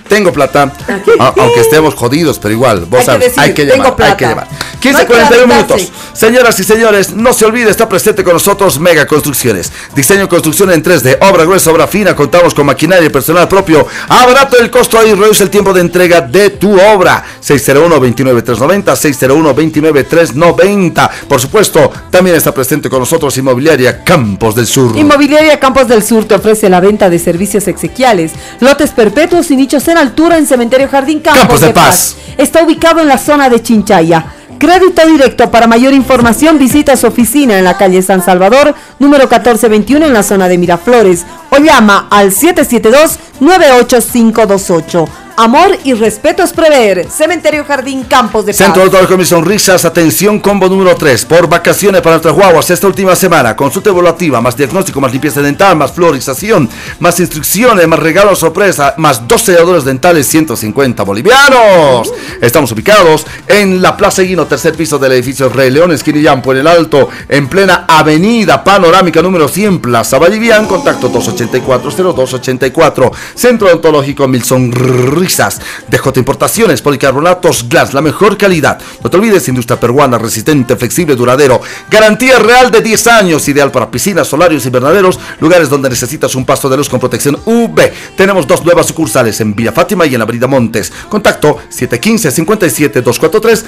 tengo 0.08 0.32
plata, 0.34 0.72
a- 1.20 1.34
aunque 1.38 1.60
estemos 1.62 1.93
jodidos, 1.93 2.39
pero 2.39 2.53
igual, 2.53 2.86
vos 2.86 2.99
Hay 2.99 3.01
que 3.05 3.05
sabes, 3.05 3.24
decir, 3.26 3.39
hay 3.41 3.53
que 3.53 3.66
tengo 3.66 3.84
llevar, 3.84 4.01
hay 4.12 4.16
que 4.18 4.26
llevar. 4.28 4.47
No 4.47 4.80
15, 4.80 4.97
hay 4.99 5.05
que 5.05 5.14
41 5.14 5.47
lamentarse. 5.53 5.84
minutos. 5.86 6.03
Señoras 6.14 6.60
y 6.60 6.64
señores, 6.64 7.14
no 7.14 7.34
se 7.34 7.45
olvide, 7.45 7.70
está 7.70 7.88
presente 7.89 8.24
con 8.24 8.34
nosotros 8.34 8.80
Mega 8.80 9.05
Construcciones. 9.05 9.72
Diseño 9.95 10.24
y 10.24 10.28
construcción 10.28 10.72
en 10.72 10.84
3D, 10.84 11.18
obra 11.30 11.43
gruesa, 11.45 11.72
obra 11.72 11.88
fina, 11.88 12.16
contamos 12.16 12.53
con 12.53 12.66
maquinaria 12.66 13.05
y 13.08 13.10
personal 13.10 13.47
propio. 13.47 13.86
Abarato 14.08 14.58
el 14.60 14.70
costo 14.72 15.05
y 15.05 15.14
reduce 15.14 15.43
el 15.43 15.49
tiempo 15.49 15.74
de 15.74 15.82
entrega 15.82 16.22
de 16.22 16.51
tu 16.51 16.80
obra. 16.80 17.24
601-29390, 17.45 18.95
601-29390. 18.95 21.10
Por 21.28 21.39
supuesto, 21.41 21.91
también 22.10 22.36
está 22.36 22.53
presente 22.53 22.89
con 22.89 22.99
nosotros 22.99 23.38
Inmobiliaria 23.38 24.03
Campos 24.03 24.55
del 24.55 24.68
Sur. 24.68 24.95
Inmobiliaria 24.97 25.60
Campos 25.60 25.88
del 25.88 26.03
Sur 26.03 26.26
te 26.26 26.36
ofrece 26.36 26.70
la 26.70 26.80
venta 26.80 27.10
de 27.10 27.20
servicios 27.20 27.68
exequiales, 27.68 28.32
lotes 28.60 28.91
perpetuos 28.91 29.49
y 29.51 29.55
nichos 29.55 29.88
en 29.88 29.97
altura 30.02 30.38
en 30.38 30.45
Cementerio 30.45 30.88
Jardín 30.88 31.20
Campos, 31.20 31.41
Campos 31.41 31.62
de 31.62 31.68
de 31.68 31.74
Paz. 31.74 32.16
Está 32.38 32.64
ubicado 32.64 33.02
en 33.02 33.08
la 33.08 33.18
zona 33.18 33.50
de 33.50 33.62
Chinchaya. 33.62 34.26
Crédito 34.58 35.06
directo. 35.06 35.52
Para 35.52 35.68
mayor 35.68 35.93
información 35.93 36.58
visita 36.58 36.98
su 36.98 37.06
oficina 37.08 37.58
en 37.58 37.64
la 37.64 37.78
calle 37.78 38.02
San 38.02 38.24
Salvador, 38.24 38.76
número 39.00 39.26
1421 39.26 40.08
en 40.08 40.14
la 40.14 40.24
zona 40.24 40.48
de 40.48 40.58
Miraflores 40.58 41.26
o 41.52 41.58
llama 41.58 42.08
al 42.10 42.32
772-98528. 42.32 45.26
Amor 45.39 45.77
y 45.83 45.93
respeto 45.93 46.41
es 46.41 46.51
prever. 46.51 47.07
Cementerio 47.11 47.63
Jardín 47.63 48.05
Campos 48.05 48.43
de 48.43 48.53
Paz. 48.53 48.57
Centro 48.57 48.81
Odontológico 48.81 49.19
Mis 49.19 49.27
Sonrisas, 49.27 49.85
atención, 49.85 50.39
combo 50.39 50.67
número 50.67 50.95
3. 50.95 51.25
Por 51.25 51.47
vacaciones 51.47 52.01
para 52.01 52.15
nuestras 52.15 52.33
guaguas 52.33 52.67
esta 52.71 52.88
última 52.88 53.15
semana. 53.15 53.55
Consulta 53.55 53.91
evaluativa, 53.91 54.41
más 54.41 54.57
diagnóstico, 54.57 54.99
más 54.99 55.11
limpieza 55.11 55.43
dental, 55.43 55.75
más 55.75 55.91
florización, 55.91 56.67
más 56.99 57.19
instrucciones, 57.19 57.88
más 57.88 57.99
regalos 57.99 58.39
sorpresa, 58.39 58.95
más 58.97 59.27
dos 59.27 59.43
selladores 59.43 59.85
dentales, 59.85 60.25
150 60.25 61.03
bolivianos. 61.03 62.11
Estamos 62.41 62.71
ubicados 62.71 63.27
en 63.47 63.79
la 63.79 63.95
Plaza 63.95 64.23
Guino, 64.23 64.47
tercer 64.47 64.73
piso 64.73 64.97
del 64.97 65.11
edificio 65.11 65.49
Rey 65.49 65.69
León, 65.69 65.91
esquina 65.91 66.19
Yampo, 66.19 66.51
en 66.51 66.57
el 66.57 66.67
Alto, 66.67 67.09
en 67.29 67.47
plena 67.47 67.85
avenida 67.88 68.63
panorámica 68.63 69.21
número 69.21 69.47
100, 69.47 69.81
Plaza 69.81 70.17
Vallivian, 70.17 70.65
contacto 70.65 71.11
284-0284. 71.11 73.11
Centro 73.35 73.67
Odontológico 73.67 74.27
Mil 74.27 74.43
Sonrisas. 74.43 75.26
DJ 75.28 76.17
Importaciones, 76.17 76.82
policarbonatos 76.82 77.67
Glass, 77.69 77.93
la 77.93 78.01
mejor 78.01 78.38
calidad. 78.38 78.80
No 79.03 79.09
te 79.09 79.17
olvides, 79.17 79.47
industria 79.47 79.80
peruana, 79.80 80.17
resistente, 80.17 80.75
flexible, 80.75 81.15
duradero. 81.15 81.61
Garantía 81.89 82.39
real 82.39 82.71
de 82.71 82.82
10 82.82 83.07
años, 83.07 83.47
ideal 83.47 83.71
para 83.71 83.91
piscinas, 83.91 84.28
solarios, 84.28 84.65
invernaderos, 84.65 85.19
lugares 85.39 85.69
donde 85.69 85.89
necesitas 85.89 86.36
un 86.36 86.45
pasto 86.45 86.69
de 86.69 86.78
luz 86.78 86.89
con 86.89 86.99
protección 86.99 87.38
UV. 87.45 87.91
Tenemos 88.15 88.47
dos 88.47 88.63
nuevas 88.65 88.88
sucursales 88.88 89.39
en 89.41 89.55
Villa 89.55 89.71
Fátima 89.71 90.05
y 90.05 90.15
en 90.15 90.21
Avenida 90.21 90.47
Montes. 90.47 90.91
Contacto 91.09 91.59
715-57-243 91.71 93.63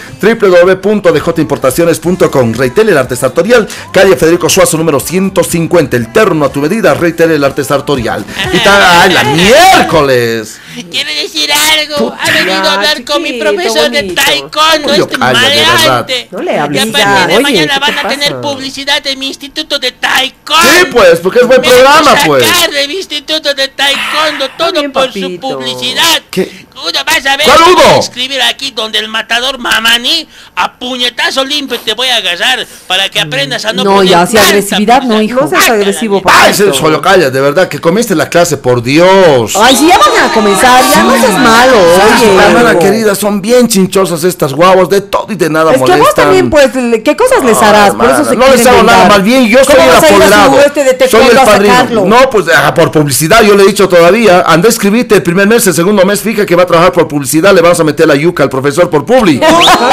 www.djimportaciones.com 0.81 2.53
Reitel 2.53 2.89
el 2.89 2.97
arte 2.97 3.15
sartorial, 3.15 3.67
calle 3.91 4.15
Federico 4.15 4.49
Suazo 4.49 4.77
número 4.77 4.99
150, 4.99 5.95
el 5.97 6.11
terno 6.11 6.45
a 6.45 6.51
tu 6.51 6.61
medida, 6.61 6.93
Reitel 6.93 7.31
el 7.31 7.43
arte 7.43 7.63
sartorial. 7.63 8.25
Y 8.53 8.57
¡ay, 8.65 9.13
la 9.13 9.23
miércoles! 9.23 10.59
Quiere 10.91 11.13
decir 11.15 11.48
algo. 11.53 12.15
Ha 12.19 12.31
venido 12.31 12.53
a 12.69 12.73
hablar 12.73 13.03
con 13.03 13.21
mi 13.23 13.33
profesor 13.33 13.89
de 13.89 14.03
taekwondo, 14.13 14.93
este 14.93 15.17
maleante. 15.17 16.27
No 16.31 16.41
le 16.41 16.59
hables 16.59 16.85
Y 16.85 16.89
a 16.89 16.91
ya, 16.91 16.91
partir 16.91 17.27
de 17.27 17.33
oye, 17.35 17.43
mañana 17.43 17.73
¿qué 17.73 17.79
van 17.79 17.99
a 18.05 18.09
tener 18.09 18.41
publicidad 18.41 19.01
de 19.01 19.15
mi 19.15 19.27
instituto 19.27 19.79
de 19.79 19.91
taekwondo. 19.91 20.69
Sí, 20.79 20.85
pues, 20.91 21.19
porque 21.19 21.39
es 21.39 21.47
buen 21.47 21.61
programa, 21.61 22.15
pues. 22.25 22.45
sacar 22.45 22.71
de 22.71 22.87
mi 22.87 22.95
instituto 22.95 23.53
de 23.53 23.67
taekwondo 23.69 24.49
todo 24.57 24.71
bien, 24.71 24.91
por 24.91 25.07
papito. 25.07 25.27
su 25.29 25.39
publicidad. 25.39 26.21
¿Qué? 26.29 26.67
Uno 26.79 27.03
vas 27.05 27.25
a 27.25 27.35
ver. 27.35 27.45
¿Cuál 27.45 27.59
voy 27.75 27.83
a 27.83 27.87
Udo? 27.89 27.99
escribir 27.99 28.41
aquí 28.41 28.71
donde 28.71 28.99
el 28.99 29.09
matador 29.09 29.57
Mamani 29.57 30.25
a 30.55 30.73
puñetazo 30.79 31.43
limpio 31.43 31.77
te 31.79 31.93
voy 31.93 32.07
a 32.07 32.15
agarrar 32.17 32.65
para 32.87 33.09
que 33.09 33.19
aprendas 33.19 33.65
a 33.65 33.73
no 33.73 33.83
No, 33.83 33.95
poner 33.95 34.11
ya, 34.11 34.25
si 34.25 34.35
tanta 34.35 34.49
agresividad, 34.49 35.01
no, 35.03 35.21
hijo. 35.21 35.41
No 35.41 35.47
seas 35.49 35.59
Guácala, 35.61 35.75
agresivo. 35.75 36.21
¡Ay, 36.25 36.53
solo 36.53 37.01
calla! 37.01 37.29
De 37.29 37.41
verdad, 37.41 37.67
que 37.67 37.79
comiste 37.79 38.15
la 38.15 38.29
clase, 38.29 38.55
por 38.57 38.81
Dios. 38.81 39.55
Ay, 39.57 39.75
si 39.75 39.87
ya 39.89 39.97
van 39.97 40.29
a 40.29 40.33
comenzar, 40.33 40.81
ya 40.89 41.03
no 41.03 41.19
seas 41.19 41.38
malo, 41.39 41.73
oye. 42.15 42.35
La 42.35 42.45
hermana 42.47 42.79
querida, 42.79 43.15
son 43.15 43.41
bien 43.41 43.67
chinchosas 43.67 44.23
estas 44.23 44.53
guaguas, 44.53 44.89
de 44.89 45.01
todo 45.01 45.25
y 45.29 45.35
de 45.35 45.49
nada 45.49 45.71
Es 45.71 45.77
que 45.77 45.79
molestan. 45.81 45.99
vos 45.99 46.15
también, 46.15 46.49
pues, 46.49 46.69
¿qué 47.03 47.15
cosas 47.15 47.43
les 47.43 47.61
harás? 47.61 47.93
Por 47.95 48.05
eso 48.09 48.25
se 48.25 48.35
no 48.35 48.47
les 48.49 48.65
hago 48.67 48.83
nada, 48.83 49.07
más 49.09 49.23
bien 49.23 49.47
yo 49.47 49.63
soy 49.63 49.75
¿Cómo 49.75 49.87
el 49.87 49.93
vas 49.93 50.03
apoderado. 50.03 50.59
este 50.61 51.09
soy 51.09 51.27
el 51.27 51.37
padrino. 51.37 51.73
sacarlo? 51.73 52.05
No, 52.05 52.29
pues 52.29 52.45
ah, 52.55 52.73
por 52.73 52.91
publicidad, 52.91 53.41
yo 53.43 53.55
le 53.55 53.63
he 53.63 53.67
dicho 53.67 53.87
todavía, 53.89 54.43
anda 54.47 54.67
a 54.67 54.69
escribirte 54.69 55.15
el 55.15 55.23
primer 55.23 55.47
mes, 55.47 55.65
el 55.67 55.73
segundo 55.73 56.05
mes, 56.05 56.21
fija 56.21 56.45
que 56.45 56.55
va 56.55 56.63
a 56.63 56.67
trabajar 56.67 56.91
por 56.91 57.07
publicidad, 57.07 57.53
le 57.53 57.61
vamos 57.61 57.79
a 57.79 57.83
meter 57.83 58.07
la 58.07 58.15
yuca 58.15 58.43
al 58.43 58.49
profesor 58.49 58.89
por 58.89 59.05
publi. 59.05 59.33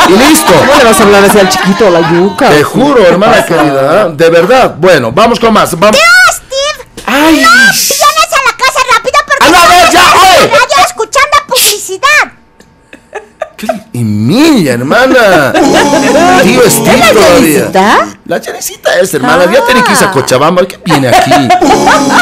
y 0.09 0.12
listo. 0.12 0.53
¿Cómo 0.59 0.74
le 0.78 0.84
vas 0.84 1.01
a 1.01 1.03
hablar 1.05 1.24
así 1.24 1.38
al 1.38 1.49
chiquito, 1.49 1.90
la 1.90 2.12
yuca? 2.12 2.49
Te 2.51 2.62
juro, 2.62 3.05
hermana 3.07 3.44
querida, 3.44 4.07
¿eh? 4.09 4.12
de 4.16 4.30
verdad. 4.30 4.74
Bueno, 4.78 5.12
vamos 5.12 5.38
con 5.40 5.53
más. 5.53 5.78
Vamos. 5.78 5.97
¡Ay! 7.09 7.36
Vienes 7.36 8.32
a 8.32 8.42
la 8.44 8.57
casa 8.59 8.80
rápido 8.92 9.18
porque 9.26 9.47
¡A 9.47 9.51
la 9.51 9.68
vez, 9.68 9.92
ya, 9.92 10.03
oye! 10.20 10.51
Publicidad. 11.99 12.32
¿Qué? 13.57 13.66
Mía, 13.94 14.74
hermana. 14.74 15.51
Tío 16.42 16.61
Steve 16.68 16.92
¿Es 16.94 17.01
la 17.01 17.12
todavía. 17.14 18.16
La 18.26 18.40
Janisita 18.42 18.99
es, 19.01 19.14
hermana. 19.14 19.44
Ya 19.51 19.64
tiene 19.64 19.82
que 19.82 19.92
irse 19.92 20.05
a 20.05 20.09
Ah. 20.09 20.12
Cochabamba. 20.12 20.66
¿Qué 20.66 20.78
viene 20.84 21.09
aquí? 21.09 21.30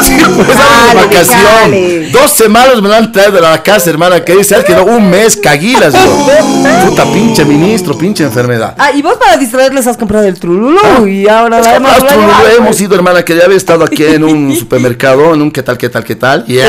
Sí, 0.01 0.17
pues, 0.35 0.49
estamos 0.49 0.49
de 0.49 0.93
Dale, 0.93 1.05
vacación. 1.07 1.43
dale. 1.43 2.09
Dos 2.11 2.31
semanas 2.31 2.81
me 2.81 2.89
la 2.89 2.97
han 2.97 3.11
traído 3.11 3.37
a 3.39 3.41
la 3.51 3.63
casa, 3.63 3.89
hermana. 3.89 4.23
Que 4.23 4.35
dice 4.35 4.63
que 4.63 4.73
no, 4.75 4.83
un 4.85 5.09
mes, 5.09 5.35
caguilas. 5.35 5.93
yo. 5.93 6.27
Puta 6.85 7.03
pinche 7.05 7.43
ministro, 7.43 7.97
pinche 7.97 8.23
enfermedad. 8.23 8.75
Ah, 8.77 8.91
y 8.93 9.01
vos 9.01 9.15
para 9.17 9.35
distraerles 9.37 9.87
has 9.87 9.97
comprado 9.97 10.25
el 10.25 10.39
trululu 10.39 11.07
y 11.07 11.27
ahora 11.27 11.59
la 11.59 11.75
hemos 11.75 11.91
pues. 11.99 12.13
hemos 12.57 12.81
ido, 12.81 12.95
hermana, 12.95 13.23
que 13.23 13.35
ya 13.35 13.45
había 13.45 13.57
estado 13.57 13.83
aquí 13.83 14.05
en 14.05 14.23
un 14.23 14.55
supermercado, 14.55 15.33
en 15.33 15.41
un 15.41 15.51
qué 15.51 15.63
tal, 15.63 15.77
qué 15.77 15.89
tal, 15.89 16.03
qué 16.03 16.15
tal. 16.15 16.45
Ya. 16.47 16.65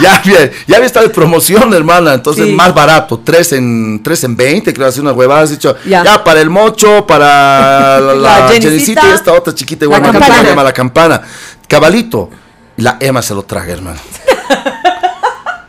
Ya, 0.00 0.22
bien, 0.24 0.50
ya 0.66 0.76
había 0.76 0.86
estado 0.86 1.06
de 1.06 1.12
promoción, 1.12 1.72
hermana, 1.74 2.14
entonces 2.14 2.46
Sí. 2.46 2.52
más 2.52 2.74
barato, 2.74 3.20
3 3.24 3.52
en, 3.52 4.00
tres 4.02 4.22
en 4.24 4.36
20, 4.36 4.72
creo, 4.72 4.86
así 4.88 5.00
unas 5.00 5.14
huevadas, 5.14 5.50
he 5.50 5.54
dicho, 5.54 5.76
ya. 5.86 6.02
Ya. 6.04 6.24
para 6.24 6.40
el 6.40 6.48
mocho, 6.50 7.06
para 7.06 8.00
la, 8.00 8.14
la, 8.14 8.54
y 8.56 8.56
esta 9.14 9.32
otra 9.32 9.54
chiquita 9.54 9.84
igual, 9.84 10.02
La 10.02 10.12
campana. 10.12 10.40
se 10.40 10.44
llama 10.46 10.62
la 10.62 10.72
campana, 10.72 11.22
cabalito, 11.68 12.30
y 12.76 12.82
la 12.82 12.96
Emma 13.00 13.20
se 13.22 13.34
lo 13.34 13.42
traga, 13.42 13.72
hermano. 13.72 13.98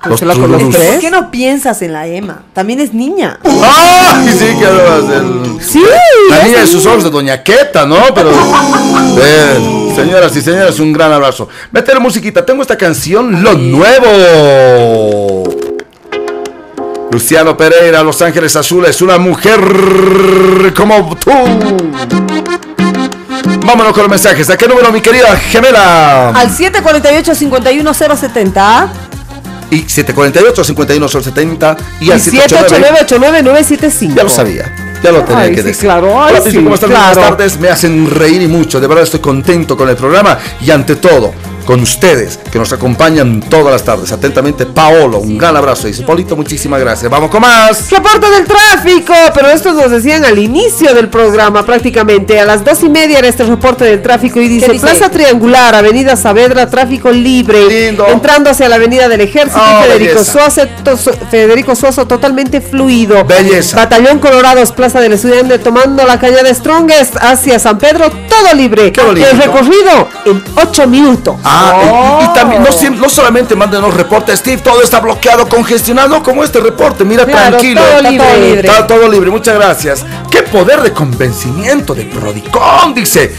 Los 0.06 0.22
la 0.22 0.34
los 0.34 0.70
tres. 0.70 0.92
¿Por 0.92 1.00
qué 1.00 1.10
no 1.10 1.32
piensas 1.32 1.82
en 1.82 1.94
la 1.94 2.06
Emma? 2.08 2.44
También 2.54 2.82
es 2.82 2.94
niña. 2.94 3.40
¡Ay, 3.44 4.28
sí, 4.38 4.48
que 4.60 4.66
hablabas 4.66 5.08
del... 5.08 5.58
Sí, 5.62 5.82
La 6.30 6.44
niña 6.44 6.60
de 6.60 6.68
sus 6.68 6.86
ojos 6.86 7.06
de 7.06 7.10
Doña 7.10 7.42
Queta, 7.42 7.86
¿no? 7.86 7.96
Pero. 8.14 8.32
Bien, 9.16 9.96
señoras 9.96 10.36
y 10.36 10.42
señores, 10.42 10.78
un 10.80 10.92
gran 10.92 11.14
abrazo. 11.14 11.48
Meter 11.72 12.02
musiquita, 12.02 12.46
tengo 12.46 12.62
esta 12.62 12.78
canción, 12.78 13.42
Lo 13.44 13.54
Nuevo. 13.54 15.44
Luciano 17.12 17.56
Pereira, 17.56 18.04
Los 18.04 18.22
Ángeles 18.22 18.54
Azules, 18.58 19.02
una 19.02 19.18
mujer 19.18 19.62
como 20.76 21.16
tú. 21.16 21.32
Vámonos 23.66 23.94
con 23.94 24.02
los 24.02 24.10
mensajes. 24.10 24.50
¿A 24.50 24.58
qué 24.58 24.68
número, 24.68 24.92
mi 24.92 25.00
querida 25.00 25.38
gemela? 25.38 26.30
Al 26.30 26.50
748-51070. 26.50 28.88
Y 29.74 29.80
748 29.88 30.64
51 30.64 31.08
70 31.08 31.78
y 32.02 32.12
al 32.12 32.20
789-89975. 32.20 34.16
Ya 34.16 34.24
lo 34.24 34.30
sabía. 34.30 34.72
Ya 35.04 35.12
lo 35.12 35.24
tenía 35.24 35.42
Ay, 35.44 35.52
que 35.52 35.58
sí, 35.62 35.68
decir. 35.68 35.84
claro. 35.84 36.14
Hola, 36.16 36.42
sí, 36.42 36.56
¿cómo 36.56 36.76
están? 36.76 36.92
claro. 36.92 37.14
Buenas 37.16 37.30
tardes. 37.32 37.60
Me 37.60 37.70
hacen 37.70 38.10
reír 38.10 38.42
y 38.42 38.48
mucho. 38.48 38.80
De 38.80 38.88
verdad 38.88 39.04
estoy 39.04 39.20
contento 39.20 39.76
con 39.76 39.90
el 39.90 39.96
programa 39.96 40.38
y 40.62 40.72
ante 40.72 40.96
todo 40.96 41.34
con 41.64 41.82
ustedes 41.82 42.40
que 42.52 42.60
nos 42.60 42.72
acompañan 42.74 43.40
todas 43.42 43.72
las 43.72 43.84
tardes. 43.84 44.12
Atentamente, 44.12 44.66
Paolo. 44.66 45.20
Un 45.20 45.38
gran 45.38 45.56
abrazo. 45.56 45.88
Dice 45.88 46.04
Polito, 46.04 46.36
muchísimas 46.36 46.80
gracias. 46.80 47.10
Vamos 47.12 47.30
con 47.30 47.42
más. 47.42 47.90
Reporte 47.92 48.30
del 48.30 48.46
tráfico, 48.46 49.14
pero 49.34 49.50
esto 49.50 49.74
nos 49.74 49.92
decían 49.92 50.26
al 50.26 50.38
inicio 50.38 50.94
del 50.94 51.10
programa 51.10 51.66
prácticamente. 51.66 52.40
A 52.40 52.46
las 52.46 52.64
dos 52.64 52.84
y 52.84 52.90
media 52.90 53.20
era 53.20 53.28
este 53.28 53.44
reporte 53.44 53.86
del 53.86 54.02
tráfico 54.02 54.40
y 54.40 54.48
dice, 54.48 54.72
dice? 54.72 54.86
Plaza 54.86 55.10
Triangular, 55.10 55.76
Avenida 55.76 56.16
Saavedra, 56.16 56.70
tráfico 56.70 57.12
libre. 57.12 57.66
Lindo. 57.88 58.08
Entrando 58.08 58.50
hacia 58.50 58.68
la 58.70 58.76
Avenida 58.76 59.08
del 59.08 59.22
Ejército 59.22 59.62
Oh, 59.64 59.80
y 59.82 59.84
Federico. 59.92 60.24
Suazo, 60.24 60.62
to- 60.84 60.98
Federico 61.30 61.76
Suazo 61.76 62.06
totalmente 62.08 62.62
fluido. 62.62 63.24
Belleza. 63.26 63.76
Batallón 63.78 64.20
Colorados, 64.20 64.72
Plaza 64.72 65.00
del 65.00 65.14
Estudiante, 65.14 65.60
tomando 65.60 66.06
la 66.06 66.20
calle 66.20 66.44
de 66.44 66.54
Strongest 66.54 67.16
hacia 67.20 67.60
San 67.60 67.78
Pedro, 67.78 68.10
todo 68.10 68.54
libre. 68.56 68.92
Qué 68.92 69.02
bonito. 69.02 69.28
El 69.30 69.38
recorrido 69.38 70.08
en 70.26 70.44
ocho 70.56 70.88
minutos. 70.88 71.36
Ah, 71.44 71.53
y- 71.84 72.24
y, 72.24 72.28
Oh. 72.30 72.34
también 72.34 72.62
no, 72.64 72.70
siem- 72.70 72.96
no 72.98 73.10
solamente 73.10 73.56
mándenos 73.56 73.94
reportes, 73.94 74.40
Steve, 74.40 74.62
todo 74.62 74.82
está 74.82 75.00
bloqueado, 75.00 75.48
congestionado 75.48 76.22
como 76.24 76.44
este 76.44 76.60
reporte. 76.60 77.04
Mira, 77.04 77.26
Claro, 77.26 77.50
tranquilo. 77.52 77.82
todo 77.82 77.98
Está 77.98 78.10
libre. 78.10 78.28
todo 78.28 78.40
libre. 78.42 78.68
Está 78.70 78.88
todo 78.88 79.08
libre, 79.10 79.30
muchas 79.32 79.56
gracias. 79.56 80.06
Qué 80.30 80.44
poder 80.44 80.82
de 80.82 80.92
convencimiento 80.94 81.94
de 81.94 82.04
Prodicón, 82.06 82.94
dice. 82.94 83.34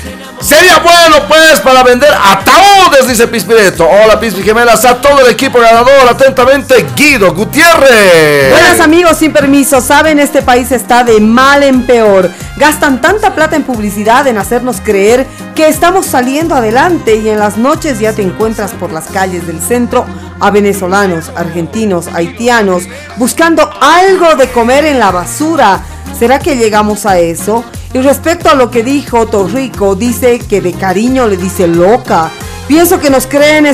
Sería 0.45 0.79
bueno, 0.79 1.27
pues, 1.27 1.59
para 1.61 1.83
vender 1.83 2.13
ataúdes, 2.13 3.09
dice 3.09 3.27
Pispireto. 3.27 3.89
Hola, 3.89 4.21
Pispi 4.21 4.43
Gemelas, 4.43 4.85
a 4.85 5.01
todo 5.01 5.21
el 5.25 5.33
equipo 5.33 5.59
ganador. 5.59 6.07
Atentamente, 6.07 6.85
Guido 6.95 7.33
Gutiérrez. 7.33 8.51
Buenas 8.51 8.79
amigos, 8.81 9.17
sin 9.17 9.33
permiso, 9.33 9.81
saben, 9.81 10.19
este 10.19 10.43
país 10.43 10.71
está 10.71 11.03
de 11.03 11.19
mal 11.19 11.63
en 11.63 11.87
peor. 11.87 12.31
Gastan 12.59 13.01
tanta 13.01 13.35
plata 13.35 13.57
en 13.57 13.63
publicidad, 13.63 14.27
en 14.27 14.37
hacernos 14.37 14.83
creer 14.83 15.27
que 15.55 15.67
estamos 15.67 16.05
saliendo 16.05 16.55
adelante 16.55 17.17
y 17.17 17.31
en 17.31 17.39
las 17.39 17.57
noches 17.57 17.99
ya 17.99 18.13
te 18.13 18.21
encuentras 18.21 18.73
por 18.73 18.93
las 18.93 19.07
calles 19.07 19.47
del 19.47 19.63
centro 19.63 20.05
a 20.41 20.51
venezolanos, 20.51 21.33
argentinos, 21.35 22.09
haitianos, 22.09 22.83
buscando 23.17 23.71
algo 23.81 24.35
de 24.35 24.51
comer 24.51 24.85
en 24.85 24.99
la 24.99 25.11
basura. 25.11 25.81
¿Será 26.19 26.39
que 26.39 26.57
llegamos 26.57 27.07
a 27.07 27.19
eso? 27.19 27.65
Y 27.95 28.01
respecto 28.01 28.51
a 28.51 28.55
lo 28.55 28.73
que 28.73 28.83
dijo 28.83 29.27
Torrico, 29.29 29.95
dice 29.95 30.41
que 30.41 30.61
de 30.61 30.73
cariño 30.73 31.29
le 31.29 31.37
dice 31.37 31.69
loca. 31.69 32.29
Pienso 32.67 32.99
que 32.99 33.09
nos 33.09 33.29
creen. 33.29 33.65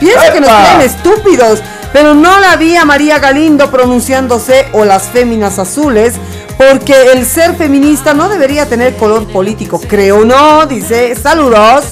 Pienso 0.00 0.32
que 0.32 0.40
nos 0.40 0.50
creen 0.50 0.80
estúpidos, 0.80 1.62
pero 1.92 2.14
no 2.14 2.40
la 2.40 2.56
vi 2.56 2.76
a 2.76 2.86
María 2.86 3.18
Galindo 3.18 3.70
pronunciándose 3.70 4.68
o 4.72 4.86
las 4.86 5.10
féminas 5.10 5.58
azules, 5.58 6.14
porque 6.56 7.12
el 7.12 7.26
ser 7.26 7.54
feminista 7.56 8.14
no 8.14 8.28
debería 8.28 8.66
tener 8.66 8.96
color 8.96 9.26
político, 9.28 9.80
creo 9.80 10.24
no, 10.24 10.66
dice, 10.66 11.14
saludos. 11.14 11.84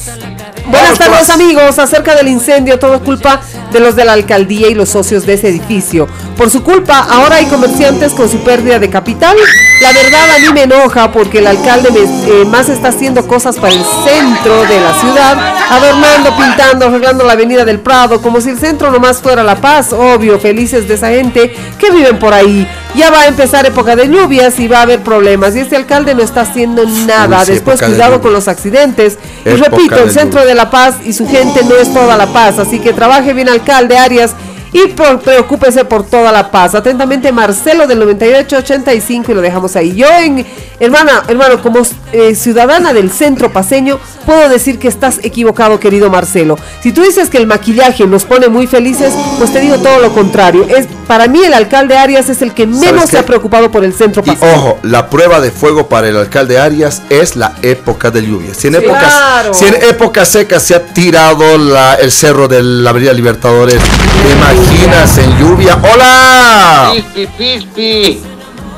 Buenas 0.67 0.83
Vamos, 0.83 0.97
pues. 0.97 1.11
tardes 1.11 1.31
amigos, 1.31 1.79
acerca 1.79 2.15
del 2.15 2.29
incendio, 2.29 2.79
todo 2.79 2.95
es 2.95 3.03
culpa 3.03 3.43
de 3.71 3.81
los 3.81 3.95
de 3.97 4.07
la 4.07 4.15
alcaldía 4.15 4.69
y 4.69 4.75
los 4.75 4.89
socios 4.89 5.27
de 5.27 5.35
ese 5.35 5.49
edificio. 5.51 6.09
Por 6.39 6.49
su 6.49 6.63
culpa, 6.65 7.01
ahora 7.11 7.37
hay 7.37 7.45
comerciantes 7.47 8.15
con 8.15 8.31
su 8.31 8.39
pérdida 8.39 8.79
de 8.79 8.89
capital. 8.89 9.37
La 9.83 9.93
verdad 9.93 10.31
a 10.37 10.39
mí 10.39 10.47
me 10.55 10.63
enoja 10.63 11.13
porque 11.13 11.41
el 11.41 11.49
alcalde 11.49 11.91
me- 11.91 12.01
eh, 12.41 12.45
más 12.47 12.71
está 12.71 12.89
haciendo 12.89 13.27
cosas 13.29 13.57
para 13.57 13.75
el 13.75 13.85
centro 14.05 14.63
de 14.65 14.81
la 14.81 14.95
ciudad, 15.01 15.37
adornando, 15.71 16.35
pintando, 16.35 16.87
arreglando 16.87 17.25
la 17.25 17.35
avenida 17.35 17.67
del 17.67 17.81
Prado, 17.81 18.23
como 18.23 18.41
si 18.41 18.49
el 18.51 18.59
centro 18.59 18.91
nomás 18.91 19.19
fuera 19.21 19.43
La 19.43 19.57
Paz, 19.57 19.93
obvio, 19.93 20.41
felices 20.41 20.89
de 20.89 20.95
esa 20.95 21.09
gente 21.11 21.55
que 21.79 21.91
viven 21.91 22.19
por 22.19 22.33
ahí. 22.33 22.67
Ya 22.95 23.11
va 23.11 23.23
a 23.23 23.27
empezar 23.27 23.67
época 23.67 23.97
de 23.97 24.07
lluvias 24.09 24.54
y 24.59 24.69
va 24.69 24.79
a 24.79 24.83
haber 24.83 25.01
problemas 25.03 25.55
y 25.57 25.61
este 25.61 25.77
alcalde 25.77 26.15
no 26.15 26.23
está 26.23 26.43
haciendo 26.43 26.85
nada. 27.07 27.41
Uy, 27.41 27.47
sí, 27.47 27.53
Después 27.53 27.81
cuidado 27.83 28.21
con 28.21 28.33
los 28.33 28.49
accidentes. 28.49 29.19
Y 29.45 29.51
repito, 29.51 29.97
el 29.97 30.11
centro 30.11 30.45
de 30.45 30.55
La 30.55 30.71
Paz 30.71 30.97
y 31.05 31.13
su 31.13 31.27
gente 31.29 31.63
no 31.65 31.77
es 31.77 31.93
toda 31.93 32.17
La 32.17 32.27
Paz, 32.33 32.59
así 32.59 32.79
que 32.81 32.93
trabaje 32.93 33.33
bien 33.33 33.49
alcalde 33.49 33.97
Arias 33.99 34.33
y 34.73 34.89
por- 34.89 35.21
preocúpese 35.21 35.85
por 35.85 36.05
toda 36.05 36.33
La 36.33 36.51
Paz. 36.51 36.75
Atentamente 36.75 37.31
Marcelo 37.31 37.87
del 37.87 38.01
9885 38.01 39.31
y 39.31 39.35
lo 39.37 39.41
dejamos 39.41 39.77
ahí. 39.77 39.95
Yo 39.95 40.09
en 40.09 40.45
hermana, 40.81 41.23
hermano, 41.29 41.63
como 41.63 41.81
eh, 42.13 42.35
ciudadana 42.35 42.93
del 42.93 43.13
centro 43.13 43.53
paseño, 43.53 44.01
puedo 44.27 44.49
decir 44.49 44.79
que 44.81 44.89
estás 44.89 45.21
equivocado, 45.23 45.79
querido 45.79 46.11
Marcelo. 46.11 46.59
Si 46.83 46.91
tú 46.93 47.03
dices 47.03 47.31
que 47.31 47.39
el 47.39 47.47
maquillaje 47.47 48.07
nos 48.09 48.25
pone 48.25 48.49
muy 48.49 48.67
felices, 48.67 49.15
pues 49.39 49.53
te 49.53 49.61
digo 49.61 49.79
todo 49.79 50.01
lo 50.01 50.13
contrario. 50.13 50.67
Es 50.69 50.89
para 51.07 51.27
mí 51.29 51.43
el 51.45 51.55
alcalde 51.55 51.97
Arias 51.97 52.29
es 52.29 52.43
el 52.43 52.53
que 52.55 52.67
menos 52.67 53.11
se 53.11 53.19
ha 53.19 53.27
preocupado 53.27 53.71
por 53.71 53.85
el 53.85 53.93
centro 53.95 54.23
Y 54.25 54.31
paseño. 54.31 54.53
ojo, 54.55 54.79
la 54.83 55.09
prueba 55.11 55.41
de 55.41 55.51
fuego 55.51 55.89
para 55.89 56.09
el 56.09 56.17
alcalde 56.17 56.59
Arias 56.59 57.03
es 57.11 57.37
la 57.37 57.55
época 57.63 58.11
de 58.11 58.23
lluvia. 58.27 58.55
Si 58.55 58.69
en, 58.69 58.77
épocas, 58.77 59.03
Claro. 59.15 59.55
si 59.55 59.67
en 59.67 59.75
épocas 59.75 60.29
secas 60.29 60.63
se 60.63 60.75
ha 60.75 60.85
tirado 60.87 61.59
la- 61.59 61.95
el 61.95 62.11
cerro 62.11 62.49
de 62.49 62.63
la 62.63 62.91
Avenida 62.91 63.13
Libertadores, 63.13 63.81
¿te 63.83 64.33
imaginas 64.33 65.19
en 65.19 65.39
lluvia? 65.39 65.79
¡Hola! 65.93 66.93
Pispi, 66.95 67.27
pispi. 67.39 68.21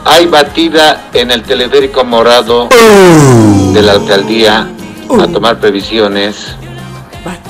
Hay 0.05 0.27
batida 0.27 1.09
en 1.13 1.31
el 1.33 1.43
teleférico 1.43 2.05
morado 2.05 2.69
de 3.73 3.83
la 3.83 3.93
alcaldía 3.93 4.69
a 5.21 5.27
tomar 5.29 5.59
previsiones. 5.59 6.55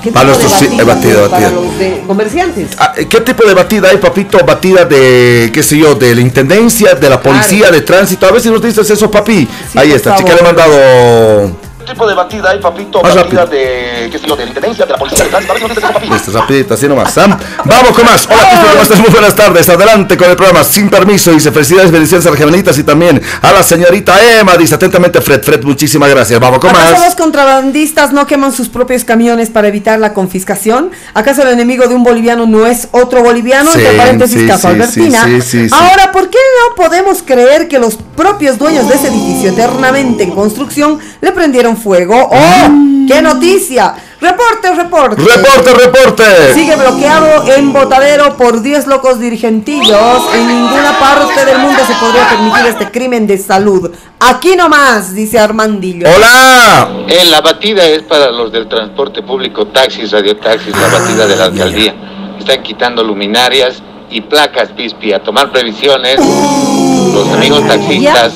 ¿Qué 0.02 0.12
Para 0.12 0.32
tipo 0.32 0.39
de 0.39 0.48
nuestros- 0.48 0.70
sí, 0.70 0.85
batido, 0.85 1.31
para 1.31 1.51
los 1.51 1.78
de 1.78 2.02
comerciantes? 2.06 2.68
Ah, 2.78 2.93
¿Qué 2.94 3.20
tipo 3.20 3.44
de 3.47 3.55
batida 3.55 3.89
hay, 3.90 3.97
papito? 3.98 4.39
Batida 4.44 4.85
de, 4.85 5.51
qué 5.52 5.62
sé 5.62 5.78
yo, 5.78 5.94
de 5.94 6.14
la 6.14 6.20
intendencia, 6.20 6.94
de 6.94 7.10
la 7.10 7.20
policía, 7.20 7.70
de 7.70 7.81
tránsito. 7.81 8.27
A 8.27 8.32
ver 8.32 8.40
si 8.40 8.51
nos 8.51 8.62
dices 8.62 8.89
eso, 8.89 9.10
papi. 9.10 9.48
Ahí 9.74 9.93
está, 9.93 10.16
chica, 10.16 10.35
le 10.35 10.40
he 10.40 10.43
mandado. 10.44 11.51
¿Qué 11.81 11.93
tipo 11.93 12.06
de 12.06 12.14
batida 12.14 12.51
hay, 12.51 12.59
papito? 12.60 13.02
Más 13.02 13.14
batida 13.14 13.43
rápido. 13.44 13.47
de, 13.60 13.95
qué 14.11 14.19
sé 14.19 14.27
yo, 14.27 14.37
de 14.37 14.45
la 14.45 14.49
intendencia, 14.51 14.85
de 14.87 14.93
la 14.93 14.99
policía, 14.99 15.24
de 15.24 15.31
tránsito. 15.31 15.87
A 15.87 15.93
papi. 15.93 16.09
Listo, 16.09 16.33
rapidito, 16.33 16.74
así 16.74 16.89
nomás. 16.89 17.15
Vamos 17.16 17.91
con 17.95 18.05
más. 18.05 18.27
Hola, 18.27 18.51
Pipi, 18.51 18.66
¿cómo 18.70 18.83
estás? 18.83 18.99
Muy 19.01 19.11
buenas 19.11 19.35
tardes. 19.35 19.69
Adelante 19.69 20.16
con 20.16 20.31
el 20.31 20.37
programa 20.37 20.65
Sin 20.65 20.89
Permiso. 20.89 21.31
Dice 21.33 21.51
felicidades, 21.53 21.91
bendiciones 21.91 22.27
a 22.27 22.31
las 22.31 22.39
gemelitas 22.39 22.78
y 22.78 22.85
también 22.85 23.20
a 23.43 23.53
la 23.53 23.62
señorita 23.62 24.15
Emma. 24.41 24.57
Dice 24.57 24.74
atentamente 24.74 25.20
Fred. 25.20 25.43
Fred, 25.43 25.62
muchísimas 25.65 26.09
gracias. 26.11 26.39
Vamos 26.41 26.59
con 26.59 26.70
¿Acaso 26.70 26.91
los 26.93 27.01
más. 27.01 27.15
contrabandistas 27.15 28.12
no 28.12 28.27
queman 28.27 28.53
sus 28.53 28.69
propios 28.69 29.05
camiones 29.05 29.51
para 29.51 29.69
evitar 29.69 29.99
la 29.99 30.12
confiscación? 30.12 30.91
¿Acaso 31.15 31.43
el 31.43 31.49
enemigo 31.49 31.87
de 31.87 31.95
un 31.95 32.03
boliviano 32.03 32.47
no 32.47 32.66
es 32.66 32.89
otro 32.93 33.23
boliviano? 33.23 33.73
Sí, 33.73 33.81
Entre 33.81 33.97
paréntesis, 33.97 34.41
sí, 34.41 34.47
caso 34.47 34.69
sí, 34.69 34.74
Albertina. 34.74 35.24
sí, 35.24 35.41
sí, 35.43 35.69
sí. 35.69 35.74
Ahora, 35.74 36.12
¿por 36.12 36.31
qué 36.31 36.39
no 36.69 36.74
podemos 36.77 37.23
creer 37.23 37.69
que 37.69 37.78
los 37.78 37.97
propios 38.16 38.59
dueños 38.59 38.89
de 38.89 38.95
ese 38.97 39.09
edificio 39.09 39.51
eternamente 39.51 40.23
en 40.24 40.31
construcción 40.33 40.99
le 41.20 41.33
prendieron 41.33 41.77
fuego? 41.77 42.28
¡Oh! 42.31 42.69
¡Qué 43.09 43.23
noticia! 43.23 43.95
¡Reporte, 44.20 44.74
reporte! 44.74 45.23
Reporte, 45.23 45.74
reporte. 45.74 46.55
Sigue 46.55 46.74
bloqueado 46.77 47.52
en 47.52 47.73
Botadero 47.73 48.36
por 48.36 48.62
10 48.62 48.86
locos 48.86 49.20
dirigentillos. 49.20 50.23
En 50.35 50.48
ninguna 50.48 50.98
parte 50.98 51.44
del 51.44 51.59
mundo 51.59 51.81
se 51.86 51.94
podría 51.94 52.28
permitir 52.28 52.66
este 52.66 52.90
crimen 52.90 53.27
de 53.27 53.39
salud. 53.39 53.90
Aquí 54.18 54.56
nomás, 54.56 55.14
dice 55.14 55.39
Armandillo. 55.39 56.09
Hola. 56.09 56.89
Eh, 57.09 57.24
la 57.27 57.40
batida 57.40 57.85
es 57.85 58.02
para 58.02 58.31
los 58.31 58.51
del 58.52 58.68
transporte 58.68 59.23
público, 59.23 59.66
taxis, 59.66 60.10
radiotaxis, 60.12 60.74
la 60.77 60.89
batida 60.89 61.27
de 61.27 61.36
la 61.36 61.44
alcaldía. 61.44 61.94
Están 62.39 62.62
quitando 62.62 63.05
luminarias 63.05 63.82
y 64.10 64.20
placas, 64.23 64.70
Pispi, 64.70 65.12
a 65.12 65.23
tomar 65.23 65.52
previsiones. 65.52 66.18
Los 66.18 67.28
amigos 67.28 67.66
taxistas. 67.66 68.32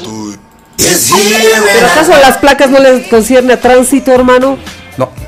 ¿Pero 0.77 1.87
acaso 1.87 2.13
las 2.21 2.39
placas 2.39 2.71
no 2.71 2.79
les 2.79 3.09
concierne 3.09 3.55
a 3.55 3.61
tránsito, 3.61 4.13
hermano? 4.13 4.59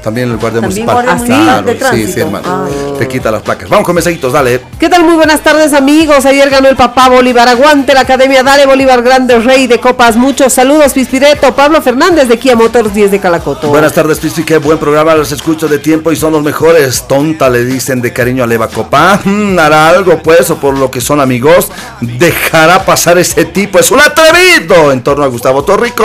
También 0.02 0.30
el 0.30 0.36
guardia 0.36 0.60
También 0.60 0.86
municipal. 0.86 0.94
guardia 0.94 1.14
municipal 1.14 1.64
de 1.64 2.06
sí, 2.06 2.12
sí, 2.12 2.20
hermano. 2.20 2.44
Ah. 2.46 2.66
Te 2.98 3.08
quita 3.08 3.30
las 3.30 3.42
placas. 3.42 3.68
Vamos 3.68 3.86
con 3.86 3.94
mensajitos, 3.94 4.32
dale. 4.32 4.60
¿Qué 4.78 4.88
tal? 4.88 5.04
Muy 5.04 5.14
buenas 5.14 5.40
tardes, 5.42 5.72
amigos. 5.72 6.26
Ayer 6.26 6.50
ganó 6.50 6.68
el 6.68 6.76
papá 6.76 7.08
Bolívar. 7.08 7.48
Aguante 7.48 7.94
la 7.94 8.00
academia. 8.00 8.42
Dale, 8.42 8.66
Bolívar 8.66 9.02
Grande, 9.02 9.38
rey 9.38 9.66
de 9.66 9.78
copas. 9.78 10.16
Muchos 10.16 10.52
saludos, 10.52 10.92
Pispireto. 10.92 11.54
Pablo 11.54 11.80
Fernández 11.82 12.28
de 12.28 12.38
Kia 12.38 12.56
Motors 12.56 12.92
10 12.92 13.12
de 13.12 13.20
Calacoto. 13.20 13.68
Buenas 13.68 13.92
tardes, 13.92 14.18
Pispi, 14.18 14.42
qué 14.44 14.58
buen 14.58 14.78
programa, 14.78 15.14
los 15.14 15.30
escucho 15.32 15.68
de 15.68 15.78
tiempo 15.78 16.10
y 16.12 16.16
son 16.16 16.32
los 16.32 16.42
mejores. 16.42 17.04
Tonta 17.06 17.48
le 17.48 17.64
dicen 17.64 18.00
de 18.00 18.12
cariño 18.12 18.42
a 18.42 18.46
Leva 18.46 18.68
Copa. 18.68 19.20
Mm, 19.24 19.58
hará 19.58 19.88
algo 19.88 20.20
pues, 20.22 20.50
o 20.50 20.56
por 20.56 20.76
lo 20.76 20.90
que 20.90 21.00
son 21.00 21.20
amigos, 21.20 21.70
dejará 22.00 22.84
pasar 22.84 23.18
ese 23.18 23.44
tipo. 23.44 23.78
Es 23.78 23.90
un 23.90 24.00
atrevido 24.00 24.90
en 24.92 25.02
torno 25.02 25.24
a 25.24 25.28
Gustavo 25.28 25.62
Torrico. 25.64 26.04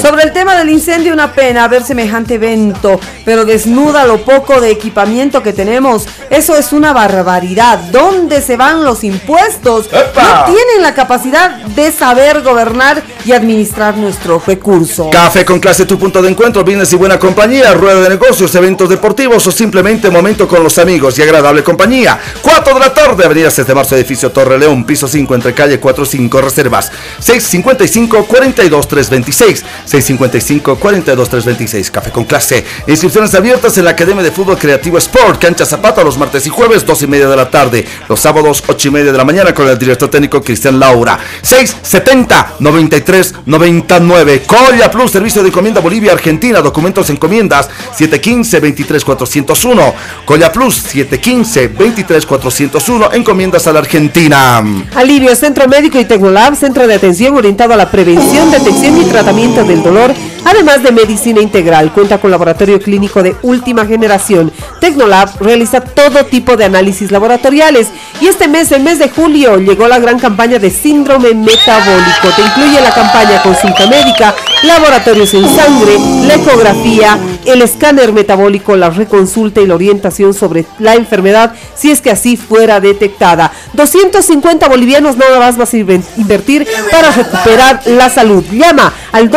Sobre 0.00 0.24
el 0.24 0.32
tema 0.32 0.56
del 0.56 0.70
incendio, 0.70 1.12
una 1.12 1.32
pena 1.32 1.68
ver 1.68 1.82
semejante 1.82 2.34
evento, 2.34 2.98
pero 3.24 3.44
desnuda 3.44 4.06
lo 4.06 4.24
poco 4.24 4.60
de 4.60 4.70
equipamiento 4.70 5.42
que 5.42 5.52
tenemos. 5.52 6.06
Eso 6.30 6.56
es 6.56 6.72
una 6.72 6.92
barbaridad. 6.92 7.78
dónde 7.92 8.40
se 8.40 8.56
van 8.56 8.84
los 8.84 9.04
impuestos. 9.04 9.86
¡Epa! 9.86 10.46
No 10.46 10.54
tienen 10.54 10.82
la 10.82 10.94
capacidad 10.94 11.50
de 11.50 11.92
saber 11.92 12.42
gobernar 12.42 13.02
y 13.24 13.32
administrar 13.32 13.96
nuestros 13.96 14.46
recursos. 14.46 15.08
Café 15.10 15.44
con 15.44 15.60
clase, 15.60 15.86
tu 15.86 15.98
punto 15.98 16.22
de 16.22 16.30
encuentro, 16.30 16.64
bienes 16.64 16.92
y 16.92 16.96
buena 16.96 17.18
compañía, 17.18 17.74
rueda 17.74 18.00
de 18.00 18.08
negocios, 18.08 18.54
eventos 18.54 18.88
deportivos 18.88 19.46
o 19.46 19.52
simplemente 19.52 20.10
momento 20.10 20.48
con 20.48 20.62
los 20.62 20.78
amigos 20.78 21.18
y 21.18 21.22
agradable 21.22 21.62
compañía. 21.62 22.18
4 22.40 22.74
de 22.74 22.80
la 22.80 22.94
tarde, 22.94 23.24
Avenida 23.24 23.50
7 23.50 23.68
de 23.68 23.74
Marzo, 23.74 23.96
edificio 23.96 24.30
Torre 24.32 24.58
León, 24.58 24.84
piso 24.84 25.06
5, 25.06 25.34
entre 25.34 25.54
calle 25.54 25.78
4 25.78 26.04
5, 26.04 26.40
reservas 26.40 26.90
655 27.18 28.24
42 28.26 28.88
326 28.88 29.64
655 29.84 30.76
42 30.76 31.28
326 31.28 31.90
Café 31.90 32.10
con 32.10 32.24
clase. 32.24 32.64
Inscripciones 32.92 33.34
abiertas 33.34 33.78
en 33.78 33.86
la 33.86 33.92
Academia 33.92 34.22
de 34.22 34.30
Fútbol 34.30 34.58
Creativo 34.58 34.98
Sport, 34.98 35.40
cancha 35.40 35.64
Zapata, 35.64 36.04
los 36.04 36.18
martes 36.18 36.46
y 36.46 36.50
jueves, 36.50 36.84
2 36.84 37.04
y 37.04 37.06
media 37.06 37.26
de 37.26 37.36
la 37.36 37.48
tarde, 37.48 37.86
los 38.06 38.20
sábados, 38.20 38.62
8 38.66 38.88
y 38.88 38.90
media 38.90 39.12
de 39.12 39.16
la 39.16 39.24
mañana, 39.24 39.54
con 39.54 39.66
el 39.66 39.78
director 39.78 40.10
técnico 40.10 40.42
Cristian 40.42 40.78
Laura. 40.78 41.18
670 41.40 42.56
93 42.58 43.34
99 43.46 44.42
Colla 44.46 44.90
Plus, 44.90 45.10
servicio 45.10 45.42
de 45.42 45.48
encomienda 45.48 45.80
Bolivia, 45.80 46.12
Argentina, 46.12 46.60
documentos 46.60 47.08
encomiendas 47.08 47.70
715 47.96 48.60
23 48.60 49.04
401 49.06 49.94
Colla 50.26 50.52
Plus 50.52 50.74
715 50.74 51.68
23 51.68 52.26
401 52.26 53.12
encomiendas 53.14 53.66
a 53.66 53.72
la 53.72 53.78
Argentina. 53.78 54.62
Alivio 54.94 55.34
Centro 55.34 55.66
Médico 55.66 55.98
y 55.98 56.04
Tecnolab, 56.04 56.56
centro 56.56 56.86
de 56.86 56.92
atención 56.92 57.34
orientado 57.34 57.72
a 57.72 57.78
la 57.78 57.90
prevención, 57.90 58.50
detección 58.50 59.00
y 59.00 59.06
tratamiento 59.06 59.64
del 59.64 59.82
dolor, 59.82 60.12
además 60.44 60.82
de 60.82 60.92
medicina 60.92 61.40
integral. 61.40 61.92
Cuenta 61.92 62.18
con 62.18 62.30
laboratorio 62.30 62.80
clínico 62.80 63.22
de 63.22 63.36
última 63.42 63.86
generación. 63.86 64.52
Tecnolab 64.80 65.40
realiza 65.40 65.80
todo 65.80 66.24
tipo 66.26 66.56
de 66.56 66.64
análisis 66.64 67.10
laboratoriales. 67.10 67.88
Y 68.20 68.26
este 68.26 68.48
mes, 68.48 68.70
el 68.72 68.82
mes 68.82 68.98
de 68.98 69.08
julio, 69.08 69.58
llegó 69.58 69.88
la 69.88 69.98
gran 69.98 70.18
campaña 70.18 70.58
de 70.58 70.70
síndrome 70.70 71.34
metabólico. 71.34 72.28
Te 72.36 72.42
incluye 72.42 72.80
la 72.80 72.92
campaña 72.92 73.42
consulta 73.42 73.86
médica, 73.86 74.34
laboratorios 74.62 75.34
en 75.34 75.48
sangre, 75.48 75.96
la 76.26 76.34
ecografía, 76.34 77.18
el 77.44 77.62
escáner 77.62 78.12
metabólico, 78.12 78.76
la 78.76 78.90
reconsulta 78.90 79.60
y 79.60 79.66
la 79.66 79.74
orientación 79.74 80.34
sobre 80.34 80.64
la 80.78 80.94
enfermedad 80.94 81.54
si 81.74 81.90
es 81.90 82.00
que 82.00 82.10
así 82.10 82.36
fuera 82.36 82.80
detectada. 82.80 83.52
250 83.72 84.68
bolivianos 84.68 85.16
nada 85.16 85.38
más 85.38 85.56
vas 85.56 85.74
a 85.74 85.78
invertir 85.78 86.66
para 86.90 87.10
recuperar 87.10 87.82
la 87.86 88.08
salud. 88.08 88.44
Llama 88.52 88.92
al 89.12 89.28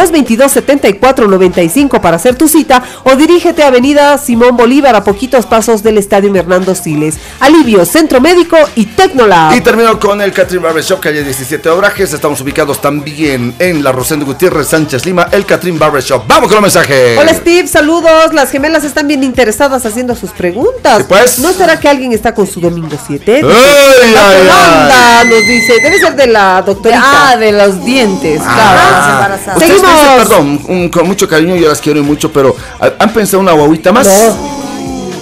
222-7495 0.99 1.99
para 2.01 2.17
hacer 2.17 2.35
tu 2.35 2.47
cita 2.47 2.83
o 3.03 3.15
dirígete 3.15 3.63
a 3.63 3.67
Avenida 3.67 4.17
Simón 4.17 4.57
Bolívar 4.57 4.95
a 4.95 5.03
poquitos 5.03 5.45
pasos 5.45 5.83
del 5.83 5.97
Estadio 5.97 6.33
Hernando 6.35 6.75
Siles. 6.75 7.15
Alivio, 7.39 7.85
Centro 7.85 8.19
Médico 8.21 8.57
y 8.75 8.85
Tecnolab. 8.87 9.53
Y 9.55 9.61
termino 9.61 9.99
con 9.99 10.21
el 10.21 10.31
Catherine 10.33 10.63
Barbershop, 10.65 10.99
calle 10.99 11.23
17 11.23 11.69
Obrajes. 11.69 12.13
Estamos 12.13 12.41
ubicados 12.41 12.81
también 12.81 13.53
en 13.59 13.83
la 13.83 13.91
Rosendo 13.91 14.25
Gutiérrez 14.25 14.67
Sánchez 14.67 15.05
Lima, 15.05 15.27
el 15.31 15.45
Catherine 15.45 15.77
Barbershop. 15.77 16.23
Vamos 16.27 16.47
con 16.47 16.55
los 16.55 16.61
mensajes. 16.73 17.17
Hola 17.17 17.33
Steve, 17.33 17.67
saludos. 17.67 18.33
Las 18.33 18.51
gemelas 18.51 18.83
están 18.83 19.07
bien 19.07 19.23
interesadas 19.23 19.85
haciendo 19.85 20.15
sus 20.15 20.31
preguntas. 20.31 21.03
pues. 21.07 21.39
¿No 21.39 21.51
será 21.53 21.79
que 21.79 21.87
alguien 21.87 22.11
está 22.13 22.33
con 22.33 22.47
su 22.47 22.59
domingo 22.59 22.97
7? 23.07 23.41
Ay, 23.43 23.43
ay, 23.45 24.37
Yolanda 24.37 25.19
ay. 25.21 25.29
nos 25.29 25.39
dice, 25.47 25.73
debe 25.81 25.99
ser 25.99 26.15
de 26.15 26.27
la 26.27 26.61
doctorita. 26.61 27.31
Ah, 27.31 27.37
de 27.37 27.51
los 27.51 27.83
dientes, 27.85 28.41
Ah. 28.45 29.37
claro. 29.45 29.59
Seguimos. 29.59 29.81
dicen, 29.81 30.17
perdón, 30.17 30.61
un- 30.67 30.84
con 30.89 31.07
mucho 31.07 31.27
cariño, 31.27 31.55
yo 31.55 31.69
las 31.69 31.79
quiero 31.81 31.99
y 31.99 32.03
mucho, 32.03 32.31
pero 32.31 32.55
¿ha- 32.79 32.91
¿han 33.03 33.13
pensado 33.13 33.39
una 33.41 33.51
guaguita 33.53 33.91
más? 33.91 34.07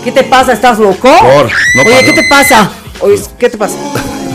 ¿Qué 0.03 0.11
te 0.11 0.23
pasa? 0.23 0.53
¿Estás 0.53 0.79
loco? 0.79 1.09
Por, 1.17 1.45
no 1.75 1.81
Oye, 1.85 1.91
paro. 1.95 2.05
¿qué 2.05 2.13
te 2.13 2.23
pasa? 2.27 2.69
Oye, 2.99 3.21
¿qué 3.39 3.49
te 3.49 3.57
pasa? 3.57 3.75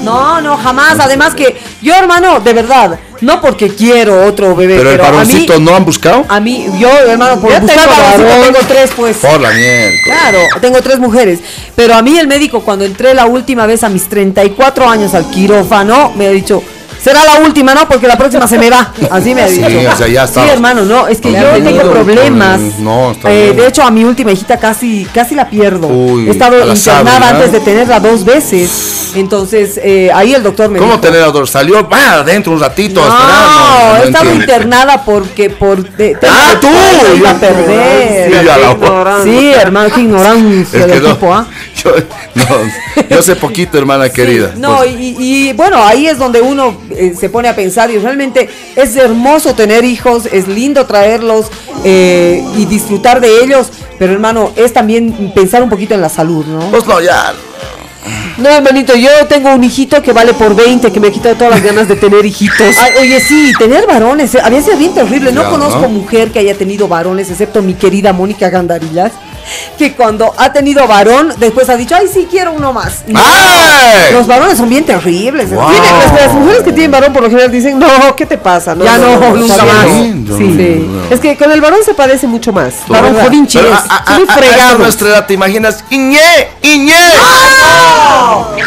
No, 0.03 0.41
no, 0.41 0.57
jamás. 0.57 0.99
Además 1.01 1.35
que 1.35 1.57
yo, 1.83 1.93
hermano, 1.95 2.41
de 2.41 2.53
verdad, 2.55 2.99
no 3.21 3.41
porque 3.43 3.69
quiero 3.69 4.25
otro 4.27 4.55
bebé, 4.57 4.77
Pero 4.79 4.91
pero, 4.91 5.03
el 5.03 5.09
a 5.09 5.11
mí, 5.11 5.17
varoncito 5.19 5.59
no 5.61 5.75
han 5.77 5.85
buscado. 5.85 6.25
a 6.29 6.41
mí, 6.41 6.67
yo, 6.79 6.89
hermano, 6.89 7.39
por 7.41 7.51
Ya 7.51 7.61
buscar 7.61 7.81
tengo 7.87 8.01
varoncito 8.01 8.43
tengo 8.47 8.59
tres, 8.69 8.91
pues. 8.97 9.17
Por 9.19 9.41
la 9.41 9.51
mierda. 9.51 9.91
Claro, 10.05 10.39
tengo 10.63 10.81
tres 10.81 10.99
mujeres. 10.99 11.41
Pero 11.75 11.95
a 11.95 12.03
mí 12.03 12.17
el 12.19 12.27
médico, 12.29 12.61
cuando 12.63 12.85
entré 12.87 13.13
la 13.13 13.27
última 13.27 13.67
vez 13.67 13.83
a 13.85 13.89
mis 13.91 14.09
34 14.09 14.89
años 14.89 15.13
al 15.15 15.29
quirófano, 15.31 16.13
me 16.17 16.29
ha 16.29 16.31
dicho, 16.31 16.63
será 17.03 17.25
la 17.25 17.41
última, 17.47 17.75
¿no? 17.75 17.89
Porque 17.89 18.07
la 18.07 18.17
próxima 18.19 18.47
se 18.47 18.59
me 18.59 18.71
va. 18.71 18.93
Así 19.11 19.35
me 19.35 19.43
ha 19.43 19.49
Sí, 19.49 19.63
dicho. 19.63 19.91
o 19.93 19.97
sea, 19.97 20.09
ya 20.09 20.27
Sí, 20.27 20.41
hermano, 20.51 20.85
no, 20.85 21.09
es 21.09 21.21
que 21.21 21.33
yo 21.33 21.39
tengo 21.39 21.53
venido 21.65 21.91
problemas. 21.93 22.59
con- 22.61 22.85
no, 22.85 23.11
está 23.13 23.31
Eh, 23.33 23.45
bien. 23.45 23.57
de 23.57 23.67
hecho, 23.69 23.83
a 23.83 23.91
mi 23.91 24.05
última 24.05 24.33
hijita 24.33 24.59
casi, 24.59 25.07
casi 25.13 25.35
la 25.35 25.49
pierdo. 25.49 25.87
Uy, 25.89 26.29
He 26.29 26.31
estado 26.31 26.65
la 26.65 26.75
internada 26.75 27.31
antes 27.31 27.53
de 27.53 27.61
tenerla 27.61 28.01
dos 28.01 28.25
veces. 28.25 28.97
Entonces, 29.15 29.81
eh, 29.83 30.11
ahí 30.15 30.35
el 30.35 30.43
doctor 30.43 30.69
me 30.69 30.79
¿Cómo 30.79 30.93
dijo, 30.93 31.01
tener 31.01 31.23
a 31.23 31.27
dos? 31.31 31.51
Salió, 31.51 31.89
va 31.89 32.15
adentro 32.15 32.53
un 32.53 32.61
ratito 32.61 33.01
no, 33.01 33.07
esperar. 33.09 33.33
No, 33.33 33.89
no 33.89 33.97
he 34.03 34.07
estado 34.07 34.25
entiendo. 34.31 34.41
internada 34.45 35.03
porque 35.05 35.49
por 35.51 35.83
de, 35.97 36.15
tema 36.15 36.33
Ah, 36.37 36.51
de 36.51 36.57
tú, 36.57 36.69
que 36.69 37.17
iba 37.17 37.31
a 37.31 37.33
yo- 37.33 37.41
perder. 37.41 38.31
Sí, 39.25 39.51
la- 39.55 39.63
hermano, 39.63 39.95
qué 39.95 40.01
ignorancia 40.03 40.79
Es 40.81 40.87
que 40.87 40.93
del 40.93 41.03
no, 41.03 41.09
tipo, 41.15 41.33
¿ah? 41.33 41.47
yo, 41.85 41.95
no, 42.35 43.07
yo 43.09 43.23
sé 43.23 43.37
poquito, 43.37 43.79
hermana 43.79 44.09
querida. 44.09 44.53
No, 44.57 44.79
Pues, 44.79 44.91
y, 44.99 45.17
y, 45.19 45.53
bueno, 45.53 45.83
ahí 45.85 46.07
es 46.07 46.19
donde 46.19 46.41
uno 46.41 46.77
eh, 46.91 47.15
se 47.19 47.29
pone 47.29 47.49
a 47.49 47.55
pensar 47.55 47.91
y 47.91 47.99
realmente 47.99 48.49
es 48.77 48.97
hermoso 48.97 49.55
tener 49.55 49.85
hijos, 49.85 50.27
es 50.31 50.49
lindo 50.49 50.87
traerlos 50.87 51.47
eh, 51.85 52.43
y 52.57 52.65
disfrutar 52.67 53.21
de 53.21 53.43
ellos, 53.45 53.71
pero 53.99 54.13
hermano, 54.13 54.53
es 54.57 54.73
también 54.73 55.33
pensar 55.35 55.63
un 55.63 55.69
poquito 55.71 55.95
en 55.95 56.01
la 56.01 56.09
salud, 56.09 56.45
¿no? 56.47 56.71
pues 56.71 56.87
no, 56.87 57.01
ya. 57.01 57.33
No, 58.39 58.49
hermanito, 58.49 58.95
yo 58.95 59.11
tengo 59.29 59.53
un 59.53 59.65
hijito 59.65 60.01
que 60.01 60.13
vale 60.13 60.33
por 60.33 60.55
20, 60.55 60.93
que 60.93 61.01
me 61.01 61.09
ha 61.09 61.11
quitado 61.11 61.35
todas 61.35 61.55
las 61.55 61.63
ganas 61.63 61.89
de 61.89 61.97
tener 61.97 62.25
hijitos. 62.25 62.77
Ay, 62.79 62.93
oye, 63.01 63.21
sí, 63.21 63.53
tener 63.59 63.87
varones, 63.87 64.35
eh, 64.37 64.41
había 64.43 64.63
sido 64.63 64.77
bien 64.79 64.95
terrible. 64.95 65.33
No 65.33 65.43
Ya, 65.43 65.51
conozco 65.51 65.81
¿no? 65.81 65.89
mujer 65.89 66.31
que 66.31 66.39
haya 66.39 66.55
tenido 66.55 66.87
varones, 66.87 67.29
excepto 67.31 67.63
mi 67.63 67.75
querida 67.75 68.13
Mónica 68.13 68.49
Gandarillas, 68.49 69.13
que 69.79 69.95
cuando 69.95 70.35
ha 70.37 70.53
tenido 70.53 70.87
varón, 70.87 71.33
después 71.39 71.69
ha 71.69 71.77
dicho, 71.77 71.95
ay, 71.95 72.07
sí, 72.13 72.27
quiero 72.31 72.53
uno 72.53 72.73
más. 72.73 73.05
No, 73.07 73.19
¡Ay! 73.23 74.13
Los 74.13 74.27
varones 74.27 74.59
son 74.59 74.69
bien 74.69 74.85
terribles. 74.85 75.51
Wow. 75.51 75.69
Miren, 75.69 75.99
las, 75.99 76.21
las 76.21 76.33
mujeres 76.35 76.63
que 76.63 76.73
tienen 76.73 76.91
varón 76.91 77.13
por 77.13 77.23
lo 77.23 77.29
general 77.29 77.51
dicen, 77.51 77.79
no, 77.79 78.15
¿qué 78.17 78.27
te 78.27 78.39
pasa? 78.39 78.75
Ya 78.83 78.99
no, 78.99 79.19
nunca 79.37 79.53
está 79.55 79.65
más. 79.65 79.85
bien". 79.87 80.25
No, 80.29 80.37
Sí, 80.37 80.45
no, 80.45 80.57
sí. 80.57 80.87
no. 80.89 81.15
Es 81.15 81.21
que 81.21 81.37
con 81.37 81.51
el 81.53 81.61
varón 81.61 81.81
se 81.85 81.95
padece 81.95 82.27
mucho 82.27 82.53
más. 82.53 82.75
Varón 82.89 83.17
a, 83.17 83.21
a- 83.23 83.25
Son 83.49 83.67
a- 84.29 84.33
a 84.33 84.37
fregados. 84.37 84.79
nuestra 84.79 85.09
edad, 85.09 85.27
¿te 85.27 85.35
imaginas? 85.35 85.85
¡Iñé! 85.91 86.19
¡Iñé! 86.63 86.95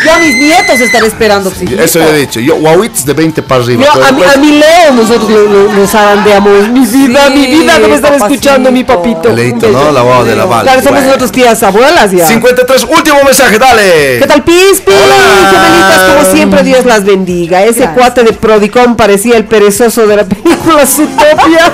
Ya 0.06 0.18
mis 0.20 0.36
nietos 0.38 0.80
estaré 0.80 1.08
esperando. 1.08 1.52
sí. 1.52 1.66
Eso 1.78 2.00
ya 2.00 2.10
he 2.10 2.18
dicho. 2.18 2.40
Yo, 2.40 2.56
guauits 2.58 3.06
de 3.06 3.14
20 3.14 3.42
para 3.44 3.64
arriba. 3.64 3.86
A, 4.08 4.12
mi, 4.12 4.24
a 4.24 4.36
Leo 4.36 4.94
nosotros 4.94 5.30
lo, 5.30 5.44
lo- 5.44 5.72
lo 5.74 5.88
zarandeamos. 5.88 6.70
Mi 6.70 6.86
vida, 6.86 7.28
Sí, 7.28 7.34
mi 7.34 7.48
vida, 7.48 7.78
no 7.80 7.88
me 7.88 7.96
están 7.96 8.14
escuchando, 8.16 8.72
mi 8.72 8.84
papito. 8.84 9.34
Beso. 9.34 9.68
¿no? 9.70 9.92
La 9.92 10.02
boda 10.02 10.24
de 10.24 10.36
la 10.36 10.46
bala. 10.46 10.71
Claro, 10.72 10.84
somos 10.84 10.92
Bueno. 11.00 11.08
nosotros 11.08 11.32
tías 11.34 11.64
abuelas 11.64 12.12
ya. 12.12 12.28
53, 12.28 12.84
último 12.90 13.18
mensaje, 13.26 13.60
dale. 13.60 14.20
¿Qué 14.20 14.26
tal, 14.28 14.42
Pispi? 14.44 14.92
Hola. 14.92 15.50
Gemelitas, 15.52 16.14
como 16.16 16.32
siempre, 16.34 16.64
Dios 16.64 16.86
las 16.86 17.04
bendiga. 17.04 17.62
Ese 17.64 17.80
Gracias. 17.82 17.94
cuate 17.98 18.24
de 18.24 18.32
Prodicom 18.34 18.96
parecía 18.96 19.36
el 19.36 19.44
perezoso 19.46 20.08
de 20.08 20.16
la 20.16 20.24
película 20.24 20.86
Zootopia. 20.86 21.74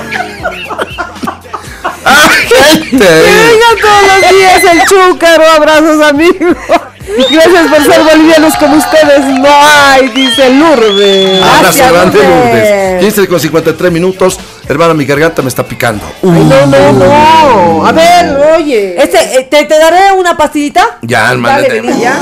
¡Ah, 2.04 2.28
gente! 2.48 2.96
Venga 2.98 3.70
todos 3.80 4.02
los 4.22 4.30
días 4.30 4.64
el 4.72 4.80
chúcaro, 4.88 5.44
abrazos 5.56 6.02
amigos. 6.04 6.56
Gracias 7.30 7.68
por 7.68 7.82
ser 7.82 8.02
bolivianos 8.02 8.54
como 8.56 8.76
ustedes. 8.76 9.24
No 9.40 9.48
hay, 9.48 10.08
dice 10.08 10.50
Lourdes. 10.50 11.42
Abrazo 11.42 11.92
grande, 11.92 12.18
Lourdes. 12.18 12.70
Lourdes. 12.70 13.00
15 13.00 13.28
con 13.28 13.40
53 13.40 13.92
minutos. 13.92 14.38
Hermana, 14.68 14.94
mi 14.94 15.04
garganta 15.04 15.40
me 15.42 15.48
está 15.48 15.64
picando. 15.64 16.04
Ay, 16.22 16.44
no, 16.44 16.66
no, 16.66 16.92
no. 16.92 17.86
A 17.86 17.92
ver, 17.92 18.36
oye. 18.56 19.02
Este, 19.02 19.38
eh, 19.38 19.48
te, 19.50 19.64
te 19.64 19.78
daré 19.78 20.12
una 20.12 20.36
pastillita. 20.36 20.98
Ya, 21.02 21.30
hermana. 21.32 21.62
Dale, 21.62 21.82
ya. 21.98 22.18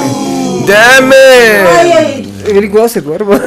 Deme. 0.66 1.16
Ay, 1.78 1.92
ay. 1.92 2.32
El 2.46 3.02
duerma. 3.02 3.40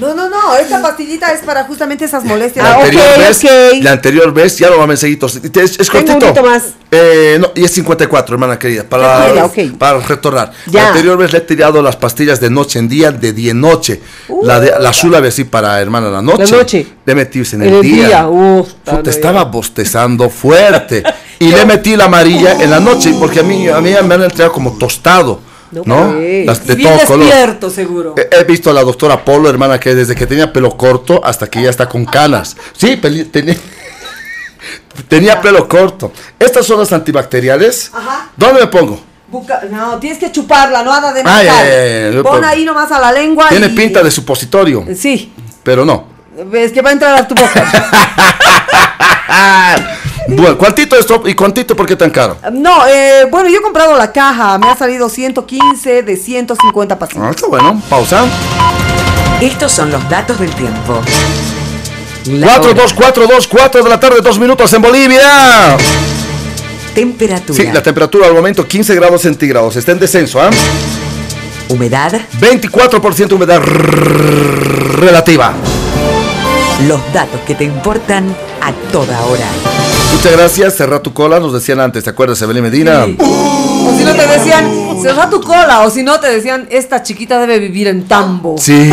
No, 0.00 0.14
no, 0.14 0.28
no, 0.28 0.54
esta 0.56 0.80
pastillita 0.80 1.32
es 1.32 1.40
para 1.40 1.64
justamente 1.64 2.04
esas 2.04 2.24
molestias. 2.24 2.64
La 2.64 2.72
Ah, 2.72 2.76
anterior 2.76 3.02
ok, 3.14 3.18
vez, 3.18 3.44
ok. 3.44 3.82
la 3.82 3.92
anterior 3.92 4.32
vez, 4.32 4.56
ya 4.58 4.70
lo 4.70 4.78
va 4.78 4.84
a 4.84 4.86
mensajitos. 4.86 5.36
Es, 5.36 5.44
es 5.44 5.76
Tengo 5.90 5.98
un 5.98 6.04
cortito. 6.06 6.18
poquito 6.20 6.42
más. 6.44 6.62
Eh, 6.90 7.36
no, 7.40 7.48
y 7.54 7.64
es 7.64 7.70
54, 7.72 8.34
hermana 8.34 8.58
querida. 8.58 8.84
Para, 8.84 9.48
para 9.78 9.98
retornar. 10.00 10.52
Ya. 10.66 10.82
La 10.82 10.88
anterior 10.90 11.16
vez 11.18 11.32
le 11.32 11.38
he 11.38 11.40
tirado 11.42 11.82
las 11.82 11.96
pastillas 11.96 12.40
de 12.40 12.48
noche 12.50 12.78
en 12.78 12.88
día, 12.88 13.10
de 13.10 13.32
día 13.32 13.50
en 13.50 13.60
noche. 13.60 14.00
la 14.42 14.60
de 14.60 14.72
la 14.78 14.90
azul 14.90 15.14
así 15.16 15.44
para 15.44 15.80
hermana 15.80 16.10
la 16.10 16.22
noche. 16.22 16.44
La 16.44 16.58
noche. 16.58 16.86
Le 17.04 17.14
metí 17.14 17.40
en 17.40 17.62
En 17.62 17.62
el, 17.62 17.74
el 17.74 17.82
día. 17.82 18.06
día, 18.06 18.28
uf, 18.28 18.68
Puta, 18.84 18.98
está 18.98 19.10
estaba 19.10 19.44
bostezando 19.44 20.30
fuerte. 20.30 21.02
y 21.40 21.48
le 21.48 21.64
metí 21.66 21.96
la 21.96 22.04
amarilla 22.04 22.52
en 22.62 22.70
la 22.70 22.80
noche, 22.80 23.14
porque 23.18 23.40
a 23.40 23.42
mí, 23.42 23.68
a 23.68 23.80
mí 23.80 23.90
me 24.04 24.14
han 24.14 24.22
entregado 24.22 24.52
como 24.52 24.78
tostado. 24.78 25.40
¿No? 25.70 26.14
Las 26.46 26.66
de 26.66 26.74
Bien 26.74 26.96
todo 26.96 27.06
color. 27.06 27.26
despierto, 27.26 27.70
seguro. 27.70 28.14
He, 28.16 28.28
he 28.40 28.44
visto 28.44 28.70
a 28.70 28.72
la 28.72 28.82
doctora 28.82 29.24
Polo, 29.24 29.50
hermana, 29.50 29.78
que 29.78 29.94
desde 29.94 30.14
que 30.14 30.26
tenía 30.26 30.52
pelo 30.52 30.76
corto 30.76 31.20
hasta 31.24 31.46
que 31.48 31.62
ya 31.62 31.70
está 31.70 31.88
con 31.88 32.04
canas. 32.06 32.56
Sí, 32.76 32.96
peli- 32.96 33.24
tenía, 33.26 33.56
tenía 35.08 35.40
pelo 35.40 35.68
corto. 35.68 36.12
Estas 36.38 36.66
son 36.66 36.78
las 36.80 36.92
antibacteriales. 36.92 37.90
Ajá. 37.92 38.30
¿Dónde 38.36 38.60
me 38.62 38.66
pongo? 38.68 39.00
Buca- 39.30 39.62
no, 39.70 39.98
tienes 39.98 40.18
que 40.18 40.32
chuparla, 40.32 40.82
no 40.82 40.90
nada 40.90 41.12
de 41.12 41.22
ay, 41.24 42.22
Pon 42.22 42.42
ahí 42.44 42.64
nomás 42.64 42.90
a 42.90 42.98
la 42.98 43.12
lengua 43.12 43.46
Tiene 43.50 43.66
y- 43.66 43.70
pinta 43.76 44.02
de 44.02 44.10
supositorio, 44.10 44.86
Sí, 44.96 45.30
pero 45.62 45.84
no. 45.84 46.06
es 46.54 46.72
que 46.72 46.80
va 46.80 46.88
a 46.88 46.92
entrar 46.94 47.14
a 47.14 47.28
tu 47.28 47.34
boca. 47.34 47.70
Bueno, 50.28 50.58
¿cuántito 50.58 50.94
esto 50.94 51.22
y 51.24 51.32
cuántito 51.34 51.74
por 51.74 51.86
qué 51.86 51.96
tan 51.96 52.10
caro? 52.10 52.36
no, 52.52 52.86
eh, 52.86 53.26
bueno, 53.30 53.48
yo 53.48 53.60
he 53.60 53.62
comprado 53.62 53.96
la 53.96 54.12
caja, 54.12 54.58
me 54.58 54.68
ha 54.68 54.76
salido 54.76 55.08
115 55.08 56.02
de 56.02 56.16
150 56.16 56.98
pasitos. 56.98 57.22
Ah, 57.24 57.30
está 57.30 57.46
bueno, 57.46 57.80
pausa. 57.88 58.26
Estos 59.40 59.72
son 59.72 59.90
los 59.90 60.06
datos 60.10 60.38
del 60.38 60.54
tiempo. 60.54 61.00
4, 62.26 62.74
2, 62.74 62.92
4, 62.92 63.26
2, 63.26 63.48
4 63.48 63.82
de 63.82 63.88
la 63.88 63.98
tarde, 63.98 64.20
2 64.20 64.38
minutos 64.38 64.70
en 64.74 64.82
Bolivia. 64.82 65.78
Temperatura. 66.94 67.56
Sí, 67.56 67.70
la 67.72 67.82
temperatura 67.82 68.26
al 68.26 68.34
momento 68.34 68.68
15 68.68 68.94
grados 68.96 69.22
centígrados, 69.22 69.76
está 69.76 69.92
en 69.92 69.98
descenso, 69.98 70.42
¿ah? 70.42 70.50
Humedad. 71.70 72.20
24% 72.38 73.32
humedad 73.32 73.60
relativa. 73.62 75.54
Los 76.86 77.00
datos 77.14 77.40
que 77.46 77.54
te 77.54 77.64
importan 77.64 78.36
a 78.60 78.72
toda 78.92 79.22
hora. 79.24 79.46
Muchas 80.12 80.32
gracias, 80.32 80.74
cerra 80.74 81.00
tu 81.02 81.12
cola, 81.12 81.38
nos 81.38 81.52
decían 81.52 81.78
antes, 81.80 82.02
¿te 82.04 82.10
acuerdas, 82.10 82.40
Evelyn 82.42 82.62
Medina? 82.64 83.04
O 83.04 83.92
si 83.96 84.04
no 84.04 84.14
te 84.14 84.26
decían, 84.26 84.68
cerra 85.00 85.30
tu 85.30 85.40
cola, 85.40 85.80
o 85.82 85.90
si 85.90 86.02
no 86.02 86.18
te 86.18 86.28
decían, 86.28 86.66
esta 86.70 87.02
chiquita 87.02 87.38
debe 87.38 87.58
vivir 87.60 87.86
en 87.88 88.08
tambo. 88.08 88.56
Sí, 88.58 88.90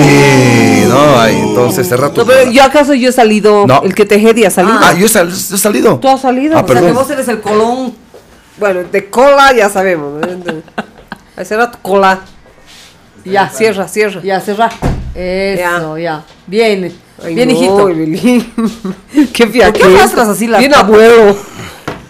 no, 0.87 1.19
ay, 1.19 1.35
entonces 1.39 1.87
cerra 1.87 2.09
tu 2.11 2.21
No, 2.21 2.27
pero 2.27 2.39
cola. 2.41 2.51
yo 2.51 2.63
acaso 2.63 2.93
yo 2.93 3.09
he 3.09 3.11
salido, 3.11 3.65
No. 3.65 3.81
el 3.83 3.95
que 3.95 4.05
Tejedi 4.05 4.45
ha 4.45 4.51
salido. 4.51 4.77
Ah, 4.81 4.93
yo 4.93 5.07
he, 5.07 5.09
sal- 5.09 5.29
he 5.31 5.57
salido. 5.57 5.97
Tú 5.99 6.07
has 6.09 6.21
salido. 6.21 6.57
Ah, 6.57 6.61
O 6.63 6.71
sea, 6.71 6.81
que 6.81 6.91
vos 6.91 7.09
eres 7.09 7.27
el 7.27 7.41
colón. 7.41 7.93
Bueno, 8.59 8.81
de 8.89 9.09
cola 9.09 9.51
ya 9.53 9.69
sabemos. 9.69 10.21
será 11.43 11.71
tu 11.71 11.79
cola. 11.79 12.19
Ya, 13.25 13.49
cierra, 13.49 13.87
cierra. 13.87 14.21
Ya, 14.23 14.39
cerra. 14.39 14.69
Eso, 15.15 15.97
ya. 15.97 16.23
Bien, 16.47 16.91
Ay, 17.23 17.33
bien, 17.35 17.47
no, 17.47 17.53
hijito. 17.55 17.89
Evelyn. 17.89 18.53
Qué 19.33 19.45
¿Por 19.45 19.53
fía. 19.53 19.71
qué 19.71 19.83
arrastras 19.83 20.27
así 20.27 20.47
las 20.47 20.59
Bien 20.59 20.75
abuelo. 20.75 21.35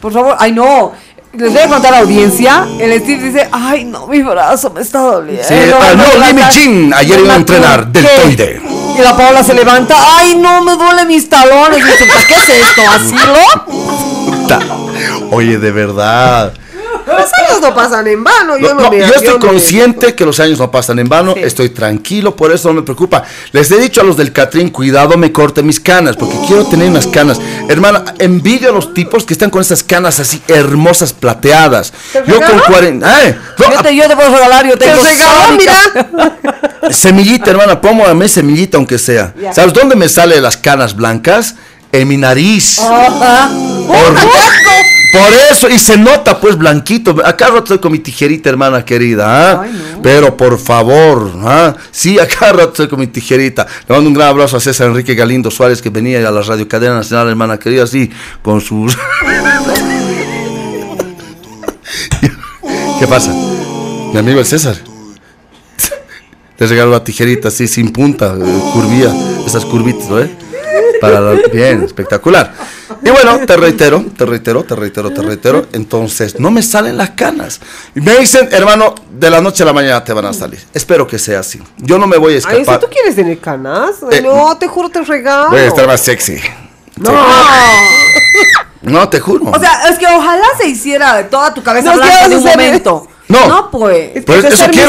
Por 0.01 0.11
favor, 0.11 0.35
ay 0.39 0.51
no. 0.51 0.91
Les 1.33 1.51
voy 1.51 1.61
a 1.61 1.67
contar 1.67 1.93
a 1.93 1.97
la 1.97 2.03
audiencia. 2.03 2.65
El 2.79 2.97
Steve 3.01 3.23
dice, 3.25 3.47
ay 3.51 3.83
no, 3.85 4.07
mi 4.07 4.21
brazo 4.21 4.69
me 4.71 4.81
está 4.81 4.99
doliendo. 4.99 5.43
Sí, 5.43 5.53
ah, 5.53 5.93
no, 5.95 6.19
la 6.19 6.27
Limi 6.27 6.41
ca- 6.41 6.49
Chin, 6.49 6.93
ayer 6.93 7.19
iba 7.19 7.27
a 7.27 7.31
la 7.33 7.35
entrenar, 7.35 7.87
deltoide. 7.91 8.61
Y 8.97 9.01
la 9.01 9.15
Paola 9.17 9.43
se 9.43 9.53
levanta, 9.53 9.95
ay 10.17 10.37
no, 10.37 10.63
me 10.63 10.75
duele 10.77 11.05
mis 11.05 11.27
talones. 11.27 11.79
Y 11.79 11.83
dice, 11.83 12.05
¿qué 12.27 12.33
es 12.35 12.49
esto? 12.49 12.81
¿Asilo? 12.89 13.35
Oye, 15.31 15.57
de 15.57 15.71
verdad. 15.71 16.53
Los 17.07 17.31
años 17.49 17.61
no 17.61 17.73
pasan 17.75 18.07
en 18.07 18.23
vano. 18.23 18.57
Yo 18.57 18.73
No, 18.73 18.81
no, 18.83 18.89
me 18.91 18.99
yo 18.99 19.05
estoy 19.05 19.33
me- 19.33 19.39
consciente 19.39 20.15
que 20.15 20.25
los 20.25 20.39
años 20.39 20.59
no 20.59 20.71
pasan 20.71 20.99
en 20.99 21.07
vano, 21.09 21.33
estoy 21.35 21.69
tranquilo, 21.69 22.35
por 22.35 22.51
eso 22.51 22.69
no 22.69 22.75
me 22.75 22.81
preocupa. 22.81 23.23
Les 23.51 23.69
he 23.71 23.77
dicho 23.77 24.01
a 24.01 24.03
los 24.03 24.17
del 24.17 24.31
Catrín, 24.31 24.69
cuidado, 24.69 25.17
me 25.17 25.31
corte 25.31 25.61
mis 25.63 25.79
canas, 25.79 26.15
porque 26.17 26.35
quiero 26.47 26.65
tener 26.65 26.89
unas 26.89 27.07
canas. 27.07 27.39
Hermana, 27.69 28.03
envidio 28.19 28.69
a 28.69 28.73
los 28.73 28.93
tipos 28.93 29.23
que 29.25 29.33
están 29.33 29.49
con 29.49 29.61
esas 29.61 29.83
canas 29.83 30.19
así 30.19 30.41
hermosas, 30.47 31.13
plateadas. 31.13 31.93
Yo 32.27 32.39
con 32.41 32.59
40... 32.67 33.15
¡Ay! 33.17 33.35
No, 33.59 33.71
Yo 33.73 33.81
te, 33.81 33.95
yo 33.95 34.07
te 34.07 34.15
puedo 34.15 34.29
regalar, 34.33 34.65
yo 34.67 34.77
Te 34.77 34.85
tengo 34.85 35.01
regaló, 35.03 35.57
mira. 35.57 36.91
Semillita, 36.91 37.49
hermana, 37.51 37.81
póngame 37.81 38.27
semillita 38.27 38.77
aunque 38.77 38.97
sea. 38.99 39.33
¿Sabes 39.53 39.73
dónde 39.73 39.95
me 39.95 40.07
salen 40.09 40.41
las 40.43 40.57
canas 40.57 40.95
blancas? 40.95 41.55
En 41.91 42.07
mi 42.07 42.17
nariz. 42.17 42.77
Por, 42.77 43.95
por 45.15 45.33
eso, 45.51 45.69
y 45.69 45.79
se 45.79 45.97
nota 45.97 46.39
pues 46.41 46.57
blanquito. 46.57 47.15
Acá 47.23 47.47
rato 47.47 47.59
estoy 47.59 47.79
con 47.79 47.93
mi 47.93 47.99
tijerita, 47.99 48.49
hermana 48.49 48.83
querida. 48.83 49.53
¿ah? 49.53 49.65
Pero 50.03 50.35
por 50.35 50.59
favor, 50.59 51.31
¿ah? 51.43 51.73
sí, 51.89 52.19
acá 52.19 52.51
rato 52.53 52.71
estoy 52.71 52.89
con 52.89 52.99
mi 52.99 53.07
tijerita. 53.07 53.65
Le 53.87 53.95
mando 53.95 54.09
un 54.09 54.13
gran 54.13 54.27
abrazo 54.29 54.57
a 54.57 54.59
César 54.59 54.87
Enrique 54.87 55.15
Galindo 55.15 55.49
Suárez 55.49 55.81
que 55.81 55.89
venía 55.89 56.27
a 56.27 56.31
la 56.31 56.41
Radio 56.41 56.67
Cadena 56.67 56.95
Nacional, 56.95 57.29
hermana 57.29 57.57
querida, 57.57 57.83
así, 57.83 58.11
con 58.41 58.59
sus. 58.59 58.97
¿Qué 62.99 63.07
pasa? 63.07 63.31
Mi 64.11 64.17
amigo 64.17 64.39
el 64.39 64.45
César. 64.45 64.75
Te 66.57 66.67
regalo 66.67 66.91
la 66.91 67.03
tijerita 67.05 67.47
así, 67.47 67.69
sin 67.69 67.93
punta, 67.93 68.35
eh, 68.37 68.61
curvía, 68.73 69.13
esas 69.45 69.63
curvitas, 69.63 70.09
¿no? 70.09 70.19
eh? 70.19 70.44
Para 71.01 71.31
bien, 71.51 71.83
espectacular. 71.83 72.53
Y 73.03 73.09
bueno, 73.09 73.39
te 73.45 73.57
reitero, 73.57 74.03
te 74.17 74.25
reitero, 74.25 74.63
te 74.63 74.75
reitero, 74.75 75.11
te 75.11 75.21
reitero. 75.21 75.65
Entonces, 75.73 76.39
no 76.39 76.51
me 76.51 76.61
salen 76.61 76.97
las 76.97 77.11
canas. 77.11 77.59
Y 77.95 78.01
me 78.01 78.15
dicen, 78.17 78.49
hermano, 78.51 78.95
de 79.11 79.29
la 79.29 79.41
noche 79.41 79.63
a 79.63 79.65
la 79.67 79.73
mañana 79.73 80.03
te 80.03 80.13
van 80.13 80.25
a 80.25 80.33
salir. 80.33 80.59
Espero 80.73 81.05
que 81.07 81.19
sea 81.19 81.39
así. 81.39 81.61
Yo 81.77 81.97
no 81.99 82.07
me 82.07 82.17
voy 82.17 82.33
a 82.33 82.35
Ay, 82.37 82.41
si 82.41 82.47
escapar. 82.61 82.79
tú 82.79 82.87
quieres 82.89 83.15
tener 83.15 83.39
canas. 83.39 83.91
Ay, 84.11 84.19
Eh, 84.19 84.21
no, 84.21 84.57
te 84.57 84.67
juro, 84.67 84.89
te 84.89 85.01
regalo. 85.01 85.49
Voy 85.49 85.59
a 85.59 85.67
estar 85.67 85.87
más 85.87 86.01
sexy. 86.01 86.37
No. 86.97 87.11
No, 88.81 89.09
te 89.09 89.19
juro. 89.19 89.45
O 89.51 89.59
sea, 89.59 89.89
es 89.89 89.97
que 89.97 90.05
ojalá 90.05 90.45
se 90.59 90.67
hiciera 90.67 91.15
de 91.17 91.23
toda 91.23 91.51
tu 91.53 91.63
cabeza 91.63 91.89
No, 91.89 91.95
blanca 91.95 92.13
¿qué 92.23 92.29
de 92.29 92.35
vas 92.35 92.43
un 92.43 92.49
momento. 92.51 93.07
No. 93.27 93.47
No, 93.47 93.71
pues. 93.71 94.11
Eso 94.15 94.25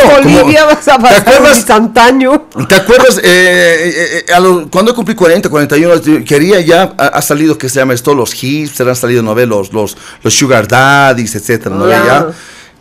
como- 0.02 0.14
Bolivia 0.42 0.64
vas 0.66 0.86
a 0.88 0.96
¿Te 0.96 1.02
pasar 1.02 1.18
acuerdas? 1.28 1.56
Miss 1.56 1.70
Antaño. 1.70 2.48
¿Te 2.68 2.74
acuerdas? 2.74 3.18
eh, 3.18 3.22
eh, 3.24 4.24
eh, 4.28 4.32
a 4.32 4.40
lo- 4.40 4.68
cuando 4.70 4.94
cumplí 4.94 5.14
40, 5.14 5.48
41, 5.48 6.00
yo 6.02 6.22
quería 6.24 6.60
ya, 6.60 6.92
ha, 6.98 7.06
ha 7.06 7.22
salido 7.22 7.56
que 7.56 7.68
se 7.68 7.80
llama 7.80 7.94
esto, 7.94 8.14
los 8.14 8.32
hipsters, 8.34 8.90
han 8.90 8.96
salido, 8.96 9.22
¿no 9.22 9.34
ve? 9.34 9.46
Los, 9.46 9.72
los, 9.72 9.96
los 10.22 10.34
sugar 10.34 10.68
daddies, 10.68 11.34
etcétera. 11.34 11.76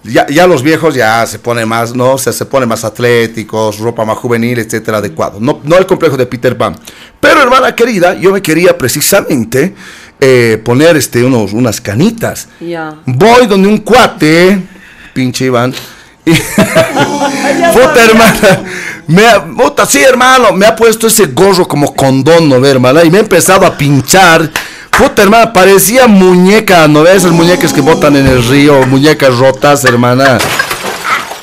Ya. 0.04 0.26
Ya, 0.30 0.46
los 0.46 0.62
viejos 0.62 0.94
ya 0.94 1.26
se 1.26 1.40
ponen 1.40 1.68
más, 1.68 1.96
¿no? 1.96 2.12
O 2.14 2.18
sea, 2.20 2.32
se 2.32 2.46
ponen 2.46 2.70
más 2.70 2.84
atléticos, 2.84 3.80
ropa 3.80 4.06
más 4.06 4.18
juvenil, 4.20 4.60
etcétera, 4.60 5.00
adecuado. 5.00 5.40
No, 5.40 5.62
no 5.64 5.78
el 5.78 5.88
complejo 5.88 6.16
de 6.16 6.28
Peter 6.28 6.56
Pan. 6.56 6.76
Pero, 7.20 7.42
hermana 7.42 7.74
querida, 7.74 8.14
yo 8.14 8.32
me 8.32 8.40
quería 8.40 8.78
precisamente 8.78 9.74
eh, 10.22 10.62
poner 10.64 10.96
este, 10.96 11.24
unos, 11.24 11.54
unas 11.54 11.82
canitas. 11.82 12.50
Ya. 12.60 12.94
Voy 13.08 13.48
donde 13.48 13.68
un 13.68 13.80
cuate, 13.80 14.62
pinche 15.16 15.46
Iván. 15.46 15.74
y- 16.26 16.34
puta 17.74 18.04
hermana. 18.06 18.64
Me 19.08 19.26
ha, 19.26 19.44
puta, 19.46 19.86
sí, 19.86 20.00
hermano. 20.04 20.52
Me 20.52 20.66
ha 20.66 20.76
puesto 20.76 21.08
ese 21.08 21.28
gorro 21.28 21.68
como 21.68 21.96
condón, 21.96 22.50
¿no 22.50 22.60
ve, 22.60 22.70
hermana? 22.70 23.04
Y 23.04 23.10
me 23.10 23.18
ha 23.20 23.22
empezado 23.22 23.66
a 23.66 23.78
pinchar. 23.78 24.52
Puta 24.98 25.24
hermana, 25.24 25.54
parecía 25.54 26.08
muñeca, 26.08 26.88
¿no 26.88 27.04
ves? 27.04 27.18
Esas 27.18 27.32
muñecas 27.32 27.72
que 27.74 27.82
botan 27.82 28.16
en 28.16 28.28
el 28.28 28.44
río, 28.48 28.86
muñecas 28.88 29.38
rotas, 29.38 29.84
hermana. 29.86 30.38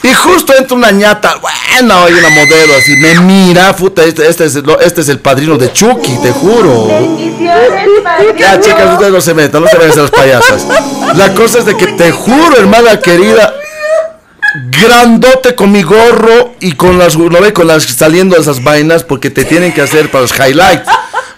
Y 0.02 0.12
justo 0.14 0.52
entra 0.58 0.76
una 0.76 0.90
ñata, 0.90 1.36
bueno, 1.40 1.94
hay 2.02 2.12
una 2.14 2.28
modelo 2.30 2.74
así, 2.76 2.96
me 2.96 3.14
mira, 3.20 3.76
puta, 3.76 4.02
este, 4.02 4.28
este, 4.28 4.46
es, 4.46 4.56
el, 4.56 4.64
este 4.80 5.02
es 5.02 5.08
el 5.08 5.20
padrino 5.20 5.56
de 5.56 5.72
Chucky, 5.72 6.18
te 6.20 6.32
juro. 6.32 6.88
Ya, 8.36 8.60
chicas, 8.60 8.94
ustedes 8.94 9.12
no 9.12 9.20
se 9.20 9.32
metan, 9.32 9.62
no 9.62 9.68
se 9.68 9.76
vayan 9.76 9.96
a 9.96 10.02
las 10.02 10.10
payasas. 10.10 10.66
La 11.14 11.32
cosa 11.34 11.58
es 11.60 11.66
de 11.66 11.76
que 11.76 11.86
te 11.86 12.10
juro, 12.10 12.56
hermana 12.56 12.98
querida, 12.98 13.54
grandote 14.70 15.54
con 15.54 15.72
mi 15.72 15.82
gorro 15.82 16.54
y 16.60 16.72
con 16.72 16.98
las, 16.98 17.16
¿no 17.16 17.40
ve? 17.40 17.52
Con 17.52 17.66
las 17.66 17.84
saliendo 17.84 18.36
esas 18.36 18.62
vainas 18.62 19.04
porque 19.04 19.30
te 19.30 19.44
tienen 19.44 19.72
que 19.72 19.80
hacer 19.82 20.10
para 20.10 20.22
los 20.22 20.32
highlights. 20.38 20.88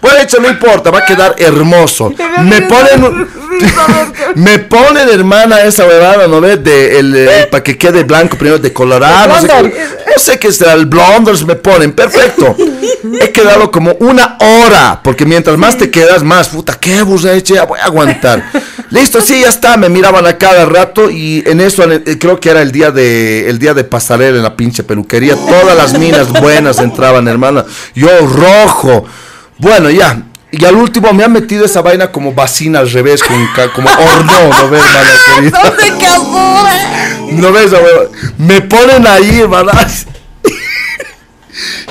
Bueno, 0.01 0.19
hecho, 0.19 0.39
no 0.39 0.49
importa, 0.49 0.91
va 0.91 0.99
a 0.99 1.05
quedar 1.05 1.35
hermoso. 1.37 2.13
Me 2.43 2.61
ponen, 2.63 3.03
un- 3.03 3.27
me 4.35 4.59
ponen, 4.59 5.09
hermana, 5.09 5.61
esa 5.61 5.85
huevada, 5.85 6.27
¿no 6.27 6.41
ves? 6.41 6.63
De 6.63 6.99
el, 6.99 7.15
eh, 7.15 7.47
para 7.49 7.63
que 7.63 7.77
quede 7.77 8.03
blanco 8.03 8.37
primero 8.37 8.59
de 8.59 8.71
colorado. 8.73 9.27
No 9.27 9.41
sé, 9.41 9.47
qué- 9.47 9.85
no 10.15 10.19
sé 10.21 10.39
qué 10.39 10.51
será, 10.51 10.73
el 10.73 10.85
blonders 10.85 11.45
me 11.45 11.55
ponen, 11.55 11.93
perfecto. 11.93 12.55
He 13.21 13.31
quedado 13.31 13.71
como 13.71 13.93
una 13.99 14.37
hora, 14.39 14.99
porque 15.03 15.25
mientras 15.25 15.57
más 15.57 15.77
te 15.77 15.89
quedas, 15.91 16.23
más, 16.23 16.49
puta, 16.49 16.73
qué 16.79 17.03
ya 17.43 17.65
voy 17.65 17.79
a 17.79 17.85
aguantar. 17.85 18.43
Listo, 18.89 19.19
sí, 19.21 19.41
ya 19.41 19.49
está, 19.49 19.77
me 19.77 19.89
miraban 19.89 20.25
a 20.27 20.37
cada 20.37 20.65
rato 20.65 21.09
y 21.09 21.43
en 21.45 21.59
eso 21.59 21.83
eh, 21.91 22.17
creo 22.19 22.39
que 22.39 22.49
era 22.49 22.61
el 22.61 22.71
día 22.71 22.91
de 22.91 23.49
el 23.49 23.59
día 23.59 23.73
de 23.73 23.83
pasarela 23.83 24.37
en 24.37 24.43
la 24.43 24.55
pinche 24.55 24.83
peluquería. 24.83 25.35
Todas 25.35 25.75
las 25.75 25.97
minas 25.97 26.29
buenas 26.41 26.79
entraban, 26.79 27.27
hermana. 27.27 27.65
Yo 27.93 28.09
rojo. 28.27 29.05
Bueno, 29.57 29.89
ya. 29.89 30.21
Y 30.51 30.63
al 30.63 30.75
último 30.75 31.11
me 31.11 31.23
han 31.23 31.33
metido 31.33 31.65
esa 31.65 31.81
vaina 31.81 32.11
como 32.11 32.33
vacina 32.33 32.79
al 32.79 32.89
revés, 32.89 33.21
con 33.23 33.35
como 33.73 33.89
horno, 33.89 34.49
¿no 34.61 34.69
ves, 34.69 34.83
hermana 34.85 35.11
querida? 35.35 35.75
¿No 37.31 37.51
ves, 37.51 37.65
esa 37.65 37.77
hueva? 37.81 38.03
Me 38.37 38.61
ponen 38.61 39.05
ahí, 39.07 39.41
hermana. 39.41 39.71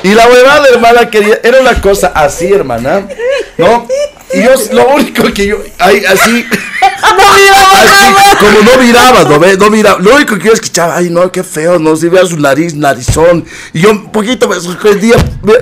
Y 0.02 0.12
la 0.12 0.28
huevada, 0.28 0.68
hermana 0.68 1.08
querida, 1.08 1.38
era 1.42 1.60
una 1.60 1.80
cosa 1.80 2.08
así, 2.14 2.52
hermana. 2.52 3.08
¿No? 3.56 3.86
Y 4.34 4.42
yo, 4.42 4.50
lo 4.72 4.88
único 4.88 5.32
que 5.32 5.46
yo, 5.46 5.56
ahí, 5.78 6.04
así. 6.04 6.46
Así, 7.04 8.36
como 8.38 8.60
no 8.60 8.82
miraba, 8.82 9.24
no, 9.24 9.38
ve, 9.38 9.56
no 9.56 9.70
miraba. 9.70 9.98
Lo 10.00 10.14
único 10.16 10.36
que 10.36 10.44
yo 10.48 10.52
escuchaba, 10.52 10.96
ay, 10.96 11.08
no, 11.10 11.30
qué 11.32 11.42
feo, 11.42 11.78
no, 11.78 11.96
si 11.96 12.08
vea 12.08 12.24
su 12.26 12.38
nariz, 12.38 12.74
narizón. 12.74 13.44
Y 13.72 13.80
yo 13.80 13.90
un 13.90 14.10
poquito 14.10 14.48
me 14.48 14.56
suspendía. 14.60 15.16
me- 15.42 15.54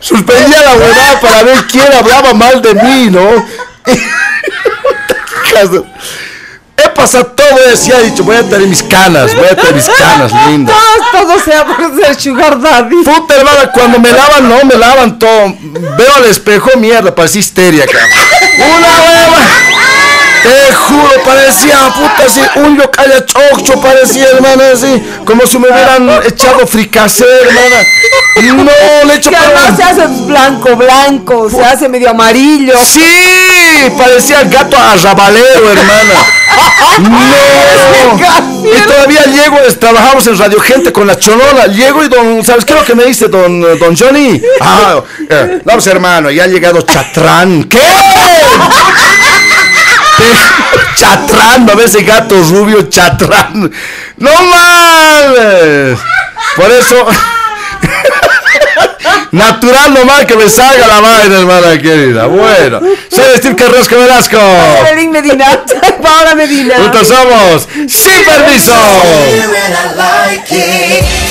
suspendía 0.00 0.62
la 0.62 0.74
huevada 0.74 1.20
para 1.20 1.42
ver 1.44 1.58
quién 1.70 1.92
hablaba 1.92 2.34
mal 2.34 2.60
de 2.60 2.74
mí, 2.74 3.10
¿no? 3.10 3.46
He 6.82 6.88
pasa 6.94 7.22
todo 7.24 7.58
eso? 7.72 7.88
Ya 7.88 8.00
he 8.00 8.04
dicho, 8.04 8.24
voy 8.24 8.36
a 8.36 8.42
tener 8.42 8.66
mis 8.66 8.82
canas, 8.82 9.34
voy 9.34 9.46
a 9.46 9.56
tener 9.56 9.74
mis 9.74 9.88
canas, 9.88 10.32
linda. 10.46 10.72
Todo, 10.72 11.24
todo 11.24 11.40
sea 11.40 11.66
por 11.66 11.96
ser 11.96 12.20
sugar 12.20 12.60
daddy. 12.60 13.02
Puta 13.04 13.36
hermana, 13.36 13.70
cuando 13.72 13.98
me 13.98 14.12
lavan, 14.12 14.48
no, 14.48 14.64
me 14.64 14.76
lavan 14.76 15.18
todo. 15.18 15.54
Veo 15.98 16.14
al 16.14 16.24
espejo, 16.26 16.70
mierda, 16.78 17.14
parecía 17.14 17.40
histeria, 17.40 17.86
cabrón. 17.86 18.10
Una 18.56 19.02
hueva. 19.02 19.46
Te 20.42 20.74
juro, 20.74 21.22
parecía, 21.24 21.76
puta, 21.94 22.24
así, 22.26 22.40
un 22.56 22.78
yocaya 22.78 23.24
chocho, 23.26 23.80
parecía, 23.80 24.26
hermana, 24.30 24.64
así, 24.72 25.02
como 25.24 25.46
si 25.46 25.58
me 25.58 25.68
hubieran 25.68 26.08
echado 26.26 26.66
fricacé, 26.66 27.24
hermana. 27.42 27.86
No, 28.64 29.04
le 29.06 29.14
echo 29.16 29.30
Que 29.30 29.36
además 29.36 29.76
se 29.76 29.82
hace 29.82 30.06
blanco, 30.24 30.76
blanco, 30.76 31.50
se 31.50 31.62
hace 31.62 31.88
medio 31.88 32.10
amarillo. 32.10 32.74
Sí, 32.82 33.02
parecía 33.98 34.44
gato 34.44 34.76
arrabalero, 34.78 35.70
hermana. 35.70 36.14
No. 37.00 38.18
Y 38.64 38.86
todavía 38.86 39.24
llego, 39.26 39.56
trabajamos 39.78 40.26
en 40.26 40.38
Radio 40.38 40.60
Gente 40.60 40.92
con 40.92 41.06
la 41.06 41.18
chonona. 41.18 41.66
Llego 41.66 42.04
y 42.04 42.08
don, 42.08 42.44
¿sabes 42.44 42.64
qué 42.64 42.72
es 42.72 42.78
lo 42.80 42.84
que 42.84 42.94
me 42.94 43.04
dice 43.04 43.28
don, 43.28 43.60
don 43.78 43.96
Johnny? 43.96 44.40
Ah, 44.60 45.02
eh, 45.30 45.60
no, 45.64 45.72
pues 45.72 45.86
hermano, 45.86 46.30
ya 46.30 46.44
ha 46.44 46.46
llegado 46.46 46.82
Chatrán. 46.82 47.64
¿Qué? 47.64 47.78
Chatrán, 50.94 51.66
no 51.66 51.76
ves 51.76 51.94
ese 51.94 52.02
gato 52.04 52.34
rubio 52.50 52.82
Chatrán. 52.82 53.70
No 54.16 54.30
mames. 54.30 55.98
Por 56.56 56.70
eso. 56.70 57.06
Natural 59.32 59.94
nomás 59.94 60.24
que 60.24 60.34
me 60.34 60.48
salga 60.48 60.88
la 60.88 61.00
vaina, 61.00 61.38
hermana 61.38 61.78
querida. 61.80 62.26
Bueno, 62.26 62.80
soy 63.08 63.36
Steve 63.36 63.54
Carrasco 63.54 63.96
Velasco. 63.96 64.38
Evelyn 64.88 65.12
Medina, 65.12 65.64
Paola 66.02 66.34
Medina. 66.34 66.74
Juntos 66.76 67.06
somos 67.06 67.68
Sin 67.86 68.24
Permiso. 68.24 68.72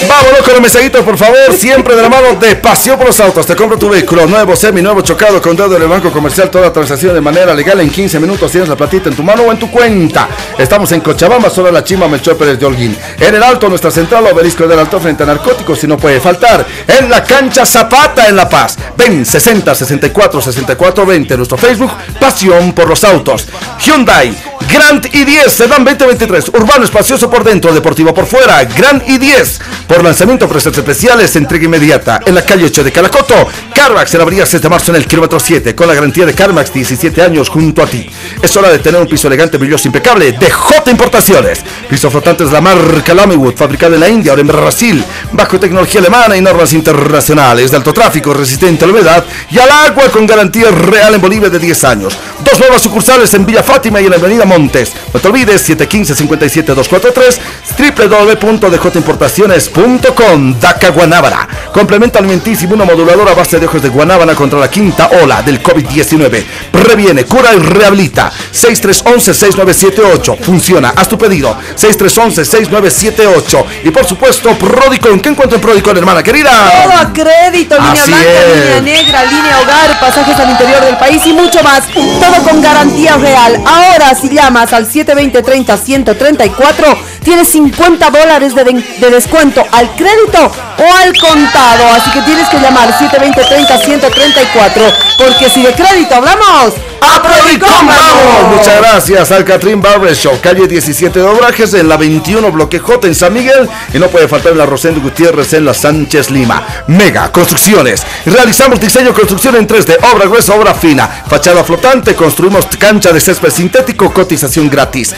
Vámonos 0.08 0.40
con 0.44 0.54
los 0.54 0.62
mensajitos, 0.62 1.04
por 1.04 1.18
favor. 1.18 1.54
Siempre 1.58 1.94
de 1.98 2.02
la 2.02 2.10
mano 2.10 2.36
de 2.36 2.56
Pasión 2.56 2.98
por 2.98 3.08
los 3.08 3.20
Autos. 3.20 3.46
Te 3.46 3.56
compro 3.56 3.78
tu 3.78 3.90
vehículo 3.90 4.26
nuevo, 4.28 4.56
semi 4.56 4.82
nuevo, 4.82 5.02
chocado 5.02 5.42
con 5.42 5.58
dedo 5.58 5.68
del 5.68 5.90
banco 5.90 6.10
comercial. 6.10 6.50
Toda 6.50 6.72
transacción 6.72 7.14
de 7.14 7.22
manera 7.22 7.54
legal. 7.54 7.82
En 7.82 7.90
15 7.90 8.18
minutos 8.20 8.50
tienes 8.50 8.70
la 8.70 8.78
platita 8.78 9.10
en 9.10 9.16
tu 9.16 9.24
mano 9.24 9.44
o 9.44 9.52
en 9.52 9.60
tu 9.60 9.70
cuenta. 9.70 10.30
Estamos 10.58 10.90
en 10.94 11.02
Cochabamba, 11.02 11.50
sobre 11.50 11.74
la 11.74 11.84
Chima 11.84 12.08
Melchor 12.08 12.38
Pérez 12.38 12.58
de 12.58 12.66
Holguín. 12.66 12.98
En 13.20 13.36
el 13.36 13.44
Alto, 13.44 13.68
nuestra 13.68 13.92
central 13.92 14.26
obelisco 14.28 14.66
del 14.68 14.80
Alto 14.80 15.02
frente 15.02 15.24
a 15.24 15.26
narcóticos, 15.26 15.80
si 15.80 15.86
no 15.86 15.98
puede 15.98 16.22
faltar. 16.22 16.66
En 16.88 17.10
la 17.10 17.24
cancha 17.24 17.66
Zapata 17.66 17.89
en 18.28 18.36
La 18.36 18.48
Paz. 18.48 18.78
Ven 18.98 19.26
60 19.26 19.74
64 19.74 20.42
64 20.42 21.06
20. 21.06 21.38
Nuestro 21.38 21.58
Facebook, 21.58 21.92
Pasión 22.20 22.74
por 22.74 22.88
los 22.88 23.04
Autos. 23.04 23.48
Hyundai. 23.80 24.59
Grand 24.68 25.06
i10 25.06 25.50
Sedan 25.50 25.84
2023, 25.84 26.50
urbano 26.50 26.86
espacioso 26.86 27.30
por 27.30 27.44
dentro, 27.44 27.74
deportivo 27.74 28.14
por 28.14 28.26
fuera, 28.26 28.64
Grand 28.66 29.02
i10. 29.04 29.60
Por 29.88 30.04
lanzamiento, 30.04 30.48
precios 30.48 30.78
especiales, 30.78 31.36
entrega 31.36 31.66
inmediata 31.66 32.20
en 32.26 32.36
la 32.36 32.44
calle 32.44 32.66
8 32.66 32.84
de 32.84 32.92
Calacoto. 32.92 33.36
Carmax 33.74 34.14
en 34.14 34.18
la 34.20 34.24
avenida 34.24 34.46
6 34.46 34.62
de 34.62 34.70
marzo 34.70 34.92
en 34.92 34.98
el 34.98 35.08
kilómetro 35.08 35.40
7, 35.40 35.74
con 35.76 35.88
la 35.88 35.94
garantía 35.94 36.26
de 36.26 36.34
Carmax 36.34 36.74
17 36.74 37.22
años 37.22 37.50
junto 37.50 37.82
a 37.82 37.88
ti. 37.88 38.10
Es 38.42 38.56
hora 38.58 38.70
de 38.70 38.80
tener 38.80 39.02
un 39.02 39.08
piso 39.08 39.28
elegante, 39.28 39.58
brilloso, 39.58 39.88
impecable 39.88 40.32
de 40.34 40.52
J 40.52 40.92
Importaciones. 40.92 41.64
Piso 41.90 42.12
flotantes 42.12 42.48
de 42.48 42.54
la 42.54 42.62
marca 42.62 43.14
Lamywood, 43.14 43.56
fabricado 43.56 43.96
en 43.96 44.02
la 44.02 44.10
India, 44.10 44.32
ahora 44.32 44.42
en 44.42 44.48
Brasil, 44.48 45.04
bajo 45.32 45.60
tecnología 45.60 46.02
alemana 46.02 46.38
y 46.38 46.42
normas 46.42 46.74
internacionales 46.74 47.72
de 47.72 47.78
alto 47.78 47.94
tráfico, 47.94 48.34
resistente 48.34 48.84
a 48.84 48.88
la 48.88 48.94
humedad 48.94 49.26
y 49.50 49.60
al 49.60 49.70
agua 49.70 50.10
con 50.12 50.28
garantía 50.28 50.70
real 50.72 51.16
en 51.16 51.22
Bolivia 51.22 51.50
de 51.50 51.60
10 51.60 51.84
años. 51.86 52.18
Dos 52.44 52.60
nuevas 52.60 52.82
sucursales 52.82 53.34
en 53.34 53.46
Villa 53.46 53.64
Fátima 53.64 54.02
y 54.02 54.06
en 54.06 54.12
la 54.12 54.18
Avenida 54.18 54.46
Montes. 54.50 54.92
No 55.14 55.20
te 55.20 55.28
olvides, 55.28 55.70
715-57-243, 55.70 57.38
www.djimportaciones.com, 57.78 60.60
Daca 60.60 60.90
Guanábana. 60.90 61.48
Complemento 61.72 62.18
alimentísimo, 62.20 62.74
una 62.74 62.84
moduladora 62.86 63.32
a 63.32 63.36
base 63.36 63.60
de 63.60 63.66
hojas 63.68 63.82
de 63.84 63.90
guanábana 63.90 64.34
contra 64.36 64.60
la 64.60 64.70
quinta 64.70 65.10
ola 65.22 65.42
del 65.44 65.62
COVID-19. 65.64 66.44
Previene, 66.72 67.26
cura 67.26 67.54
y 67.54 67.60
rehabilita. 67.60 68.32
6311-6978. 68.54 70.40
Funciona. 70.40 70.94
Haz 70.96 71.08
tu 71.08 71.16
pedido. 71.18 71.56
6311-6978. 71.78 73.66
Y 73.84 73.92
por 73.92 74.06
supuesto, 74.06 74.58
Prodicon. 74.58 75.20
¿Qué 75.20 75.30
encuentro 75.30 75.56
en 75.58 75.62
Prodicon, 75.62 75.98
hermana 75.98 76.24
querida? 76.24 76.50
Todo 76.84 76.94
a 76.94 77.14
crédito, 77.14 77.76
línea 77.78 77.92
Así 77.92 78.12
blanca, 78.12 78.30
es. 78.30 78.58
línea 78.58 78.82
negra, 78.82 79.26
línea 79.26 79.60
hogar, 79.62 80.00
pasajes 80.00 80.36
al 80.38 80.50
interior 80.50 80.84
del 80.86 80.98
país 80.98 81.22
y 81.26 81.34
mucho 81.34 81.62
más. 81.64 81.84
Todo 81.94 82.44
con 82.50 82.62
garantía 82.62 83.18
real. 83.18 83.62
Ahora, 83.66 84.16
si 84.16 84.30
llamas 84.40 84.72
al 84.72 84.88
720-30-134, 84.88 86.98
tienes 87.30 87.48
50 87.50 88.10
dólares 88.10 88.56
de, 88.56 88.64
de- 88.64 88.84
de 89.00 89.10
descuento 89.12 89.64
al 89.72 89.96
crédito 89.96 90.52
o 90.80 90.94
al 91.04 91.16
contado. 91.16 91.84
Así 91.96 92.10
que 92.10 92.22
tienes 92.24 92.50
que 92.50 92.58
llamar 92.58 92.90
720-30-134. 92.98 94.94
Porque 95.18 95.48
si 95.50 95.62
de 95.62 95.74
crédito 95.74 96.16
hablamos, 96.16 96.74
¡A 97.02 97.22
Prodicom 97.22 97.88
vamos! 97.88 98.58
Muchas 98.58 98.78
gracias 98.82 99.32
al 99.32 99.46
Catrín 99.46 99.82
Barber 99.82 100.14
Show, 100.16 100.38
calle 100.44 100.68
17 100.68 101.18
de 101.20 101.26
Obrajes, 101.26 101.74
en 101.74 101.88
la 101.88 101.96
21 101.98 102.52
Bloque 102.52 102.78
J 102.80 103.08
en 103.08 103.16
San 103.16 103.34
Miguel. 103.34 103.70
Y 103.94 104.00
no 104.00 104.08
puede 104.10 104.28
faltar 104.28 104.52
en 104.52 104.58
la 104.58 104.66
Rosendo 104.66 105.00
Gutiérrez 105.02 105.54
en 105.54 105.66
la 105.66 105.74
Sánchez 105.74 106.30
Lima. 106.30 106.62
Mega 106.88 107.32
Construcciones. 107.32 108.04
Realizamos 108.26 108.80
diseño 108.80 109.14
construcción 109.14 109.56
en 109.56 109.68
3D, 109.68 109.98
obra 110.14 110.26
gruesa, 110.26 110.54
obra 110.56 110.74
fina. 110.74 111.08
Fachada 111.28 111.64
flotante, 111.64 112.16
construimos 112.16 112.66
cancha 112.78 113.12
de 113.14 113.20
césped 113.22 113.50
sintético, 113.50 114.14
cotización 114.14 114.70
gratis. 114.70 115.16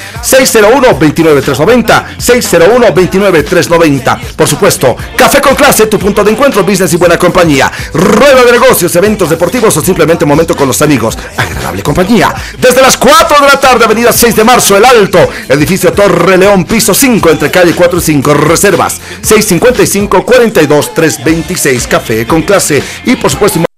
601-29390, 2.17 3.41
601-29390. 3.51 4.19
Por 4.35 4.47
supuesto, 4.47 4.95
Café 5.15 5.41
con 5.41 5.55
Clase, 5.55 5.87
tu 5.87 5.99
punto 5.99 6.23
de 6.23 6.31
encuentro, 6.31 6.63
business 6.63 6.93
y 6.93 6.97
buena 6.97 7.17
compañía. 7.17 7.71
Rueda 7.93 8.43
de 8.43 8.51
negocios, 8.51 8.95
eventos 8.95 9.29
deportivos 9.29 9.75
o 9.77 9.81
simplemente 9.81 10.25
momento 10.25 10.55
con 10.55 10.67
los 10.67 10.81
amigos. 10.81 11.17
Agradable 11.37 11.83
compañía. 11.83 12.33
Desde 12.57 12.81
las 12.81 12.97
4 12.97 13.41
de 13.41 13.47
la 13.47 13.59
tarde, 13.59 13.85
avenida 13.85 14.11
6 14.11 14.35
de 14.35 14.43
marzo, 14.43 14.77
El 14.77 14.85
Alto, 14.85 15.19
edificio 15.49 15.93
Torre 15.93 16.37
León, 16.37 16.65
piso 16.65 16.93
5, 16.93 17.29
entre 17.29 17.51
calle 17.51 17.73
4 17.73 17.99
y 17.99 18.01
5, 18.01 18.33
reservas 18.33 18.99
655 19.21 20.25
42 20.25 20.93
326, 20.93 21.87
Café 21.87 22.27
con 22.27 22.41
Clase 22.43 22.81
y 23.05 23.15
por 23.15 23.31
supuesto 23.31 23.70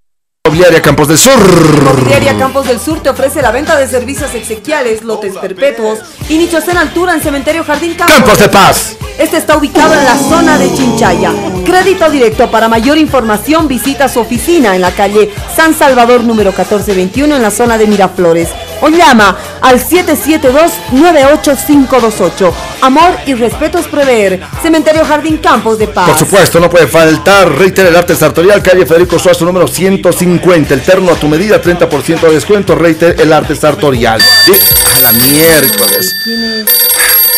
Inmobiliaria 0.46 0.82
Campos 0.82 1.08
del 1.08 1.18
Sur. 1.18 1.40
Inmobiliaria 1.80 2.38
Campos 2.38 2.68
del 2.68 2.78
Sur 2.78 3.02
te 3.02 3.10
ofrece 3.10 3.42
la 3.42 3.52
venta 3.52 3.78
de 3.78 3.88
servicios 3.88 4.36
exequiales, 4.36 5.02
lotes 5.02 5.38
perpetuos 5.38 6.00
y 6.28 6.38
nichos 6.38 6.68
en 6.68 6.76
altura 6.76 7.14
en 7.14 7.22
Cementerio 7.22 7.64
Jardín 7.64 7.94
Campos. 7.94 8.18
Campos 8.18 8.40
de 8.40 8.50
Paz. 8.50 8.98
Este 9.18 9.38
está 9.38 9.56
ubicado 9.56 9.94
en 9.94 10.04
la 10.04 10.18
zona 10.18 10.58
de 10.58 10.74
Chinchaya. 10.74 11.32
Crédito 11.64 12.12
directo. 12.12 12.52
Para 12.52 12.68
mayor 12.68 12.98
información 12.98 13.70
visita 13.70 14.10
su 14.10 14.20
oficina 14.20 14.76
en 14.76 14.82
la 14.82 14.92
calle 14.92 15.34
San 15.56 15.74
Salvador 15.74 16.26
número 16.26 16.50
1421 16.50 17.38
en 17.38 17.42
la 17.42 17.50
zona 17.50 17.78
de 17.78 17.88
Miraflores. 17.88 18.50
O 18.84 18.90
llama 18.90 19.36
al 19.62 19.80
772-98528. 19.80 22.54
Amor 22.82 23.16
y 23.26 23.34
respeto 23.34 23.78
es 23.78 23.88
prever. 23.88 24.42
Cementerio 24.62 25.06
Jardín 25.06 25.38
Campos 25.38 25.80
de 25.80 25.88
Paz. 25.88 26.10
Por 26.10 26.20
supuesto, 26.20 26.60
no 26.60 26.70
puede 26.70 26.88
faltar. 26.88 27.50
Reiter 27.50 27.86
el 27.86 27.96
arte 27.96 28.14
sartorial, 28.14 28.62
calle 28.62 28.86
Federico 28.86 29.18
Suazo, 29.18 29.46
número 29.46 29.70
150. 29.70 30.74
El 30.74 30.82
terno 30.82 31.14
a 31.14 31.16
tu 31.16 31.30
medida, 31.30 31.62
30% 31.62 32.20
de 32.20 32.34
descuento. 32.34 32.76
Reiter 32.76 33.16
el 33.22 33.32
arte 33.32 33.56
sartorial. 33.56 34.22
Y 34.48 34.98
a 34.98 35.00
la 35.00 35.14
miércoles. 35.14 36.14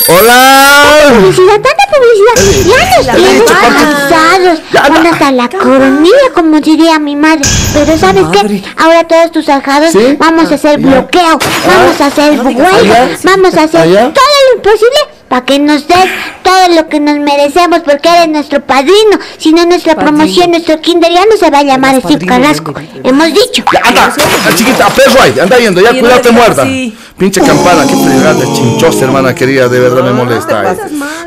Hola. 0.07 1.09
Publicidad, 1.09 1.53
tanta 1.53 1.83
publicidad. 1.89 2.35
Ya 2.67 3.13
nos 3.13 3.15
tienen 3.15 3.43
cansados. 3.47 4.59
Van 4.71 5.07
hasta 5.07 5.31
la 5.31 5.49
coronilla, 5.49 6.29
como 6.33 6.59
diría 6.59 6.99
mi 6.99 7.15
madre. 7.15 7.41
Pero 7.73 7.97
¿sabes 7.97 8.23
qué? 8.31 8.63
Ahora 8.77 9.03
todos 9.05 9.31
tus 9.31 9.49
ajados 9.49 9.91
¿Sí? 9.91 10.15
vamos 10.19 10.51
a 10.51 10.55
hacer 10.55 10.79
bloqueo. 10.79 11.39
Vamos 11.67 12.01
a 12.01 12.05
hacer 12.05 12.39
huelga. 12.39 12.69
¿Allá? 12.77 13.17
Vamos 13.23 13.55
a 13.55 13.63
hacer 13.63 13.87
todo 13.89 14.44
imposible 14.55 14.97
para 15.29 15.43
que 15.45 15.59
nos 15.59 15.87
des 15.87 16.09
todo 16.43 16.67
lo 16.75 16.87
que 16.87 16.99
nos 16.99 17.17
merecemos 17.17 17.79
porque 17.79 18.09
eres 18.09 18.29
nuestro 18.29 18.61
padrino. 18.65 19.19
Si 19.37 19.51
no, 19.53 19.65
nuestra 19.65 19.95
promoción, 19.95 20.51
nuestro 20.51 20.79
kinder 20.81 21.11
ya 21.11 21.25
no 21.29 21.37
se 21.37 21.49
va 21.49 21.59
a 21.59 21.63
llamar 21.63 21.99
Steve 22.01 22.25
Carrasco. 22.25 22.73
Hemos 23.03 23.27
dicho. 23.33 23.63
Ya, 23.73 23.81
anda, 23.83 24.05
anda, 24.05 24.55
chiquita, 24.55 24.87
perro 24.89 25.21
ahí, 25.21 25.39
anda 25.39 25.57
yendo, 25.57 25.81
ya 25.81 25.91
cuídate 25.91 26.31
no 26.31 26.41
así. 26.43 26.97
Pinche 27.17 27.41
campana, 27.41 27.85
qué 27.87 27.95
fregada 27.95 28.33
de 28.33 28.45
chinchosa, 28.53 29.05
hermana 29.05 29.33
querida, 29.33 29.67
de 29.69 29.79
verdad 29.79 30.03
me 30.03 30.11
molesta. 30.11 30.71
eh. 30.73 30.77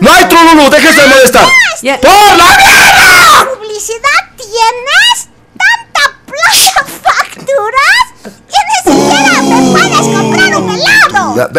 No 0.01 0.13
hay 0.13 0.25
trululu, 0.27 0.71
déjese 0.71 1.01
de 1.01 1.07
molestar. 1.09 1.47
Ya- 1.83 1.99
¡Por 2.01 2.11
la 2.11 2.45
mierda! 2.45 3.49
publicidad 3.59 4.21
tienes? 4.37 5.29
¿Tanta 5.57 6.19
plata 6.27 6.87
facturas? 7.03 8.05
¡Que 8.23 8.61
ni 8.69 9.01
siquiera 9.01 9.43
me 9.43 9.71
puedes 9.73 10.17
comprar 10.17 10.57
un 10.57 10.71
helado! 10.71 10.98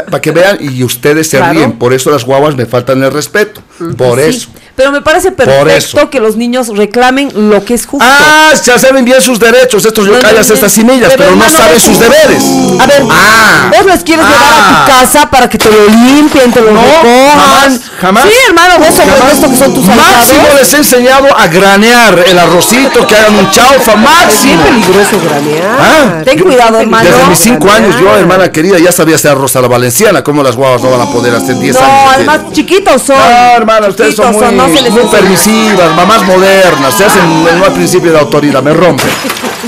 Para 0.05 0.21
que 0.21 0.31
vean 0.31 0.57
y 0.59 0.83
ustedes 0.83 1.29
se 1.29 1.37
Claro. 1.37 1.53
ríen, 1.53 1.71
por 1.73 1.93
eso 1.93 2.11
las 2.11 2.25
guaguas 2.25 2.55
me 2.55 2.65
faltan 2.65 3.03
el 3.03 3.11
respeto. 3.11 3.61
Por 3.97 4.19
Sí, 4.19 4.25
eso. 4.25 4.49
Pero 4.79 4.93
me 4.93 5.01
parece 5.01 5.33
perfecto 5.33 6.09
que 6.09 6.21
los 6.21 6.37
niños 6.37 6.69
reclamen 6.69 7.29
lo 7.49 7.65
que 7.65 7.73
es 7.73 7.85
justo. 7.85 8.05
Ah, 8.09 8.53
ya 8.63 8.79
saben 8.79 9.03
bien 9.03 9.21
sus 9.21 9.37
derechos, 9.37 9.83
estos 9.83 10.05
No, 10.05 10.13
no, 10.13 10.17
yocayas, 10.19 10.47
no, 10.47 10.53
estas 10.55 10.71
semillas, 10.71 11.11
pero, 11.17 11.35
no 11.35 11.43
hermano, 11.43 11.51
saben 11.57 11.79
sus 11.81 11.99
deberes. 11.99 12.41
A 12.79 12.85
ver, 12.85 13.03
Ah. 13.11 13.71
vos 13.75 13.85
los 13.85 14.03
quieres 14.05 14.23
llevar 14.25 14.41
a 14.41 14.69
Ah. 14.69 14.85
tu 14.85 14.91
casa 14.93 15.29
para 15.29 15.49
que 15.49 15.57
te 15.57 15.69
lo 15.69 15.85
limpien, 15.89 16.49
te 16.53 16.61
lo 16.61 16.71
No, 16.71 16.79
recojan. 16.81 17.71
jamás, 17.71 17.81
jamás. 17.99 18.23
Sí, 18.23 18.29
hermano, 18.47 18.75
vos 18.79 18.87
Jamás. 18.95 19.33
esto 19.33 19.49
que 19.49 19.57
son 19.57 19.73
tus 19.73 19.85
Máximo 19.85 20.47
les 20.57 20.73
he 20.73 20.77
enseñado 20.77 21.27
a 21.37 21.47
granear 21.47 22.23
el 22.25 22.39
arrocito, 22.39 23.05
que 23.05 23.15
hagan 23.17 23.35
un 23.35 23.51
chaufa, 23.51 23.91
Es 23.91 23.97
máximo. 23.97 24.63
peligroso 24.63 25.19
granear. 25.25 25.77
Ah, 25.77 26.21
Ten 26.23 26.37
yo- 26.37 26.45
cuidado, 26.45 26.79
hermano. 26.79 27.03
Desde 27.09 27.25
mis 27.27 27.39
cinco 27.39 27.65
Granear. 27.65 27.83
años, 27.91 28.01
yo, 28.01 28.15
hermana 28.15 28.49
querida, 28.49 28.79
ya 28.79 28.93
sabía 28.93 29.15
hacer 29.15 29.31
arroz 29.31 29.53
a 29.57 29.61
la 29.61 29.67
valenciana. 29.67 30.23
¿Cómo 30.23 30.41
las 30.41 30.55
guavas 30.55 30.81
no 30.81 30.89
van 30.89 31.01
a 31.01 31.11
poder 31.11 31.35
hacer 31.35 31.59
10 31.59 31.75
No, 31.75 31.81
años? 31.85 31.99
que 32.09 32.15
además 32.15 32.39
chiquitos 32.53 33.01
son. 33.01 33.17
No, 33.17 33.25
hermana, 33.57 33.87
ustedes 33.89 34.15
son 34.15 34.31
muy, 34.31 34.55
no 34.55 34.68
les 34.73 34.91
muy 34.91 35.03
permisivas, 35.11 35.95
mamás 35.95 36.23
modernas, 36.23 36.93
se 36.95 37.05
hacen 37.05 37.23
no 37.43 37.65
hay 37.65 37.71
principio 37.71 38.11
de 38.11 38.19
autoridad, 38.19 38.61
me 38.61 38.73
rompe. 38.73 39.03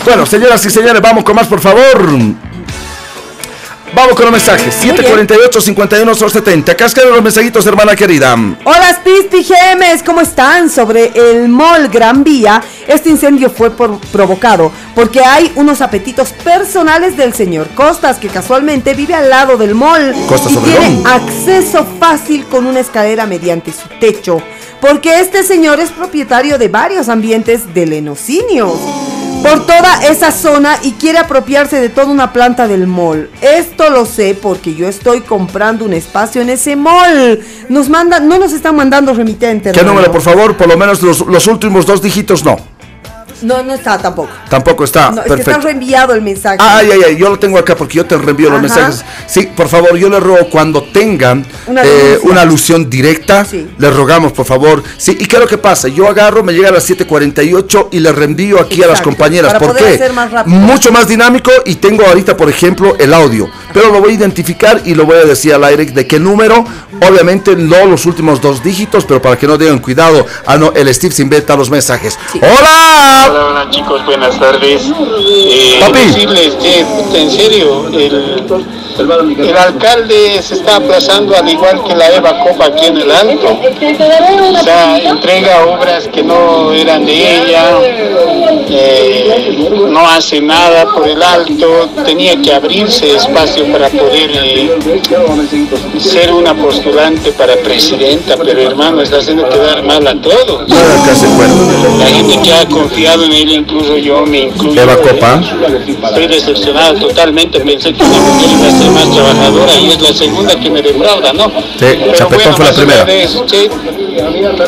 Bueno, 0.06 0.26
señoras 0.26 0.66
y 0.66 0.70
señores, 0.70 1.02
vamos 1.02 1.24
con 1.24 1.36
más, 1.36 1.48
por 1.48 1.60
favor. 1.60 2.08
Vamos 3.94 4.16
con 4.16 4.24
los 4.24 4.32
mensajes. 4.32 4.74
748 4.76 5.60
51 5.62 6.16
70 6.16 6.76
Cascan 6.78 7.10
los 7.10 7.22
mensajitos, 7.22 7.66
hermana 7.66 7.96
querida. 7.96 8.36
Hola 8.64 9.02
Pisti 9.04 9.44
Gemes, 9.44 10.02
¿cómo 10.04 10.22
están? 10.22 10.70
Sobre 10.70 11.12
el 11.16 11.50
mall 11.50 11.90
Gran 11.90 12.24
Vía, 12.24 12.64
este 12.88 13.10
incendio 13.10 13.50
fue 13.50 13.70
por- 13.72 14.00
provocado 14.12 14.72
porque 14.96 15.20
hay 15.22 15.52
unos 15.56 15.82
apetitos 15.82 16.32
personales 16.32 17.18
del 17.18 17.34
señor 17.34 17.68
Costas, 17.76 18.18
que 18.18 18.30
casualmente 18.30 18.94
vive 18.94 19.14
al 19.14 19.30
lado 19.30 19.58
del 19.58 19.76
mall 19.76 20.14
Costas 20.28 20.54
y 20.54 20.58
Obregón. 20.58 20.86
tiene 20.86 21.04
acceso 21.10 21.86
fácil 22.00 22.46
con 22.46 22.66
una 22.66 22.80
escalera 22.80 23.26
mediante 23.26 23.74
su 23.74 23.88
techo, 24.00 24.42
porque 24.80 25.20
este 25.20 25.44
señor 25.44 25.80
es 25.82 25.90
propietario 25.92 26.58
de 26.58 26.70
varios 26.70 27.10
ambientes 27.10 27.74
de 27.74 27.86
lenocinios 27.86 28.72
por 29.42 29.66
toda 29.66 30.06
esa 30.08 30.32
zona 30.32 30.78
y 30.84 30.92
quiere 30.94 31.18
apropiarse 31.18 31.80
de 31.80 31.90
toda 31.90 32.08
una 32.08 32.32
planta 32.32 32.68
del 32.68 32.88
mall. 32.88 33.30
Esto 33.42 33.90
lo 33.90 34.06
sé 34.06 34.38
porque 34.40 34.76
yo 34.76 34.88
estoy 34.88 35.22
comprando 35.22 35.86
un 35.86 35.94
espacio 35.94 36.42
en 36.42 36.50
ese 36.50 36.76
mall. 36.76 37.40
Nos 37.70 37.90
mandan, 37.90 38.28
no 38.28 38.38
nos 38.38 38.54
están 38.54 38.76
mandando 38.76 39.14
remitente. 39.14 39.72
¿Qué 39.72 39.84
número, 39.84 40.12
por 40.12 40.22
favor? 40.22 40.56
Por 40.56 40.68
lo 40.68 40.78
menos 40.78 41.02
los, 41.02 41.22
los 41.22 41.48
últimos 41.48 41.86
dos 41.86 42.02
dígitos, 42.02 42.44
no. 42.44 42.58
No, 43.42 43.64
no 43.64 43.74
está 43.74 43.98
tampoco. 43.98 44.30
Tampoco 44.50 44.84
está. 44.84 45.12
no, 45.12 45.22
es 45.22 45.34
que 45.34 45.42
está 45.42 45.58
reenviado 45.58 46.14
el 46.14 46.22
mensaje. 46.22 46.58
Ay, 46.60 46.90
ay, 46.92 47.02
ay, 47.08 47.18
yo 47.18 47.30
lo 47.30 47.40
tengo 47.40 47.58
acá 47.58 47.76
porque 47.76 47.98
yo 47.98 48.06
te 48.06 48.18
reenvío 48.18 48.50
los 48.50 48.62
mensajes. 48.62 49.04
Sí, 49.28 49.50
por 49.56 49.68
favor, 49.68 49.96
yo 49.98 50.10
le 50.10 50.20
ruego 50.20 50.50
cuando 50.50 50.84
tengan 50.84 51.46
Una 51.68 51.82
eh, 51.84 52.20
una 52.24 52.42
alusión 52.42 52.90
directa, 52.90 53.46
le 53.78 53.92
rogamos, 53.92 54.32
por 54.32 54.46
favor. 54.46 54.84
Sí, 54.98 55.18
¿y 55.20 55.26
qué 55.26 55.38
es 55.38 55.42
lo 55.42 55.48
que 55.48 55.58
pasa? 55.58 55.88
Yo 55.88 56.08
agarro, 56.08 56.44
me 56.44 56.54
llega 56.54 56.70
a 56.70 56.72
las 56.72 56.90
7:48 56.90 57.90
y 57.92 58.00
le 58.00 58.12
reenvío 58.12 58.60
aquí 58.60 58.84
a 58.84 58.88
las 58.88 59.02
compañeras. 59.02 59.54
para 59.54 59.60
¿Por 59.60 59.70
poder 59.70 59.84
qué? 59.84 59.96
hacer 59.96 60.14
más 60.14 60.32
rápido. 60.32 60.56
Mucho 60.58 60.92
más 60.92 61.08
dinámico 61.08 61.52
y 61.66 61.76
tengo 61.76 62.06
ahorita, 62.06 62.38
por 62.38 62.50
ejemplo, 62.50 62.96
el 63.00 63.14
audio. 63.14 63.50
Pero 63.74 63.92
lo 63.92 64.02
voy 64.02 64.12
a 64.12 64.16
identificar 64.16 64.82
y 64.86 64.94
lo 64.96 65.06
voy 65.06 65.18
a 65.18 65.26
decir 65.26 65.54
al 65.54 65.64
aire 65.64 65.86
de 65.86 66.08
qué 66.08 66.20
número. 66.20 66.64
Obviamente 67.10 67.56
no 67.56 67.86
los 67.86 68.06
últimos 68.06 68.42
dos 68.42 68.64
dígitos, 68.64 69.06
pero 69.06 69.22
para 69.22 69.38
que 69.38 69.48
no 69.48 69.58
tengan 69.58 69.80
cuidado. 69.80 70.26
Ah, 70.46 70.58
no, 70.58 70.72
el 70.74 70.94
Steve 70.94 71.14
se 71.14 71.22
inventa 71.22 71.56
los 71.56 71.70
mensajes. 71.70 72.18
¡Hola! 72.36 73.31
Hola, 73.32 73.46
hola 73.46 73.70
chicos, 73.70 74.06
buenas 74.06 74.38
tardes. 74.38 74.92
Eh, 75.18 75.78
Papi. 75.80 76.00
decirles, 76.00 76.58
che, 76.60 76.84
puta, 76.84 77.18
en 77.18 77.32
serio, 77.32 77.88
el, 77.88 78.44
el 79.00 79.58
alcalde 79.58 80.42
se 80.42 80.56
está 80.56 80.76
aplazando 80.76 81.36
al 81.36 81.48
igual 81.48 81.82
que 81.84 81.96
la 81.96 82.10
Eva 82.12 82.38
Copa 82.44 82.66
aquí 82.66 82.88
en 82.88 82.98
el 82.98 83.10
Alto. 83.10 83.58
O 83.58 84.64
sea, 84.64 84.98
entrega 84.98 85.66
obras 85.66 86.08
que 86.10 86.22
no 86.24 86.74
eran 86.74 87.06
de 87.06 87.14
ella, 87.14 87.80
eh, 88.70 89.70
no 89.90 90.10
hace 90.10 90.42
nada 90.42 90.86
por 90.94 91.08
el 91.08 91.22
Alto, 91.24 91.90
tenía 92.06 92.40
que 92.42 92.54
abrirse 92.54 93.16
espacio 93.16 93.72
para 93.72 93.88
poder 93.90 94.32
eh, 94.34 94.78
ser 96.00 96.34
una 96.34 96.54
postulante 96.54 97.32
para 97.32 97.56
presidenta, 97.58 98.36
pero 98.38 98.62
hermano, 98.62 99.02
está 99.02 99.18
haciendo 99.18 99.48
quedar 99.48 99.84
mal 99.84 100.06
a 100.06 100.20
todos. 100.22 100.70
La 100.70 102.06
gente 102.08 102.40
que 102.42 102.54
ha 102.54 102.68
confiado 102.68 103.21
en 103.24 103.32
él, 103.34 103.50
incluso 103.52 103.98
yo 103.98 104.26
me 104.26 104.40
incluyo. 104.40 104.82
Eva 104.82 104.98
Copa. 104.98 105.42
Estoy 106.04 106.28
decepcionado 106.28 106.96
totalmente. 106.96 107.60
Pensé 107.60 107.94
que 107.94 108.04
una 108.04 108.20
mujer 108.20 108.50
iba 108.52 108.68
a 108.68 108.72
ser 108.72 108.92
más 108.92 109.12
trabajadora 109.12 109.76
y 109.80 109.92
es 109.92 110.02
la 110.02 110.14
segunda 110.14 110.60
que 110.60 110.70
me 110.70 110.82
defrauda, 110.82 111.34
¿no? 111.34 111.52
Pero 111.80 112.14
Chapetón 112.14 112.56
fue 112.56 112.66
la 112.66 112.74
primera. 112.74 113.06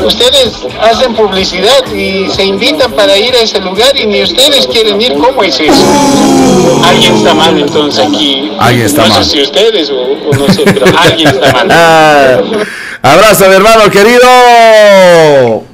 ustedes 0.06 0.54
hacen 0.82 1.14
publicidad 1.16 1.86
y 1.94 2.30
se 2.30 2.46
invitan 2.46 2.92
para 2.94 3.18
ir 3.18 3.34
a 3.36 3.40
ese 3.40 3.60
lugar 3.60 3.96
y 3.96 4.06
ni 4.08 4.24
ustedes 4.24 4.68
quieren 4.68 5.02
ir. 5.02 5.14
¿Cómo 5.16 5.44
es 5.44 5.60
eso? 5.60 5.84
Alguien 6.86 7.16
está 7.16 7.34
mal 7.34 7.58
entonces 7.58 8.06
aquí. 8.06 8.52
Alguien 8.60 8.86
está 8.86 9.04
no 9.04 9.10
mal. 9.16 9.24
sé 9.26 9.32
si 9.32 9.42
ustedes 9.42 9.90
o, 9.90 9.96
o 10.02 10.36
no 10.36 10.54
sé, 10.54 10.64
pero 10.66 10.86
alguien 10.98 11.28
está 11.28 11.52
mal. 11.54 11.68
Ah, 13.06 13.12
abrazo, 13.16 13.48
mi 13.50 13.56
hermano 13.56 13.90
querido. 13.92 15.73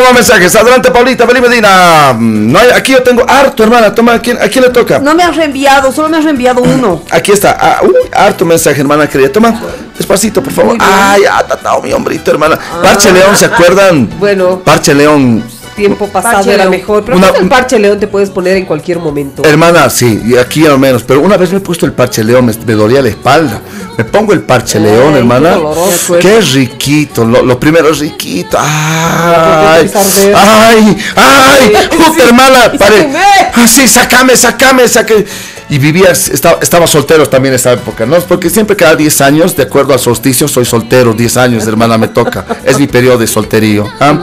Con 0.00 0.14
los 0.14 0.14
mensajes. 0.14 0.54
Adelante, 0.56 0.90
Paulita, 0.90 1.24
Beli 1.26 1.40
Medina. 1.40 2.12
Mm, 2.14 2.52
No 2.52 2.58
hay, 2.58 2.70
aquí 2.70 2.92
yo 2.92 3.02
tengo 3.02 3.24
harto, 3.28 3.62
hermana. 3.62 3.94
Toma, 3.94 4.14
¿a 4.14 4.18
quién, 4.18 4.36
a 4.40 4.48
quién 4.48 4.64
le 4.64 4.70
toca? 4.70 4.98
No 4.98 5.14
me 5.14 5.22
has 5.22 5.36
reenviado, 5.36 5.92
solo 5.92 6.08
me 6.08 6.16
has 6.18 6.24
reenviado 6.24 6.62
uno. 6.62 7.02
Aquí 7.10 7.32
está. 7.32 7.56
Ah, 7.60 7.80
uy, 7.82 7.94
harto 8.12 8.44
mensaje, 8.44 8.80
hermana 8.80 9.06
querida. 9.08 9.30
Toma, 9.30 9.60
despacito, 9.96 10.42
por 10.42 10.52
favor. 10.52 10.76
Ay, 10.80 11.22
ha 11.30 11.42
tatado 11.46 11.82
mi 11.82 11.92
hombrito, 11.92 12.30
hermana. 12.30 12.58
Parche 12.82 13.12
León, 13.12 13.36
¿se 13.36 13.44
acuerdan? 13.46 14.08
Bueno, 14.18 14.60
Parche 14.60 14.94
León. 14.94 15.44
Tiempo 15.80 16.06
pasado 16.08 16.34
Parche 16.36 16.54
era 16.54 16.64
León. 16.64 16.70
mejor. 16.76 17.04
Pero 17.04 17.16
Una- 17.16 17.28
pues 17.28 17.40
el 17.42 17.48
parche 17.48 17.78
león 17.78 17.98
te 17.98 18.06
puedes 18.06 18.30
poner 18.30 18.56
en 18.56 18.66
cualquier 18.66 18.98
momento. 18.98 19.42
Hermana, 19.44 19.88
sí, 19.90 20.20
y 20.24 20.36
aquí 20.36 20.66
al 20.66 20.78
menos, 20.78 21.02
pero 21.02 21.20
una 21.20 21.36
vez 21.36 21.50
me 21.52 21.58
he 21.58 21.60
puesto 21.60 21.86
el 21.86 21.92
parche 21.92 22.22
león, 22.22 22.46
me, 22.46 22.52
me 22.66 22.72
dolía 22.74 23.00
la 23.02 23.08
espalda. 23.08 23.60
Me 23.96 24.04
pongo 24.04 24.32
el 24.32 24.42
parche 24.42 24.78
león, 24.80 25.14
hermana. 25.16 25.50
doloroso. 25.50 26.18
Qué 26.18 26.40
riquito, 26.40 27.24
lo, 27.24 27.42
lo 27.42 27.58
primero 27.60 27.90
es 27.90 27.98
riquito. 27.98 28.56
Ay, 28.60 29.90
ay, 30.34 30.96
ay, 31.16 31.72
puta 31.90 32.24
hermana, 32.24 32.72
pare. 32.78 33.10
Ah, 33.54 33.66
sí, 33.68 33.86
sácame, 33.88 34.36
sácame, 34.36 34.88
sácame. 34.88 35.24
Y 35.70 35.78
vivía, 35.78 36.10
estaba, 36.10 36.58
estaba 36.60 36.86
soltero 36.88 37.28
también 37.28 37.54
en 37.54 37.56
esa 37.60 37.72
época, 37.72 38.04
¿no? 38.04 38.18
Porque 38.22 38.50
siempre 38.50 38.74
cada 38.74 38.96
10 38.96 39.20
años, 39.20 39.54
de 39.54 39.62
acuerdo 39.62 39.92
al 39.92 40.00
solsticio, 40.00 40.48
soy 40.48 40.64
soltero, 40.64 41.12
10 41.12 41.36
años, 41.36 41.66
hermana, 41.68 41.96
me 41.96 42.08
toca. 42.08 42.44
Es 42.64 42.76
mi 42.80 42.88
periodo 42.88 43.18
de 43.18 43.28
solterío. 43.28 43.88
¿ah? 44.00 44.18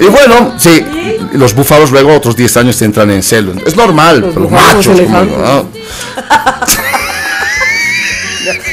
Y 0.00 0.06
bueno, 0.06 0.54
sí, 0.56 0.86
los 1.32 1.54
búfalos 1.54 1.90
luego 1.90 2.14
otros 2.14 2.34
10 2.34 2.56
años 2.56 2.80
entran 2.80 3.10
en 3.10 3.22
celo. 3.22 3.52
Es 3.66 3.76
normal, 3.76 4.30
pero 4.34 4.48
búfalos, 4.48 4.86
machos. 4.86 5.00
como. 5.02 5.36
¿no? 5.36 5.68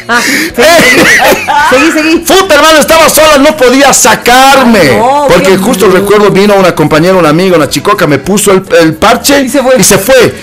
Ah, 0.07 0.21
seguí, 1.69 1.91
seguí. 1.91 2.17
Puta 2.19 2.55
hermano, 2.55 2.79
estaba 2.79 3.09
sola, 3.09 3.37
no 3.39 3.57
podía 3.57 3.91
sacarme. 3.91 4.97
no, 4.97 5.27
porque 5.27 5.57
justo 5.57 5.89
recuerdo 5.89 6.29
vino 6.29 6.55
una 6.55 6.73
compañera, 6.73 7.15
una 7.15 7.29
amiga, 7.29 7.57
una 7.57 7.67
chicoca, 7.67 8.07
me 8.07 8.19
puso 8.19 8.51
el, 8.51 8.63
el 8.79 8.93
parche 8.93 9.41
y 9.41 9.49
se 9.49 9.97
fue. 9.97 10.33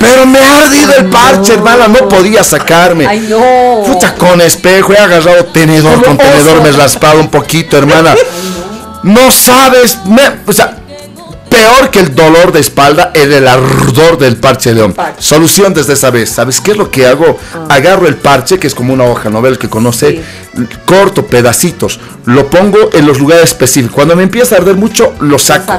Pero 0.00 0.26
me 0.26 0.38
ha 0.38 0.58
ardido 0.64 0.92
el 0.98 1.06
parche, 1.06 1.54
hermana, 1.54 1.88
no 1.88 2.08
podía 2.08 2.42
sacarme. 2.44 3.06
Ay, 3.06 3.26
no. 3.28 3.82
Puta, 3.84 4.14
con 4.14 4.40
espejo, 4.40 4.92
he 4.92 4.98
agarrado 4.98 5.44
tenedor, 5.46 5.94
Como 5.94 6.04
con 6.06 6.18
tenedor 6.18 6.62
me 6.62 6.68
he 6.68 6.72
raspado 6.72 7.20
un 7.20 7.28
poquito, 7.28 7.76
hermana. 7.78 8.14
No 9.04 9.30
sabes, 9.30 9.98
me- 10.06 10.40
o 10.44 10.52
sea, 10.52 10.76
peor 11.58 11.90
que 11.90 12.00
el 12.00 12.14
dolor 12.14 12.52
de 12.52 12.60
espalda, 12.60 13.10
el, 13.14 13.32
el 13.32 13.48
ardor 13.48 14.18
del 14.18 14.36
parche 14.36 14.72
león. 14.72 14.94
Solución 15.18 15.74
desde 15.74 15.94
esa 15.94 16.10
vez, 16.10 16.30
¿sabes 16.30 16.60
qué 16.60 16.72
es 16.72 16.76
lo 16.76 16.90
que 16.90 17.06
hago? 17.06 17.38
Ah. 17.54 17.66
Agarro 17.70 18.06
el 18.06 18.16
parche, 18.16 18.58
que 18.58 18.66
es 18.66 18.74
como 18.74 18.92
una 18.94 19.04
hoja 19.04 19.28
novel 19.30 19.58
que 19.58 19.68
conoce, 19.68 20.22
corto 20.84 21.26
pedacitos, 21.26 21.98
lo 22.26 22.48
pongo 22.48 22.90
en 22.92 23.06
los 23.06 23.18
lugares 23.18 23.44
específicos. 23.44 23.94
Cuando 23.94 24.14
me 24.16 24.22
empieza 24.22 24.54
a 24.54 24.58
arder 24.58 24.76
mucho, 24.76 25.14
lo 25.20 25.38
saco. 25.38 25.72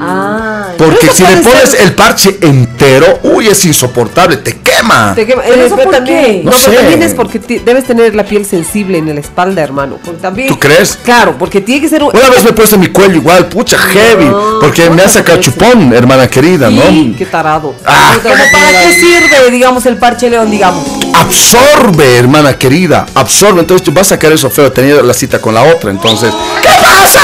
Ah, 0.00 0.68
Porque 0.76 0.96
pero 1.00 1.12
eso 1.12 1.26
si 1.26 1.34
le 1.34 1.40
pones 1.42 1.70
ser- 1.70 1.80
el 1.82 1.92
parche 1.94 2.38
entero, 2.40 3.20
uy, 3.22 3.46
es 3.48 3.64
insoportable, 3.64 4.38
te 4.38 4.58
quema. 4.58 5.14
Te 5.14 5.26
quema- 5.26 5.42
¿Pero 5.46 5.62
eh, 5.62 5.66
eso 5.66 5.76
pero 5.76 5.84
por 5.90 5.94
también, 5.94 6.24
qué? 6.24 6.42
No, 6.44 6.50
No 6.50 6.56
pero 6.58 6.72
sé. 6.72 6.76
también 6.76 7.02
es 7.02 7.14
porque 7.14 7.38
debes 7.64 7.84
tener 7.84 8.14
la 8.14 8.24
piel 8.24 8.44
sensible 8.44 8.98
en 8.98 9.14
la 9.14 9.20
espalda, 9.20 9.62
hermano. 9.62 9.98
Porque 10.04 10.20
también, 10.20 10.48
¿Tú 10.48 10.58
crees? 10.58 10.98
Claro, 11.04 11.36
porque 11.38 11.60
tiene 11.60 11.80
que 11.80 11.88
ser 11.88 12.02
un. 12.02 12.10
Una 12.14 12.28
vez 12.30 12.42
me 12.42 12.50
he 12.50 12.52
puesto 12.52 12.74
en 12.74 12.80
mi 12.82 12.88
cuello 12.88 13.14
igual, 13.14 13.46
pucha, 13.48 13.78
heavy, 13.78 14.26
porque 14.60 14.90
me 14.90 15.03
ha 15.04 15.08
sacado 15.08 15.40
chupón, 15.40 15.92
hermana 15.92 16.26
querida, 16.28 16.70
¿no? 16.70 16.82
Sí, 16.88 17.14
qué 17.16 17.26
tarado. 17.26 17.74
Ah. 17.84 18.16
¿Cómo 18.22 18.34
para 18.34 18.70
qué 18.82 18.92
sirve, 19.00 19.50
digamos, 19.50 19.84
el 19.86 19.96
parche 19.96 20.30
león, 20.30 20.50
digamos? 20.50 20.84
Absorbe, 21.14 22.16
hermana 22.16 22.56
querida, 22.58 23.06
absorbe. 23.14 23.60
Entonces 23.60 23.84
tú 23.84 23.92
vas 23.92 24.06
a 24.06 24.10
sacar 24.10 24.32
eso 24.32 24.50
feo, 24.50 24.70
tenía 24.72 25.02
la 25.02 25.14
cita 25.14 25.38
con 25.40 25.54
la 25.54 25.62
otra, 25.62 25.90
entonces. 25.90 26.32
¿Qué 26.62 26.68
pasa? 26.80 27.20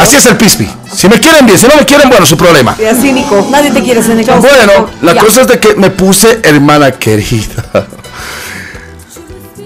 Así 0.00 0.16
es 0.16 0.26
el 0.26 0.36
pispi. 0.36 0.68
Si 0.92 1.08
me 1.08 1.18
quieren 1.20 1.46
bien, 1.46 1.58
si 1.58 1.66
no 1.66 1.76
me 1.76 1.84
quieren, 1.84 2.08
bueno, 2.08 2.26
su 2.26 2.36
problema. 2.36 2.76
Y 2.78 2.84
así, 2.84 3.12
Nico. 3.12 3.46
Nadie 3.50 3.70
te 3.70 3.82
quiere, 3.82 4.02
Seneca. 4.02 4.36
Bueno, 4.36 4.88
la 5.02 5.14
Ya. 5.14 5.20
cosa 5.20 5.42
es 5.42 5.46
de 5.48 5.58
que 5.58 5.74
me 5.74 5.90
puse 5.90 6.40
hermana 6.42 6.92
querida. 6.92 7.86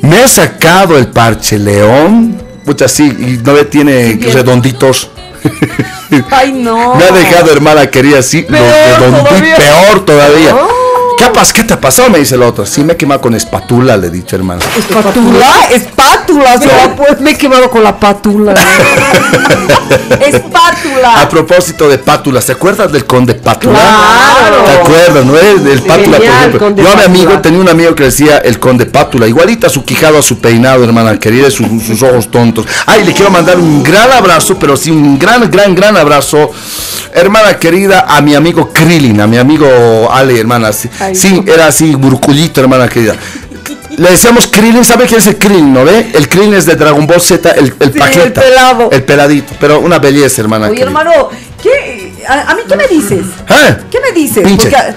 Me 0.02 0.22
he 0.24 0.28
sacado 0.28 0.96
el 0.96 1.08
parche 1.08 1.58
león. 1.58 2.40
Pucha, 2.64 2.88
sí, 2.88 3.04
y 3.04 3.40
no 3.44 3.54
tiene 3.66 4.18
redonditos. 4.32 5.10
Ay, 6.30 6.52
no. 6.52 6.94
Me 6.94 7.04
ha 7.04 7.12
dejado, 7.12 7.52
hermana 7.52 7.90
querida, 7.90 8.18
así, 8.18 8.46
lo 8.48 8.58
redondito, 8.58 9.28
todavía. 9.28 9.56
peor 9.56 10.04
todavía. 10.04 10.56
¿Qué, 11.20 11.30
pas- 11.32 11.52
¿Qué 11.52 11.62
te 11.64 11.74
ha 11.74 11.80
pasado? 11.80 12.08
Me 12.08 12.18
dice 12.18 12.34
el 12.34 12.42
otro. 12.42 12.64
Sí, 12.64 12.82
me 12.82 12.94
he 12.94 12.96
quemado 12.96 13.20
con 13.20 13.34
espátula, 13.34 13.94
le 13.98 14.06
he 14.06 14.10
dicho, 14.10 14.36
hermano. 14.36 14.60
¿Espátula? 14.78 15.68
Espátula, 15.70 16.94
pues. 16.96 17.20
Me 17.20 17.32
he 17.32 17.36
quemado 17.36 17.70
con 17.70 17.82
la 17.82 17.98
pátula. 18.00 18.54
Espátula. 20.20 21.20
A 21.22 21.28
propósito 21.28 21.88
de 21.88 21.98
pátula, 21.98 22.40
¿se 22.40 22.52
acuerdas 22.52 22.90
del 22.92 23.04
conde 23.04 23.34
pátula? 23.34 23.78
Claro. 23.78 24.64
¿Te 24.64 24.72
acuerdas, 24.72 25.24
no? 25.24 25.36
El, 25.38 25.64
del 25.64 25.82
pátula, 25.82 26.16
por 26.16 26.26
ejemplo. 26.26 26.58
conde 26.58 26.82
Yo 26.82 26.90
a 26.90 26.96
mi 26.96 27.02
amigo 27.02 27.38
tenía 27.40 27.60
un 27.60 27.68
amigo 27.68 27.94
que 27.94 28.04
decía 28.04 28.38
el 28.38 28.58
conde 28.58 28.86
pátula, 28.86 29.26
igualita 29.26 29.68
su 29.68 29.84
quijado 29.84 30.18
a 30.18 30.22
su 30.22 30.38
peinado, 30.40 30.84
hermana 30.84 31.18
querida, 31.18 31.48
y 31.48 31.50
sus, 31.50 31.66
sus 31.86 32.02
ojos 32.02 32.30
tontos. 32.30 32.66
Ay, 32.86 33.04
le 33.04 33.12
quiero 33.12 33.30
mandar 33.30 33.58
un 33.58 33.82
gran 33.82 34.10
abrazo, 34.12 34.56
pero 34.58 34.76
sí, 34.76 34.90
un 34.90 35.18
gran, 35.18 35.50
gran, 35.50 35.74
gran 35.74 35.96
abrazo, 35.96 36.50
hermana 37.12 37.58
querida, 37.58 38.06
a 38.08 38.20
mi 38.20 38.34
amigo 38.34 38.70
Krillin, 38.72 39.20
a 39.20 39.26
mi 39.26 39.38
amigo 39.38 40.10
Ale, 40.12 40.38
hermana. 40.38 40.72
Sí, 40.72 40.88
sí, 41.14 41.42
era 41.46 41.66
así, 41.68 41.94
burcullito, 41.94 42.60
hermana 42.60 42.88
querida. 42.88 43.14
Le 43.96 44.10
decíamos 44.10 44.46
Krillin, 44.48 44.84
¿sabe 44.84 45.06
quién 45.06 45.20
es 45.20 45.26
el 45.26 45.36
Krillin, 45.36 45.72
no 45.72 45.84
ve? 45.84 46.10
El 46.14 46.28
Krillin 46.28 46.54
es 46.54 46.64
de 46.66 46.74
Dragon 46.76 47.06
Ball 47.06 47.20
Z, 47.20 47.50
el, 47.52 47.74
el 47.80 47.92
Sí, 47.92 47.98
paqueta. 47.98 48.22
el 48.24 48.32
pelado. 48.32 48.90
El 48.90 49.02
peladito, 49.02 49.52
pero 49.60 49.80
una 49.80 49.98
belleza, 49.98 50.40
hermana 50.40 50.66
Oye, 50.66 50.76
querida. 50.76 50.86
hermano, 50.86 51.28
¿qué? 51.62 52.12
A, 52.26 52.50
a 52.50 52.54
mí 52.54 52.62
qué 52.68 52.76
me 52.76 52.86
dices? 52.88 53.26
¿Eh? 53.48 53.76
¿Qué 53.90 54.00
me 54.00 54.12
dices? 54.12 54.44
Pinche. 54.44 54.70
Porque- 54.70 54.94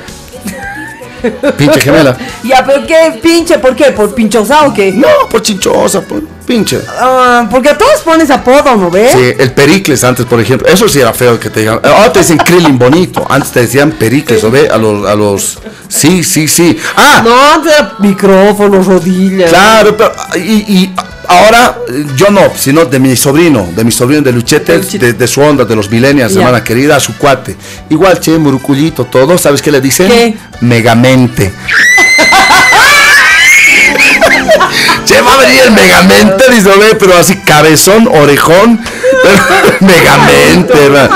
Pinche 1.58 1.80
gemela. 1.82 2.18
ya, 2.44 2.64
pero 2.66 2.86
¿qué 2.86 3.20
pinche? 3.22 3.58
¿Por 3.60 3.76
qué? 3.76 3.86
¿Por 3.92 4.14
pinchosa 4.14 4.66
o 4.68 4.74
qué? 4.74 4.92
No, 4.92 5.08
por 5.30 5.42
chinchosa, 5.42 6.02
por 6.02 6.22
pinche. 6.46 6.80
Ah, 7.00 7.48
porque 7.50 7.70
a 7.70 7.78
todos 7.78 8.02
pones 8.02 8.30
apodo, 8.30 8.76
¿no 8.76 8.90
ves? 8.92 9.12
Sí, 9.14 9.34
el 9.40 9.52
Pericles 9.54 10.04
antes, 10.04 10.26
por 10.26 10.40
ejemplo. 10.42 10.68
Eso 10.68 10.88
sí 10.90 11.00
era 11.00 11.14
feo 11.14 11.40
que 11.40 11.50
te 11.50 11.62
digan. 11.62 11.80
Ahora 11.84 12.12
te 12.12 12.20
dicen 12.20 12.38
Krillin 12.38 12.78
bonito. 12.78 13.26
Antes 13.30 13.52
te 13.52 13.62
decían 13.62 13.92
Pericles, 13.92 14.44
¿o 14.44 14.52
ve? 14.52 14.68
A 14.70 14.78
los, 14.78 15.08
a 15.08 15.16
los. 15.16 15.60
Sí, 15.88 16.24
sí, 16.24 16.48
sí. 16.48 16.78
Ah, 16.98 17.22
No, 17.24 17.54
antes 17.54 17.72
era 17.74 17.94
micrófono, 18.00 18.82
rodillas. 18.84 19.50
claro, 19.50 19.96
pero. 19.96 20.12
Y, 20.36 20.74
y 20.84 20.96
ahora, 21.28 21.78
yo 22.16 22.30
no, 22.30 22.52
sino 22.56 22.86
de 22.86 23.00
mi 23.00 23.16
sobrino, 23.16 23.68
de 23.76 23.84
mi 23.84 23.92
sobrino 23.92 24.22
de 24.22 24.32
Luchete, 24.32 24.80
de, 24.80 25.14
de 25.14 25.28
su 25.28 25.42
onda, 25.42 25.66
de 25.66 25.76
los 25.76 25.90
millennials, 25.90 26.36
hermana 26.36 26.64
querida, 26.64 26.96
a 26.96 27.00
su 27.00 27.18
cuate. 27.18 27.56
Igual, 27.90 28.20
che, 28.20 28.38
murucullito, 28.38 29.06
todo. 29.06 29.38
¿Sabes 29.38 29.62
qué 29.62 29.72
le 29.72 29.82
dicen? 29.82 30.08
¿Qué? 30.10 30.36
Megamente. 30.62 31.52
Che, 35.06 35.22
va 35.22 35.34
a 35.34 35.38
venir 35.38 35.62
el 35.64 35.72
Megamente, 35.72 36.50
dice, 36.50 36.70
pero 36.98 37.18
así 37.18 37.36
cabezón, 37.38 38.08
orejón, 38.08 38.80
Megamente, 39.80 40.74
¿verdad? 40.74 41.10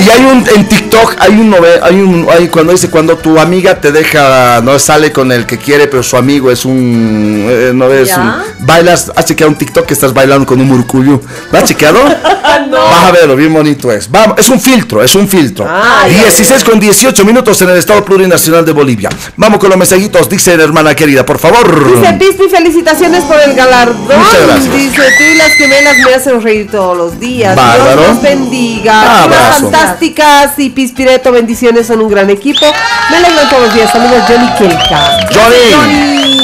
Y 0.00 0.08
hay 0.08 0.24
un 0.24 0.48
en 0.48 0.66
TikTok, 0.66 1.16
hay 1.18 1.32
un 1.32 1.54
hay 1.82 2.00
un 2.00 2.26
hay 2.30 2.48
cuando 2.48 2.72
dice 2.72 2.88
cuando 2.88 3.18
tu 3.18 3.38
amiga 3.38 3.80
te 3.80 3.92
deja, 3.92 4.60
no 4.62 4.78
sale 4.78 5.12
con 5.12 5.30
el 5.30 5.44
que 5.44 5.58
quiere, 5.58 5.88
pero 5.88 6.02
su 6.02 6.16
amigo 6.16 6.50
es 6.50 6.64
un 6.64 7.46
eh, 7.48 7.72
no 7.74 7.92
es 7.92 8.16
un 8.16 8.32
bailas, 8.60 9.12
has 9.14 9.24
chequeado 9.24 9.50
un 9.50 9.58
TikTok 9.58 9.86
que 9.86 9.94
estás 9.94 10.14
bailando 10.14 10.46
con 10.46 10.60
un 10.60 10.68
murcullo. 10.68 11.20
¿Lo 11.50 11.58
has 11.58 11.64
chequeado? 11.64 11.98
Vas 12.70 13.04
a 13.04 13.12
verlo, 13.12 13.36
bien 13.36 13.52
bonito 13.52 13.90
es. 13.90 14.10
Vamos, 14.10 14.38
es 14.38 14.48
un 14.48 14.60
filtro, 14.60 15.02
es 15.02 15.14
un 15.14 15.28
filtro. 15.28 15.66
Ah, 15.68 16.06
ya, 16.08 16.22
16 16.24 16.64
con 16.64 16.78
18 16.80 17.24
minutos 17.24 17.60
en 17.62 17.70
el 17.70 17.76
Estado 17.76 18.04
Plurinacional 18.04 18.64
de 18.64 18.72
Bolivia. 18.72 19.10
Vamos 19.36 19.58
con 19.58 19.68
los 19.70 19.78
mensajitos, 19.78 20.28
dice 20.28 20.56
la 20.56 20.64
hermana 20.64 20.94
querida, 20.94 21.24
por 21.26 21.38
favor. 21.38 21.94
Dice 21.94 22.12
Pispi, 22.14 22.48
felicitaciones 22.48 23.24
por 23.24 23.40
el 23.40 23.54
galardón. 23.54 24.06
Muchas 24.06 24.46
gracias. 24.46 24.74
Dice, 24.74 25.02
tú 25.18 25.24
y 25.24 25.34
las 25.36 25.52
gemelas 25.52 25.96
me 26.04 26.14
hacen 26.14 26.42
reír 26.42 26.70
todos 26.70 26.96
los 26.96 27.20
días. 27.20 27.56
Bárbaro. 27.56 28.02
Dios 28.02 28.08
los 28.08 28.22
bendiga. 28.22 29.24
Abrazo. 29.24 29.70
Son 29.70 29.72
fantásticas 29.90 30.58
y 30.58 30.70
Pispireto, 30.70 31.32
bendiciones, 31.32 31.86
son 31.86 32.00
un 32.00 32.08
gran 32.08 32.30
equipo. 32.30 32.66
Me 33.10 33.16
alegran 33.16 33.48
todos 33.48 33.62
los 33.64 33.74
días. 33.74 33.90
Saludos, 33.90 34.22
Johnny 34.28 34.48
Kelka. 34.58 35.28
Johnny. 35.32 36.39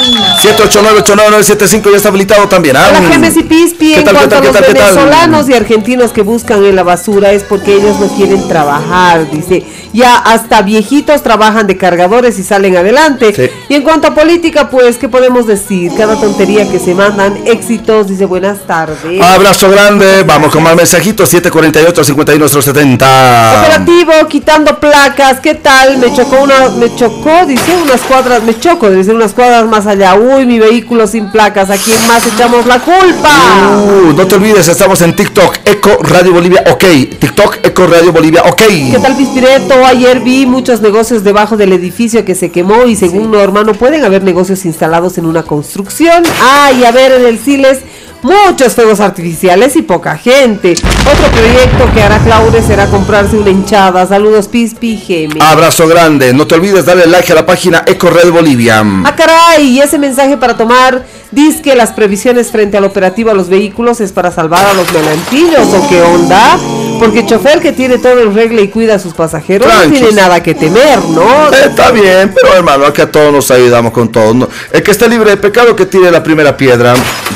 789-89975 0.47 1.91
ya 1.91 1.97
está 1.97 2.09
habilitado 2.09 2.49
también. 2.49 2.77
¿ah? 2.77 2.91
Y 3.37 3.43
Pispi. 3.43 3.95
¿Qué 3.95 4.01
En 4.01 4.05
tal, 4.05 4.15
cuanto 4.15 4.37
tal, 4.37 4.47
a 4.47 4.53
los 4.53 4.61
venezolanos 4.61 5.49
y 5.49 5.55
argentinos 5.55 6.13
que 6.13 6.23
buscan 6.23 6.65
en 6.65 6.77
la 6.77 6.83
basura 6.83 7.33
es 7.33 7.43
porque 7.43 7.75
ellos 7.75 7.99
no 7.99 8.09
quieren 8.09 8.47
trabajar, 8.49 9.31
dice. 9.31 9.65
Ya 9.93 10.17
hasta 10.17 10.63
viejitos 10.63 11.23
trabajan 11.23 11.67
de 11.67 11.77
cargadores 11.77 12.39
y 12.39 12.43
salen 12.43 12.77
adelante. 12.77 13.33
Sí. 13.35 13.51
Y 13.69 13.75
en 13.75 13.83
cuanto 13.83 14.09
a 14.09 14.15
política, 14.15 14.69
pues, 14.71 14.99
¿qué 14.99 15.09
podemos 15.09 15.47
decir? 15.47 15.93
Cada 15.97 16.19
tontería 16.21 16.71
que 16.71 16.79
se 16.79 16.95
mandan, 16.95 17.37
éxitos, 17.47 18.09
dice 18.09 18.27
buenas 18.27 18.67
tardes. 18.67 19.23
Abrazo 19.23 19.71
grande, 19.71 20.23
vamos 20.25 20.53
con 20.53 20.63
más 20.63 20.77
mensajitos, 20.77 21.33
748-5170. 21.35 23.61
Operativo, 23.61 24.13
quitando 24.29 24.79
placas, 24.79 25.41
¿qué 25.41 25.55
tal? 25.55 25.99
Me 25.99 26.15
chocó 26.15 26.43
una, 26.43 26.69
me 26.79 26.95
chocó, 26.95 27.47
dice 27.47 27.73
unas 27.83 28.01
cuadras, 28.03 28.43
me 28.43 28.59
choco, 28.59 28.91
dice 28.91 29.13
unas 29.13 29.33
cuadras 29.33 29.67
más 29.67 29.87
allá. 29.87 30.15
Uy, 30.37 30.45
mi 30.45 30.59
vehículo 30.59 31.07
sin 31.07 31.31
placas, 31.31 31.71
¿a 31.71 31.79
quién 31.79 31.97
más 32.07 32.27
echamos 32.27 32.67
la 32.67 32.79
culpa? 32.79 33.31
Uh, 33.71 34.13
no 34.13 34.27
te 34.27 34.35
olvides, 34.35 34.69
estamos 34.69 35.01
en 35.01 35.17
TikTok, 35.17 35.61
Eco 35.65 35.97
Radio 36.03 36.35
Bolivia, 36.35 36.63
ok. 36.71 36.85
TikTok, 37.19 37.61
Eco 37.63 37.87
Radio 37.87 38.13
Bolivia, 38.13 38.43
ok. 38.43 38.63
¿Qué 38.91 38.99
tal, 39.01 39.17
Pispireto? 39.17 39.87
Ayer 39.87 40.21
vi 40.21 40.45
muchos 40.45 40.83
negocios 40.83 41.25
debajo 41.25 41.57
del 41.57 41.73
edificio 41.73 42.27
que 42.27 42.35
se 42.35 42.51
quemó 42.51 42.85
y 42.85 42.97
según 42.97 43.31
lo 43.31 43.41
hermano 43.41 43.73
pueden 43.73 44.05
haber 44.05 44.25
negocios 44.25 44.67
instalados 44.67 45.17
en 45.17 45.25
una 45.25 45.43
construcción. 45.43 46.23
Ah, 46.43 46.71
y 46.79 46.85
a 46.85 46.91
ver 46.91 47.13
en 47.13 47.25
el 47.25 47.39
Siles 47.39 47.79
muchos 48.27 48.75
fuegos 48.75 49.01
artificiales 49.01 49.77
y 49.77 49.83
poca 49.83 50.17
gente. 50.17 50.73
Otro 50.73 51.31
proyecto 51.31 51.93
que 51.95 52.03
hará 52.03 52.19
Claure 52.19 52.61
será 52.63 52.87
comprarse 52.87 53.39
una 53.39 53.51
hinchada. 53.51 54.05
Saludos, 54.07 54.49
Pispi 54.49 54.97
Geme. 54.97 55.41
Abrazo 55.41 55.87
grande, 55.87 56.33
no 56.33 56.47
te 56.47 56.57
olvides 56.57 56.85
darle 56.85 57.07
like 57.07 57.31
a 57.31 57.37
la 57.37 57.47
página 57.47 57.85
Eco 57.87 58.11
Radio 58.11 58.33
Bolivia. 58.33 58.83
Ah, 59.05 59.15
caray, 59.15 59.69
y 59.69 59.81
ese 59.81 59.99
mensaje 59.99 60.37
para 60.37 60.57
tomar, 60.57 61.07
dice 61.31 61.63
que 61.63 61.77
las 61.77 61.93
previsiones 61.93 62.51
frente 62.51 62.77
al 62.77 62.85
operativo 62.85 63.31
a 63.31 63.35
los 63.35 63.49
vehículos 63.49 64.01
es 64.01 64.13
para 64.13 64.33
salvar 64.33 64.67
a 64.67 64.75
los 64.75 64.93
melantillos, 64.93 65.69
¿o 65.73 65.89
qué 65.89 66.03
onda? 66.03 66.59
Porque 66.99 67.21
el 67.21 67.27
chofer 67.27 67.61
que 67.61 67.73
tiene 67.73 67.99
todo 67.99 68.21
en 68.21 68.35
regla 68.35 68.61
y 68.61 68.69
cuida 68.69 68.95
a 68.95 68.99
sus 68.99 69.13
pasajeros 69.15 69.67
no 69.73 69.91
tiene 69.91 70.13
nada 70.13 70.43
que 70.43 70.55
temer, 70.55 70.99
¿no? 71.11 71.51
Está 71.53 71.91
bien, 71.91 72.33
pero 72.35 72.55
hermano, 72.55 72.87
acá 72.87 73.11
todos 73.11 73.33
nos 73.33 73.51
ayudamos 73.51 73.93
con 73.93 74.11
todo. 74.11 74.35
¿no? 74.35 74.49
El 74.73 74.83
que 74.83 74.91
esté 74.91 75.09
libre 75.09 75.31
de 75.31 75.37
pecado 75.37 75.75
que 75.77 75.87
tire 75.87 76.11
la 76.11 76.23
primera 76.23 76.57
piedra. 76.57 76.95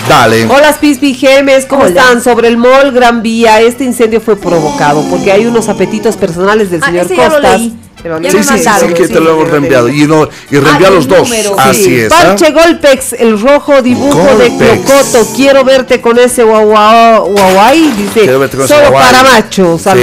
Dale. 0.08 0.46
Hola 0.46 0.74
Pispi 0.80 1.14
Gemes, 1.14 1.66
¿cómo 1.66 1.82
Hola. 1.82 1.90
están? 1.90 2.22
Sobre 2.22 2.48
el 2.48 2.56
mall 2.56 2.90
Gran 2.92 3.22
Vía, 3.22 3.60
este 3.60 3.84
incendio 3.84 4.20
fue 4.20 4.36
provocado 4.36 5.04
porque 5.10 5.30
hay 5.32 5.46
unos 5.46 5.68
apetitos 5.68 6.16
personales 6.16 6.70
del 6.70 6.82
Ah, 6.82 6.86
señor 6.86 7.04
ese 7.06 7.16
ya 7.16 7.28
lo 7.28 7.34
Costas. 7.34 7.60
Sí, 8.02 8.42
sí, 8.42 8.58
sí, 8.58 8.94
que 8.94 9.06
sí, 9.06 9.12
te 9.12 9.20
lo 9.20 9.32
hemos 9.32 9.50
reenviado. 9.50 9.88
Y, 9.88 10.06
no, 10.06 10.28
y 10.50 10.58
reenvía 10.58 10.88
Ah, 10.88 10.92
los 10.92 11.06
dos. 11.06 11.28
número. 11.28 11.58
Así 11.58 11.84
Sí, 11.84 12.00
es. 12.00 12.12
¿ah? 12.12 12.16
Parche 12.36 12.50
Golpex, 12.52 13.12
el 13.14 13.40
rojo 13.40 13.82
dibujo 13.82 14.18
Golpex. 14.18 14.58
de 14.58 14.80
Clocoto. 14.80 15.26
Quiero 15.36 15.64
verte 15.64 16.00
con 16.00 16.18
ese 16.18 16.42
guau 16.42 17.26
guauay, 17.30 17.92
dice. 17.92 18.20
Quiero 18.20 18.38
verte 18.38 18.56
con 18.56 18.64
ese 18.66 18.74
Solo 18.74 18.90
guau. 18.90 19.02
para 19.04 19.22
machos, 19.22 19.86
al-. 19.86 19.98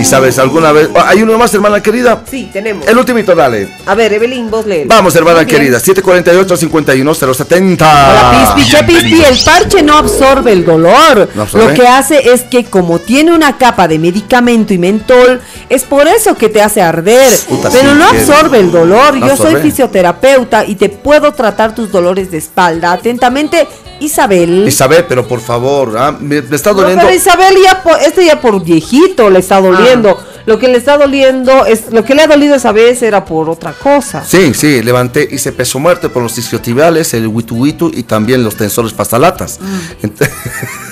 Y 0.00 0.04
sabes, 0.04 0.38
alguna 0.38 0.70
vez. 0.70 0.88
Ah, 0.94 1.06
Hay 1.08 1.22
uno 1.22 1.36
más, 1.36 1.52
hermana 1.54 1.82
querida. 1.82 2.22
Sí, 2.30 2.48
tenemos. 2.52 2.86
El 2.86 2.96
ultimito, 2.96 3.34
dale. 3.34 3.68
A 3.84 3.96
ver, 3.96 4.12
Evelyn, 4.12 4.48
vos 4.48 4.64
lees. 4.64 4.86
Vamos, 4.86 5.16
hermana 5.16 5.38
bien. 5.40 5.48
querida. 5.48 5.80
748-51-070. 5.80 7.82
Hola 7.82 8.54
Pispi, 8.54 8.70
che 8.70 8.84
Pispi, 8.84 9.22
el 9.24 9.36
parche 9.44 9.82
no 9.82 9.98
absorbe 9.98 10.52
el 10.52 10.64
dolor. 10.64 11.28
¿No 11.34 11.42
absorbe? 11.42 11.66
Lo 11.68 11.74
que 11.74 11.88
hace 11.88 12.30
es 12.32 12.42
que 12.42 12.64
como 12.66 13.00
tiene 13.00 13.34
una 13.34 13.58
capa 13.58 13.88
de 13.88 13.98
medicamento 13.98 14.72
y 14.72 14.78
mentol, 14.78 15.40
es 15.68 15.82
por 15.82 16.06
eso 16.06 16.36
que 16.36 16.48
te 16.48 16.62
hace 16.62 16.67
arder. 16.76 17.32
Puta, 17.48 17.70
pero 17.70 17.92
sí, 17.92 17.98
no 17.98 18.04
absorbe 18.08 18.58
el 18.60 18.70
dolor. 18.70 19.16
no 19.16 19.26
Yo 19.28 19.36
soy 19.36 19.56
fisioterapeuta 19.62 20.64
y 20.66 20.74
te 20.76 20.88
puedo 20.88 21.32
tratar 21.32 21.74
tus 21.74 21.90
dolores 21.90 22.30
de 22.30 22.38
espalda. 22.38 22.92
Atentamente, 22.92 23.66
Isabel. 24.00 24.66
Isabel, 24.68 25.06
pero 25.08 25.26
por 25.26 25.40
favor, 25.40 25.96
ah, 25.98 26.12
me, 26.18 26.40
me 26.42 26.56
está 26.56 26.70
No, 26.72 26.80
doliendo. 26.82 27.02
pero 27.04 27.16
Isabel 27.16 27.54
ya 27.64 27.82
por, 27.82 27.98
este 28.00 28.24
ya 28.26 28.40
por 28.40 28.62
viejito 28.62 29.30
le 29.30 29.38
está 29.40 29.60
doliendo. 29.60 30.16
Ah. 30.20 30.24
Lo 30.46 30.58
que 30.58 30.68
le 30.68 30.78
está 30.78 30.96
doliendo 30.96 31.66
es 31.66 31.90
lo 31.92 32.04
que 32.04 32.14
le 32.14 32.22
ha 32.22 32.26
dolido 32.26 32.54
esa 32.54 32.72
vez 32.72 33.02
era 33.02 33.24
por 33.24 33.50
otra 33.50 33.72
cosa. 33.74 34.24
Sí, 34.24 34.54
sí, 34.54 34.82
levanté, 34.82 35.28
hice 35.30 35.52
peso 35.52 35.78
muerte 35.78 36.08
por 36.08 36.22
los 36.22 36.38
isquiotibiales, 36.38 37.12
el 37.12 37.26
witu 37.26 37.56
witu 37.56 37.90
y 37.92 38.04
también 38.04 38.42
los 38.42 38.56
tensores 38.56 38.94
pastalatas. 38.94 39.58
Mm. 39.60 40.06
Ent- 40.06 40.30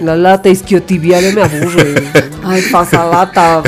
La 0.00 0.16
lata 0.16 0.48
isquiotibial 0.48 1.34
me 1.34 1.42
aburre. 1.42 1.94
Ay, 2.44 2.62
pasa 2.70 3.04
lata. 3.04 3.62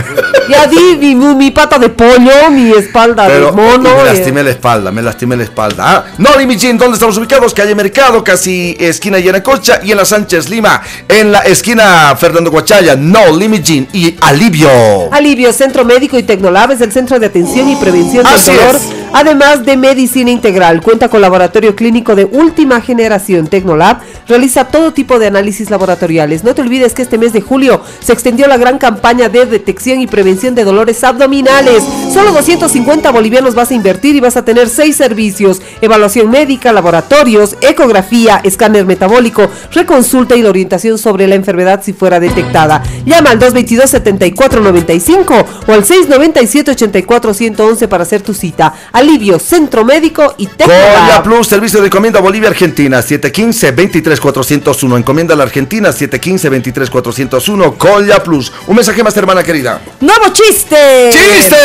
Ya 0.48 0.66
di 0.66 0.96
mi, 1.14 1.14
mi 1.34 1.50
pata 1.50 1.78
de 1.78 1.88
pollo, 1.88 2.50
mi 2.50 2.70
espalda 2.70 3.26
Pero 3.26 3.46
de 3.46 3.52
mono. 3.52 3.96
me 3.96 4.02
eh. 4.02 4.04
lastimé 4.04 4.42
la 4.42 4.50
espalda, 4.50 4.92
me 4.92 5.02
lastimé 5.02 5.36
la 5.36 5.42
espalda. 5.42 5.84
Ah, 5.86 6.04
no, 6.18 6.30
Limijin, 6.38 6.78
¿dónde 6.78 6.94
estamos 6.94 7.16
ubicados? 7.18 7.52
Calle 7.52 7.74
Mercado, 7.74 8.22
casi 8.22 8.76
esquina 8.78 9.18
Yanacocha 9.18 9.80
y 9.82 9.90
en 9.90 9.96
la 9.96 10.04
Sánchez 10.04 10.48
Lima, 10.48 10.82
en 11.08 11.32
la 11.32 11.40
esquina 11.40 12.14
Fernando 12.16 12.50
Guachaya. 12.50 12.94
No, 12.96 13.36
Limijin 13.36 13.88
y 13.92 14.14
Alivio. 14.20 14.68
Alivio 15.12 15.52
Centro 15.52 15.84
Médico 15.84 16.16
y 16.18 16.22
Tecnolab 16.22 16.70
es 16.72 16.80
el 16.80 16.92
centro 16.92 17.18
de 17.18 17.26
atención 17.26 17.68
y 17.68 17.76
prevención 17.76 18.24
del 18.24 18.34
Así 18.34 18.52
dolor, 18.52 18.76
es. 18.76 18.88
además 19.12 19.64
de 19.64 19.76
medicina 19.76 20.30
integral. 20.30 20.80
Cuenta 20.80 21.08
con 21.08 21.20
laboratorio 21.20 21.74
clínico 21.74 22.14
de 22.14 22.24
última 22.24 22.80
generación. 22.80 23.48
Tecnolab 23.48 23.98
realiza 24.28 24.64
todo 24.66 24.92
tipo 24.92 25.18
de 25.18 25.25
análisis 25.26 25.70
laboratoriales. 25.70 26.44
No 26.44 26.54
te 26.54 26.62
olvides 26.62 26.94
que 26.94 27.02
este 27.02 27.18
mes 27.18 27.32
de 27.32 27.40
julio 27.40 27.82
se 28.00 28.12
extendió 28.12 28.46
la 28.46 28.56
gran 28.56 28.78
campaña 28.78 29.28
de 29.28 29.46
detección 29.46 30.00
y 30.00 30.06
prevención 30.06 30.54
de 30.54 30.64
dolores 30.64 31.02
abdominales. 31.04 31.82
Solo 32.12 32.32
250 32.32 33.10
bolivianos 33.10 33.54
vas 33.54 33.70
a 33.70 33.74
invertir 33.74 34.16
y 34.16 34.20
vas 34.20 34.36
a 34.36 34.44
tener 34.44 34.68
seis 34.68 34.96
servicios: 34.96 35.60
evaluación 35.80 36.30
médica, 36.30 36.72
laboratorios, 36.72 37.56
ecografía, 37.60 38.40
escáner 38.44 38.86
metabólico, 38.86 39.48
reconsulta 39.72 40.36
y 40.36 40.42
la 40.42 40.50
orientación 40.50 40.98
sobre 40.98 41.26
la 41.26 41.34
enfermedad 41.34 41.82
si 41.82 41.92
fuera 41.92 42.20
detectada. 42.20 42.82
Llama 43.04 43.30
al 43.30 43.38
222 43.38 43.90
7495 43.90 45.34
o 45.66 45.72
al 45.72 45.84
697 45.84 46.70
84 46.72 47.34
111 47.34 47.88
para 47.88 48.02
hacer 48.02 48.22
tu 48.22 48.34
cita. 48.34 48.74
Alivio, 48.92 49.38
Centro 49.38 49.84
Médico 49.84 50.34
y 50.38 50.46
Colla 50.46 50.66
Tecnolab. 50.66 51.22
Plus, 51.22 51.46
servicio 51.46 51.80
de 51.80 51.86
encomienda 51.86 52.20
Bolivia 52.20 52.48
Argentina, 52.48 53.00
715-23401. 53.00 54.98
Encomienda 54.98 55.15
a 55.16 55.36
la 55.36 55.44
Argentina, 55.44 55.90
715-23401. 55.90 57.76
Colla 57.76 58.22
Plus. 58.22 58.52
Un 58.66 58.76
mensaje 58.76 59.02
más, 59.02 59.16
hermana 59.16 59.42
querida. 59.42 59.80
¡Nuevo 60.00 60.26
chiste! 60.32 61.10
¡Chiste! 61.10 61.56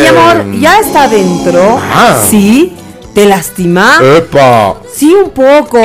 Mi 0.00 0.06
amor, 0.06 0.52
¿ya 0.58 0.80
está 0.80 1.04
adentro? 1.04 1.80
Ah. 1.80 2.20
¿Sí? 2.28 2.76
¿Te 3.14 3.24
lastima? 3.24 4.00
¡Epa! 4.02 4.74
Sí, 4.94 5.14
un 5.14 5.30
poco. 5.30 5.78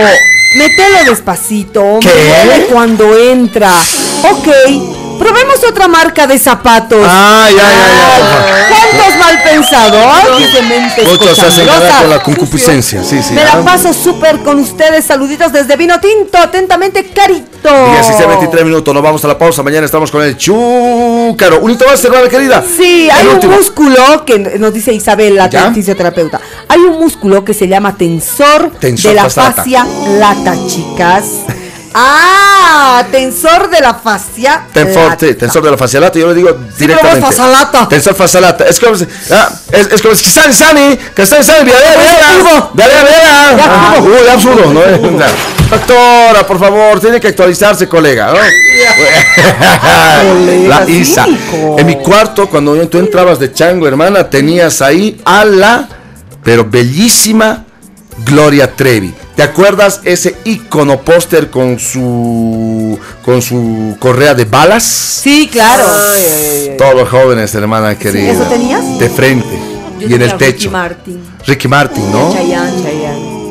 Mételo 0.58 1.10
despacito. 1.10 2.00
¿Qué? 2.02 2.68
Cuando 2.72 3.18
entra. 3.18 3.72
Ok. 4.24 5.01
Probemos 5.22 5.64
otra 5.64 5.88
marca 5.88 6.26
de 6.26 6.40
zapatos. 6.40 7.06
Ay, 7.08 7.54
ay, 7.54 7.76
ay, 7.76 8.22
ay. 8.26 8.74
¿Cuántos 8.74 9.20
mal 9.20 9.44
pensados? 9.44 10.64
Mentes 10.68 11.08
Muchos 11.08 11.38
hacen 11.38 11.68
con 11.68 12.10
la 12.10 12.24
concupiscencia, 12.24 13.04
sí, 13.04 13.22
sí. 13.22 13.36
Me 13.36 13.44
la 13.44 13.54
ah. 13.54 13.62
paso 13.64 13.94
súper 13.94 14.40
con 14.40 14.58
ustedes. 14.58 15.06
Saluditos 15.06 15.54
desde 15.54 15.76
Vino 15.76 16.00
Tinto. 16.00 16.40
Atentamente, 16.40 17.06
Carito. 17.14 17.70
16, 17.92 18.28
23 18.28 18.66
minutos, 18.66 18.92
nos 18.92 19.04
vamos 19.04 19.24
a 19.24 19.28
la 19.28 19.38
pausa. 19.38 19.62
Mañana 19.62 19.86
estamos 19.86 20.10
con 20.10 20.24
el 20.24 20.36
Chúcaro. 20.36 21.60
Un 21.60 21.70
hito 21.70 21.86
más, 21.86 22.04
hermana 22.04 22.28
querida. 22.28 22.64
Sí, 22.66 23.08
hay 23.12 23.28
un 23.28 23.48
músculo 23.48 24.26
que 24.26 24.40
nos 24.40 24.74
dice 24.74 24.92
Isabel, 24.92 25.36
la 25.36 25.72
fisioterapeuta. 25.72 26.42
Hay 26.68 26.80
un 26.80 27.00
músculo 27.00 27.46
que 27.46 27.54
se 27.54 27.68
llama 27.68 27.96
tensor, 27.96 28.72
de 28.80 29.14
la 29.14 29.30
fascia 29.30 29.86
lata, 30.18 30.56
chicas. 30.68 31.26
Ah, 31.94 33.06
tensor 33.12 33.70
de 33.70 33.82
la 33.82 33.94
fascia. 33.96 34.64
Tensor, 34.74 35.18
sí, 35.20 35.34
tensor 35.36 35.64
de 35.64 35.72
la 35.72 35.78
facialata, 35.78 36.18
yo 36.20 36.28
le 36.30 36.34
digo 36.36 36.58
directamente. 36.78 37.20
vos 37.20 37.30
facialata. 37.36 37.90
Tensor 37.90 38.16
facialata. 38.16 38.66
Es 38.66 38.80
como 38.80 38.96
si, 38.96 39.06
ah, 39.32 39.50
es, 39.72 39.88
es 39.92 40.02
como 40.02 40.16
si 40.16 40.26
Sani 40.30 40.54
Sani, 40.54 40.98
que 41.16 41.26
Sani 41.26 41.44
Sani, 41.44 41.66
vea, 41.70 41.80
vea, 41.80 41.98
vea. 41.98 43.58
Ya, 43.58 43.66
Ah, 43.66 43.94
¿cómo? 43.98 44.08
Uy, 44.10 44.28
absurdo, 44.32 44.74
¿no? 44.74 44.82
Doctora, 45.70 46.46
por 46.46 46.60
favor, 46.60 47.00
tiene 47.00 47.20
que 47.20 47.30
actualizarse, 47.30 47.88
colega, 47.88 48.28
¿no? 48.34 48.40
La 50.68 50.90
Isa. 50.90 51.26
En 51.78 51.86
mi 51.88 51.96
cuarto, 51.98 52.50
cuando 52.50 52.76
tú 52.88 52.98
entrabas 53.00 53.40
de 53.40 53.54
chango, 53.54 53.88
hermana, 53.88 54.30
tenías 54.30 54.82
ahí 54.82 55.22
a 55.26 55.46
la, 55.46 55.88
pero 56.44 56.66
bellísima 56.66 57.66
Gloria 58.26 58.76
Trevi. 58.76 59.14
¿Te 59.36 59.44
acuerdas 59.44 60.02
ese 60.04 60.36
icono 60.44 61.02
póster 61.02 61.50
con 61.50 61.80
su 61.80 63.00
con 63.24 63.42
su 63.42 63.96
correa 64.00 64.34
de 64.34 64.46
balas? 64.46 64.84
Sí, 64.84 65.50
claro. 65.52 65.86
Todos 66.78 66.96
los 66.96 67.10
jóvenes, 67.10 67.54
hermana 67.56 67.98
querida. 67.98 68.34
¿eso 68.34 68.44
tenías? 68.44 69.00
De 69.00 69.10
frente 69.10 69.60
Yo 70.00 70.08
y 70.08 70.14
en 70.14 70.22
el 70.22 70.30
tenía 70.32 70.38
Ricky 70.38 70.52
techo. 70.52 70.72
Martin. 70.72 71.24
Ricky 71.48 71.68
Martin, 71.68 72.12
¿no? 72.12 72.34
Chayanne, 72.34 72.84
Chayanne. 72.84 73.42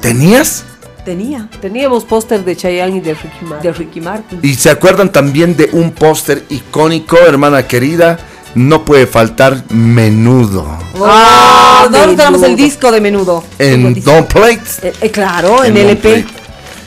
¿Tenías? 0.00 0.64
Tenía. 1.04 1.48
Teníamos 1.60 2.04
póster 2.04 2.44
de 2.44 2.56
Chayanne 2.56 2.96
y 2.98 3.00
de 3.00 3.14
Ricky 3.14 3.44
Martin. 3.44 3.70
De 3.70 3.76
Ricky 3.76 4.00
Martin. 4.00 4.38
¿Y 4.42 4.54
se 4.54 4.70
acuerdan 4.70 5.10
también 5.10 5.56
de 5.56 5.68
un 5.72 5.90
póster 5.90 6.44
icónico, 6.48 7.18
hermana 7.18 7.66
querida? 7.66 8.18
No 8.54 8.84
puede 8.84 9.06
faltar 9.06 9.62
menudo. 9.70 10.66
Ah, 11.04 11.86
nosotros 11.90 12.16
tenemos 12.16 12.42
el 12.42 12.56
disco 12.56 12.92
de 12.92 13.00
menudo. 13.00 13.42
En 13.58 14.02
Don 14.02 14.26
Plate. 14.26 14.60
Eh, 14.82 14.92
eh, 15.00 15.10
claro, 15.10 15.64
en, 15.64 15.76
En 15.76 15.88
LP. 15.88 16.24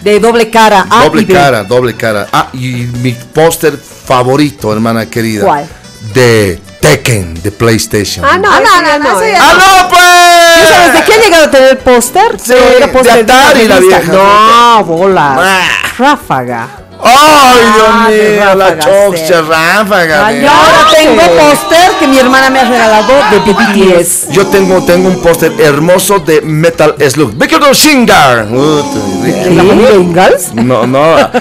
De 0.04 0.20
doble 0.20 0.50
cara. 0.52 0.86
A 0.90 1.06
doble 1.06 1.24
B. 1.26 1.34
cara, 1.34 1.64
doble 1.64 1.96
cara. 1.96 2.28
Ah, 2.32 2.50
y 2.54 2.88
mi 3.02 3.12
póster 3.14 3.76
favorito, 3.78 4.72
hermana 4.72 5.10
querida. 5.10 5.44
¿Cuál? 5.46 5.68
De 6.14 6.60
Tekken, 6.80 7.42
de 7.42 7.52
PlayStation. 7.52 8.24
Ah, 8.24 8.38
no, 8.38 8.48
Ah, 8.52 8.60
no, 8.64 9.00
no, 9.00 9.00
no, 9.14 9.22
eh. 9.24 9.32
ya 9.34 9.40
¡Ah, 9.42 9.54
no, 9.58 9.90
pues! 9.90 10.62
¿Tú 10.62 10.68
sabes 10.76 10.94
de 10.94 11.04
qué 11.04 11.14
ha 11.14 11.24
llegado 11.24 11.46
a 11.46 11.52
tener 11.52 11.80
póster? 11.80 12.40
Sí, 12.40 12.54
Era 12.54 12.86
de 12.88 13.12
Atari, 13.12 13.68
la 13.68 13.80
vieja. 13.80 14.12
No, 14.14 14.84
bola. 14.86 15.62
Ráfaga. 15.98 16.68
¡Ay, 17.04 17.60
Dios 17.76 17.88
Ah, 17.90 18.08
mío! 18.10 18.56
La 18.56 18.56
ráfaga, 18.56 18.80
choxa 18.80 19.42
ráfaga. 19.42 20.28
Ay, 20.28 20.42
yo 20.42 20.50
ahora 20.50 20.88
tengo 20.92 21.22
póster 21.38 21.92
que 22.00 22.08
mi 22.08 22.18
hermana 22.20 22.50
me 22.50 22.60
ha 22.60 22.64
regalado 22.70 23.14
de 23.32 23.40
BTS. 23.40 24.30
Yo 24.32 24.48
tengo, 24.48 24.84
tengo 24.86 25.10
un 25.10 25.22
póster 25.22 25.52
hermoso 25.60 26.20
de 26.20 26.42
Metal 26.42 26.96
Slug. 27.10 27.34
Víctor 27.34 27.74
Shingar. 27.76 28.48
¿La 28.48 29.64
familia 29.64 29.92
Ingalls? 29.96 30.54
No, 30.54 30.88
no, 30.88 31.16
la- 31.18 31.32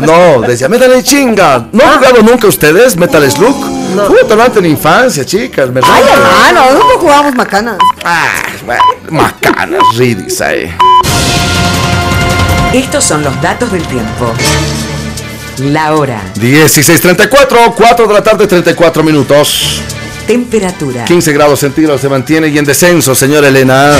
no, 0.00 0.40
decía 0.42 0.68
Metal 0.68 0.90
Shingar. 1.02 1.66
¿No 1.72 1.84
han 1.84 1.98
jugado 1.98 2.22
nunca 2.22 2.46
ustedes 2.48 2.96
Metal 2.96 3.28
Slug? 3.30 3.56
No. 3.94 4.08
No 4.08 4.16
en 4.58 4.66
infancia, 4.66 5.24
chicas. 5.24 5.70
Me 5.70 5.80
Ay, 5.82 6.02
hermano, 6.12 6.72
nosotros 6.72 7.00
jugábamos 7.00 7.34
macanas. 7.34 7.76
Ah, 8.04 8.26
bueno, 8.64 8.82
macanas, 9.10 9.80
ridis 9.96 10.40
ahí. 10.40 10.74
Estos 12.72 13.04
son 13.04 13.22
los 13.24 13.40
datos 13.40 13.72
del 13.72 13.82
tiempo. 13.84 14.32
La 15.58 15.94
hora, 15.94 16.20
16.34, 16.36 17.74
4 17.74 18.06
de 18.06 18.12
la 18.14 18.22
tarde, 18.22 18.46
34 18.46 19.02
minutos. 19.02 19.80
temperatura, 20.26 21.04
15 21.06 21.32
grados 21.32 21.60
centígrados 21.60 22.00
se 22.00 22.08
mantiene 22.10 22.48
y 22.48 22.58
en 22.58 22.64
descenso, 22.64 23.14
señora 23.14 23.48
Elena. 23.48 23.92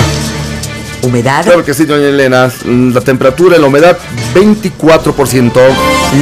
humedad, 1.01 1.43
Claro 1.43 1.65
que 1.65 1.73
sí, 1.73 1.85
doña 1.85 2.07
Elena. 2.09 2.51
La 2.65 3.01
temperatura 3.01 3.57
y 3.57 3.59
la 3.61 3.67
humedad, 3.67 3.97
24%. 4.35 5.51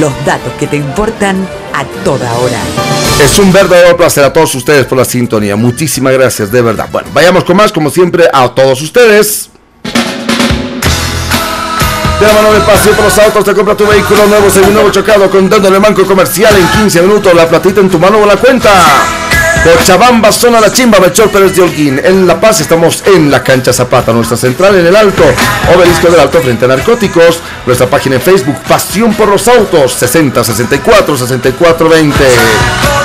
los 0.00 0.24
datos 0.24 0.52
que 0.58 0.66
te 0.66 0.76
importan 0.76 1.46
a 1.74 1.84
toda 2.02 2.32
hora. 2.38 2.58
Es 3.22 3.38
un 3.38 3.52
verdadero 3.52 3.94
placer 3.96 4.24
a 4.24 4.32
todos 4.32 4.54
ustedes 4.54 4.86
por 4.86 4.96
la 4.96 5.04
sintonía. 5.04 5.54
Muchísimas 5.56 6.14
gracias, 6.14 6.50
de 6.50 6.62
verdad. 6.62 6.88
Bueno, 6.90 7.08
vayamos 7.12 7.44
con 7.44 7.56
más, 7.58 7.72
como 7.72 7.90
siempre, 7.90 8.24
a 8.32 8.48
todos 8.54 8.80
ustedes. 8.80 9.50
De 12.20 12.26
la 12.26 12.32
mano 12.32 12.52
del 12.52 12.62
paseo 12.62 12.94
por 12.94 13.04
los 13.04 13.18
autos, 13.18 13.44
te 13.44 13.52
compra 13.52 13.76
tu 13.76 13.86
vehículo 13.86 14.26
nuevo, 14.26 14.46
nuevo 14.72 14.90
chocado, 14.90 15.30
contándole 15.30 15.78
banco 15.78 16.04
comercial 16.06 16.56
en 16.56 16.66
15 16.80 17.02
minutos, 17.02 17.34
la 17.34 17.46
platita 17.46 17.80
en 17.80 17.90
tu 17.90 17.98
mano 17.98 18.18
o 18.18 18.26
la 18.26 18.36
cuenta. 18.36 18.70
Cochabamba, 19.66 20.30
zona 20.30 20.60
La 20.60 20.70
Chimba, 20.70 21.00
Melchor 21.00 21.28
Pérez 21.28 21.56
de 21.56 21.62
Holguín. 21.62 22.00
En 22.04 22.24
La 22.24 22.40
Paz 22.40 22.60
estamos 22.60 23.02
en 23.04 23.32
la 23.32 23.42
cancha 23.42 23.72
Zapata, 23.72 24.12
nuestra 24.12 24.36
central 24.36 24.76
en 24.76 24.86
el 24.86 24.94
Alto, 24.94 25.24
Obelisco 25.74 26.08
del 26.08 26.20
Alto 26.20 26.40
frente 26.40 26.66
a 26.66 26.68
narcóticos. 26.68 27.40
Nuestra 27.66 27.90
página 27.90 28.14
en 28.14 28.20
Facebook, 28.22 28.56
Pasión 28.68 29.12
por 29.14 29.28
los 29.28 29.48
Autos, 29.48 29.92
60 29.94 30.44
64 30.44 31.16
64 31.16 31.88
20. 31.88 32.24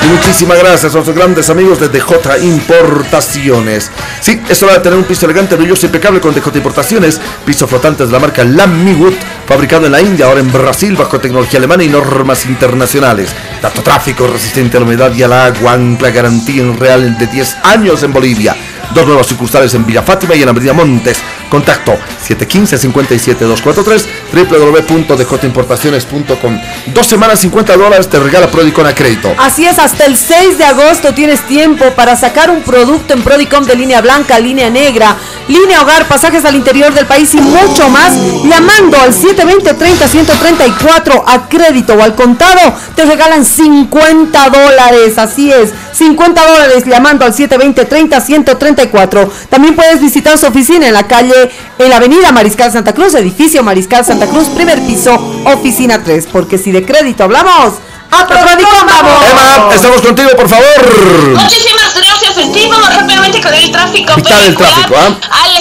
Y 0.03 0.07
muchísimas 0.07 0.59
gracias 0.59 0.91
a 0.91 0.97
nuestros 0.97 1.15
grandes 1.15 1.49
amigos 1.49 1.79
de 1.79 1.89
DJ 1.89 2.43
Importaciones. 2.43 3.89
Sí, 4.19 4.39
es 4.47 4.61
hora 4.61 4.73
de 4.73 4.79
tener 4.79 4.99
un 4.99 5.05
piso 5.05 5.25
elegante, 5.25 5.55
brilloso, 5.55 5.87
impecable 5.87 6.19
con 6.19 6.33
DJ 6.33 6.57
Importaciones. 6.57 7.19
Piso 7.43 7.67
flotante 7.67 8.05
de 8.05 8.11
la 8.11 8.19
marca 8.19 8.43
Lammiwood, 8.43 9.13
fabricado 9.47 9.87
en 9.87 9.93
la 9.93 10.01
India, 10.01 10.25
ahora 10.25 10.39
en 10.39 10.51
Brasil, 10.51 10.95
bajo 10.95 11.19
tecnología 11.19 11.57
alemana 11.57 11.83
y 11.83 11.87
normas 11.87 12.45
internacionales. 12.45 13.29
Dato 13.61 13.81
tráfico, 13.81 14.27
resistente 14.27 14.77
a 14.77 14.79
la 14.79 14.85
humedad 14.85 15.13
y 15.13 15.23
al 15.23 15.33
agua, 15.33 15.73
ancla 15.73 16.09
garantía 16.09 16.50
en 16.59 16.77
real 16.77 17.17
de 17.17 17.27
10 17.27 17.57
años 17.63 18.03
en 18.03 18.13
Bolivia. 18.13 18.55
Dos 18.93 19.07
nuevas 19.07 19.27
sucursales 19.27 19.73
en 19.73 19.85
Villa 19.85 20.01
Fátima 20.01 20.35
y 20.35 20.43
en 20.43 20.49
Avenida 20.49 20.73
Montes. 20.73 21.21
Contacto 21.49 21.97
715-57243 22.27 24.05
www.djimportaciones.com. 24.33 26.59
Dos 26.93 27.07
semanas 27.07 27.39
50 27.39 27.77
dólares 27.77 28.09
te 28.09 28.19
regala 28.19 28.47
Prodicon 28.47 28.87
a 28.87 28.95
crédito. 28.95 29.33
Así 29.37 29.65
es, 29.65 29.79
hasta 29.79 30.05
el 30.05 30.17
6 30.17 30.57
de 30.57 30.65
agosto 30.65 31.13
tienes 31.13 31.45
tiempo 31.47 31.91
para 31.91 32.15
sacar 32.15 32.49
un 32.49 32.63
producto 32.63 33.13
en 33.13 33.21
Prodicom 33.21 33.65
de 33.65 33.75
línea 33.75 34.01
blanca, 34.01 34.39
línea 34.39 34.69
negra, 34.69 35.17
línea 35.47 35.81
hogar, 35.81 36.07
pasajes 36.07 36.45
al 36.45 36.55
interior 36.55 36.93
del 36.93 37.05
país 37.05 37.35
y 37.35 37.41
mucho 37.41 37.89
más. 37.89 38.13
Llamando 38.43 38.97
al 38.99 39.13
720-30-134 39.13 41.23
a 41.25 41.49
crédito 41.49 41.95
o 41.95 42.01
al 42.01 42.15
contado, 42.15 42.73
te 42.95 43.03
regalan 43.05 43.43
50 43.45 44.49
dólares. 44.49 45.17
Así 45.17 45.51
es, 45.51 45.73
50 45.93 46.47
dólares 46.47 46.85
llamando 46.85 47.25
al 47.25 47.33
720-30-134. 47.33 49.29
También 49.49 49.75
puedes 49.75 50.01
visitar 50.01 50.37
su 50.37 50.47
oficina 50.47 50.87
en 50.87 50.93
la 50.93 51.07
calle, 51.07 51.51
en 51.77 51.89
la 51.89 51.97
avenida 51.97 52.31
Mariscal 52.31 52.71
Santa 52.71 52.93
Cruz, 52.93 53.13
edificio 53.15 53.63
Mariscal 53.63 54.05
Santa 54.05 54.27
Cruz, 54.27 54.47
primer 54.49 54.79
piso, 54.81 55.13
oficina 55.45 56.03
3. 56.03 56.27
Porque 56.31 56.57
si 56.57 56.71
de 56.71 56.85
crédito 56.85 57.23
hablamos, 57.23 57.73
a 58.11 58.27
Prodicom 58.27 58.85
vamos. 58.85 59.23
Emma, 59.29 59.73
estamos 59.73 60.01
contigo, 60.01 60.29
por 60.35 60.49
favor. 60.49 61.33
Muchísimas 61.33 61.95
gracias, 61.95 62.33
Steve. 62.33 62.75
Rápidamente 62.97 63.41
con 63.41 63.53
el 63.53 63.71
tráfico 63.71 64.13
¿Qué 64.15 64.21
tal 64.23 64.45
el 64.45 64.57
tráfico, 64.57 64.95
ah? 64.97 65.17
al 65.43 65.57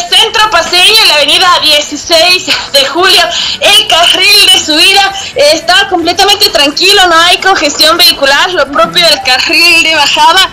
paseño, 0.48 1.02
en 1.02 1.08
la 1.08 1.14
avenida 1.14 1.48
16 1.62 2.46
de 2.72 2.84
julio. 2.86 3.20
El 3.60 3.86
carril 3.88 4.46
de 4.46 4.58
subida 4.58 5.12
está 5.34 5.88
completamente 5.88 6.48
tranquilo, 6.50 7.06
no 7.08 7.16
hay 7.16 7.38
congestión 7.38 7.96
vehicular, 7.96 8.52
lo 8.52 8.70
propio 8.70 9.04
del 9.04 9.20
carril 9.22 9.82
de 9.82 9.94
bajada. 9.94 10.50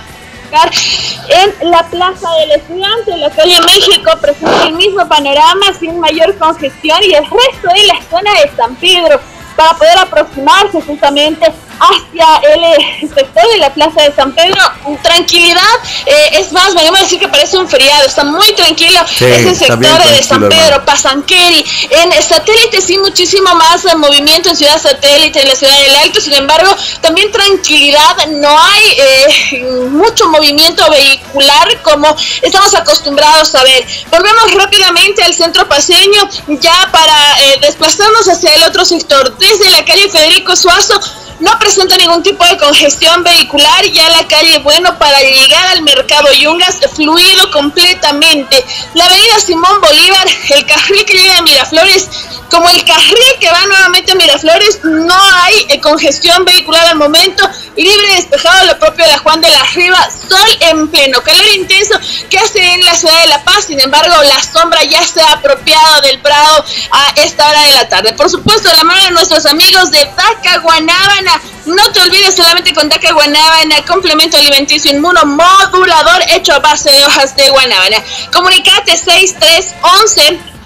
En 1.30 1.72
la 1.72 1.84
Plaza 1.84 2.30
del 2.40 2.52
Estudiante, 2.52 3.12
en 3.12 3.22
la 3.22 3.30
calle 3.30 3.60
México, 3.62 4.12
presenta 4.22 4.68
el 4.68 4.74
mismo 4.74 5.08
panorama 5.08 5.66
sin 5.78 6.00
mayor 6.00 6.38
congestión 6.38 7.00
y 7.04 7.14
el 7.14 7.24
resto 7.24 7.68
de 7.74 7.84
la 7.86 8.02
zona 8.10 8.32
de 8.42 8.52
San 8.56 8.76
Pedro 8.76 9.20
para 9.58 9.74
poder 9.74 9.98
aproximarse 9.98 10.82
justamente 10.82 11.52
hacia 11.80 12.54
el 12.54 12.64
eh, 12.64 13.10
sector 13.14 13.44
de 13.52 13.58
la 13.60 13.74
Plaza 13.74 14.04
de 14.04 14.14
San 14.14 14.34
Pedro. 14.34 14.62
Tranquilidad, 15.02 15.62
eh, 16.06 16.30
es 16.34 16.52
más, 16.52 16.74
me 16.74 16.88
a 16.88 17.02
decir 17.02 17.20
que 17.20 17.28
parece 17.28 17.58
un 17.58 17.68
feriado, 17.68 18.06
está 18.06 18.24
muy 18.24 18.52
tranquilo 18.54 19.00
Sí, 19.08 19.26
ese 19.26 19.56
sector 19.56 19.80
de 19.80 20.24
San 20.24 20.44
hermano. 20.44 20.50
Pedro, 20.50 20.86
Pasanqueri. 20.86 21.66
En 21.90 22.12
satélite 22.22 22.82
sí 22.82 22.98
muchísimo 22.98 23.54
más 23.56 23.86
eh, 23.86 23.96
movimiento 23.96 24.50
en 24.50 24.58
Ciudad 24.58 24.82
Satélite, 24.82 25.42
en 25.42 25.48
la 25.48 25.56
Ciudad 25.56 25.78
del 25.78 25.96
Alto, 25.96 26.22
sin 26.22 26.34
embargo, 26.34 26.76
también 27.02 27.32
tranquilidad, 27.32 28.28
no 28.28 28.50
hay 28.50 28.84
eh, 28.98 29.88
mucho 29.90 30.28
movimiento 30.30 30.90
vehicular 30.90 31.82
como 31.82 32.16
estamos 32.42 32.74
acostumbrados 32.76 33.54
a 33.56 33.64
ver. 33.64 33.86
Volvemos 34.10 34.54
rápidamente 34.54 35.24
al 35.24 35.34
centro 35.34 35.68
paseño, 35.68 36.30
ya 36.48 36.90
para 36.92 37.16
desplazarnos 37.62 38.28
hacia 38.28 38.54
el 38.56 38.64
otro 38.64 38.86
sector, 38.86 39.38
desde 39.38 39.70
la 39.70 39.84
calle 39.86 40.10
Federico 40.10 40.56
Suazo. 40.56 41.00
No 41.40 41.58
presenta 41.60 41.96
ningún 41.98 42.24
tipo 42.24 42.44
de 42.46 42.58
congestión 42.58 43.24
vehicular, 43.24 43.86
ya 43.86 44.10
la 44.10 44.28
calle 44.28 44.58
Bueno 44.60 44.98
para 44.98 45.20
llegar 45.22 45.68
al 45.68 45.84
mercado 45.84 46.34
Yungas 46.34 46.80
fluido 46.96 47.52
completamente. 47.52 48.66
La 48.96 49.06
avenida 49.06 49.40
Simón 49.40 49.80
Bolívar, 49.80 50.28
el 50.50 50.66
carril 50.66 51.06
que 51.06 51.14
llega 51.14 51.38
a 51.38 51.42
Miraflores, 51.44 52.10
como 52.50 52.70
el 52.70 52.84
carril 52.86 53.40
que 53.40 53.52
va 53.52 53.66
nuevamente 53.66 54.14
a 54.14 54.16
Miraflores, 54.16 54.80
no 54.84 55.16
hay 55.44 55.66
eh, 55.70 55.80
congestión 55.80 56.46
vehicular 56.46 56.88
al 56.88 56.96
momento, 56.96 57.48
libre 57.76 58.16
despejado 58.16 58.66
lo 58.66 58.80
propio 58.80 59.06
de 59.06 59.12
la 59.12 59.20
Juan 59.20 59.42
de 59.42 59.50
la 59.50 59.64
Riva, 59.64 60.10
sol 60.30 60.58
en 60.62 60.88
pleno, 60.88 61.22
calor 61.22 61.46
intenso 61.56 62.00
que 62.30 62.40
hace 62.40 62.74
en 62.74 62.84
la 62.86 62.96
ciudad 62.96 63.22
de 63.22 63.28
La 63.28 63.44
Paz, 63.44 63.66
sin 63.68 63.80
embargo 63.80 64.16
la 64.24 64.42
sombra 64.42 64.84
ya 64.84 65.06
se 65.06 65.22
ha 65.22 65.34
apropiado 65.34 66.02
del 66.02 66.20
Prado 66.22 66.66
a 66.92 67.14
esta 67.18 67.48
hora 67.50 67.62
de 67.64 67.72
la 67.74 67.90
tarde. 67.90 68.14
Por 68.14 68.30
supuesto, 68.30 68.70
la 68.74 68.84
mano 68.84 69.04
de 69.04 69.12
nuestros 69.12 69.46
amigos 69.46 69.92
de 69.92 70.00
Daca 70.00 70.58
Guanábana, 70.60 71.27
no 71.66 71.92
te 71.92 72.02
olvides 72.02 72.36
solamente 72.36 72.74
con 72.74 72.90
Daca 72.90 73.12
Guanábana, 73.12 73.84
complemento 73.86 74.38
alimenticio 74.38 74.92
inmunomodulador 74.92 76.22
hecho 76.30 76.54
a 76.54 76.60
base 76.60 76.92
de 76.92 77.06
hojas 77.06 77.36
de 77.36 77.50
guanábana. 77.50 77.98
Comunicate 78.32 78.96
6311 78.96 80.58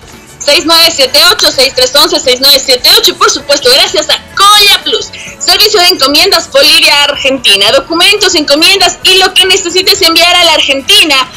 6978-6311-6978 0.42 3.10
y 3.10 3.14
por 3.14 3.30
supuesto 3.30 3.70
gracias 3.72 4.10
a 4.10 4.20
Coya 4.36 4.82
Plus, 4.84 5.12
servicio 5.40 5.80
de 5.82 5.90
encomiendas 5.90 6.52
Bolivia 6.52 7.04
Argentina, 7.04 7.72
documentos, 7.72 8.34
encomiendas 8.36 8.98
y 9.04 9.18
lo 9.18 9.32
que 9.34 9.46
necesites 9.46 10.02
enviar 10.02 10.36
a 10.36 10.44
la 10.46 10.54
Argentina. 10.54 11.30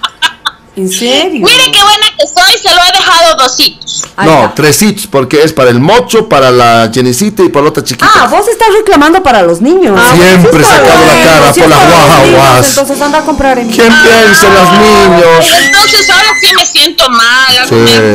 ¿En 0.76 0.90
serio? 0.90 1.46
Mire 1.46 1.72
qué 1.72 1.80
buena 1.82 2.06
que 2.18 2.26
soy, 2.26 2.58
se 2.62 2.68
lo 2.74 2.82
he 2.82 2.92
dejado 2.98 3.34
dositos. 3.36 4.04
No, 4.24 4.52
tresitos, 4.54 5.06
porque 5.06 5.42
es 5.42 5.52
para 5.52 5.70
el 5.70 5.80
mocho, 5.80 6.28
para 6.28 6.50
la 6.50 6.90
Jenicita 6.92 7.42
y 7.42 7.48
para 7.48 7.64
la 7.64 7.68
otra 7.70 7.82
chiquita. 7.82 8.06
Ah, 8.14 8.26
vos 8.26 8.46
estás 8.46 8.68
reclamando 8.76 9.22
para 9.22 9.42
los 9.42 9.60
niños. 9.62 9.98
Siempre 10.14 10.62
Ah, 10.64 10.68
sacando 10.68 11.06
la 11.06 11.24
cara 11.24 11.52
por 11.52 11.68
las 11.68 11.90
guaguas. 12.30 12.68
Entonces 12.68 13.00
anda 13.00 13.18
a 13.18 13.22
comprar 13.22 13.58
en 13.58 13.68
¿Quién 13.70 13.88
piensa 13.88 14.46
en 14.48 14.54
los 14.54 14.72
niños? 14.72 15.46
Entonces 15.64 16.10
ahora 16.10 16.28
sí 16.40 16.48
me 16.54 16.66
siento 16.66 17.08
mal. 17.08 17.68
Sí, 17.68 17.74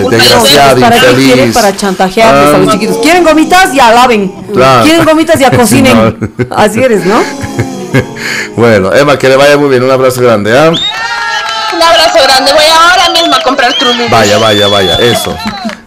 desgraciado, 0.09 0.79
¿Para 0.81 0.95
qué 0.99 1.05
quieren? 1.07 1.29
infeliz. 1.29 1.53
Para 1.55 1.75
chantajearles 1.75 2.53
a 2.53 2.57
los 2.59 2.67
Ah. 2.67 2.71
chiquitos. 2.73 2.97
¿Quieren 2.97 3.23
gomitas? 3.23 3.73
Ya 3.73 3.91
laven. 3.91 4.31
Claro. 4.53 4.83
¿Quieren 4.83 5.05
gomitas? 5.05 5.39
Ya 5.39 5.49
cocinen. 5.57 5.97
no. 5.97 6.55
Así 6.55 6.79
eres, 6.81 7.05
¿no? 7.05 7.21
Bueno, 8.55 8.93
Emma, 8.93 9.17
que 9.19 9.27
le 9.29 9.35
vaya 9.35 9.57
muy 9.57 9.69
bien. 9.69 9.83
Un 9.83 9.91
abrazo 9.91 10.21
grande, 10.21 10.57
¿ah? 10.57 10.71
Un 11.82 11.88
abrazo 11.88 12.20
grande. 12.24 12.53
Voy 12.53 12.64
ahora 12.66 13.10
mismo 13.20 13.36
a 13.36 13.41
comprar 13.44 13.74
trululus. 13.78 14.10
Vaya, 14.12 14.38
vaya, 14.38 14.68
vaya. 14.68 14.95
Eso. 14.99 15.36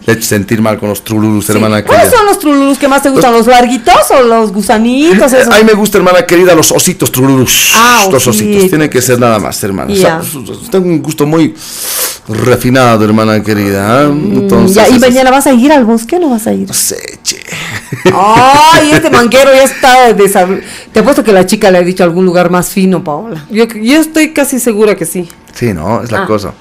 Le 0.05 0.13
he 0.13 0.17
hecho 0.17 0.27
sentir 0.27 0.61
mal 0.61 0.77
con 0.77 0.89
los 0.89 1.03
trululus, 1.03 1.49
hermana 1.49 1.83
¿Cuáles 1.83 2.03
querida. 2.03 2.17
son 2.19 2.25
los 2.27 2.37
trululus 2.37 2.77
que 2.77 2.87
más 2.87 3.01
te 3.01 3.09
gustan? 3.09 3.33
¿Los 3.33 3.47
larguitos 3.47 4.11
o 4.11 4.21
los 4.21 4.51
gusanitos? 4.51 5.33
Esos? 5.33 5.51
A 5.51 5.57
mí 5.57 5.63
me 5.63 5.73
gusta, 5.73 5.97
hermana 5.97 6.23
querida, 6.27 6.53
los 6.53 6.71
ositos 6.71 7.11
trululus. 7.11 7.71
Ah, 7.75 8.05
los 8.11 8.27
ositos. 8.27 8.69
Tienen 8.69 8.87
que 8.89 9.01
ser 9.01 9.17
nada 9.19 9.39
más, 9.39 9.63
hermana. 9.63 9.91
O 9.91 9.95
sea, 9.95 10.21
tengo 10.69 10.85
un 10.89 11.01
gusto 11.01 11.25
muy 11.25 11.55
refinado, 12.27 13.03
hermana 13.03 13.41
querida. 13.41 14.03
Entonces, 14.03 14.77
Mm, 14.77 14.89
Ya, 14.91 14.95
¿Y 14.95 14.99
mañana 14.99 15.31
vas 15.31 15.47
a 15.47 15.53
ir 15.53 15.71
al 15.71 15.85
bosque 15.85 16.17
o 16.17 16.19
no 16.19 16.29
vas 16.29 16.45
a 16.45 16.53
ir? 16.53 16.67
No 16.67 16.73
sé, 16.73 17.19
che. 17.23 17.39
Ay, 18.13 18.91
este 18.91 19.09
manguero 19.11 19.51
ya 19.55 19.63
está 19.63 20.13
desab... 20.13 20.61
Te 20.91 20.99
apuesto 20.99 21.23
que 21.23 21.31
la 21.31 21.47
chica 21.47 21.71
le 21.71 21.79
ha 21.79 21.81
dicho 21.81 22.03
algún 22.03 22.25
lugar 22.25 22.51
más 22.51 22.69
fino, 22.69 23.03
Paola. 23.03 23.43
Yo, 23.49 23.65
yo 23.67 23.99
estoy 24.01 24.33
casi 24.33 24.59
segura 24.59 24.95
que 24.95 25.05
sí. 25.07 25.27
Sí, 25.55 25.73
no, 25.73 26.03
es 26.03 26.11
la 26.11 26.23
Ah. 26.23 26.27
cosa. 26.27 26.53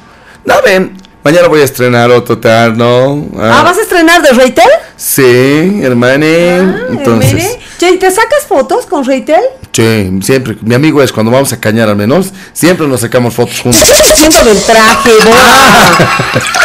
No, 0.46 0.54
ven. 0.64 0.96
Mañana 1.24 1.48
voy 1.48 1.62
a 1.62 1.64
estrenar 1.64 2.10
otro 2.10 2.36
terno. 2.36 3.26
Ah, 3.38 3.62
¿vas 3.64 3.78
a 3.78 3.80
estrenar 3.80 4.20
de 4.20 4.28
Reitel? 4.32 4.68
Sí, 4.94 5.80
hermane. 5.82 6.58
Entonces, 6.90 7.32
Mire. 7.32 7.58
Che, 7.78 7.96
¿te 7.96 8.10
sacas 8.10 8.44
fotos 8.46 8.84
con 8.84 9.06
Reitel? 9.06 9.40
che, 9.72 10.12
siempre, 10.22 10.56
mi 10.60 10.74
amigo 10.74 11.02
es 11.02 11.10
cuando 11.10 11.32
vamos 11.32 11.52
a 11.52 11.58
cañar 11.58 11.88
al 11.88 11.96
menos, 11.96 12.32
siempre 12.52 12.86
nos 12.86 13.00
sacamos 13.00 13.34
fotos 13.34 13.58
juntos. 13.58 13.82
¿Qué 13.82 13.90
estás 13.92 14.12
haciendo 14.12 14.44
del 14.44 14.62
traje, 14.62 15.10
Bola? 15.24 15.98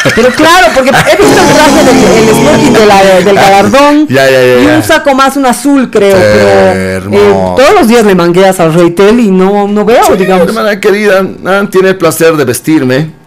Pero 0.15 0.29
claro, 0.29 0.67
porque 0.75 0.89
he 0.89 1.15
visto 1.15 1.41
el 1.41 1.53
traje 1.55 1.83
del 1.85 2.27
el 2.29 2.35
smoking 2.35 2.73
de 2.73 2.85
la- 2.85 3.03
del 3.21 3.35
galardón. 3.35 4.07
Ya, 4.09 4.29
ya, 4.29 4.41
ya, 4.41 4.61
Y 4.61 4.65
un 4.75 4.83
saco 4.83 5.15
más, 5.15 5.37
un 5.37 5.45
azul, 5.45 5.89
creo. 5.89 6.17
Pero 6.17 7.09
eh, 7.13 7.53
todos 7.55 7.73
los 7.79 7.87
días 7.87 8.05
le 8.05 8.13
mangueas 8.13 8.59
al 8.59 8.73
Reitel 8.73 9.21
y 9.21 9.31
no, 9.31 9.67
no 9.69 9.85
veo, 9.85 10.15
digamos. 10.17 10.49
Hermana 10.49 10.79
querida, 10.81 11.25
ah, 11.45 11.63
tiene 11.71 11.89
el 11.89 11.97
placer 11.97 12.35
de 12.35 12.43
vestirme. 12.43 13.18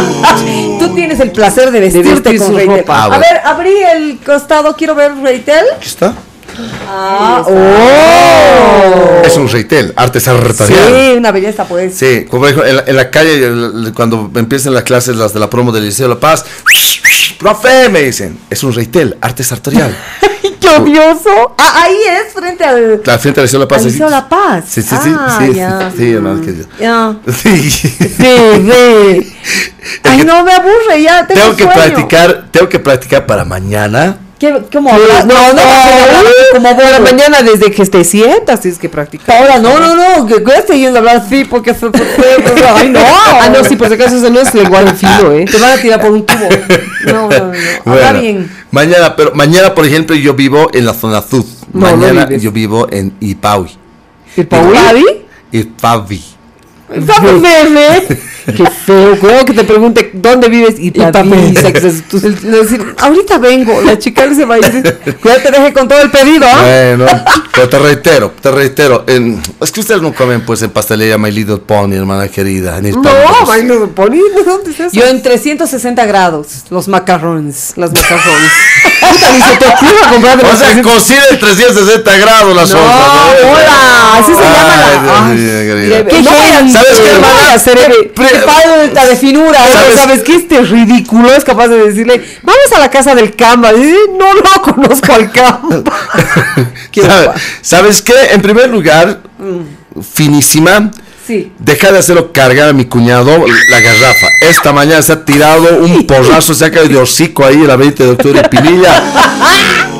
Tú 0.78 0.94
tienes 0.94 1.20
el 1.20 1.30
placer 1.32 1.70
de 1.70 1.80
vestirte 1.80 2.10
vestir 2.10 2.38
con 2.38 2.48
su 2.48 2.54
Reitel. 2.56 2.78
ropa. 2.78 2.94
Ah, 2.96 3.04
a 3.04 3.08
bueno. 3.08 3.22
ver, 3.22 3.40
abrí 3.44 3.74
el 3.94 4.18
costado, 4.24 4.74
quiero 4.76 4.94
ver 4.94 5.14
Reitel. 5.16 5.64
Aquí 5.76 5.86
está. 5.88 6.14
Ah, 6.88 7.42
oh. 7.46 9.22
Es 9.26 9.36
un 9.36 9.48
reitel, 9.48 9.92
arte 9.96 10.20
sartorial. 10.20 10.88
Sí, 10.88 11.14
una 11.16 11.30
belleza 11.30 11.64
pues. 11.66 11.94
Sí, 11.94 12.24
como 12.30 12.42
por 12.42 12.48
ejemplo, 12.50 12.66
en 12.68 12.76
la, 12.76 12.84
en 12.86 12.96
la 12.96 13.10
calle, 13.10 13.92
cuando 13.94 14.30
empiezan 14.34 14.72
las 14.72 14.84
clases, 14.84 15.16
las 15.16 15.34
de 15.34 15.40
la 15.40 15.50
promo 15.50 15.70
del 15.72 15.84
Liceo 15.84 16.08
de 16.08 16.14
La 16.14 16.20
Paz, 16.20 16.44
profe, 17.38 17.88
me 17.90 18.02
dicen, 18.02 18.38
es 18.48 18.62
un 18.64 18.72
reitel, 18.72 19.18
arte 19.20 19.42
sartorial. 19.44 19.94
¡Qué 20.68 20.82
odioso! 20.82 21.54
Ah, 21.58 21.82
ahí 21.84 21.96
es, 22.08 22.32
frente 22.32 22.64
al... 22.64 23.02
La 23.04 23.18
frente 23.18 23.40
del 23.40 23.46
Liceo 23.46 23.60
La 23.60 23.68
Paz. 23.68 23.78
al 23.78 23.84
sí, 23.84 23.90
Liceo 23.90 24.08
sí. 24.08 24.12
La 24.14 24.28
Paz. 24.28 24.64
Sí, 24.68 24.82
sí, 24.82 24.96
sí, 25.02 25.10
Ah, 25.16 25.38
sí, 25.40 25.54
ya. 25.54 25.92
sí, 25.96 26.12
hermano, 26.12 26.40
que- 26.42 26.64
Ya. 26.80 27.16
Sí. 27.32 27.70
Sí, 27.70 27.88
sí. 28.18 29.36
Ay, 30.02 30.22
no 30.24 30.42
me 30.44 30.52
aburre, 30.52 31.02
ya 31.02 31.26
tengo, 31.26 31.40
Tengo 31.40 31.56
que 31.56 31.62
sueño. 31.64 31.74
practicar, 31.80 32.48
tengo 32.50 32.68
que 32.68 32.78
practicar 32.80 33.26
para 33.26 33.44
mañana. 33.44 34.16
¿Qué, 34.38 34.62
¿Cómo 34.70 34.90
hablas? 34.90 35.24
no, 35.24 35.34
no, 35.34 35.54
no, 35.54 35.62
como 36.52 36.74
mañana 37.00 37.42
desde 37.42 37.70
que 37.70 37.86
te 37.86 38.04
sientas 38.04 38.60
tienes 38.60 38.78
que 38.78 38.88
practicar. 38.88 39.34
Ahora, 39.34 39.58
no, 39.58 39.78
no, 39.80 39.94
no, 39.94 40.26
que 40.26 40.42
cuesta 40.42 40.74
yendo 40.74 40.96
a 40.96 40.98
hablar 40.98 41.16
así 41.16 41.44
porque 41.46 41.72
se... 41.72 41.86
Ay, 42.74 42.90
no. 42.90 43.00
Ah, 43.38 43.48
no, 43.48 43.64
sí, 43.64 43.76
por 43.76 43.88
si 43.88 43.94
acaso 43.94 44.16
eso 44.16 44.30
no 44.30 44.40
es 44.40 44.52
lenguaje 44.54 44.94
fino, 44.94 45.32
¿eh? 45.32 45.44
Te 45.44 45.58
van 45.58 45.78
a 45.78 45.80
tirar 45.80 46.00
por 46.00 46.10
un 46.10 46.26
tubo. 46.26 46.48
No, 47.06 47.28
no, 47.28 47.28
no. 47.28 47.44
Habla 47.46 47.52
Bueno, 47.84 48.20
bien. 48.20 48.50
Mañana, 48.72 49.14
pero 49.14 49.32
mañana, 49.34 49.74
por 49.74 49.86
ejemplo, 49.86 50.16
yo 50.16 50.34
vivo 50.34 50.68
en 50.72 50.84
la 50.84 50.92
zona 50.92 51.22
sur. 51.22 51.44
No, 51.72 51.80
mañana 51.80 52.28
yo 52.36 52.50
vivo 52.50 52.88
en 52.90 53.14
Ipaui. 53.20 53.70
¿El 54.36 54.46
Paui? 54.48 55.24
Ipaui. 55.52 56.22
Vamos, 56.88 57.42
bebé. 57.42 58.06
Qué 58.46 58.64
feo, 58.86 59.18
como 59.18 59.44
que 59.44 59.52
te 59.52 59.64
pregunte 59.64 60.10
dónde 60.12 60.48
vives 60.48 60.74
y 60.78 60.90
te 60.92 61.04
avisa 61.04 61.70
Decir, 61.72 62.94
ahorita 62.98 63.38
vengo, 63.38 63.80
la 63.82 63.98
chica 63.98 64.32
se 64.34 64.44
va 64.44 64.54
a 64.54 64.58
ir. 64.58 64.98
Cuidado, 65.20 65.42
te 65.42 65.50
deje 65.50 65.72
con 65.72 65.88
todo 65.88 66.00
el 66.00 66.10
pedido, 66.10 66.46
¿ah? 66.46 66.60
Bueno, 66.62 67.06
pero 67.52 67.68
te 67.68 67.78
reitero, 67.78 68.32
te 68.40 68.50
reitero. 68.50 69.04
en- 69.08 69.42
es 69.60 69.72
que 69.72 69.80
ustedes 69.80 70.00
no 70.02 70.12
comen 70.14 70.42
pues 70.42 70.62
en 70.62 70.70
pastelería 70.70 71.18
My 71.18 71.30
Little 71.30 71.56
Pony, 71.58 71.94
hermana 71.94 72.28
querida. 72.28 72.78
En 72.78 72.90
No, 72.90 73.10
ay, 73.50 73.64
no, 73.64 73.88
Pony, 73.88 74.18
¿dónde 74.44 74.70
es 74.70 74.80
eso? 74.80 74.90
Yo 74.92 75.04
en 75.06 75.22
360 75.22 76.04
grados, 76.06 76.46
los 76.70 76.86
macarrones. 76.88 77.72
Las 77.76 77.90
macarrones. 77.92 78.50
Puta, 79.00 79.32
ni 79.32 79.40
se 79.40 79.56
te 79.56 79.66
ocurra 79.66 80.10
comprar 80.10 80.38
de 80.38 80.44
O 80.44 80.48
sea, 80.56 80.66
300. 80.72 80.92
cocina 80.92 81.22
en 81.30 81.38
360 81.38 82.16
grados 82.18 82.54
la 82.56 82.62
No, 82.62 82.66
sopa. 82.68 83.26
hola, 83.44 84.18
así 84.18 84.32
se 84.32 84.40
llama 84.40 84.76
la- 84.76 85.26
Ay, 85.26 85.32
Ay, 85.32 85.36
Dios 85.36 85.52
mío, 85.64 85.74
querida. 85.74 86.04
¿Qué 86.06 86.22
No? 86.22 86.72
¿Sabes 86.72 86.98
qué, 86.98 87.08
No 87.08 87.14
hermana? 87.16 87.58
Qué 88.36 88.50
falta 88.50 89.06
de 89.06 89.16
finura. 89.16 89.58
¿Sabes? 89.58 89.94
¿sabes 89.94 90.22
qué? 90.22 90.36
Este 90.36 90.60
ridículo 90.62 91.32
es 91.34 91.44
capaz 91.44 91.68
de 91.68 91.78
decirle, 91.78 92.22
vamos 92.42 92.72
a 92.74 92.78
la 92.78 92.90
casa 92.90 93.14
del 93.14 93.34
Camba. 93.34 93.72
Y 93.72 93.82
dice, 93.82 93.96
no, 94.18 94.34
no 94.34 94.62
conozco 94.62 95.12
al 95.12 95.30
Camba. 95.30 95.82
Qué 96.90 97.02
¿Sabe- 97.06 97.24
guay. 97.26 97.38
¿Sabes 97.62 98.02
qué? 98.02 98.14
En 98.32 98.42
primer 98.42 98.68
lugar, 98.68 99.20
finísima. 100.14 100.90
Sí. 101.26 101.50
Deja 101.58 101.90
de 101.92 101.98
hacerlo 101.98 102.32
cargar 102.32 102.68
a 102.68 102.72
mi 102.72 102.84
cuñado 102.84 103.44
la 103.68 103.80
garrafa. 103.80 104.26
Esta 104.42 104.72
mañana 104.72 105.02
se 105.02 105.12
ha 105.12 105.24
tirado 105.24 105.78
un 105.80 106.06
porrazo, 106.06 106.54
se 106.54 106.64
ha 106.66 106.70
caído 106.70 106.88
de 106.88 106.98
hocico 106.98 107.44
ahí 107.44 107.56
la 107.58 107.74
20 107.76 108.04
de 108.04 108.10
octubre 108.10 108.42
de 108.42 108.48
Pinilla. 108.48 109.02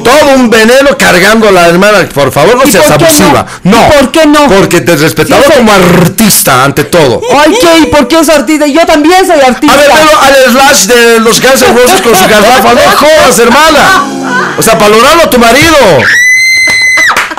Todo 0.04 0.36
un 0.36 0.48
veneno 0.50 0.96
cargando 0.96 1.48
a 1.48 1.52
la 1.52 1.66
hermana. 1.66 2.08
Por 2.14 2.30
favor, 2.30 2.56
no 2.56 2.64
¿Y 2.64 2.70
seas 2.70 2.88
abusiva. 2.92 3.44
no? 3.64 3.72
No. 3.76 3.86
¿Y 3.88 3.90
por 4.00 4.12
qué 4.12 4.26
no? 4.26 4.46
Porque 4.46 4.80
te 4.82 4.94
respetaba 4.96 5.42
Sí, 5.42 5.50
como 5.56 5.72
artista 5.72 6.62
ante 6.64 6.84
todo. 6.84 7.20
Ay, 7.44 7.56
¿qué? 7.60 7.78
¿Y 7.80 7.86
por 7.86 8.06
qué 8.06 8.20
es 8.20 8.28
artista? 8.28 8.66
Yo 8.68 8.86
también 8.86 9.26
soy 9.26 9.40
artista. 9.40 9.74
A 9.74 9.78
ver, 9.78 9.90
pero 9.92 10.20
al 10.20 10.52
slash 10.52 10.84
de 10.86 11.18
los 11.20 11.40
Guns 11.40 11.60
N' 11.62 11.72
Roses 11.76 12.02
con 12.02 12.14
su 12.14 12.28
garrafa, 12.28 12.72
no 12.74 12.80
jodas, 12.96 13.38
hermana. 13.40 14.54
O 14.58 14.62
sea, 14.62 14.74
valoralo 14.76 15.22
a 15.24 15.30
tu 15.30 15.38
marido. 15.40 15.76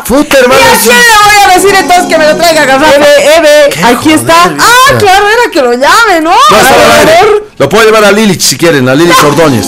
Puta, 0.08 0.40
hermana. 0.40 0.62
¿Y 0.62 0.68
a 0.68 0.78
sí. 0.78 0.90
quién 0.90 1.02
le 1.02 1.18
voy 1.26 1.38
a 1.44 1.48
decir 1.54 1.76
entonces 1.76 2.06
que 2.06 2.18
me 2.18 2.26
lo 2.28 2.36
traiga 2.38 2.66
garrafa? 2.66 2.96
Eve, 2.96 3.36
Eve, 3.38 3.70
aquí 3.86 4.12
está. 4.14 4.56
Ah, 4.58 4.94
claro, 4.98 5.26
era 5.28 5.52
que 5.52 5.62
lo 5.62 5.74
llame, 5.74 6.22
¿no? 6.22 6.32
No, 6.32 6.58
está. 6.58 7.22
Lo 7.58 7.68
puedo 7.68 7.84
llevar 7.84 8.06
a 8.06 8.12
Lilich 8.14 8.42
si 8.42 8.58
quieren, 8.58 8.88
a 8.88 8.96
Lilich 8.96 9.22
Ordóñez. 9.26 9.68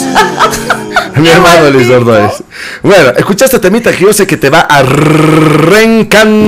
Mi 1.15 1.27
hermano 1.27 1.69
Luis 1.71 1.89
Ordóñez. 1.89 2.41
Bueno, 2.83 3.11
escucha 3.17 3.45
esta 3.45 3.59
temita 3.59 3.91
que 3.91 4.05
yo 4.05 4.13
sé 4.13 4.25
que 4.25 4.37
te 4.37 4.49
va 4.49 4.61
a 4.61 4.81
reencantar. 4.81 6.39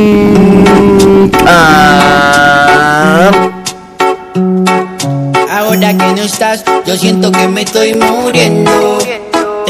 Ahora 5.49 5.97
que 5.97 6.13
no 6.13 6.21
estás, 6.21 6.63
yo 6.85 6.95
siento 6.95 7.29
que 7.31 7.47
me 7.49 7.63
estoy 7.63 7.93
muriendo. 7.95 8.99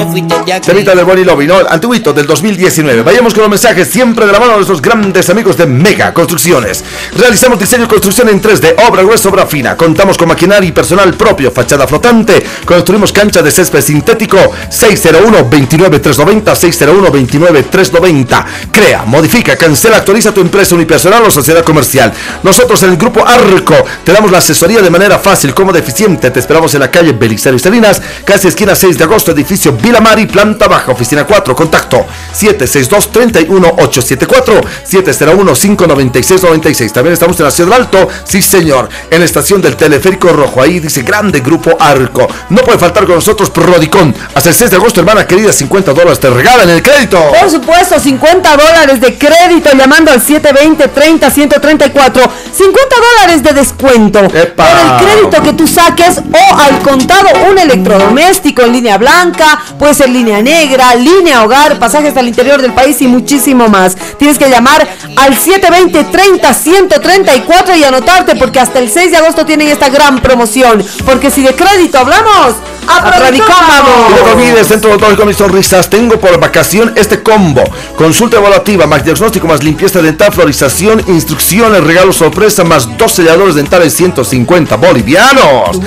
Te 0.01 0.07
fuiste 0.07 0.33
de. 0.43 0.59
Temita 0.59 0.95
del 0.95 1.05
Bonnie 1.05 1.23
Lobby, 1.23 1.45
¿no? 1.45 1.57
Antiguito 1.69 2.11
del 2.11 2.25
2019. 2.25 3.03
Vayamos 3.03 3.35
con 3.35 3.41
los 3.41 3.51
mensajes 3.51 3.87
siempre 3.87 4.25
de 4.25 4.31
la 4.31 4.39
mano 4.39 4.53
de 4.53 4.57
nuestros 4.57 4.81
grandes 4.81 5.29
amigos 5.29 5.57
de 5.57 5.67
Mega 5.67 6.11
Construcciones. 6.11 6.83
Realizamos 7.15 7.59
diseño 7.59 7.85
y 7.85 7.87
construcción 7.87 8.27
en 8.29 8.41
3D, 8.41 8.83
obra 8.89 9.03
gruesa, 9.03 9.29
obra 9.29 9.45
fina. 9.45 9.77
Contamos 9.77 10.17
con 10.17 10.27
maquinaria 10.27 10.67
y 10.67 10.71
personal 10.71 11.13
propio, 11.13 11.51
fachada 11.51 11.85
flotante. 11.85 12.43
Construimos 12.65 13.13
cancha 13.13 13.43
de 13.43 13.51
césped 13.51 13.81
sintético 13.81 14.39
601-29390, 14.71 16.45
601-29390. 16.45 18.45
Crea, 18.71 19.03
modifica, 19.05 19.55
cancela, 19.55 19.97
actualiza 19.97 20.33
tu 20.33 20.41
empresa 20.41 20.73
unipersonal 20.73 21.25
o 21.25 21.29
sociedad 21.29 21.63
comercial. 21.63 22.11
Nosotros 22.41 22.81
en 22.81 22.89
el 22.89 22.97
grupo 22.97 23.23
Arco 23.23 23.75
te 24.03 24.13
damos 24.13 24.31
la 24.31 24.39
asesoría 24.39 24.81
de 24.81 24.89
manera 24.89 25.19
fácil, 25.19 25.53
cómoda, 25.53 25.77
eficiente. 25.77 26.31
Te 26.31 26.39
esperamos 26.39 26.73
en 26.73 26.79
la 26.79 26.89
calle 26.89 27.11
Belisario 27.11 27.59
Salinas, 27.59 28.01
casi 28.25 28.47
esquina 28.47 28.73
6 28.73 28.97
de 28.97 29.03
agosto, 29.03 29.31
edificio 29.31 29.73
Vila 29.73 29.90
Mari, 29.99 30.27
planta 30.27 30.67
baja, 30.67 30.91
oficina 30.91 31.25
4. 31.25 31.55
Contacto 31.55 32.05
762-31874, 32.33 34.61
701-596-96. 34.89 36.91
También 36.91 37.13
estamos 37.13 37.39
en 37.39 37.45
la 37.45 37.51
Ciudad 37.51 37.71
del 37.71 37.81
Alto, 37.81 38.07
sí 38.23 38.41
señor, 38.41 38.89
en 39.09 39.19
la 39.19 39.25
estación 39.25 39.61
del 39.61 39.75
Teleférico 39.75 40.29
Rojo. 40.29 40.61
Ahí 40.61 40.79
dice 40.79 41.01
Grande 41.03 41.41
Grupo 41.41 41.75
Arco. 41.79 42.27
No 42.49 42.61
puede 42.63 42.79
faltar 42.79 43.05
con 43.05 43.15
nosotros 43.15 43.49
Prodicon. 43.49 44.13
Hasta 44.33 44.49
el 44.49 44.55
6 44.55 44.71
de 44.71 44.77
agosto, 44.77 44.99
hermana 45.01 45.27
querida, 45.27 45.51
50 45.51 45.93
dólares 45.93 46.19
te 46.19 46.29
regalan 46.29 46.69
el 46.69 46.81
crédito. 46.81 47.21
Por 47.39 47.49
supuesto, 47.49 47.99
50 47.99 48.57
dólares 48.57 49.01
de 49.01 49.17
crédito 49.17 49.71
llamando 49.75 50.11
al 50.11 50.21
720-30-134. 50.21 52.29
50 52.53 52.95
dólares 52.95 53.43
de 53.43 53.53
descuento 53.53 54.19
Epa. 54.19 54.65
por 54.65 54.77
el 54.77 54.91
crédito 55.05 55.41
que 55.43 55.53
tú 55.53 55.67
saques 55.67 56.19
o 56.19 56.55
al 56.55 56.79
contado 56.79 57.27
un 57.49 57.57
electrodoméstico 57.57 58.61
en 58.63 58.73
línea 58.73 58.97
blanca, 58.97 59.61
puede 59.81 59.93
ser 59.95 60.09
línea 60.09 60.41
negra, 60.43 60.93
línea 60.93 61.43
hogar, 61.43 61.79
pasajes 61.79 62.15
al 62.15 62.27
interior 62.27 62.61
del 62.61 62.71
país 62.71 63.01
y 63.01 63.07
muchísimo 63.07 63.67
más. 63.67 63.97
Tienes 64.19 64.37
que 64.37 64.47
llamar 64.47 64.87
al 65.17 65.35
720-30-134 65.35 67.79
y 67.79 67.83
anotarte 67.83 68.35
porque 68.35 68.59
hasta 68.59 68.77
el 68.77 68.91
6 68.91 69.09
de 69.09 69.17
agosto 69.17 69.43
tienen 69.43 69.69
esta 69.69 69.89
gran 69.89 70.21
promoción. 70.21 70.85
Porque 71.03 71.31
si 71.31 71.41
de 71.41 71.55
crédito 71.55 71.97
hablamos, 71.97 72.57
a 72.87 73.11
Prodicom 73.11 73.47
Y 73.47 74.15
no 74.15 74.33
olvides, 74.33 74.67
Centro 74.67 74.89
Odontológico 74.89 75.25
Mis 75.25 75.37
Sonrisas, 75.37 75.89
tengo 75.89 76.19
por 76.19 76.39
vacación 76.39 76.93
este 76.95 77.21
combo. 77.21 77.63
Consulta 77.95 78.37
evaluativa, 78.37 78.87
más 78.87 79.03
diagnóstico, 79.03 79.47
más 79.47 79.63
limpieza 79.63 80.01
dental, 80.01 80.31
florización, 80.31 81.03
instrucciones, 81.07 81.83
regalo 81.83 82.13
sorpresa, 82.13 82.63
más 82.63 82.97
dos 82.97 83.13
selladores 83.13 83.55
dentales 83.55 83.93
150 83.93 84.75
bolivianos. 84.77 85.79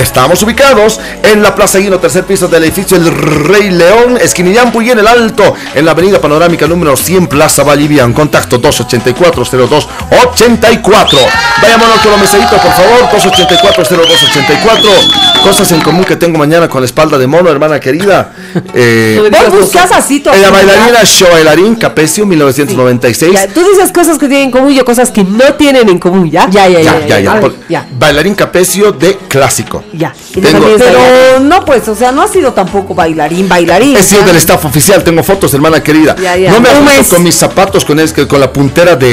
Estamos 0.00 0.42
ubicados 0.42 1.00
en 1.22 1.42
la 1.42 1.54
Plaza 1.54 1.78
Guino, 1.78 1.98
tercer 1.98 2.24
piso 2.24 2.48
del 2.48 2.64
edificio 2.64 2.96
El 2.96 3.10
Rey 3.28 3.70
León, 3.70 4.18
esquinillampu 4.20 4.82
y 4.82 4.90
en 4.90 4.98
el 4.98 5.06
Alto, 5.06 5.54
en 5.74 5.84
la 5.84 5.92
avenida 5.92 6.20
panorámica 6.20 6.66
número 6.66 6.96
100, 6.96 7.26
Plaza 7.28 7.62
Vallivian. 7.62 8.12
Contacto 8.12 8.60
284-0284. 8.60 11.18
Vayámonos 11.62 11.98
con 12.00 12.10
los 12.12 12.20
meseritos, 12.20 12.60
por 12.60 12.72
favor, 12.72 13.08
284-0284. 13.12 15.42
Cosas 15.42 15.70
en 15.72 15.80
común 15.80 16.04
que 16.04 16.16
tengo 16.16 16.38
mañana 16.38 16.68
con 16.68 16.80
la 16.82 16.86
espalda 16.86 17.16
de 17.18 17.26
mono, 17.26 17.50
hermana 17.50 17.80
querida. 17.80 18.32
Eh, 18.74 19.20
Vos 19.30 19.60
buscas 19.60 19.92
así 19.92 20.20
tu 20.20 20.30
en 20.30 20.40
la 20.42 20.50
bailarina 20.50 21.04
Show 21.04 21.28
Bailarín 21.30 21.74
Capecio 21.76 22.26
1996. 22.26 23.32
Ya, 23.32 23.46
tú 23.48 23.60
dices 23.62 23.92
cosas 23.92 24.18
que 24.18 24.26
tienen 24.26 24.46
en 24.46 24.50
común 24.50 24.72
y 24.72 24.76
yo 24.76 24.84
cosas 24.84 25.10
que 25.10 25.22
no 25.24 25.54
tienen 25.54 25.88
en 25.88 25.98
común, 25.98 26.30
¿ya? 26.30 26.48
Ya, 26.50 26.68
ya, 26.68 26.80
Ya, 26.80 27.06
ya, 27.06 27.20
ya. 27.20 27.30
A 27.30 27.34
ver, 27.34 27.42
por- 27.42 27.54
ya. 27.68 27.86
Bailarín 27.98 28.34
Capecio 28.34 28.92
de 28.92 29.16
clásico. 29.28 29.84
Ya. 29.92 30.12
Tengo- 30.34 30.66
Pero 30.78 31.40
no, 31.40 31.64
pues, 31.64 31.86
o 31.88 31.94
sea, 31.94 32.10
no 32.12 32.22
ha 32.22 32.28
sido 32.28 32.52
tampoco 32.52 32.94
bailarín, 32.94 33.17
bailarín. 33.48 33.96
He 33.96 34.02
sido 34.02 34.22
del 34.24 34.36
staff 34.36 34.64
oficial, 34.64 35.02
tengo 35.04 35.22
fotos, 35.22 35.52
hermana 35.54 35.82
querida. 35.82 36.14
Ya, 36.22 36.36
ya. 36.36 36.50
No 36.52 36.60
me 36.60 36.68
ajusto 36.70 37.16
con 37.16 37.24
mis 37.24 37.34
zapatos, 37.34 37.84
con, 37.84 37.98
es- 38.00 38.12
con 38.12 38.40
la 38.40 38.52
puntera 38.52 38.96
de... 38.96 39.06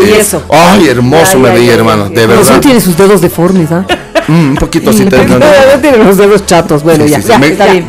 De 0.00 0.12
yeso. 0.16 0.42
Ay, 0.50 0.88
hermoso 0.88 1.32
Ya, 1.32 1.38
me 1.38 1.50
veía, 1.50 1.74
hermano, 1.74 2.04
de 2.08 2.14
ya. 2.16 2.26
Pero 2.26 2.40
verdad. 2.40 2.54
sí 2.54 2.60
tiene 2.60 2.80
sus 2.80 2.96
dedos 2.96 3.20
deformes, 3.20 3.70
¿ah? 3.72 3.84
Un 4.30 4.56
poquito 4.56 4.90
así. 4.90 5.04
No, 5.04 5.10
te- 5.10 5.24
no, 5.26 5.38
no. 5.38 5.46
tiene 5.80 5.98
los 5.98 6.16
dedos 6.16 6.46
chatos. 6.46 6.82
Bueno, 6.82 7.04
ya, 7.06 7.18
está 7.18 7.38
bien. 7.38 7.86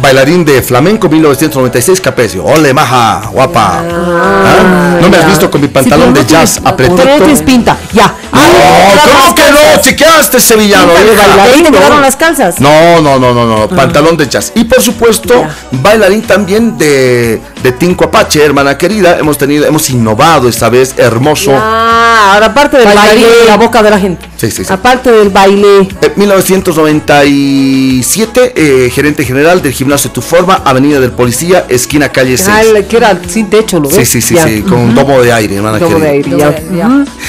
Bailarín 0.00 0.44
de 0.44 0.62
flamenco 0.62 1.08
1996 1.08 2.00
Capecio. 2.00 2.44
Ole, 2.44 2.72
maja, 2.74 3.28
guapa. 3.32 3.82
¿Ah? 3.88 4.98
¿No 5.00 5.08
me 5.08 5.16
has 5.16 5.26
visto 5.26 5.50
con 5.50 5.60
mi 5.60 5.68
pantalón 5.68 6.12
de 6.14 6.20
no 6.22 6.26
jazz 6.26 6.54
Pero 6.76 6.88
no 6.88 6.94
apretado? 6.94 7.18
tienes 7.24 7.42
pinta. 7.42 7.76
Ya. 7.92 8.14
¿cómo 8.30 9.34
que 9.34 9.50
no? 9.50 9.80
Chequeaste 9.80 10.40
sevillano. 10.40 10.92
Bailarín, 10.92 11.64
¿te 11.64 11.70
No. 11.70 12.00
las 12.00 12.16
calzas? 12.16 12.60
No, 12.60 13.00
no, 13.00 13.18
no, 13.18 13.32
no, 13.34 13.46
no, 13.46 13.68
pantalón 13.68 14.16
de 14.16 14.28
jazz. 14.28 14.52
Y 14.54 14.64
por 14.64 14.80
supuesto, 14.82 15.44
bailarín 15.72 16.22
también 16.22 16.76
de, 16.78 17.40
de 17.64 17.72
Tinco 17.72 18.04
Apache, 18.04 18.44
hermana 18.44 18.76
querida. 18.76 19.18
Hemos 19.18 19.38
tenido, 19.38 19.64
hemos 19.64 19.88
innovado 19.88 20.50
esta 20.50 20.68
vez, 20.68 20.94
hermoso. 20.98 21.50
Ah, 21.54 22.32
ahora 22.34 22.48
aparte 22.48 22.76
del 22.76 22.94
baile, 22.94 23.26
de 23.26 23.46
la 23.46 23.56
boca 23.56 23.82
de 23.82 23.88
la 23.88 23.98
gente. 23.98 24.26
Sí, 24.36 24.50
sí, 24.50 24.66
sí. 24.66 24.70
Aparte 24.70 25.10
del 25.10 25.30
baile. 25.30 25.78
En 25.78 25.88
1997, 26.14 28.52
eh, 28.54 28.90
gerente 28.90 29.24
general 29.24 29.62
del 29.62 29.72
gimnasio 29.72 30.10
Tu 30.10 30.20
Forma, 30.20 30.56
Avenida 30.56 31.00
del 31.00 31.12
Policía, 31.12 31.64
esquina 31.70 32.10
calle 32.10 32.36
6. 32.36 32.50
Ah, 32.52 32.62
el 32.62 32.86
que 32.86 32.98
era 32.98 33.18
sin 33.26 33.48
techo, 33.48 33.80
¿no? 33.80 33.88
Sí, 33.88 33.96
ves? 33.96 34.10
sí, 34.10 34.20
sí, 34.20 34.34
Ya. 34.34 34.46
sí, 34.46 34.60
con 34.60 34.80
un 34.80 34.94
domo 34.94 35.22
de 35.22 35.32
aire, 35.32 35.56
hermana 35.56 35.78
Domo 35.78 35.98
de 35.98 36.20
querida. 36.20 36.48
aire, 36.48 36.64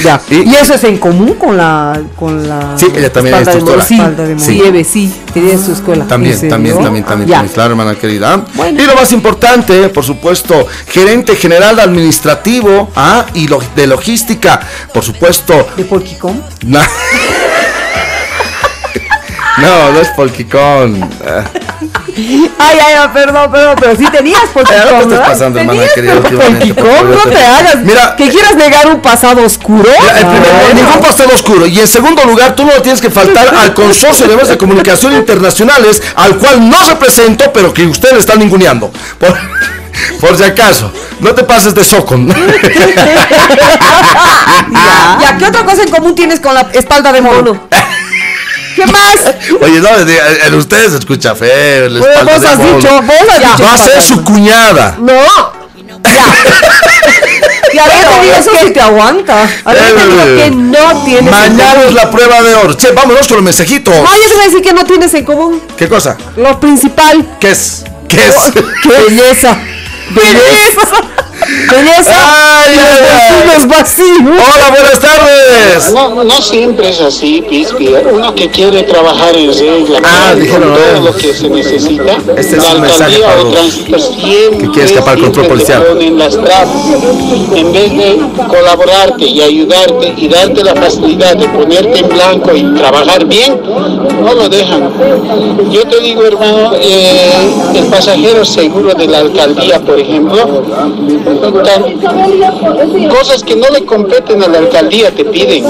ya. 0.04 0.20
Y, 0.30 0.54
eso 0.54 0.74
es 0.74 0.84
en 0.84 0.98
común 0.98 1.36
con 1.36 1.56
la 1.56 1.98
con 2.18 2.46
la 2.46 2.78
Sí, 2.78 2.88
ella 2.94 3.14
también 3.14 3.38
es 3.38 3.46
de 3.46 3.54
instructora. 3.54 3.86
Sí, 3.86 3.98
de 4.60 4.84
sí, 4.84 4.86
sí, 5.08 5.14
tenía 5.34 5.58
su 5.58 5.72
escuela. 5.72 6.06
También, 6.06 6.34
también, 6.50 6.78
también, 6.78 7.06
también, 7.06 7.06
también, 7.06 7.48
claro, 7.54 7.70
hermana 7.70 7.96
querida. 7.96 8.44
Y 8.78 8.86
lo 8.86 8.96
más 8.96 9.14
importante, 9.14 9.88
por 9.88 10.04
supuesto, 10.04 10.25
gerente 10.90 11.36
general 11.36 11.80
administrativo 11.80 12.92
ah, 12.96 13.26
y 13.34 13.48
lo- 13.48 13.62
de 13.76 13.88
logística, 13.88 14.60
por 14.94 15.04
supuesto. 15.04 15.68
¿De 15.78 15.84
Polquicom? 15.86 16.42
No, 16.66 16.80
no, 19.58 19.92
no 19.92 20.00
es. 20.02 20.10
Ah. 21.26 21.44
Ay, 22.18 22.78
ay, 22.86 22.94
ay, 22.98 23.10
perdón, 23.14 23.52
perdón, 23.52 23.76
pero 23.80 23.96
sí 23.96 24.06
tenías 24.12 24.42
Polquicom, 24.54 24.82
estés 24.86 25.08
¿verdad? 25.08 25.28
pasando, 25.28 25.60
hermana 25.60 25.82
querida, 25.94 26.14
favor, 26.22 27.06
no 27.06 27.32
te- 27.32 27.38
hagas. 27.46 27.76
Mira. 27.78 28.16
que 28.16 28.30
quieras 28.30 28.56
negar 28.56 28.88
un 28.88 29.02
pasado 29.02 29.44
oscuro. 29.44 29.84
Mira, 30.00 30.14
primer 30.20 30.76
ningún 30.76 31.00
pasado 31.02 31.30
oscuro. 31.34 31.66
Y 31.68 31.80
en 31.80 31.88
segundo 31.88 32.24
lugar, 32.26 32.56
tú 32.56 32.66
no 32.66 32.72
tienes 32.82 33.02
que 33.02 33.10
faltar 33.10 33.54
al 33.54 33.74
consorcio 33.74 34.28
de 34.28 34.34
medios 34.34 34.50
de 34.50 34.58
comunicación 34.58 35.14
internacionales, 35.14 36.02
al 36.16 36.38
cual 36.38 36.70
no 36.70 36.78
represento, 36.90 37.52
pero 37.54 37.74
que 37.74 37.86
ustedes 37.86 38.20
están 38.20 38.40
ninguneando. 38.40 38.92
Por, 39.20 39.34
por 40.20 40.38
si 40.38 40.44
acaso, 40.44 40.92
no 41.20 41.34
te 41.34 41.44
pases 41.44 41.74
de 41.76 41.84
socon. 41.84 42.28
ya, 44.72 45.18
ya, 45.22 45.38
¿qué 45.38 45.46
otra 45.46 45.64
cosa 45.66 45.84
en 45.84 45.90
común 45.90 46.16
tienes 46.16 46.40
con 46.40 46.54
la 46.54 46.62
espalda 46.74 47.12
de 47.12 47.22
mono? 47.22 47.68
¿Qué 48.76 48.86
más? 48.88 49.16
Oye, 49.62 49.80
no, 49.80 49.90
en 49.98 50.54
ustedes 50.56 50.92
se 50.92 50.98
escucha 51.00 51.34
feo. 51.36 51.90
la 51.90 52.00
Bueno, 52.00 52.14
espalda 52.14 52.34
vos 52.34 52.42
de 52.42 52.48
has 52.50 52.58
mono. 52.58 52.78
dicho, 52.78 53.02
vos 53.02 53.30
has 53.32 53.40
dicho 53.40 53.64
Va 53.64 53.74
a 53.74 53.78
ser 53.78 54.02
su 54.02 54.24
cuñada. 54.24 54.96
No. 55.00 55.14
Ya. 56.04 56.26
Ya 57.74 57.84
Pero 57.86 58.10
te 58.10 58.22
digo 58.26 58.36
eso 58.40 58.52
que 58.66 58.72
te 58.72 58.80
aguanta. 58.82 59.44
A 59.66 59.74
ver, 59.74 59.82
te 59.96 60.08
digo 60.08 60.36
que 60.38 60.52
no 60.52 61.04
tienes. 61.06 61.32
Mañana 61.32 61.84
es 61.88 61.94
la 61.94 62.10
prueba 62.12 62.42
de 62.42 62.54
oro. 62.56 62.74
Che, 62.74 62.92
vámonos 62.92 63.28
con 63.28 63.38
los 63.38 63.44
mensajitos. 63.44 63.94
No, 63.96 64.04
yo 64.16 64.28
te 64.28 64.34
voy 64.34 64.42
a 64.42 64.46
decir 64.46 64.62
que 64.62 64.74
no 64.74 64.84
tienes 64.86 65.14
en 65.14 65.26
común. 65.26 65.62
¿Qué 65.78 65.88
cosa? 65.90 66.16
Lo 66.38 66.60
principal. 66.60 67.26
¿Qué 67.40 67.52
es? 67.52 67.84
¿Qué 68.08 68.18
es? 68.18 68.36
Belleza. 68.86 68.98
Belleza. 69.08 69.58
Y 70.08 71.15
ay, 71.48 72.76
ay. 72.78 73.68
vacíos. 73.68 74.20
Hola, 74.22 74.70
buenas 74.70 75.00
tardes. 75.00 75.94
No, 75.94 76.24
no 76.24 76.42
siempre 76.42 76.90
es 76.90 77.00
así, 77.02 77.44
Pispi. 77.48 77.90
Uno 78.12 78.34
que 78.34 78.50
quiere 78.50 78.84
trabajar 78.84 79.36
en 79.36 79.54
regla, 79.58 80.00
Ah, 80.04 80.32
con 80.32 80.42
dijeron, 80.42 80.74
todo 80.74 81.02
lo 81.06 81.16
que 81.16 81.34
se 81.34 81.50
necesita, 81.50 82.18
Este 82.36 82.58
es 82.58 82.64
la 82.64 82.76
un 82.76 82.82
mensaje 82.82 83.16
alcaldía 83.16 83.28
para 83.28 83.42
o 83.42 83.44
los 83.44 83.54
tránsito 83.54 84.00
siempre, 84.00 84.58
que 84.60 84.72
quiere 84.72 84.86
escapar 84.90 85.20
control 85.20 85.48
policial. 85.48 85.84
te 85.84 85.90
ponen 85.90 86.18
las 86.18 86.34
trabas. 86.42 86.70
En 87.56 87.74
vez 87.74 87.92
de 87.92 88.20
colaborarte 88.48 89.26
y 89.26 89.42
ayudarte 89.42 90.14
y 90.18 90.28
darte 90.28 90.64
la 90.64 90.76
facilidad 90.76 91.36
de 91.36 91.48
ponerte 91.50 92.00
en 92.00 92.10
blanco 92.10 92.56
y 92.56 92.64
trabajar 92.76 93.26
bien, 93.26 93.62
no 94.22 94.34
lo 94.34 94.50
dejan. 94.50 94.92
Yo 95.72 95.84
te 95.88 96.00
digo, 96.00 96.24
hermano, 96.26 96.74
eh, 96.80 97.32
el 97.76 97.86
pasajero 97.86 98.44
seguro 98.46 98.94
de 98.94 99.08
la 99.08 99.20
alcaldía, 99.20 99.80
por 99.80 100.00
ejemplo, 100.00 100.64
cosas 103.10 103.44
que 103.44 103.56
no 103.56 103.68
le 103.70 103.86
competen 103.86 104.42
a 104.44 104.48
la 104.48 104.60
alcaldía 104.60 105.12
te 105.12 105.26
piden. 105.26 105.64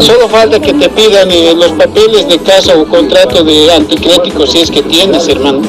Solo 0.00 0.28
falta 0.28 0.60
que 0.60 0.72
te 0.74 0.88
pidan 0.88 1.30
eh, 1.30 1.54
los 1.56 1.72
papeles 1.72 2.28
de 2.28 2.38
casa 2.38 2.76
o 2.76 2.84
contrato 2.86 3.42
de 3.44 3.72
anticrético 3.72 4.46
si 4.46 4.60
es 4.60 4.70
que 4.70 4.82
tienes, 4.82 5.28
hermano. 5.28 5.60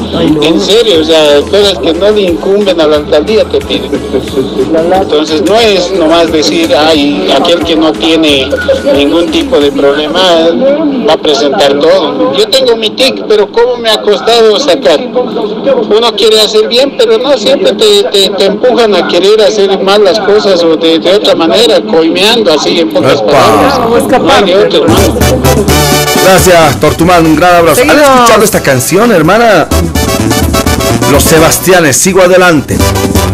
En 0.41 0.60
serio, 0.60 1.02
o 1.02 1.03
sea, 1.03 1.41
cosas 1.49 1.77
que 1.80 1.93
no 1.93 2.11
le 2.11 2.22
incumben 2.22 2.80
a 2.80 2.88
la 2.88 2.98
alcaldía 2.98 3.43
te 3.45 3.60
piden. 3.60 3.91
Entonces 5.02 5.41
no 5.43 5.60
es 5.60 5.91
nomás 5.91 6.31
decir, 6.31 6.73
ay, 6.76 7.30
aquel 7.35 7.60
que 7.64 7.76
no 7.76 7.91
tiene 7.93 8.49
ningún 8.95 9.30
tipo 9.31 9.60
de 9.60 9.72
problema 9.72 10.22
va 11.07 11.14
a 11.14 11.18
presentar 11.18 11.77
todo. 11.80 12.34
Yo 12.34 12.48
tengo 12.49 12.76
mi 12.76 12.89
TIC, 12.91 13.26
pero 13.27 13.52
¿cómo 13.52 13.77
me 13.77 13.89
ha 13.89 14.02
costado 14.02 14.60
sacar? 14.60 14.99
Uno 15.02 16.15
quiere 16.15 16.41
hacer 16.41 16.68
bien, 16.68 16.95
pero 16.98 17.18
no 17.18 17.38
siempre 17.38 17.73
te, 17.73 18.03
te- 18.11 18.30
te 18.30 18.45
empujan 18.45 18.95
a 18.95 19.07
querer 19.11 19.41
hacer 19.41 19.77
mal 19.79 20.03
las 20.03 20.19
cosas 20.19 20.63
o 20.63 20.75
de, 20.77 20.99
de 20.99 21.13
otra 21.13 21.35
manera, 21.35 21.81
coimeando 21.81 22.53
así 22.53 22.79
en 22.79 22.89
pocas 22.89 23.13
Epa. 23.19 23.25
palabras. 23.31 23.79
No. 24.88 24.95
Gracias, 26.23 26.79
Tortumán. 26.79 27.25
Un 27.25 27.35
gran 27.35 27.55
abrazo. 27.55 27.81
¿Han 27.81 27.89
escuchado 27.89 28.43
esta 28.43 28.61
canción, 28.61 29.11
hermana? 29.11 29.67
Los 31.11 31.23
Sebastianes, 31.23 31.97
sigo 31.97 32.21
adelante. 32.21 32.77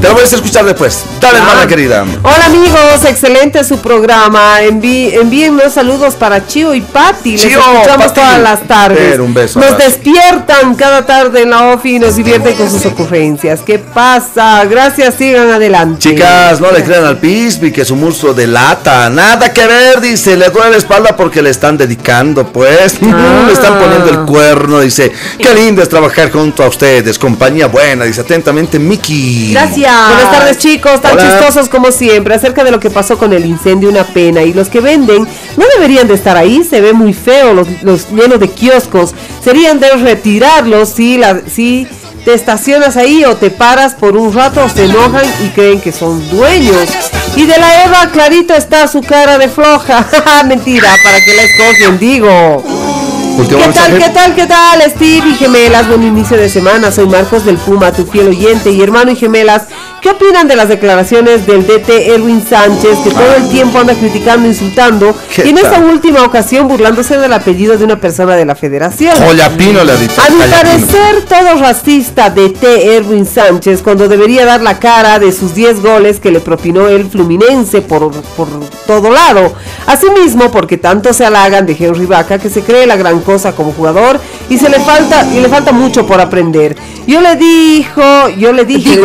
Te 0.02 0.08
lo 0.08 0.16
voy 0.16 0.24
a 0.24 0.26
escuchar 0.26 0.66
después. 0.66 1.04
Dale, 1.22 1.38
hermana 1.38 1.68
querida. 1.68 2.06
Hola 2.24 2.46
amigos, 2.46 3.06
excelente 3.08 3.64
su 3.64 3.78
programa. 3.78 4.62
Enví, 4.62 5.14
envíennos 5.14 5.74
saludos 5.74 6.16
para 6.16 6.48
Chio 6.48 6.74
y 6.74 6.82
Patti. 6.82 7.34
Les 7.34 7.46
escuchamos 7.46 8.08
Pati. 8.08 8.14
todas 8.20 8.40
las 8.42 8.68
tardes. 8.68 9.12
Pero 9.12 9.26
un 9.26 9.34
beso, 9.34 9.60
Nos 9.60 9.78
despiertan 9.78 10.74
cada 10.74 11.06
tarde 11.06 11.44
en 11.44 11.52
la 11.52 11.70
OFI 11.70 11.96
y 11.96 12.00
nos 12.00 12.16
divierten 12.16 12.56
con 12.56 12.70
sus 12.70 12.84
ocurrencias. 12.86 13.62
¿Qué 13.62 13.78
pasa? 13.78 14.66
Gracias, 14.66 15.14
sigan 15.16 15.50
adelante. 15.52 16.00
Chicas, 16.00 16.60
no 16.60 16.72
le 16.72 16.84
crean 16.84 17.06
al 17.06 17.18
Pispi 17.18 17.72
que 17.72 17.86
su 17.86 17.96
muslo 17.96 18.34
delata. 18.34 19.08
Nada 19.12 19.54
que 19.54 19.68
ver, 19.68 20.02
dice. 20.02 20.36
Le 20.36 20.50
duele 20.50 20.72
la 20.72 20.78
espalda 20.78 21.16
porque 21.16 21.44
le 21.44 21.52
están 21.52 21.78
dedicando, 21.78 22.52
pues. 22.52 23.00
Le 23.02 23.54
están 23.54 23.80
poniendo 23.80 24.10
el 24.10 24.26
cuerno, 24.26 24.80
dice. 24.80 25.12
Qué 25.38 25.54
lindo 25.54 25.82
es 25.84 25.90
trabajar 25.90 26.32
junto 26.32 26.64
a 26.64 26.68
ustedes. 26.68 27.18
Compañía 27.20 27.67
buena, 27.68 28.06
dice 28.06 28.22
atentamente 28.22 28.80
Miki. 28.80 29.52
Gracias. 29.54 29.94
Buenas 30.08 30.32
tardes 30.32 30.58
chicos, 30.58 31.02
tan 31.02 31.14
Hola. 31.14 31.24
chistosos 31.24 31.70
como 31.70 31.92
siempre. 31.92 32.36
Acerca 32.36 32.64
de 32.64 32.72
lo 32.72 32.80
que 32.80 32.90
pasó 32.90 33.18
con 33.18 33.34
el 33.34 33.46
incendio, 33.46 33.90
una 33.90 34.04
pena. 34.04 34.44
Y 34.44 34.54
los 34.54 34.70
que 34.70 34.80
venden 34.80 35.28
no 35.58 35.66
deberían 35.76 36.08
de 36.08 36.14
estar 36.14 36.38
ahí, 36.38 36.64
se 36.64 36.82
ve 36.82 36.94
muy 36.94 37.14
feo, 37.14 37.54
los, 37.54 37.68
los 37.84 38.10
llenos 38.10 38.40
de 38.40 38.50
kioscos. 38.50 39.14
Serían 39.44 39.80
de 39.80 39.92
retirarlos 39.92 40.90
si, 40.90 41.18
la, 41.18 41.42
si 41.48 41.88
te 42.26 42.34
estacionas 42.34 42.98
ahí 42.98 43.24
o 43.24 43.38
te 43.38 43.50
paras 43.50 43.94
por 43.94 44.18
un 44.18 44.34
rato, 44.34 44.68
se 44.68 44.84
enojan 44.84 45.26
y 45.46 45.48
creen 45.50 45.80
que 45.80 45.94
son 45.94 46.30
dueños. 46.30 46.90
Y 47.38 47.46
de 47.46 47.58
la 47.58 47.86
Eva, 47.86 48.10
clarito 48.12 48.54
está 48.54 48.88
su 48.88 49.02
cara 49.02 49.38
de 49.38 49.48
floja. 49.48 50.06
Mentira, 50.46 50.90
para 51.04 51.22
que 51.22 51.34
la 51.34 51.44
escogen, 51.44 52.00
digo. 52.00 52.97
¿Qué 53.38 53.44
tal, 53.46 53.98
qué 54.00 54.10
tal, 54.10 54.36
qué 54.36 54.48
tal, 54.48 54.82
Steve 54.90 55.30
y 55.30 55.36
gemelas? 55.36 55.88
Buen 55.88 56.02
inicio 56.02 56.36
de 56.36 56.50
semana. 56.50 56.92
Soy 56.92 57.06
Marcos 57.06 57.46
del 57.46 57.58
Puma, 57.58 57.92
tu 57.92 58.04
fiel 58.08 58.30
oyente 58.30 58.72
y 58.72 58.82
hermano 58.82 59.12
y 59.12 59.16
gemelas. 59.16 59.68
¿Qué 60.02 60.10
opinan 60.10 60.48
de 60.48 60.56
las 60.56 60.70
declaraciones 60.70 61.46
del 61.46 61.66
DT 61.66 62.14
Erwin 62.14 62.44
Sánchez, 62.44 62.98
que 63.04 63.10
todo 63.12 63.36
el 63.36 63.50
tiempo 63.50 63.78
anda 63.80 63.94
criticando, 63.94 64.48
insultando, 64.48 65.16
¿Qué 65.36 65.46
y 65.46 65.50
en 65.50 65.58
esta 65.58 65.80
última 65.80 66.24
ocasión 66.24 66.68
burlándose 66.68 67.18
del 67.18 67.34
apellido 67.34 67.78
de 67.78 67.84
una 67.84 68.00
persona 68.00 68.36
de 68.36 68.46
la 68.46 68.56
federación? 68.56 69.16
Joyapino 69.18 69.84
le 69.84 69.92
ha 69.92 69.96
dicho. 69.96 70.22
A 70.22 70.30
mi 70.30 70.40
parecer, 70.40 71.26
todo 71.28 71.60
racista 71.60 72.30
de 72.30 72.50
T. 72.50 72.96
Erwin 72.96 73.26
Sánchez 73.26 73.82
cuando 73.84 74.08
debería 74.08 74.46
dar 74.46 74.62
la 74.62 74.80
cara 74.80 75.20
de 75.20 75.32
sus 75.32 75.54
10 75.54 75.82
goles 75.82 76.20
que 76.20 76.32
le 76.32 76.40
propinó 76.40 76.88
el 76.88 77.10
Fluminense 77.10 77.82
por, 77.82 78.12
por 78.36 78.48
todo 78.88 79.12
lado. 79.12 79.54
Asimismo, 79.88 80.52
porque 80.52 80.78
tanto 80.78 81.14
se 81.14 81.26
halagan 81.26 81.66
de 81.66 81.76
Henry 81.78 82.06
Vaca 82.06 82.40
que 82.40 82.50
se 82.50 82.62
cree 82.62 82.86
la 82.86 82.98
gran 82.98 83.22
cosa 83.28 83.52
como 83.52 83.74
jugador 83.74 84.22
y 84.50 84.58
se 84.58 84.70
le 84.70 84.80
falta 84.80 85.26
y 85.36 85.42
le 85.42 85.50
falta 85.50 85.74
mucho 85.74 86.08
por 86.08 86.22
aprender. 86.22 86.78
Yo 87.06 87.20
le 87.20 87.36
dijo, 87.36 88.02
yo 88.38 88.54
le 88.54 88.64
dije, 88.64 89.00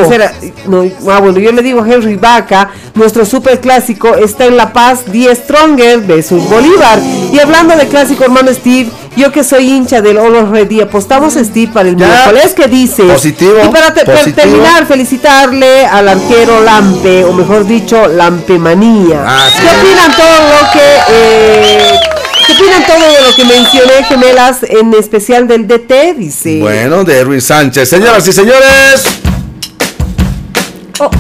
no, 0.68 0.84
ah, 1.10 1.18
bueno, 1.20 1.38
yo 1.40 1.50
le 1.50 1.60
digo 1.62 1.82
a 1.82 1.88
Henry 1.88 2.14
Vaca, 2.16 2.70
nuestro 2.94 3.24
super 3.26 3.60
clásico 3.60 4.14
está 4.14 4.44
en 4.46 4.56
La 4.56 4.72
Paz, 4.72 5.00
10 5.10 5.36
Stronger 5.38 6.00
versus 6.00 6.48
Bolívar. 6.48 7.00
Y 7.32 7.38
hablando 7.40 7.74
de 7.76 7.86
clásico, 7.88 8.22
hermano 8.24 8.52
Steve, 8.54 8.90
yo 9.16 9.30
que 9.32 9.42
soy 9.44 9.68
hincha 9.70 10.00
del 10.00 10.18
Olo 10.18 10.46
Ready, 10.50 10.80
apostamos 10.82 11.36
a 11.36 11.44
Steve 11.44 11.70
para 11.72 11.88
el 11.88 11.96
Ya. 11.96 12.06
miércoles, 12.06 12.54
¿qué 12.56 12.66
dices? 12.68 13.04
Positivo, 13.12 13.58
Y 13.64 13.68
para 13.68 13.92
te- 13.92 14.04
positivo. 14.04 14.36
terminar, 14.36 14.86
felicitarle 14.86 15.84
al 15.86 16.08
arquero 16.08 16.60
Lampe, 16.62 17.24
o 17.24 17.32
mejor 17.32 17.66
dicho, 17.66 18.06
Lampemanía. 18.08 19.24
Ah, 19.26 19.48
sí. 19.52 19.62
¿Qué 19.62 19.68
opinan 19.68 20.12
todo 20.16 20.38
lo 20.48 20.72
que... 20.72 20.86
eh, 21.10 21.92
¿Qué 22.52 22.64
opinan 22.64 22.86
todo 22.86 23.12
de 23.12 23.22
lo 23.22 23.34
que 23.34 23.44
mencioné, 23.44 24.04
gemelas, 24.04 24.62
en 24.62 24.92
especial 24.94 25.48
del 25.48 25.66
DT? 25.66 26.14
Dice. 26.18 26.58
Bueno, 26.60 27.02
de 27.02 27.18
Erwin 27.20 27.40
Sánchez. 27.40 27.88
Señoras 27.88 28.26
y 28.28 28.32
señores. 28.32 29.04
Oh, 30.98 31.10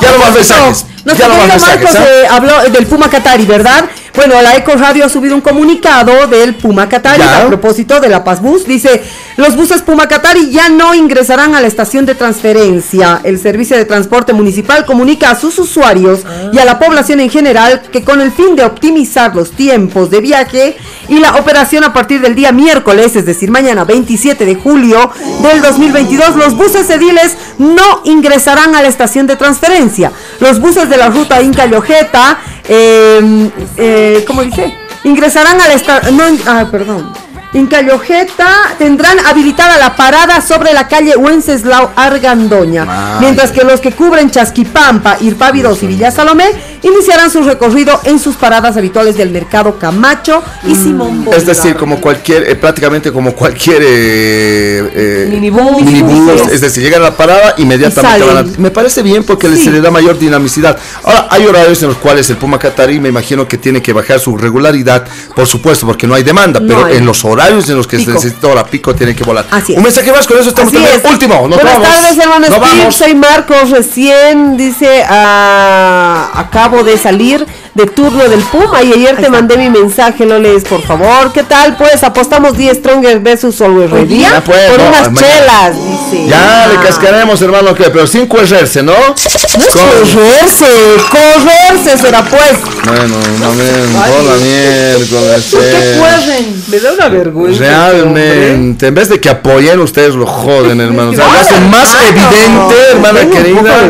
Ya 0.00 0.12
no 0.12 0.18
más 0.18 0.32
mensajes. 0.32 0.86
Nuestro 1.06 1.28
no 1.28 1.34
más 1.46 1.62
querido 1.62 1.66
Marcos 1.66 1.94
eh, 1.94 2.26
habló 2.28 2.70
del 2.70 2.86
Puma 2.86 3.08
Qatari, 3.08 3.44
¿verdad? 3.46 3.84
Bueno, 4.16 4.40
la 4.40 4.56
Eco 4.56 4.72
Radio 4.76 5.04
ha 5.04 5.08
subido 5.10 5.34
un 5.34 5.42
comunicado 5.42 6.26
del 6.26 6.54
Puma 6.54 6.88
Qatari 6.88 7.18
Ya. 7.20 7.42
a 7.42 7.46
propósito 7.46 8.00
de 8.00 8.08
la 8.08 8.24
Paz 8.24 8.40
Bus. 8.40 8.64
Dice, 8.66 9.02
los 9.36 9.54
buses 9.56 9.82
Puma 9.82 10.08
Qatari 10.08 10.50
ya 10.50 10.70
no 10.70 10.94
ingresarán 10.94 11.54
a 11.54 11.60
la 11.60 11.66
estación 11.66 12.06
de 12.06 12.14
transferencia. 12.14 13.20
El 13.24 13.38
servicio 13.38 13.76
de 13.76 13.84
transporte 13.84 14.32
municipal 14.32 14.86
comunica 14.86 15.30
a 15.30 15.38
sus 15.38 15.58
usuarios 15.58 16.20
y 16.52 16.58
a 16.58 16.64
la 16.64 16.78
población 16.78 17.20
en 17.20 17.28
general 17.28 17.82
que 17.92 18.02
con 18.04 18.20
el 18.22 18.32
fin 18.32 18.56
de 18.56 18.64
optimizar 18.64 19.36
los 19.36 19.52
tiempos 19.52 20.10
de 20.10 20.20
viaje 20.22 20.76
y 21.08 21.18
la 21.20 21.36
operación 21.36 21.84
a 21.84 21.92
partir 21.92 22.20
del 22.22 22.34
día 22.34 22.52
miércoles, 22.52 23.14
es 23.16 23.26
decir, 23.26 23.50
mañana 23.50 23.84
27 23.84 24.46
de 24.46 24.54
julio 24.54 25.10
del 25.42 25.60
2022, 25.60 26.36
los 26.36 26.56
buses 26.56 26.88
ediles 26.88 27.36
no 27.58 28.00
ingresarán 28.04 28.74
a 28.74 28.82
la 28.82 28.88
estación 28.88 29.26
de 29.26 29.36
transferencia. 29.36 30.10
Los 30.40 30.58
buses 30.58 30.88
de 30.88 30.95
la 30.96 31.08
ruta 31.08 31.40
Inca 31.42 31.66
Llojeta, 31.66 32.38
eh, 32.68 33.50
eh, 33.76 34.24
¿cómo 34.26 34.42
dice? 34.42 34.74
Ingresarán 35.04 35.60
a 35.60 35.68
la 35.68 35.74
estación... 35.74 36.16
No, 36.16 36.24
ah, 36.46 36.66
perdón. 36.70 37.12
Inca 37.52 37.80
Llojeta 37.80 38.74
tendrán 38.76 39.18
habilitada 39.20 39.78
la 39.78 39.96
parada 39.96 40.42
sobre 40.42 40.74
la 40.74 40.88
calle 40.88 41.16
Wenceslao 41.16 41.90
Argandoña, 41.96 42.86
Ay. 42.88 43.20
mientras 43.20 43.50
que 43.50 43.64
los 43.64 43.80
que 43.80 43.92
cubren 43.92 44.30
Chasquipampa, 44.30 45.16
Irpaviros 45.20 45.82
y 45.82 45.86
Villa 45.86 46.10
Salomé 46.10 46.50
iniciarán 46.86 47.30
su 47.30 47.42
recorrido 47.42 48.00
en 48.04 48.18
sus 48.18 48.36
paradas 48.36 48.76
habituales 48.76 49.16
del 49.16 49.30
mercado 49.30 49.78
Camacho 49.78 50.42
y 50.64 50.74
Simón 50.74 51.24
Bolívar. 51.24 51.38
Es 51.38 51.46
decir, 51.46 51.76
como 51.76 52.00
cualquier, 52.00 52.48
eh, 52.48 52.54
prácticamente 52.56 53.12
como 53.12 53.32
cualquier 53.34 53.82
eh, 53.82 54.90
eh, 54.94 55.28
Minibús. 55.30 55.82
minibús, 55.82 56.42
es 56.52 56.60
decir, 56.60 56.82
llegan 56.82 57.00
a 57.02 57.06
la 57.06 57.16
parada, 57.16 57.54
inmediatamente 57.58 58.18
Y 58.24 58.26
van 58.28 58.36
a... 58.38 58.58
Me 58.58 58.70
parece 58.70 59.02
bien 59.02 59.24
porque 59.24 59.48
Sí. 59.48 59.64
se 59.64 59.70
le 59.70 59.80
da 59.80 59.90
mayor 59.90 60.18
dinamicidad. 60.18 60.76
Ahora, 61.04 61.28
hay 61.30 61.46
horarios 61.46 61.80
en 61.82 61.88
los 61.88 61.98
cuales 61.98 62.28
el 62.30 62.36
Puma 62.36 62.58
Catarí 62.58 63.00
me 63.00 63.08
imagino 63.08 63.46
que 63.48 63.56
tiene 63.58 63.80
que 63.80 63.92
bajar 63.92 64.20
su 64.20 64.36
regularidad, 64.36 65.06
por 65.34 65.46
supuesto, 65.46 65.86
porque 65.86 66.06
no 66.06 66.14
hay 66.14 66.22
demanda, 66.22 66.60
No 66.60 66.66
pero 66.66 66.84
hay. 66.86 66.96
en 66.98 67.06
los 67.06 67.24
horarios 67.24 67.68
en 67.68 67.76
los 67.76 67.86
que 67.86 67.96
se 67.98 68.04
Pico. 68.06 68.14
necesita 68.14 68.48
hora 68.48 68.64
pico 68.66 68.94
tiene 68.94 69.14
que 69.14 69.24
volar. 69.24 69.46
Así 69.50 69.72
es. 69.72 69.78
Un 69.78 69.84
mensaje 69.84 70.10
más, 70.12 70.26
con 70.26 70.38
eso 70.38 70.48
estamos 70.50 70.72
también. 70.72 70.92
es. 71.04 71.10
Último, 71.10 71.34
nos 71.48 71.56
Buenas 71.60 71.74
vamos. 71.80 71.88
tardes, 71.88 72.18
hermano. 72.18 72.92
Soy 72.92 73.14
Marcos. 73.14 73.70
Recién 73.70 74.56
dice: 74.56 75.04
ah, 75.08 76.30
Acabo 76.34 76.75
de 76.84 76.98
salir 76.98 77.46
de 77.74 77.86
turno 77.86 78.28
del 78.28 78.40
Puma 78.40 78.82
y 78.82 78.92
ayer 78.92 79.16
te 79.16 79.28
mandé 79.28 79.56
mi 79.56 79.68
mensaje. 79.70 80.24
Lo 80.26 80.38
lees, 80.38 80.64
por 80.64 80.82
favor. 80.82 81.32
¿Qué 81.32 81.42
tal? 81.42 81.76
Pues 81.76 82.02
apostamos 82.02 82.56
10 82.56 82.78
Stronger 82.78 83.20
versus 83.20 83.60
Always 83.60 83.90
Ready. 83.90 84.20
Ya, 84.20 84.42
pues, 84.44 84.70
por 84.70 84.78
no, 84.80 84.88
unas 84.88 85.12
mañana. 85.12 85.26
chelas, 85.26 85.76
dice. 85.76 86.26
Ya 86.28 86.66
le 86.70 86.76
Ah. 86.78 86.82
cascaremos, 86.86 87.40
hermano, 87.42 87.74
que 87.74 87.84
pero 87.90 88.06
sin 88.06 88.26
correrse, 88.26 88.82
¿no? 88.82 88.92
No 88.92 89.14
es 89.14 89.72
correrse, 89.72 90.66
correrse 91.10 91.98
será 91.98 92.22
pues. 92.24 92.56
Bueno, 92.84 93.14
también, 93.40 93.94
hola 93.96 94.34
miércoles. 94.42 95.48
¿Por 95.50 95.60
qué 95.60 95.76
eh. 95.94 95.98
corren? 95.98 96.64
Me 96.68 96.78
da 96.80 96.92
una 96.92 97.08
vergüenza. 97.08 97.60
Realmente, 97.60 98.86
en 98.88 98.94
vez 98.94 99.08
de 99.08 99.20
que 99.20 99.28
apoyen, 99.28 99.80
ustedes 99.80 100.14
lo 100.14 100.26
joden, 100.26 100.80
hermano. 100.80 101.10
O 101.10 101.14
sea, 101.14 101.26
lo 101.26 101.32
hacen 101.38 101.70
más 101.70 101.88
evidente, 102.08 102.74
hermana 102.92 103.20
querida. 103.30 103.88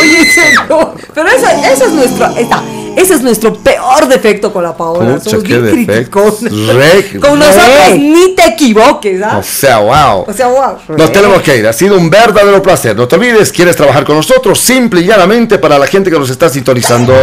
Oye, 0.00 0.21
serio, 0.34 0.94
pero 1.14 1.28
ese, 1.28 1.46
ese 1.72 1.84
es 1.84 1.92
nuestro, 1.92 2.26
está, 2.36 2.62
ese 2.96 3.14
es 3.14 3.22
nuestro 3.22 3.54
peor 3.54 4.06
defecto 4.08 4.52
con 4.52 4.62
la 4.64 4.76
Paola. 4.76 5.14
Pucha, 5.16 5.30
Somos 5.30 5.44
qué 5.44 5.58
bien 5.58 5.86
criticones. 5.86 6.42
Re- 6.74 7.20
Con 7.20 7.38
nosotros 7.38 7.88
re. 7.90 7.98
ni 7.98 8.34
te 8.34 8.46
equivoques, 8.48 9.22
¿ah? 9.22 9.38
O 9.38 9.42
sea, 9.42 9.78
wow. 9.78 10.24
O 10.28 10.32
sea, 10.32 10.46
wow. 10.48 10.76
Nos 10.96 11.12
tenemos 11.12 11.40
que 11.42 11.56
ir, 11.58 11.66
ha 11.66 11.72
sido 11.72 11.96
un 11.96 12.10
verdadero 12.10 12.62
placer. 12.62 12.96
No 12.96 13.06
te 13.08 13.16
olvides, 13.16 13.50
quieres 13.52 13.76
trabajar 13.76 14.04
con 14.04 14.16
nosotros, 14.16 14.58
simple 14.58 15.00
y 15.00 15.04
llanamente 15.06 15.58
para 15.58 15.78
la 15.78 15.86
gente 15.86 16.10
que 16.10 16.18
nos 16.18 16.30
está 16.30 16.48
sintonizando. 16.48 17.14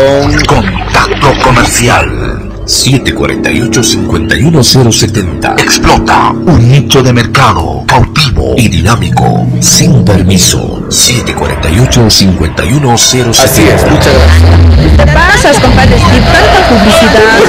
Contacto 0.47 1.33
comercial 1.43 2.48
748-51070. 2.69 5.59
Explota 5.59 6.29
un 6.29 6.71
nicho 6.71 7.01
de 7.01 7.11
mercado 7.11 7.83
cautivo 7.87 8.53
y 8.57 8.67
dinámico. 8.67 9.47
Sin 9.59 10.05
permiso. 10.05 10.83
748-51070. 10.89 13.43
Así 13.43 13.63
es, 13.63 13.83
muchas 13.89 14.13
gracias. 14.13 14.43
¿Qué 14.79 14.89
te 14.97 15.07
pasas, 15.11 15.59
compadre 15.59 15.97
Steve? 15.97 16.21
Tanta 16.31 16.69
publicidad. 16.69 17.39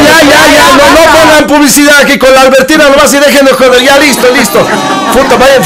ya, 0.00 0.24
ya, 0.24 0.40
ya, 0.48 0.64
no, 0.78 0.86
no 0.94 1.02
pongan 1.12 1.44
publicidad 1.46 1.98
aquí 2.00 2.16
con 2.18 2.32
la 2.32 2.40
Albertina 2.42 2.88
nomás 2.88 3.12
y 3.12 3.18
dejen 3.18 3.44
de 3.44 3.52
joder. 3.52 3.82
Ya, 3.84 3.98
listo, 3.98 4.26
listo. 4.34 4.66
Puta, 5.12 5.36
vaya. 5.36 5.60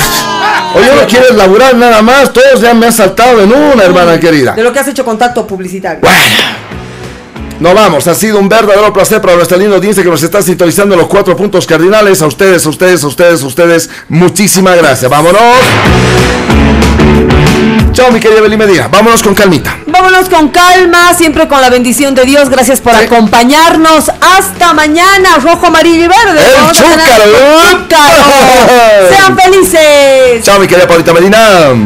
Oye, 0.74 0.90
no 1.01 1.06
quieres 1.06 1.34
laburar 1.36 1.76
nada 1.76 2.02
más, 2.02 2.32
todos 2.32 2.60
ya 2.60 2.74
me 2.74 2.86
han 2.86 2.92
saltado 2.92 3.40
en 3.40 3.52
una, 3.52 3.84
hermana 3.84 4.18
querida. 4.18 4.55
De 4.55 4.62
lo 4.62 4.72
que 4.72 4.80
has 4.80 4.88
hecho 4.88 5.05
contacto 5.05 5.46
publicitario. 5.46 6.01
No 7.65 7.73
vamos, 7.73 8.07
ha 8.09 8.15
sido 8.15 8.39
un 8.39 8.47
verdadero 8.47 8.93
placer 8.93 9.23
para 9.23 9.36
nuestra 9.36 9.57
linda 9.57 9.77
audiencia 9.77 10.05
que 10.05 10.11
nos 10.11 10.23
está 10.23 10.43
sintonizando 10.43 10.95
en 10.97 11.01
los 11.01 11.09
cuatro 11.09 11.35
puntos 11.35 11.66
cardinales. 11.66 12.20
A 12.20 12.27
ustedes, 12.27 12.66
a 12.66 12.69
ustedes, 12.69 13.03
a 13.03 13.07
ustedes, 13.07 13.43
a 13.43 13.47
ustedes, 13.47 13.91
muchísimas 14.11 14.77
gracias. 14.77 15.11
Vámonos. 15.11 15.41
Chao, 17.95 18.11
mi 18.11 18.19
querida 18.19 18.41
Beli 18.41 18.57
Medina. 18.57 18.89
Vámonos 18.89 19.23
con 19.23 19.36
calmita. 19.36 19.78
Vámonos 19.86 20.28
con 20.28 20.49
calma, 20.49 21.15
siempre 21.15 21.47
con 21.47 21.61
la 21.61 21.70
bendición 21.70 22.12
de 22.12 22.24
Dios. 22.24 22.49
Gracias 22.49 22.81
por 22.81 22.93
acompañarnos. 22.93 24.11
Hasta 24.20 24.74
mañana, 24.74 25.36
rojo, 25.41 25.69
amarillo 25.69 26.07
y 26.07 26.09
verde. 26.09 26.41
El 26.41 26.73
chúcaro, 26.73 27.24
chúcaro. 27.70 29.09
Sean 29.11 29.39
felices. 29.43 30.43
Chao, 30.43 30.59
mi 30.59 30.66
querida 30.66 30.89
Paulita 30.89 31.12
Medina. 31.12 31.39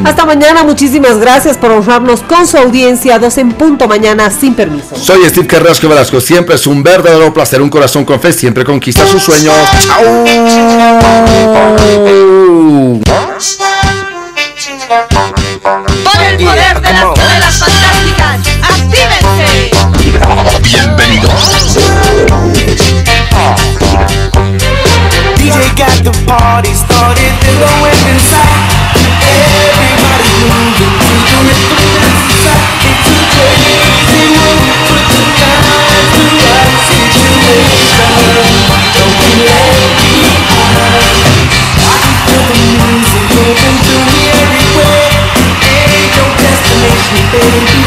Hasta 0.05 0.25
mañana, 0.25 0.65
muchísimas 0.65 1.19
gracias 1.19 1.59
por 1.59 1.73
honrarnos 1.73 2.23
con 2.23 2.47
su 2.47 2.57
audiencia. 2.57 3.19
Dos 3.19 3.37
en 3.37 3.53
punto 3.53 3.87
mañana, 3.87 4.31
sin 4.31 4.55
permiso. 4.55 4.97
Soy 4.97 5.29
Steve 5.29 5.47
Orozco 5.69 5.86
Velasco. 5.86 6.19
Siempre 6.19 6.55
es 6.55 6.66
un 6.66 6.82
verdadero 6.82 7.35
placer, 7.35 7.61
un 7.61 7.69
corazón 7.69 8.07
con 8.07 8.19
fe, 8.19 8.32
siempre 8.32 8.65
conquista 8.65 9.07
sus 9.07 9.23
sueños. 9.23 9.53
¡Au! 9.93 10.24
Por 16.05 16.23
el 16.23 16.39
poder 16.39 16.81
de 16.81 16.90
las 16.90 17.03
novelas 17.03 17.59
fantásticas, 17.59 18.40
actívense. 18.62 19.70
Bienvenidos. 20.62 21.77
DJ 25.36 25.59
got 25.77 26.03
the 26.03 26.12
party 26.27 26.73
started, 26.73 27.31
they're 27.43 27.61
going 27.61 28.09
inside. 28.09 28.73
Everybody's 29.77 30.32
moving 30.49 30.95
to 30.99 31.12
the 31.12 31.36
rhythm. 31.47 31.78
baby 47.31 47.78